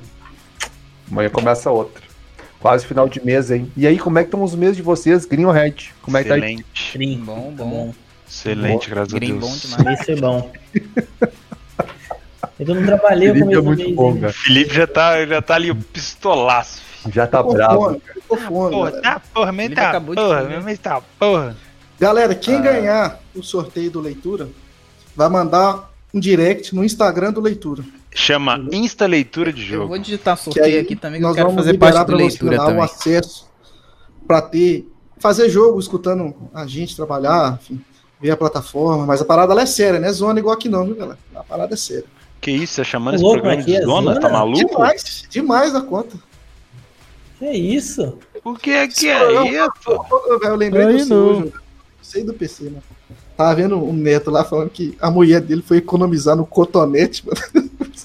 Amanhã 1.11 1.29
começa 1.29 1.69
outra. 1.69 2.03
Quase 2.59 2.85
final 2.85 3.07
de 3.07 3.23
mês, 3.23 3.51
hein? 3.51 3.71
E 3.77 3.85
aí, 3.85 3.99
como 3.99 4.17
é 4.17 4.23
que 4.23 4.27
estão 4.29 4.41
os 4.43 4.55
meses 4.55 4.77
de 4.77 4.81
vocês, 4.81 5.25
Green 5.25 5.45
ou 5.45 5.51
Red? 5.51 5.75
Como 6.01 6.17
é 6.17 6.23
que 6.23 6.29
tá 6.29 6.35
aí? 6.35 6.41
Excelente. 6.41 6.91
Green. 6.93 7.17
Bom, 7.19 7.53
Tá 7.55 7.63
bom. 7.63 7.93
Excelente, 8.27 8.89
graças 8.89 9.13
a 9.13 9.17
Green 9.17 9.37
Deus. 9.37 9.43
bom 9.43 9.77
demais. 9.77 9.99
Esse 9.99 10.05
foi 10.05 10.15
bom. 10.15 10.51
Que 12.57 12.63
eu 12.63 12.75
não 12.75 12.85
trabalhei, 12.85 13.29
eu 13.29 13.33
Felipe 13.33 13.53
é 13.53 13.61
muito 13.61 13.83
mês 13.83 13.95
bom, 13.95 14.15
cara. 14.19 14.29
O 14.29 14.33
Felipe 14.33 14.73
já 14.73 14.87
tá, 14.87 15.25
já 15.25 15.41
tá 15.41 15.55
ali 15.55 15.71
o 15.71 15.75
pistolaço. 15.75 16.81
Já 17.11 17.27
tá 17.27 17.43
bravo. 17.43 17.83
fome, 17.83 18.01
ficou 18.13 18.37
fome, 18.37 18.71
Porra, 18.75 18.91
tá 19.01 19.21
porra, 19.33 19.51
meu 19.51 19.63
Felipe 19.63 19.81
tá 19.81 19.89
acabou 19.89 20.15
de 20.15 20.21
porra, 20.21 20.41
comer. 20.43 20.63
meu 20.63 20.77
tá 20.77 21.01
porra. 21.19 21.57
Galera, 21.99 22.35
quem 22.35 22.61
ganhar 22.61 23.19
o 23.35 23.43
sorteio 23.43 23.91
do 23.91 23.99
Leitura 23.99 24.49
vai 25.15 25.29
mandar 25.29 25.91
um 26.13 26.19
direct 26.19 26.73
no 26.73 26.83
Instagram 26.83 27.31
do 27.31 27.41
Leitura. 27.41 27.83
Chama 28.13 28.65
Insta 28.71 29.05
Leitura 29.05 29.51
de 29.51 29.61
Eu 29.61 29.67
jogo. 29.67 29.87
vou 29.89 29.97
digitar 29.99 30.37
sorteio 30.37 30.81
aqui 30.81 30.95
também, 30.95 31.19
que 31.19 31.25
eu 31.25 31.27
nós 31.27 31.35
quero 31.35 31.49
vamos 31.49 31.65
fazer 31.65 31.77
parte 31.77 32.05
do 32.05 32.15
leitura 32.15 32.57
lá 32.57 32.63
o 32.63 32.67
também. 32.67 32.83
acesso 32.83 33.49
para 34.25 34.41
ter 34.41 34.87
fazer 35.17 35.49
jogo 35.49 35.79
escutando 35.79 36.33
a 36.53 36.65
gente 36.65 36.95
trabalhar, 36.95 37.59
enfim, 37.61 37.81
ver 38.21 38.31
a 38.31 38.37
plataforma, 38.37 39.05
mas 39.05 39.21
a 39.21 39.25
parada 39.25 39.51
ela 39.51 39.61
é 39.61 39.65
séria, 39.65 39.99
não 39.99 40.07
é 40.07 40.11
zona 40.11 40.39
igual 40.39 40.55
aqui 40.55 40.69
não, 40.69 40.85
viu, 40.85 40.95
galera? 40.95 41.19
A 41.35 41.43
parada 41.43 41.73
é 41.73 41.77
séria. 41.77 42.05
Que 42.45 42.51
isso, 42.51 42.75
você 42.75 42.83
chamando 42.83 43.15
Ô, 43.15 43.15
esse 43.15 43.23
programa 43.23 43.53
aqui 43.59 43.71
de 43.71 43.77
é 43.77 43.81
zona? 43.81 44.13
zona? 44.13 44.19
Tá 44.21 44.29
maluco? 44.29 44.69
Demais, 44.69 45.25
demais 45.31 45.73
da 45.73 45.81
conta. 45.81 46.15
Que 47.39 47.49
isso? 47.49 48.19
O 48.43 48.53
que 48.53 48.69
é 48.69 48.87
que 48.87 49.09
é 49.09 49.49
isso? 49.49 49.71
Eu, 49.87 50.39
eu 50.43 50.55
lembrei 50.55 50.85
Aí 50.85 50.93
do 50.93 51.05
seu 51.05 51.17
não. 51.17 51.41
hoje, 51.41 51.53
sei 52.03 52.23
do 52.23 52.35
PC, 52.35 52.65
né? 52.65 52.83
Tava 53.35 53.55
vendo 53.55 53.83
um 53.83 53.91
neto 53.91 54.29
lá 54.29 54.43
falando 54.45 54.69
que 54.69 54.95
a 55.01 55.09
mulher 55.09 55.41
dele 55.41 55.63
foi 55.63 55.77
economizar 55.77 56.35
no 56.35 56.45
cotonete, 56.45 57.25
mano. 57.25 57.69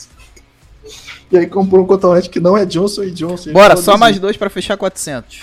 E 1.33 1.39
aí 1.39 1.47
comprou 1.47 1.85
um 1.85 1.87
cotonete 1.87 2.29
que 2.29 2.41
não 2.41 2.57
é 2.57 2.67
Johnson 2.67 3.05
e 3.05 3.11
Johnson. 3.13 3.53
Bora, 3.53 3.77
só 3.77 3.97
mais 3.97 4.19
dois 4.19 4.37
pra 4.37 4.51
fechar 4.51 4.77
400. 4.77 5.43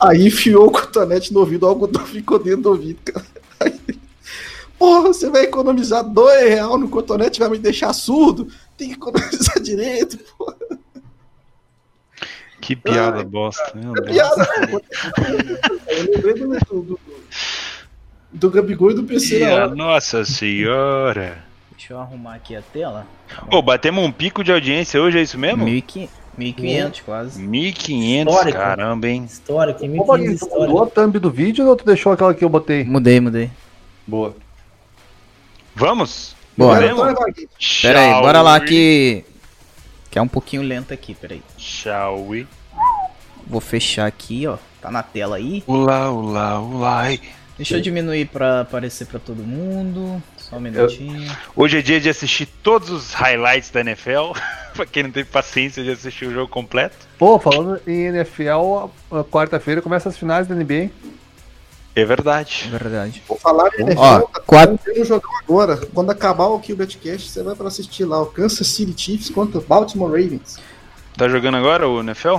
Aí 0.00 0.28
enfiou 0.28 0.68
o 0.68 0.70
cotonete 0.70 1.30
no 1.34 1.40
ouvido, 1.40 1.64
o 1.64 1.68
algodão 1.68 2.06
ficou 2.06 2.38
dentro 2.38 2.62
do 2.62 2.68
ouvido, 2.70 3.00
cara. 3.04 3.26
Aí, 3.60 3.78
Porra, 4.80 5.08
você 5.08 5.28
vai 5.28 5.42
economizar 5.42 6.02
dois 6.02 6.48
real 6.48 6.78
no 6.78 6.88
cotonete 6.88 7.38
vai 7.38 7.50
me 7.50 7.58
deixar 7.58 7.92
surdo? 7.92 8.48
Tem 8.78 8.88
que 8.88 8.94
economizar 8.94 9.60
direito, 9.60 10.16
porra. 10.38 10.56
Que 12.62 12.74
piada 12.74 13.22
bosta, 13.22 13.72
meu 13.74 13.92
Deus. 13.92 14.06
Piada. 14.08 14.48
Eu 15.86 16.14
lembrei 16.14 16.32
do, 16.34 16.48
do, 16.48 16.82
do, 16.82 17.00
do 18.32 18.50
Gabigol 18.50 18.92
e 18.92 18.94
do 18.94 19.02
PC 19.02 19.36
Minha 19.36 19.54
hora. 19.54 19.74
Nossa 19.74 20.24
senhora. 20.24 21.44
Deixa 21.76 21.92
eu 21.92 22.00
arrumar 22.00 22.36
aqui 22.36 22.56
a 22.56 22.62
tela. 22.62 23.06
Ô, 23.52 23.60
batemos 23.60 24.02
um 24.02 24.10
pico 24.10 24.42
de 24.42 24.50
audiência 24.50 24.98
hoje, 24.98 25.18
é 25.18 25.22
isso 25.22 25.38
mesmo? 25.38 25.66
1.500 25.66 27.02
quase. 27.04 27.42
1.500, 27.42 28.28
Histórico. 28.30 28.58
caramba, 28.58 29.08
hein? 29.08 29.24
História, 29.26 29.74
que 29.74 29.84
Ô, 29.84 29.88
me 29.88 30.06
Vaguinho, 30.06 30.30
fiz 30.30 30.40
tu 30.40 30.58
mudou 30.58 30.82
a 30.82 30.86
thumb 30.86 31.18
do 31.18 31.30
vídeo 31.30 31.68
ou 31.68 31.76
tu 31.76 31.84
deixou 31.84 32.12
aquela 32.12 32.32
que 32.32 32.42
eu 32.42 32.48
botei? 32.48 32.82
Mudei, 32.84 33.20
mudei. 33.20 33.50
Boa. 34.06 34.34
Vamos? 35.80 36.36
Bora. 36.58 36.94
Pera 37.80 38.00
aí, 38.00 38.20
bora 38.20 38.42
lá 38.42 38.60
que... 38.60 39.24
Que 40.10 40.18
é 40.18 40.22
um 40.22 40.28
pouquinho 40.28 40.60
lento 40.60 40.92
aqui, 40.92 41.14
pera 41.14 41.32
aí. 41.32 41.42
Shall 41.56 42.26
we? 42.26 42.46
Vou 43.46 43.62
fechar 43.62 44.06
aqui, 44.06 44.46
ó. 44.46 44.58
Tá 44.78 44.90
na 44.90 45.02
tela 45.02 45.36
aí. 45.36 45.64
Ulá, 45.66 46.12
ulá, 46.12 46.60
ulá. 46.60 47.04
Deixa 47.56 47.78
eu 47.78 47.80
diminuir 47.80 48.26
pra 48.26 48.60
aparecer 48.60 49.06
pra 49.06 49.18
todo 49.18 49.42
mundo. 49.42 50.22
Só 50.36 50.56
um 50.56 50.60
minutinho. 50.60 51.34
Hoje 51.56 51.78
é 51.78 51.82
dia 51.82 51.98
de 51.98 52.10
assistir 52.10 52.44
todos 52.44 52.90
os 52.90 53.14
highlights 53.14 53.70
da 53.70 53.80
NFL. 53.80 54.32
pra 54.76 54.84
quem 54.84 55.04
não 55.04 55.10
teve 55.10 55.30
paciência 55.30 55.82
de 55.82 55.92
assistir 55.92 56.26
o 56.26 56.32
jogo 56.32 56.48
completo. 56.48 56.96
Pô, 57.18 57.38
falando 57.38 57.80
em 57.86 58.06
NFL, 58.06 58.90
quarta-feira 59.30 59.80
começa 59.80 60.10
as 60.10 60.18
finais 60.18 60.46
da 60.46 60.54
NBA. 60.54 60.90
É 61.94 62.04
verdade. 62.04 62.68
Verdade. 62.70 63.22
Vou 63.26 63.36
falar 63.38 63.68
de 63.70 63.82
NFL, 63.82 63.98
Ó, 64.00 64.20
tá 64.20 64.40
quatro- 64.40 64.78
um 64.96 65.04
jogão 65.04 65.30
agora. 65.42 65.76
Quando 65.92 66.10
acabar 66.10 66.46
o 66.46 66.60
Kill 66.60 66.76
Betcast, 66.76 67.28
você 67.30 67.42
vai 67.42 67.54
pra 67.54 67.66
assistir 67.68 68.04
lá 68.04 68.20
o 68.22 68.26
Kansas 68.26 68.66
City 68.68 68.94
Chiefs 68.96 69.30
contra 69.30 69.58
o 69.58 69.62
Baltimore 69.62 70.10
Ravens. 70.10 70.58
Tá 71.16 71.28
jogando 71.28 71.56
agora 71.56 71.88
o 71.88 72.00
NFL? 72.00 72.36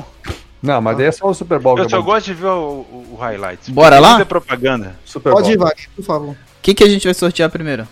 Não, 0.63 0.79
mas 0.79 0.95
daí 0.97 1.07
é 1.07 1.11
só 1.11 1.27
o 1.27 1.33
Super 1.33 1.59
Bowl. 1.59 1.77
Eu 1.77 1.85
que 1.85 1.89
só 1.91 1.99
bom. 1.99 2.05
gosto 2.05 2.27
de 2.27 2.33
ver 2.35 2.47
o, 2.47 2.85
o, 2.89 3.07
o 3.13 3.15
highlights. 3.15 3.69
Bora 3.69 3.95
Porque 3.97 4.01
lá? 4.03 4.09
muita 4.11 4.25
propaganda. 4.25 4.95
Super 5.03 5.33
Pode 5.33 5.51
ir, 5.51 5.57
Bowl. 5.57 5.67
Wagner, 5.67 5.89
por 5.95 6.05
favor. 6.05 6.29
O 6.29 6.37
que, 6.61 6.73
que 6.73 6.83
a 6.83 6.89
gente 6.89 7.03
vai 7.05 7.13
sortear 7.13 7.49
primeiro? 7.49 7.87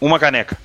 Uma 0.00 0.18
caneca. 0.18 0.56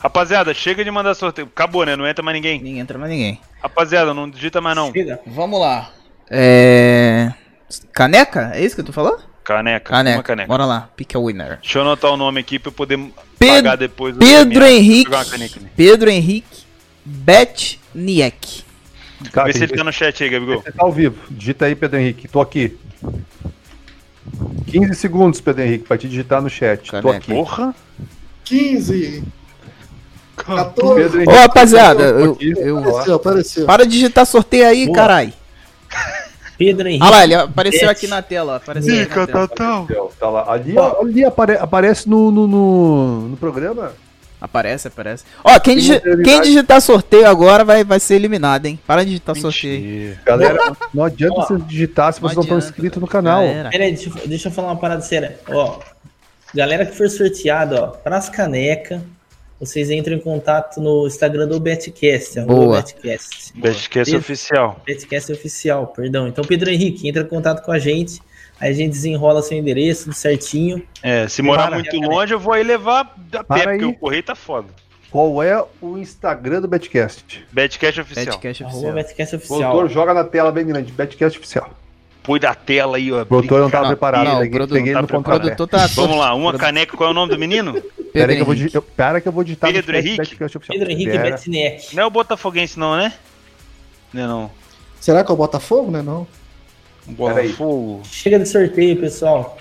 Rapaziada, 0.00 0.52
chega 0.52 0.84
de 0.84 0.90
mandar 0.90 1.14
sorteio. 1.14 1.46
Acabou, 1.46 1.86
né? 1.86 1.94
Não 1.94 2.06
entra 2.06 2.22
mais 2.24 2.34
ninguém. 2.34 2.58
Ninguém 2.58 2.80
entra 2.80 2.98
mais 2.98 3.10
ninguém. 3.10 3.40
Rapaziada, 3.62 4.12
não 4.12 4.28
digita 4.28 4.60
mais 4.60 4.74
não. 4.76 4.92
Chega. 4.92 5.20
Vamos 5.26 5.60
lá. 5.60 5.90
É. 6.28 7.32
Caneca? 7.92 8.50
É 8.54 8.64
isso 8.64 8.76
que 8.76 8.82
tu 8.82 8.92
falou? 8.92 9.18
Caneca. 9.44 9.90
Caneca. 9.90 10.16
Uma 10.18 10.22
caneca. 10.22 10.48
Bora 10.48 10.64
lá. 10.64 10.88
Pick 10.96 11.14
a 11.16 11.18
winner. 11.18 11.58
Deixa 11.60 11.78
eu 11.78 11.82
anotar 11.82 12.12
o 12.12 12.16
nome 12.16 12.40
aqui 12.40 12.58
pra 12.58 12.68
eu 12.68 12.72
poder 12.72 12.96
Pedro- 13.38 13.56
pagar 13.56 13.76
depois. 13.76 14.16
Pedro. 14.16 14.64
Henrique. 14.64 15.10
Pedro 15.76 16.10
Henrique 16.10 16.62
Betniek. 17.04 18.64
Cara, 19.32 19.46
Vê 19.48 19.52
se 19.52 19.64
ele 19.64 19.76
tá 19.76 19.84
no 19.84 19.92
chat 19.92 20.22
aí, 20.22 20.30
Gabigol. 20.30 20.62
Você 20.62 20.72
tá 20.72 20.82
ao 20.84 20.92
vivo. 20.92 21.16
Digita 21.30 21.64
aí, 21.66 21.74
Pedro 21.74 21.98
Henrique. 21.98 22.28
Tô 22.28 22.40
aqui. 22.40 22.76
15 24.66 24.94
segundos, 24.94 25.40
Pedro 25.40 25.62
Henrique, 25.62 25.84
pra 25.86 25.98
te 25.98 26.08
digitar 26.08 26.40
no 26.40 26.48
chat. 26.50 26.84
Tô 26.90 27.00
Caneca. 27.02 27.16
aqui. 27.18 27.32
Porra. 27.32 27.74
15, 28.44 29.24
Pedro 30.36 30.54
14. 30.56 31.16
Henrique. 31.18 31.30
Ô, 31.32 31.34
rapaziada, 31.34 32.12
tô 32.12 32.18
eu, 32.18 32.36
eu- 32.40 32.78
Apareceu, 32.78 33.14
apareceu. 33.14 33.66
Para 33.66 33.84
de 33.84 33.90
digitar 33.92 34.26
sorteio 34.26 34.66
aí, 34.66 34.86
Boa. 34.86 34.96
carai. 34.96 35.32
Pedro 36.64 36.88
Henrique. 36.88 37.04
Ah 37.04 37.10
lá, 37.10 37.24
ele 37.24 37.34
apareceu 37.34 37.90
aqui 37.90 38.06
na 38.06 38.22
tela. 38.22 38.52
ó, 38.52 38.56
Apareceu 38.56 38.94
tela. 39.08 39.48
Tá 40.18 40.28
lá. 40.30 40.52
Ali, 40.52 40.74
ó, 40.78 41.00
ali 41.02 41.24
apare- 41.24 41.58
aparece 41.58 42.08
no, 42.08 42.30
no, 42.30 42.46
no, 42.46 43.28
no 43.30 43.36
programa. 43.36 43.92
Aparece, 44.40 44.88
aparece. 44.88 45.24
Ó, 45.44 45.58
quem, 45.60 45.76
digi- 45.76 46.00
quem 46.24 46.40
digitar 46.40 46.80
sorteio 46.80 47.28
agora 47.28 47.64
vai, 47.64 47.84
vai 47.84 48.00
ser 48.00 48.16
eliminado, 48.16 48.66
hein? 48.66 48.78
Para 48.86 49.02
de 49.04 49.10
digitar 49.10 49.36
sorteio. 49.36 49.72
aí. 49.76 49.82
Mentira. 49.82 50.20
Galera, 50.26 50.76
não 50.92 51.04
adianta 51.04 51.34
Ó, 51.40 51.46
vocês 51.46 51.66
digitar 51.68 52.12
se 52.12 52.20
vocês 52.20 52.34
não 52.36 52.42
estão 52.42 52.56
adianta. 52.56 52.72
inscritos 52.74 53.00
no 53.00 53.06
canal. 53.06 53.42
Já 53.42 53.48
era. 53.48 53.70
Pera 53.70 53.84
aí, 53.84 53.92
deixa, 53.92 54.08
eu- 54.10 54.28
deixa 54.28 54.48
eu 54.48 54.52
falar 54.52 54.68
uma 54.68 54.76
parada 54.80 55.00
séria. 55.02 55.38
Ó, 55.48 55.78
galera 56.54 56.84
que 56.86 56.96
for 56.96 57.08
sorteada, 57.08 57.82
ó, 57.84 57.86
pras 57.88 58.28
caneca, 58.28 59.00
vocês 59.62 59.90
entram 59.92 60.16
em 60.16 60.18
contato 60.18 60.80
no 60.80 61.06
Instagram 61.06 61.46
do 61.46 61.60
Betcast. 61.60 62.40
Boa. 62.40 62.78
Betcast. 62.78 63.52
Betcast 63.54 64.16
oficial. 64.16 64.82
Betcast 64.84 65.32
oficial, 65.32 65.86
perdão. 65.86 66.26
Então, 66.26 66.44
Pedro 66.44 66.68
Henrique, 66.68 67.08
entra 67.08 67.22
em 67.22 67.28
contato 67.28 67.64
com 67.64 67.70
a 67.70 67.78
gente. 67.78 68.20
Aí 68.58 68.70
a 68.70 68.72
gente 68.72 68.90
desenrola 68.90 69.40
seu 69.40 69.56
endereço, 69.56 70.04
tudo 70.06 70.14
certinho. 70.14 70.82
É, 71.00 71.28
se 71.28 71.42
morar 71.42 71.68
Para, 71.68 71.76
muito 71.76 71.96
longe, 71.96 72.34
eu 72.34 72.40
vou 72.40 72.52
aí 72.52 72.64
levar 72.64 73.14
a 73.32 73.44
Para 73.44 73.64
pé, 73.64 73.70
porque 73.70 73.84
o 73.84 73.94
correio 73.94 74.24
tá 74.24 74.34
foda. 74.34 74.66
Qual 75.12 75.40
é 75.40 75.64
o 75.80 75.96
Instagram 75.96 76.60
do 76.60 76.66
Betcast? 76.66 77.46
Betcast 77.52 78.00
oficial. 78.00 78.26
Betcast 78.26 78.64
Arroba 78.64 78.76
oficial. 78.78 78.94
Betcast 78.94 79.34
O 79.34 79.38
oficial. 79.38 79.58
produtor 79.60 79.90
joga 79.90 80.12
na 80.12 80.24
tela 80.24 80.50
bem 80.50 80.66
grande, 80.66 80.90
Betcast 80.90 81.38
oficial. 81.38 81.70
Põe 82.22 82.38
da 82.38 82.54
tela 82.54 82.96
aí, 82.98 83.10
ó. 83.12 83.22
O 83.22 83.26
produtor 83.26 83.60
não 83.60 83.70
tava 83.70 83.88
preparado, 83.88 84.24
não, 84.24 84.34
o 84.34 84.38
peguei, 84.38 84.50
produtor 84.50 84.78
peguei 84.78 84.92
tá 84.92 85.02
no 85.02 85.08
produtor 85.08 85.66
tá. 85.66 85.86
Vamos 85.88 86.16
lá, 86.18 86.34
uma 86.34 86.54
caneca. 86.56 86.96
Qual 86.96 87.08
é 87.08 87.10
o 87.10 87.14
nome 87.14 87.32
do 87.32 87.38
menino? 87.38 87.82
Pera 88.12 88.30
aí, 88.30 88.36
que 88.36 88.42
eu 88.42 88.46
vou, 88.46 88.54
Henrique. 88.54 88.70
di- 88.70 88.76
eu, 88.76 88.82
pera 88.82 89.20
que 89.20 89.26
eu 89.26 89.32
vou 89.32 89.42
digitar 89.42 89.72
Pedro 89.72 89.96
Henrique? 89.96 90.36
Pedro 90.68 90.90
Henrique. 90.92 91.18
Betneck. 91.18 91.96
Não 91.96 92.02
é 92.04 92.06
o 92.06 92.10
Botafoguense, 92.10 92.78
não, 92.78 92.96
né? 92.96 93.12
Não 94.12 94.22
é 94.22 94.26
não. 94.26 94.50
Será 95.00 95.24
que 95.24 95.30
é 95.30 95.34
o 95.34 95.36
Botafogo, 95.36 95.90
né? 95.90 96.00
Não. 96.00 96.26
Botafogo. 97.06 98.02
Chega 98.04 98.38
de 98.38 98.46
sorteio, 98.48 98.96
pessoal. 99.00 99.58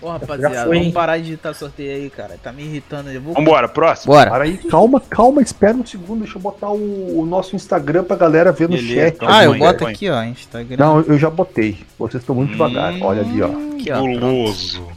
Pô, 0.00 0.06
Já 0.06 0.12
rapaziada, 0.14 0.64
foi, 0.64 0.76
hein? 0.76 0.82
vamos 0.84 0.94
parar 0.94 1.18
de 1.18 1.24
digitar 1.24 1.54
sorteio 1.54 1.94
aí, 1.94 2.08
cara. 2.08 2.38
Tá 2.42 2.50
me 2.52 2.62
irritando. 2.64 3.10
Eu 3.10 3.20
vou... 3.20 3.34
Vambora, 3.34 3.68
próximo. 3.68 4.14
Bora. 4.14 4.30
Para 4.30 4.44
aí, 4.44 4.56
calma, 4.56 4.98
calma, 4.98 5.42
espera 5.42 5.76
um 5.76 5.84
segundo, 5.84 6.20
deixa 6.20 6.38
eu 6.38 6.42
botar 6.42 6.70
o, 6.70 7.20
o 7.20 7.26
nosso 7.26 7.54
Instagram 7.54 8.04
pra 8.04 8.16
galera 8.16 8.50
ver 8.50 8.68
no 8.68 8.76
Beleza, 8.76 8.94
chat. 9.02 9.14
então. 9.16 9.28
Ah, 9.30 9.44
eu 9.44 9.58
boto 9.58 9.86
aqui, 9.86 10.08
ó, 10.08 10.22
Instagram. 10.22 10.76
Não, 10.78 11.00
eu 11.02 11.18
já 11.18 11.28
botei. 11.28 11.78
Vocês 11.98 12.22
estão 12.22 12.34
muito 12.34 12.52
devagar. 12.52 12.94
Hum. 12.94 13.02
Olha 13.02 13.20
ali, 13.20 13.42
ó. 13.42 13.48
Pronto. 13.48 14.20
Guloso. 14.20 14.88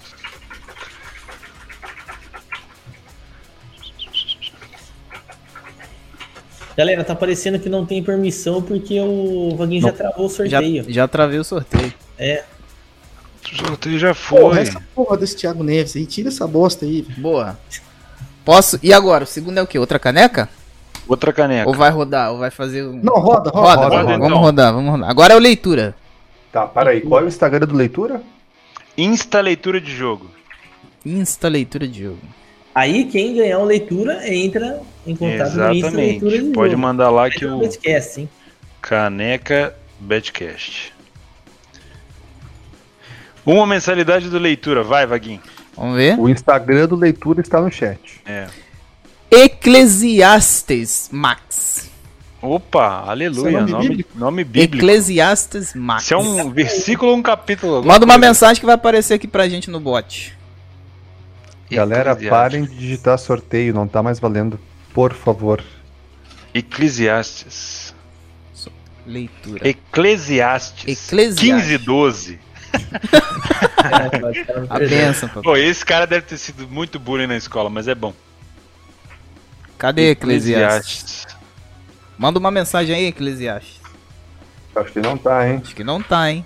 Galera, 6.76 7.04
tá 7.04 7.16
parecendo 7.16 7.60
que 7.60 7.70
não 7.70 7.86
tem 7.86 8.02
permissão 8.04 8.62
porque 8.62 9.00
o 9.00 9.56
Vaguinho 9.56 9.82
já 9.82 9.92
travou 9.92 10.26
o 10.26 10.30
Já, 10.30 10.58
sorteio. 10.60 10.86
já 10.88 11.08
travei 11.08 11.38
o 11.40 11.44
sorteio. 11.44 11.94
O 12.18 12.53
sorteio 13.56 14.00
já 14.00 14.14
Porra, 14.14 14.54
foi. 14.56 14.62
essa 14.62 14.82
porra 14.96 15.18
desse 15.18 15.36
Thiago 15.36 15.64
Neves 15.64 15.96
aí, 15.96 16.06
tira 16.06 16.30
essa 16.30 16.48
bosta 16.48 16.86
aí. 16.86 17.04
Boa. 17.18 17.58
Posso? 18.46 18.80
E 18.84 18.94
agora? 18.94 19.24
O 19.24 19.28
segundo 19.28 19.58
é 19.58 19.62
o 19.62 19.68
quê? 19.68 19.80
Outra 19.80 19.98
caneca? 20.00 20.50
Outra 21.08 21.34
caneca. 21.34 21.68
Ou 21.70 21.76
vai 21.76 21.90
rodar? 21.90 22.32
Ou 22.32 22.38
vai 22.38 22.52
fazer 22.52 22.84
um. 22.84 23.00
Não, 23.04 23.16
roda, 23.16 23.50
roda. 23.50 23.68
Roda, 23.68 23.82
roda, 23.84 23.90
vamos, 23.90 24.16
então. 24.16 24.20
vamos 24.20 24.40
rodar, 24.40 24.74
vamos 24.74 24.92
rodar. 24.92 25.10
Agora 25.10 25.34
é 25.34 25.36
o 25.38 25.40
leitura. 25.40 25.96
Tá, 26.52 26.66
para 26.68 26.92
aí. 26.92 27.02
Qual 27.02 27.20
é 27.22 27.24
o 27.24 27.28
Instagram 27.28 27.66
do 27.66 27.76
Leitura? 27.76 28.22
Insta 28.96 29.42
leitura 29.42 29.82
de 29.82 29.92
jogo. 29.92 30.30
Insta 31.04 31.48
leitura 31.48 31.88
de 31.88 32.04
jogo. 32.04 32.20
Aí 32.76 33.06
quem 33.06 33.36
ganhar 33.36 33.60
o 33.60 33.66
leitura 33.66 34.22
entra 34.32 34.80
em 35.06 35.16
contato 35.16 35.56
no 35.56 35.74
Insta 35.74 35.90
leitura 35.90 36.30
de 36.32 36.36
Exatamente. 36.38 36.54
Pode 36.54 36.72
jogo. 36.72 36.82
mandar 36.82 37.10
lá 37.10 37.30
que 37.30 37.46
o 37.46 37.60
podcast, 37.60 38.22
hein? 38.22 38.30
Caneca 38.82 39.76
Betcast. 40.00 40.93
Uma 43.46 43.68
mensalidade 43.68 44.30
do 44.30 44.38
leitura. 44.38 44.84
Vai, 44.84 45.06
Vaguinho. 45.06 45.42
Vamos 45.76 45.98
ver. 45.98 46.20
O 46.20 46.30
Instagram 46.30 46.88
do 46.88 46.96
Leitura 46.96 47.42
está 47.42 47.60
no 47.60 47.72
chat. 47.72 48.22
É. 48.26 48.48
Eclesiastes 49.30 51.10
Max. 51.12 51.90
Opa, 52.42 53.06
aleluia. 53.08 53.32
Isso 53.32 53.48
é 53.48 53.52
nome 53.52 53.72
nome, 53.72 53.88
bíblico? 53.88 54.20
nome 54.20 54.44
bíblico. 54.44 54.76
Eclesiastes 54.76 55.74
Max. 55.74 56.04
Se 56.04 56.14
é 56.14 56.18
um 56.18 56.52
versículo 56.52 57.12
ou 57.12 57.18
um 57.18 57.24
capítulo. 57.24 57.84
Manda 57.84 58.06
uma 58.06 58.14
coisa. 58.14 58.28
mensagem 58.28 58.60
que 58.60 58.66
vai 58.66 58.76
aparecer 58.76 59.16
aqui 59.16 59.28
pra 59.28 59.50
gente 59.50 59.72
no 59.72 59.80
bot. 59.80 60.38
Galera, 61.72 62.16
parem 62.16 62.66
de 62.66 62.76
digitar 62.76 63.18
sorteio, 63.18 63.74
não 63.74 63.88
tá 63.88 64.04
mais 64.04 64.20
valendo. 64.20 64.60
Por 64.94 65.14
favor. 65.14 65.64
Eclesiastes. 66.54 67.96
Leitura. 69.08 69.68
Eclesiastes. 69.68 71.08
Eclesiastes. 71.08 71.40
15, 71.40 71.78
12. 71.80 72.40
A 74.70 74.80
benção, 74.80 75.30
papai. 75.30 75.44
Pô, 75.44 75.58
esse 75.58 75.86
cara 75.86 76.06
deve 76.08 76.26
ter 76.26 76.38
sido 76.38 76.68
muito 76.68 77.00
bullying 77.00 77.28
na 77.28 77.38
escola, 77.38 77.70
mas 77.70 77.88
é 77.88 77.96
bom. 77.96 78.14
Cadê 79.78 80.12
Eclesiastes? 80.12 81.26
Manda 82.18 82.40
uma 82.40 82.52
mensagem 82.52 82.96
aí, 82.96 83.06
Eclesiastes. 83.08 83.82
Acho 84.76 84.92
que 84.92 85.00
não 85.02 85.18
tá, 85.18 85.48
hein? 85.48 85.62
Acho 85.64 85.76
que 85.76 85.84
não 85.84 86.02
tá, 86.02 86.32
hein? 86.32 86.46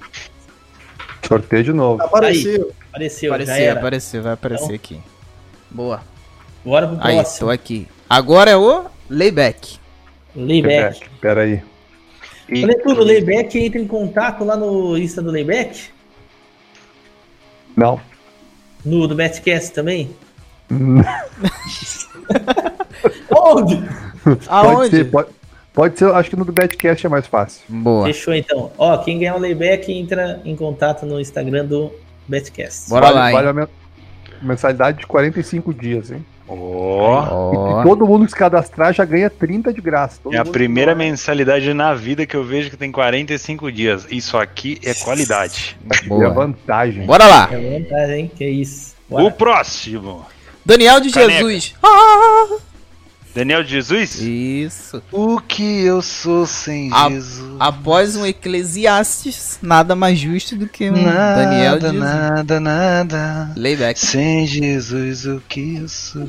Sorteio 1.25 1.63
de 1.63 1.73
novo. 1.73 2.01
Apareceu. 2.01 2.73
Apareceu, 2.89 3.29
já 3.29 3.35
Apareceu, 3.35 3.55
era. 3.69 3.79
apareceu, 3.79 4.23
vai 4.23 4.33
aparecer 4.33 4.73
aqui. 4.73 4.99
Boa. 5.69 6.01
Bora 6.65 6.87
pro 6.87 6.97
Aí, 7.01 7.15
próximo. 7.15 7.39
tô 7.47 7.49
aqui. 7.51 7.87
Agora 8.09 8.51
é 8.51 8.57
o 8.57 8.85
layback. 9.09 9.77
Layback. 10.35 11.07
Pera 11.21 11.41
aí. 11.41 11.61
Falei 12.49 12.77
tudo, 12.77 13.01
o 13.01 13.03
Layback 13.03 13.59
entra 13.59 13.77
em 13.79 13.85
contato 13.87 14.45
lá 14.45 14.55
no 14.55 14.97
Insta 14.97 15.21
do 15.21 15.29
Layback? 15.31 15.89
Não. 17.77 18.01
No 18.83 19.07
do 19.07 19.13
Betcast 19.15 19.71
também? 19.73 20.09
Onde? 23.29 23.77
Pode 24.23 24.39
Aonde? 24.49 24.89
ser, 24.89 25.11
pode, 25.11 25.29
pode 25.73 25.97
ser, 25.99 26.11
acho 26.13 26.29
que 26.29 26.35
no 26.35 26.43
do 26.43 26.51
Betcast 26.51 27.05
é 27.05 27.09
mais 27.09 27.27
fácil. 27.27 27.61
Boa. 27.69 28.05
Fechou 28.07 28.33
então. 28.33 28.71
Ó, 28.77 28.97
quem 28.97 29.19
ganhar 29.19 29.35
o 29.35 29.39
Layback 29.39 29.91
entra 29.91 30.41
em 30.43 30.55
contato 30.55 31.05
no 31.05 31.19
Instagram 31.19 31.65
do 31.65 31.91
Betcast. 32.27 32.89
Bora 32.89 33.05
vale, 33.05 33.15
lá, 33.15 33.29
hein? 33.29 33.35
vale 33.35 33.47
a 33.49 33.53
men- 33.53 33.67
mensalidade 34.41 34.99
de 34.99 35.07
45 35.07 35.73
dias, 35.73 36.11
hein? 36.11 36.25
Ó, 36.47 37.81
E 37.81 37.83
todo 37.83 38.05
mundo 38.07 38.25
que 38.25 38.31
se 38.31 38.37
cadastrar 38.37 38.93
já 38.93 39.03
ganha 39.03 39.29
30 39.29 39.73
de 39.73 39.81
graça. 39.81 40.19
Todo 40.23 40.33
É 40.35 40.37
a 40.39 40.45
primeira 40.45 40.93
que- 40.93 40.97
mensalidade 40.99 41.73
na 41.73 41.93
vida 41.93 42.25
que 42.25 42.35
eu 42.35 42.43
vejo 42.43 42.69
que 42.69 42.77
tem 42.77 42.91
45 42.91 43.71
dias. 43.71 44.07
Isso 44.09 44.37
aqui 44.37 44.79
é 44.83 44.93
qualidade. 44.93 45.77
É 45.91 46.05
a 46.05 46.07
boa. 46.09 46.29
vantagem. 46.29 47.05
Bora 47.05 47.25
lá. 47.27 47.49
É 47.51 48.17
hein? 48.17 48.31
Que 48.35 48.45
isso. 48.47 48.95
O 49.09 49.17
Bora. 49.17 49.31
próximo. 49.31 50.25
Daniel 50.65 50.99
de 50.99 51.11
Caneca. 51.11 51.39
Jesus. 51.39 51.75
Ah! 51.83 52.57
Daniel 53.37 53.63
de 53.63 53.69
Jesus? 53.69 54.19
Isso. 54.19 55.01
O 55.11 55.39
que 55.39 55.83
eu 55.85 56.01
sou 56.01 56.47
sem 56.47 56.89
A- 56.91 57.07
Jesus? 57.09 57.55
Após 57.59 58.15
um 58.15 58.25
Eclesiastes, 58.25 59.59
nada 59.61 59.95
mais 59.95 60.17
justo 60.17 60.55
do 60.55 60.67
que 60.67 60.89
um 60.89 61.03
Daniel 61.03 61.77
de 61.77 61.85
Jesus. 61.85 61.99
nada, 62.03 62.59
nada. 62.59 63.51
Layback. 63.55 63.99
Sem 63.99 64.47
Jesus, 64.47 65.27
o 65.27 65.39
que 65.47 65.75
eu 65.77 65.87
sou? 65.87 66.27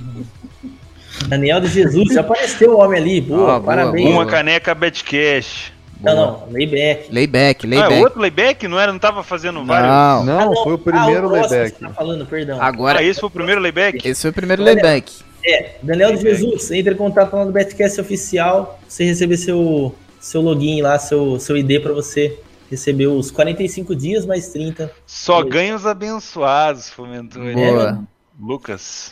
Daniel 1.28 1.60
de 1.62 1.68
Jesus, 1.68 2.12
já 2.12 2.20
apareceu 2.20 2.72
o 2.74 2.78
homem 2.78 3.00
ali. 3.00 3.20
Boa, 3.22 3.40
Ah, 3.40 3.46
boa, 3.58 3.60
parabéns. 3.62 4.04
boa. 4.10 4.16
Uma 4.16 4.26
caneca 4.26 4.74
Betcash. 4.74 5.72
Não, 6.00 6.14
não, 6.14 6.48
Layback. 6.52 7.12
Layback, 7.12 7.66
Ah, 7.66 7.70
layback. 7.70 8.02
outro 8.04 8.20
layback? 8.20 8.68
Não 8.68 8.78
era? 8.78 8.92
Não 8.92 9.00
tava 9.00 9.24
fazendo 9.24 9.64
vários? 9.64 9.90
Não. 9.90 10.24
Não, 10.24 10.62
foi 10.62 10.74
o 10.74 10.78
primeiro 10.78 11.26
ah, 11.26 11.30
próximo 11.30 11.54
layback. 11.56 11.80
tá 11.80 11.88
falando, 11.90 12.26
perdão. 12.26 12.62
Agora, 12.62 12.98
Ah, 13.00 13.02
esse 13.02 13.18
foi 13.18 13.28
o 13.28 13.32
primeiro 13.32 13.60
layback? 13.60 14.06
esse 14.06 14.20
foi 14.22 14.30
o 14.30 14.34
primeiro 14.34 14.62
Olha. 14.62 14.74
layback. 14.74 15.26
É, 15.50 15.76
Daniel 15.82 16.14
de 16.14 16.20
Jesus, 16.22 16.70
entre 16.70 16.92
em 16.92 16.96
contato 16.96 17.34
lá 17.34 17.44
no 17.44 17.52
Betcast 17.52 17.98
oficial, 18.00 18.78
você 18.86 19.04
receber 19.04 19.38
seu, 19.38 19.94
seu 20.20 20.42
login 20.42 20.82
lá, 20.82 20.98
seu, 20.98 21.40
seu 21.40 21.56
ID 21.56 21.80
pra 21.80 21.92
você 21.94 22.38
receber 22.70 23.06
os 23.06 23.30
45 23.30 23.96
dias 23.96 24.26
mais 24.26 24.48
30. 24.48 24.92
Só 25.06 25.42
ganha 25.42 25.74
os 25.74 25.86
abençoados, 25.86 26.90
Fomentor. 26.90 27.52
Boa. 27.54 28.04
Lucas. 28.38 29.10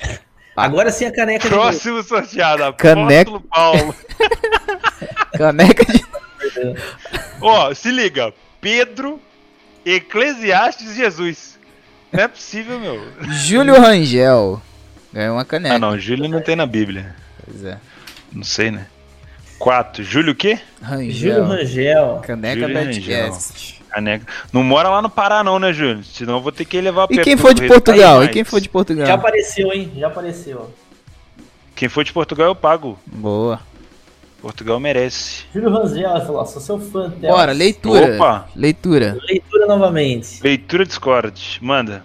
Agora 0.54 0.90
sim 0.90 1.06
a 1.06 1.12
caneca 1.12 1.48
de 1.48 1.54
Próximo 1.54 2.02
sorteado, 2.02 2.72
Caneca- 2.74 3.40
Paulo. 3.50 3.94
Caneca 5.36 5.84
de. 5.84 6.04
Ó, 7.40 7.72
se 7.74 7.90
liga. 7.90 8.32
Pedro, 8.60 9.20
Eclesiastes 9.84 10.94
Jesus. 10.94 11.58
Não 12.12 12.24
é 12.24 12.28
possível, 12.28 12.78
meu. 12.80 13.00
Júlio 13.32 13.80
Rangel. 13.80 14.60
Ganhou 15.16 15.36
uma 15.36 15.46
caneca. 15.46 15.76
Ah, 15.76 15.78
não. 15.78 15.98
Júlio 15.98 16.28
não 16.28 16.42
tem 16.42 16.54
na 16.54 16.66
Bíblia. 16.66 17.16
Pois 17.42 17.64
é. 17.64 17.78
Não 18.30 18.44
sei, 18.44 18.70
né? 18.70 18.86
4. 19.58 20.04
Júlio 20.04 20.32
o 20.32 20.36
quê? 20.36 20.58
Júlio 21.08 21.42
Rangel. 21.42 21.44
Rangel. 21.46 22.20
Caneca 22.22 22.60
Júlio 22.60 22.74
Betcast. 22.74 23.82
Caneca. 23.88 24.26
Não 24.52 24.62
mora 24.62 24.90
lá 24.90 25.00
no 25.00 25.08
Pará, 25.08 25.42
não, 25.42 25.58
né, 25.58 25.72
Júlio? 25.72 26.04
Senão 26.04 26.34
eu 26.34 26.42
vou 26.42 26.52
ter 26.52 26.66
que 26.66 26.78
levar 26.78 27.08
E 27.10 27.16
quem 27.16 27.34
for 27.34 27.54
de. 27.54 27.66
Portugal? 27.66 28.22
E 28.24 28.28
quem 28.28 28.44
for 28.44 28.60
de 28.60 28.66
Já 28.66 28.70
Portugal? 28.70 29.10
apareceu, 29.10 29.72
hein? 29.72 29.90
Já 29.96 30.08
apareceu. 30.08 30.70
Quem 31.74 31.88
for 31.88 32.04
de 32.04 32.12
Portugal 32.12 32.48
eu 32.48 32.54
pago. 32.54 32.98
Boa. 33.06 33.58
Portugal 34.42 34.78
merece. 34.78 35.44
Júlio 35.54 35.70
Rangel, 35.70 36.26
falou, 36.26 36.44
sou 36.44 36.60
seu 36.60 36.78
fã. 36.78 37.08
Bora, 37.22 37.52
leitura. 37.52 38.16
Opa! 38.16 38.50
Leitura. 38.54 39.16
Leitura 39.26 39.66
novamente. 39.66 40.42
Leitura 40.42 40.84
Discord. 40.84 41.58
Manda. 41.62 42.04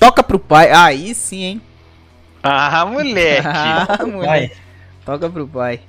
Toca 0.00 0.22
pro 0.22 0.38
pai. 0.38 0.70
Aí 0.70 1.14
sim, 1.14 1.42
hein? 1.42 1.62
Ah, 2.42 2.84
moleque! 2.86 3.46
Ah, 3.46 4.04
moleque. 4.06 4.56
Toca 5.04 5.28
pro 5.30 5.46
pai. 5.48 5.80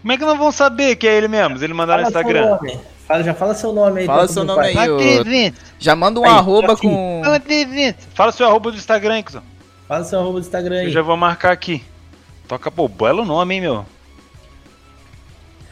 Como 0.00 0.12
é 0.12 0.16
que 0.16 0.24
não 0.24 0.38
vão 0.38 0.52
saber 0.52 0.96
que 0.96 1.06
é 1.06 1.16
ele 1.16 1.26
mesmo? 1.28 1.56
Ele 1.62 1.74
mandar 1.74 1.98
no 1.98 2.10
Fala 2.10 2.12
seu 2.12 2.20
Instagram. 2.20 2.50
nome. 2.56 2.80
Fala, 3.06 3.22
já 3.24 3.34
fala 3.34 3.54
seu 3.54 3.72
nome 3.72 4.00
aí. 4.00 4.06
Fala 4.06 4.28
seu 4.28 4.44
nome 4.44 4.72
pai. 4.72 4.76
aí, 4.76 4.90
ô. 4.90 5.52
Já 5.78 5.94
manda 5.96 6.20
um 6.20 6.24
Aí, 6.24 6.30
arroba 6.30 6.72
aqui. 6.72 6.82
com. 6.88 7.22
atendente. 7.24 7.98
Fala 8.14 8.32
seu 8.32 8.46
arroba 8.46 8.70
do 8.70 8.76
Instagram, 8.76 9.18
Ixon. 9.20 9.42
Fala 9.86 10.04
seu 10.04 10.18
arroba 10.18 10.40
do 10.40 10.44
Instagram 10.44 10.76
Eu 10.76 10.86
aí. 10.86 10.90
já 10.92 11.02
vou 11.02 11.16
marcar 11.16 11.52
aqui. 11.52 11.82
Toca, 12.48 12.70
pô, 12.70 12.88
belo 12.88 13.24
nome, 13.24 13.54
hein, 13.54 13.60
meu? 13.60 13.86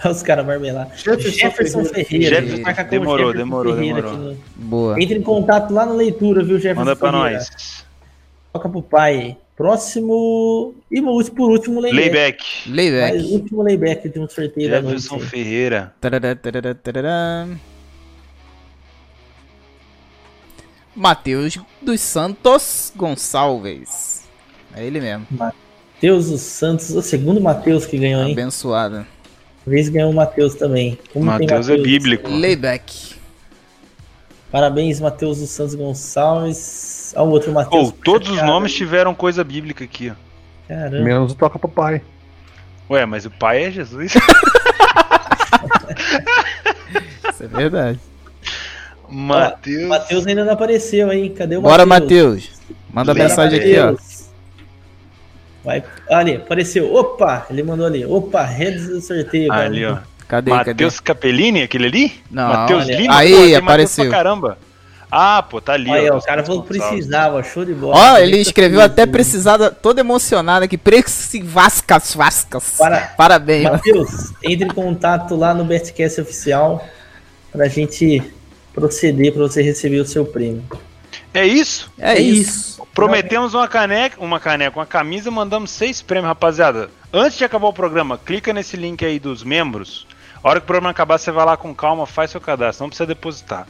Os 0.10 0.22
caras 0.22 0.44
marmelar. 0.46 0.88
Jefferson 0.96 1.30
Jefferson 1.38 1.84
Ferreira. 1.84 2.36
Ferreira. 2.36 2.46
Jefferson- 2.46 2.90
demorou, 2.90 3.18
Jefferson 3.18 3.38
demorou, 3.38 3.74
Ferreira 3.76 4.02
demorou. 4.02 4.30
aqui 4.32 4.40
Boa. 4.56 4.94
no- 4.96 5.02
Entre 5.02 5.18
em 5.18 5.22
contato 5.22 5.72
lá 5.72 5.86
na 5.86 5.92
leitura, 5.92 6.42
viu, 6.42 6.56
Jefferson 6.58 6.80
Manda 6.80 6.96
pra 6.96 7.10
Ferreira? 7.12 7.38
nós. 7.38 7.84
Toca 8.52 8.68
pro 8.68 8.82
pai. 8.82 9.36
Próximo. 9.56 10.74
E 10.90 11.00
por 11.00 11.50
último, 11.50 11.80
layback. 11.80 12.68
Layback. 12.68 13.12
Mas 13.12 13.22
Layback. 13.22 13.32
último 13.34 13.62
layback 13.62 14.08
de 14.08 14.18
um 14.18 14.28
sorteio 14.28 14.70
da 14.70 14.82
noite. 14.82 15.00
Jefferson 15.02 15.20
Ferreira. 15.28 15.94
Tarará, 16.00 16.34
tarará, 16.34 16.74
tarará. 16.74 17.46
Matheus 20.94 21.58
dos 21.80 22.00
Santos 22.00 22.92
Gonçalves. 22.96 24.22
É 24.76 24.84
ele 24.84 25.00
mesmo. 25.00 25.26
Matheus 25.30 26.30
dos 26.30 26.40
Santos, 26.40 26.90
o 26.90 27.02
segundo 27.02 27.40
Matheus 27.40 27.86
que 27.86 27.98
ganhou, 27.98 28.22
hein? 28.24 28.32
Abençoado. 28.32 29.06
Vez 29.66 29.88
ganhou 29.88 30.10
o 30.10 30.14
Matheus 30.14 30.54
também. 30.54 30.98
Como 31.12 31.24
Mateus 31.24 31.68
é 31.68 31.76
bíblico. 31.76 32.30
Layback. 32.30 33.14
Parabéns, 34.50 35.00
Matheus 35.00 35.38
dos 35.38 35.50
Santos 35.50 35.74
Gonçalves. 35.74 37.12
Ao 37.16 37.28
outro 37.28 37.52
Matheus. 37.52 37.90
Pô, 37.90 37.98
todos 38.04 38.28
os 38.28 38.42
nomes 38.42 38.74
tiveram 38.74 39.14
coisa 39.14 39.42
bíblica 39.42 39.84
aqui, 39.84 40.10
ó. 40.10 40.14
Caramba. 40.68 41.04
Menos 41.04 41.32
o 41.32 41.34
toca 41.34 41.58
pro 41.58 41.68
pai. 41.68 42.02
Ué, 42.90 43.06
mas 43.06 43.24
o 43.24 43.30
pai 43.30 43.64
é 43.64 43.70
Jesus. 43.70 44.14
Isso 47.32 47.42
é 47.42 47.46
verdade. 47.46 47.98
Mateus. 49.08 49.88
Matheus 49.88 50.26
ainda 50.26 50.44
não 50.44 50.52
apareceu, 50.52 51.12
hein? 51.12 51.32
Cadê 51.36 51.56
o 51.56 51.62
Bora, 51.62 51.86
Matheus. 51.86 52.50
Manda 52.92 53.14
mensagem 53.14 53.58
aqui, 53.58 53.78
ó. 53.78 53.94
Vai, 55.64 55.82
ali, 56.10 56.36
apareceu. 56.36 56.92
Opa, 56.94 57.46
ele 57.50 57.62
mandou 57.62 57.86
ali. 57.86 58.04
Opa, 58.04 58.42
redes 58.42 58.86
do 58.88 59.00
sorteio. 59.00 59.48
cara. 59.48 59.64
Ali, 59.64 59.84
ó. 59.86 59.98
Cadê? 60.28 60.50
Cadê? 60.50 60.70
Matheus 60.70 61.00
Capellini, 61.00 61.62
aquele 61.62 61.86
ali? 61.86 62.12
Não, 62.30 62.48
Matheus. 62.48 62.86
Lima? 62.86 63.16
Aí, 63.16 63.52
Pô, 63.52 63.58
apareceu. 63.58 64.04
pra 64.06 64.14
caramba. 64.16 64.58
Ah, 65.10 65.42
pô, 65.42 65.60
tá 65.60 65.74
ali. 65.74 65.90
Aí, 65.90 66.10
ó, 66.10 66.18
o 66.18 66.22
cara 66.22 66.42
falou 66.42 66.62
que 66.62 66.68
precisava, 66.68 67.40
show 67.42 67.64
de 67.64 67.72
bola. 67.72 67.94
Ó, 67.96 68.18
ele 68.18 68.38
escreveu 68.38 68.80
feliz, 68.80 68.92
até 68.92 69.06
né? 69.06 69.12
precisada, 69.12 69.70
todo 69.70 69.98
emocionado 70.00 70.64
aqui. 70.64 70.78
Vascas, 71.44 72.14
Vascas. 72.14 72.74
Para- 72.76 73.14
Parabéns. 73.16 73.64
Matheus, 73.70 74.32
entre 74.42 74.66
em 74.66 74.70
contato 74.70 75.36
lá 75.36 75.54
no 75.54 75.64
Betcast 75.64 76.20
Oficial 76.20 76.84
pra 77.52 77.68
gente 77.68 78.22
proceder 78.74 79.32
pra 79.32 79.42
você 79.42 79.62
receber 79.62 80.00
o 80.00 80.06
seu 80.06 80.24
prêmio. 80.24 80.64
É 81.34 81.44
isso? 81.44 81.92
É 81.98 82.14
É 82.14 82.20
isso. 82.20 82.86
Prometemos 82.94 83.54
uma 83.54 83.66
caneca, 83.66 84.20
uma 84.20 84.38
caneca, 84.38 84.78
uma 84.78 84.86
camisa, 84.86 85.30
mandamos 85.30 85.72
seis 85.72 86.00
prêmios, 86.00 86.28
rapaziada. 86.28 86.88
Antes 87.12 87.36
de 87.36 87.44
acabar 87.44 87.66
o 87.66 87.72
programa, 87.72 88.16
clica 88.16 88.52
nesse 88.52 88.76
link 88.76 89.04
aí 89.04 89.18
dos 89.18 89.42
membros. 89.42 90.06
A 90.42 90.48
hora 90.48 90.60
que 90.60 90.64
o 90.64 90.66
programa 90.66 90.90
acabar, 90.90 91.18
você 91.18 91.32
vai 91.32 91.44
lá 91.44 91.56
com 91.56 91.74
calma, 91.74 92.06
faz 92.06 92.30
seu 92.30 92.40
cadastro, 92.40 92.84
não 92.84 92.88
precisa 92.88 93.06
depositar. 93.06 93.66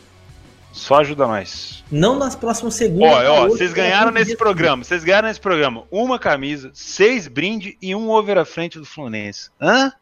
Só 0.72 0.96
ajuda 0.96 1.26
nós. 1.26 1.84
Não 1.90 2.18
nas 2.18 2.34
próximas 2.34 2.74
segundas. 2.74 3.28
Ó, 3.28 3.44
ó, 3.44 3.48
vocês 3.48 3.70
na 3.70 3.76
ganharam 3.76 4.10
nesse 4.10 4.36
programa. 4.36 4.82
Vocês 4.82 5.04
ganharam 5.04 5.28
nesse 5.28 5.40
programa 5.40 5.84
uma 5.90 6.18
camisa, 6.18 6.70
seis 6.74 7.28
brinde 7.28 7.78
e 7.80 7.94
um 7.94 8.10
over 8.10 8.36
à 8.36 8.44
frente 8.44 8.78
do 8.78 8.84
Fluminense. 8.84 9.50
Hã? 9.60 9.92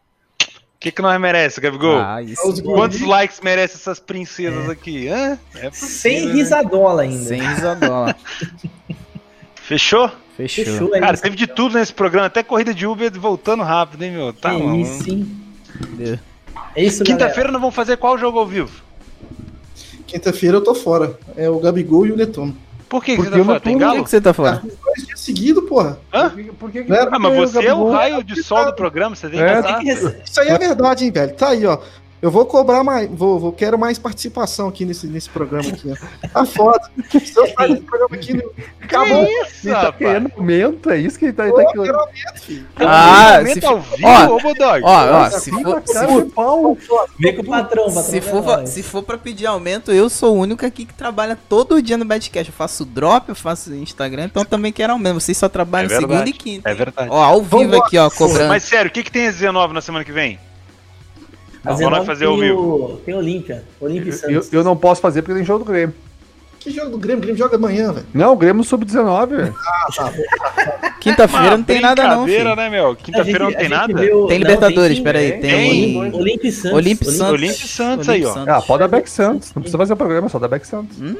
O 0.82 0.84
que, 0.84 0.90
que 0.90 1.00
nós 1.00 1.20
merece, 1.20 1.60
Gabigol? 1.60 1.96
Ah, 2.00 2.16
Quantos 2.64 3.00
likes 3.02 3.40
merece 3.40 3.76
essas 3.76 4.00
princesas 4.00 4.68
aqui? 4.68 5.06
Hã? 5.06 5.38
É 5.54 5.70
possível, 5.70 5.88
Sem 5.88 6.26
né? 6.26 6.32
risadola 6.32 7.02
ainda. 7.02 7.22
Sem 7.24 7.40
risadola. 7.40 8.16
Fechou? 9.54 10.10
Fechou. 10.36 10.64
Fechou, 10.64 10.92
é 10.96 10.98
Cara, 10.98 11.16
teve 11.16 11.36
de 11.36 11.46
tudo 11.46 11.78
nesse 11.78 11.94
programa, 11.94 12.26
até 12.26 12.42
corrida 12.42 12.74
de 12.74 12.84
Uber 12.84 13.12
voltando 13.12 13.62
rápido, 13.62 14.02
hein, 14.02 14.10
meu? 14.10 14.32
Tá, 14.32 14.52
é 14.52 14.76
isso, 14.76 15.08
hein? 15.08 15.30
É 16.74 16.82
isso, 16.82 17.04
Quinta-feira 17.04 17.52
nós 17.52 17.60
vamos 17.60 17.76
fazer 17.76 17.96
qual 17.96 18.18
jogo 18.18 18.40
ao 18.40 18.46
vivo? 18.48 18.82
Quinta-feira 20.08 20.56
eu 20.56 20.64
tô 20.64 20.74
fora. 20.74 21.16
É 21.36 21.48
o 21.48 21.60
Gabigol 21.60 22.08
e 22.08 22.10
o 22.10 22.16
Netuno. 22.16 22.56
Por 22.92 23.02
que, 23.02 23.16
que 23.16 23.22
você 23.22 23.30
tá 23.30 23.36
fora? 23.38 23.46
não 23.54 23.60
Tem 23.60 23.72
tô- 23.72 23.78
Por 23.78 23.78
que, 23.78 23.78
galo? 23.78 24.04
que 24.04 24.10
você 24.10 24.20
tá 24.20 24.32
fora? 24.34 24.62
Dois 24.84 25.06
dias 25.06 25.18
seguidos, 25.20 25.66
porra. 25.66 25.98
Hã? 26.12 26.30
Por 26.58 26.70
que, 26.70 26.82
Né? 26.82 27.08
Ah, 27.10 27.18
mas 27.18 27.50
você 27.50 27.64
é 27.66 27.72
o 27.72 27.90
raio 27.90 28.22
de 28.22 28.42
sol 28.42 28.66
do 28.66 28.74
programa, 28.74 29.16
você 29.16 29.30
tem 29.30 29.38
que 29.38 29.44
É, 29.46 29.58
estar. 29.60 29.82
Galera. 29.82 30.20
Isso 30.22 30.40
aí 30.42 30.48
é 30.48 30.58
verdade, 30.58 31.04
hein, 31.06 31.10
velho. 31.10 31.32
Tá 31.34 31.48
aí, 31.48 31.64
ó. 31.64 31.78
Eu 32.22 32.30
vou 32.30 32.46
cobrar 32.46 32.84
mais, 32.84 33.10
vou, 33.10 33.36
vou 33.40 33.52
quero 33.52 33.76
mais 33.76 33.98
participação 33.98 34.68
aqui 34.68 34.84
nesse, 34.84 35.08
nesse 35.08 35.28
programa 35.28 35.68
aqui, 35.70 35.90
ó. 35.92 36.28
Tá 36.28 36.44
foda. 36.46 36.88
Se 37.10 37.36
eu 37.36 37.48
sair 37.52 37.70
desse 37.70 37.82
programa 37.82 38.14
aqui, 38.14 38.32
não- 38.34 38.50
acabou. 38.80 39.24
isso, 39.24 39.64
Ele 39.64 39.74
tá 39.74 39.80
rapaz? 39.80 39.96
querendo 39.98 40.32
aumento, 40.36 40.90
é 40.90 40.98
isso 40.98 41.18
que 41.18 41.24
ele 41.24 41.32
tá, 41.32 41.42
ele 41.42 41.50
Pô, 41.52 41.56
tá 41.56 41.62
eu 41.64 41.66
querendo. 41.72 41.84
quero 41.86 41.98
aumento, 41.98 42.40
filho. 42.42 42.66
Ah, 42.76 43.34
Momento 43.38 43.58
se 43.60 43.66
ao 43.66 43.80
vivo, 43.80 44.06
ó, 44.06 44.26
ô 44.36 44.40
Bodog. 44.40 44.82
Ó, 44.84 45.10
ó, 45.16 45.30
se 45.30 45.50
for, 45.50 45.82
se 45.84 46.06
for, 46.06 46.24
pau. 46.26 46.78
Vem 47.18 47.34
com 47.34 47.42
o 47.42 47.44
patrão, 47.46 47.84
patrão. 47.86 48.02
se 48.04 48.20
for, 48.20 48.66
se 48.68 48.82
for 48.84 49.02
pra 49.02 49.18
pedir 49.18 49.46
aumento, 49.46 49.90
eu 49.90 50.08
sou 50.08 50.36
o 50.36 50.38
único 50.38 50.64
aqui 50.64 50.84
que 50.84 50.94
trabalha 50.94 51.36
todo 51.48 51.82
dia 51.82 51.96
no 51.98 52.04
Badcast. 52.04 52.50
Eu 52.52 52.56
faço 52.56 52.84
drop, 52.84 53.30
eu 53.30 53.34
faço 53.34 53.74
Instagram, 53.74 54.26
então 54.26 54.44
também 54.44 54.72
quero 54.72 54.92
aumento. 54.92 55.14
Vocês 55.18 55.36
só 55.36 55.48
trabalham 55.48 55.90
É 55.90 55.98
segunda 55.98 56.28
e 56.28 56.32
quinta. 56.32 56.70
É 56.70 56.74
verdade. 56.74 57.08
Ó, 57.10 57.20
ao 57.20 57.42
vivo 57.42 57.58
Vambora. 57.58 57.84
aqui, 57.84 57.98
ó, 57.98 58.08
cobrando. 58.08 58.48
Mas 58.48 58.62
sério, 58.62 58.88
o 58.88 58.92
que, 58.92 59.02
que 59.02 59.10
tem 59.10 59.26
a 59.26 59.30
19 59.32 59.74
na 59.74 59.80
semana 59.80 60.04
que 60.04 60.12
vem? 60.12 60.38
Vamos 61.64 61.80
lá 61.80 61.88
19 62.00 62.06
fazer 62.06 62.24
ao 62.26 62.32
tem 62.38 62.42
vivo. 62.48 62.60
o- 62.60 62.96
Tem 63.04 63.14
o 63.14 63.18
Olímpia. 63.18 63.64
Olímpia 63.80 64.10
e 64.10 64.12
Eu, 64.12 64.18
Santos. 64.42 64.52
eu 64.52 64.64
não 64.64 64.76
posso 64.76 65.00
fazer 65.00 65.22
porque 65.22 65.34
tem 65.34 65.44
jogo 65.44 65.64
do 65.64 65.70
Grêmio. 65.70 65.94
Que 66.58 66.70
jogo 66.70 66.90
do 66.90 66.98
Grêmio? 66.98 67.18
O 67.18 67.22
Grêmio 67.22 67.38
joga 67.38 67.56
amanhã, 67.56 67.92
velho. 67.92 68.06
Não, 68.14 68.32
o 68.32 68.36
Grêmio 68.36 68.62
sub-19, 68.62 69.26
velho. 69.36 69.54
Quinta-feira 71.00 71.56
não 71.56 71.64
tem 71.64 71.80
nada 71.80 72.06
não, 72.08 72.24
filho. 72.26 72.54
né, 72.54 72.70
meu? 72.70 72.94
Quinta-feira 72.94 73.44
não 73.44 73.52
tem 73.52 73.68
nada? 73.68 73.92
o- 73.92 73.96
Tem 74.28 74.38
não, 74.38 74.46
Libertadores, 74.48 74.96
sim. 74.98 75.02
peraí. 75.02 75.32
Tem. 75.32 75.40
Tem, 75.40 76.10
Tem. 76.10 76.14
Olímpia- 76.14 76.48
e 76.48 76.52
Santos. 76.52 76.76
Olímpia 76.78 77.08
e 77.08 77.12
Santos. 77.12 77.32
Olímpia 77.32 77.66
Santos 77.66 78.08
aí, 78.08 78.24
ó. 78.24 78.44
Ah, 78.46 78.62
pode 78.62 78.78
dar 78.80 78.88
Beck 78.88 79.08
Santos. 79.10 79.52
Não 79.54 79.62
precisa 79.62 79.78
fazer 79.78 79.92
o 79.92 79.96
programa, 79.96 80.26
é 80.26 80.30
só 80.30 80.38
dar 80.38 80.48
Beck 80.48 80.64
Santos. 80.66 81.00
Hum, 81.00 81.16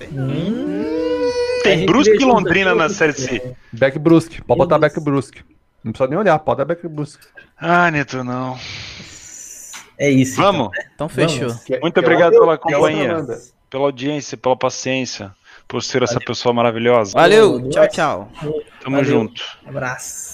a 0.00 1.62
Tem 1.62 1.78
gente 1.78 1.86
Brusque 1.86 2.14
e 2.22 2.24
Londrina 2.24 2.74
na 2.74 2.88
Série 2.88 3.12
C. 3.12 3.36
é. 3.36 3.52
Beck 3.72 3.98
Brusque. 3.98 4.40
Pode 4.42 4.58
botar. 4.58 4.78
Beck 4.78 4.98
Brusque. 5.00 5.42
Não 5.84 5.92
precisa 5.92 6.08
nem 6.08 6.18
olhar, 6.18 6.38
pode 6.38 6.58
dar 6.58 6.64
Beck 6.64 6.86
Brusque. 6.88 7.22
Ah, 7.60 7.90
Neto, 7.90 8.24
não. 8.24 8.56
É 10.00 10.08
isso. 10.08 10.40
Vamos. 10.40 10.70
Então 10.94 11.10
fechou. 11.10 11.48
Vamos. 11.48 11.80
Muito 11.82 12.00
obrigado 12.00 12.32
pela 12.32 12.56
companhia, 12.56 13.18
pela 13.68 13.84
audiência, 13.84 14.34
pela 14.38 14.56
paciência, 14.56 15.30
por 15.68 15.82
ser 15.82 16.02
essa 16.02 16.18
pessoa 16.18 16.54
maravilhosa. 16.54 17.12
Valeu, 17.12 17.68
tchau, 17.68 17.88
tchau. 17.88 18.32
Tamo 18.82 18.96
valeu. 18.96 19.04
junto. 19.04 19.44
Abraço. 19.66 20.29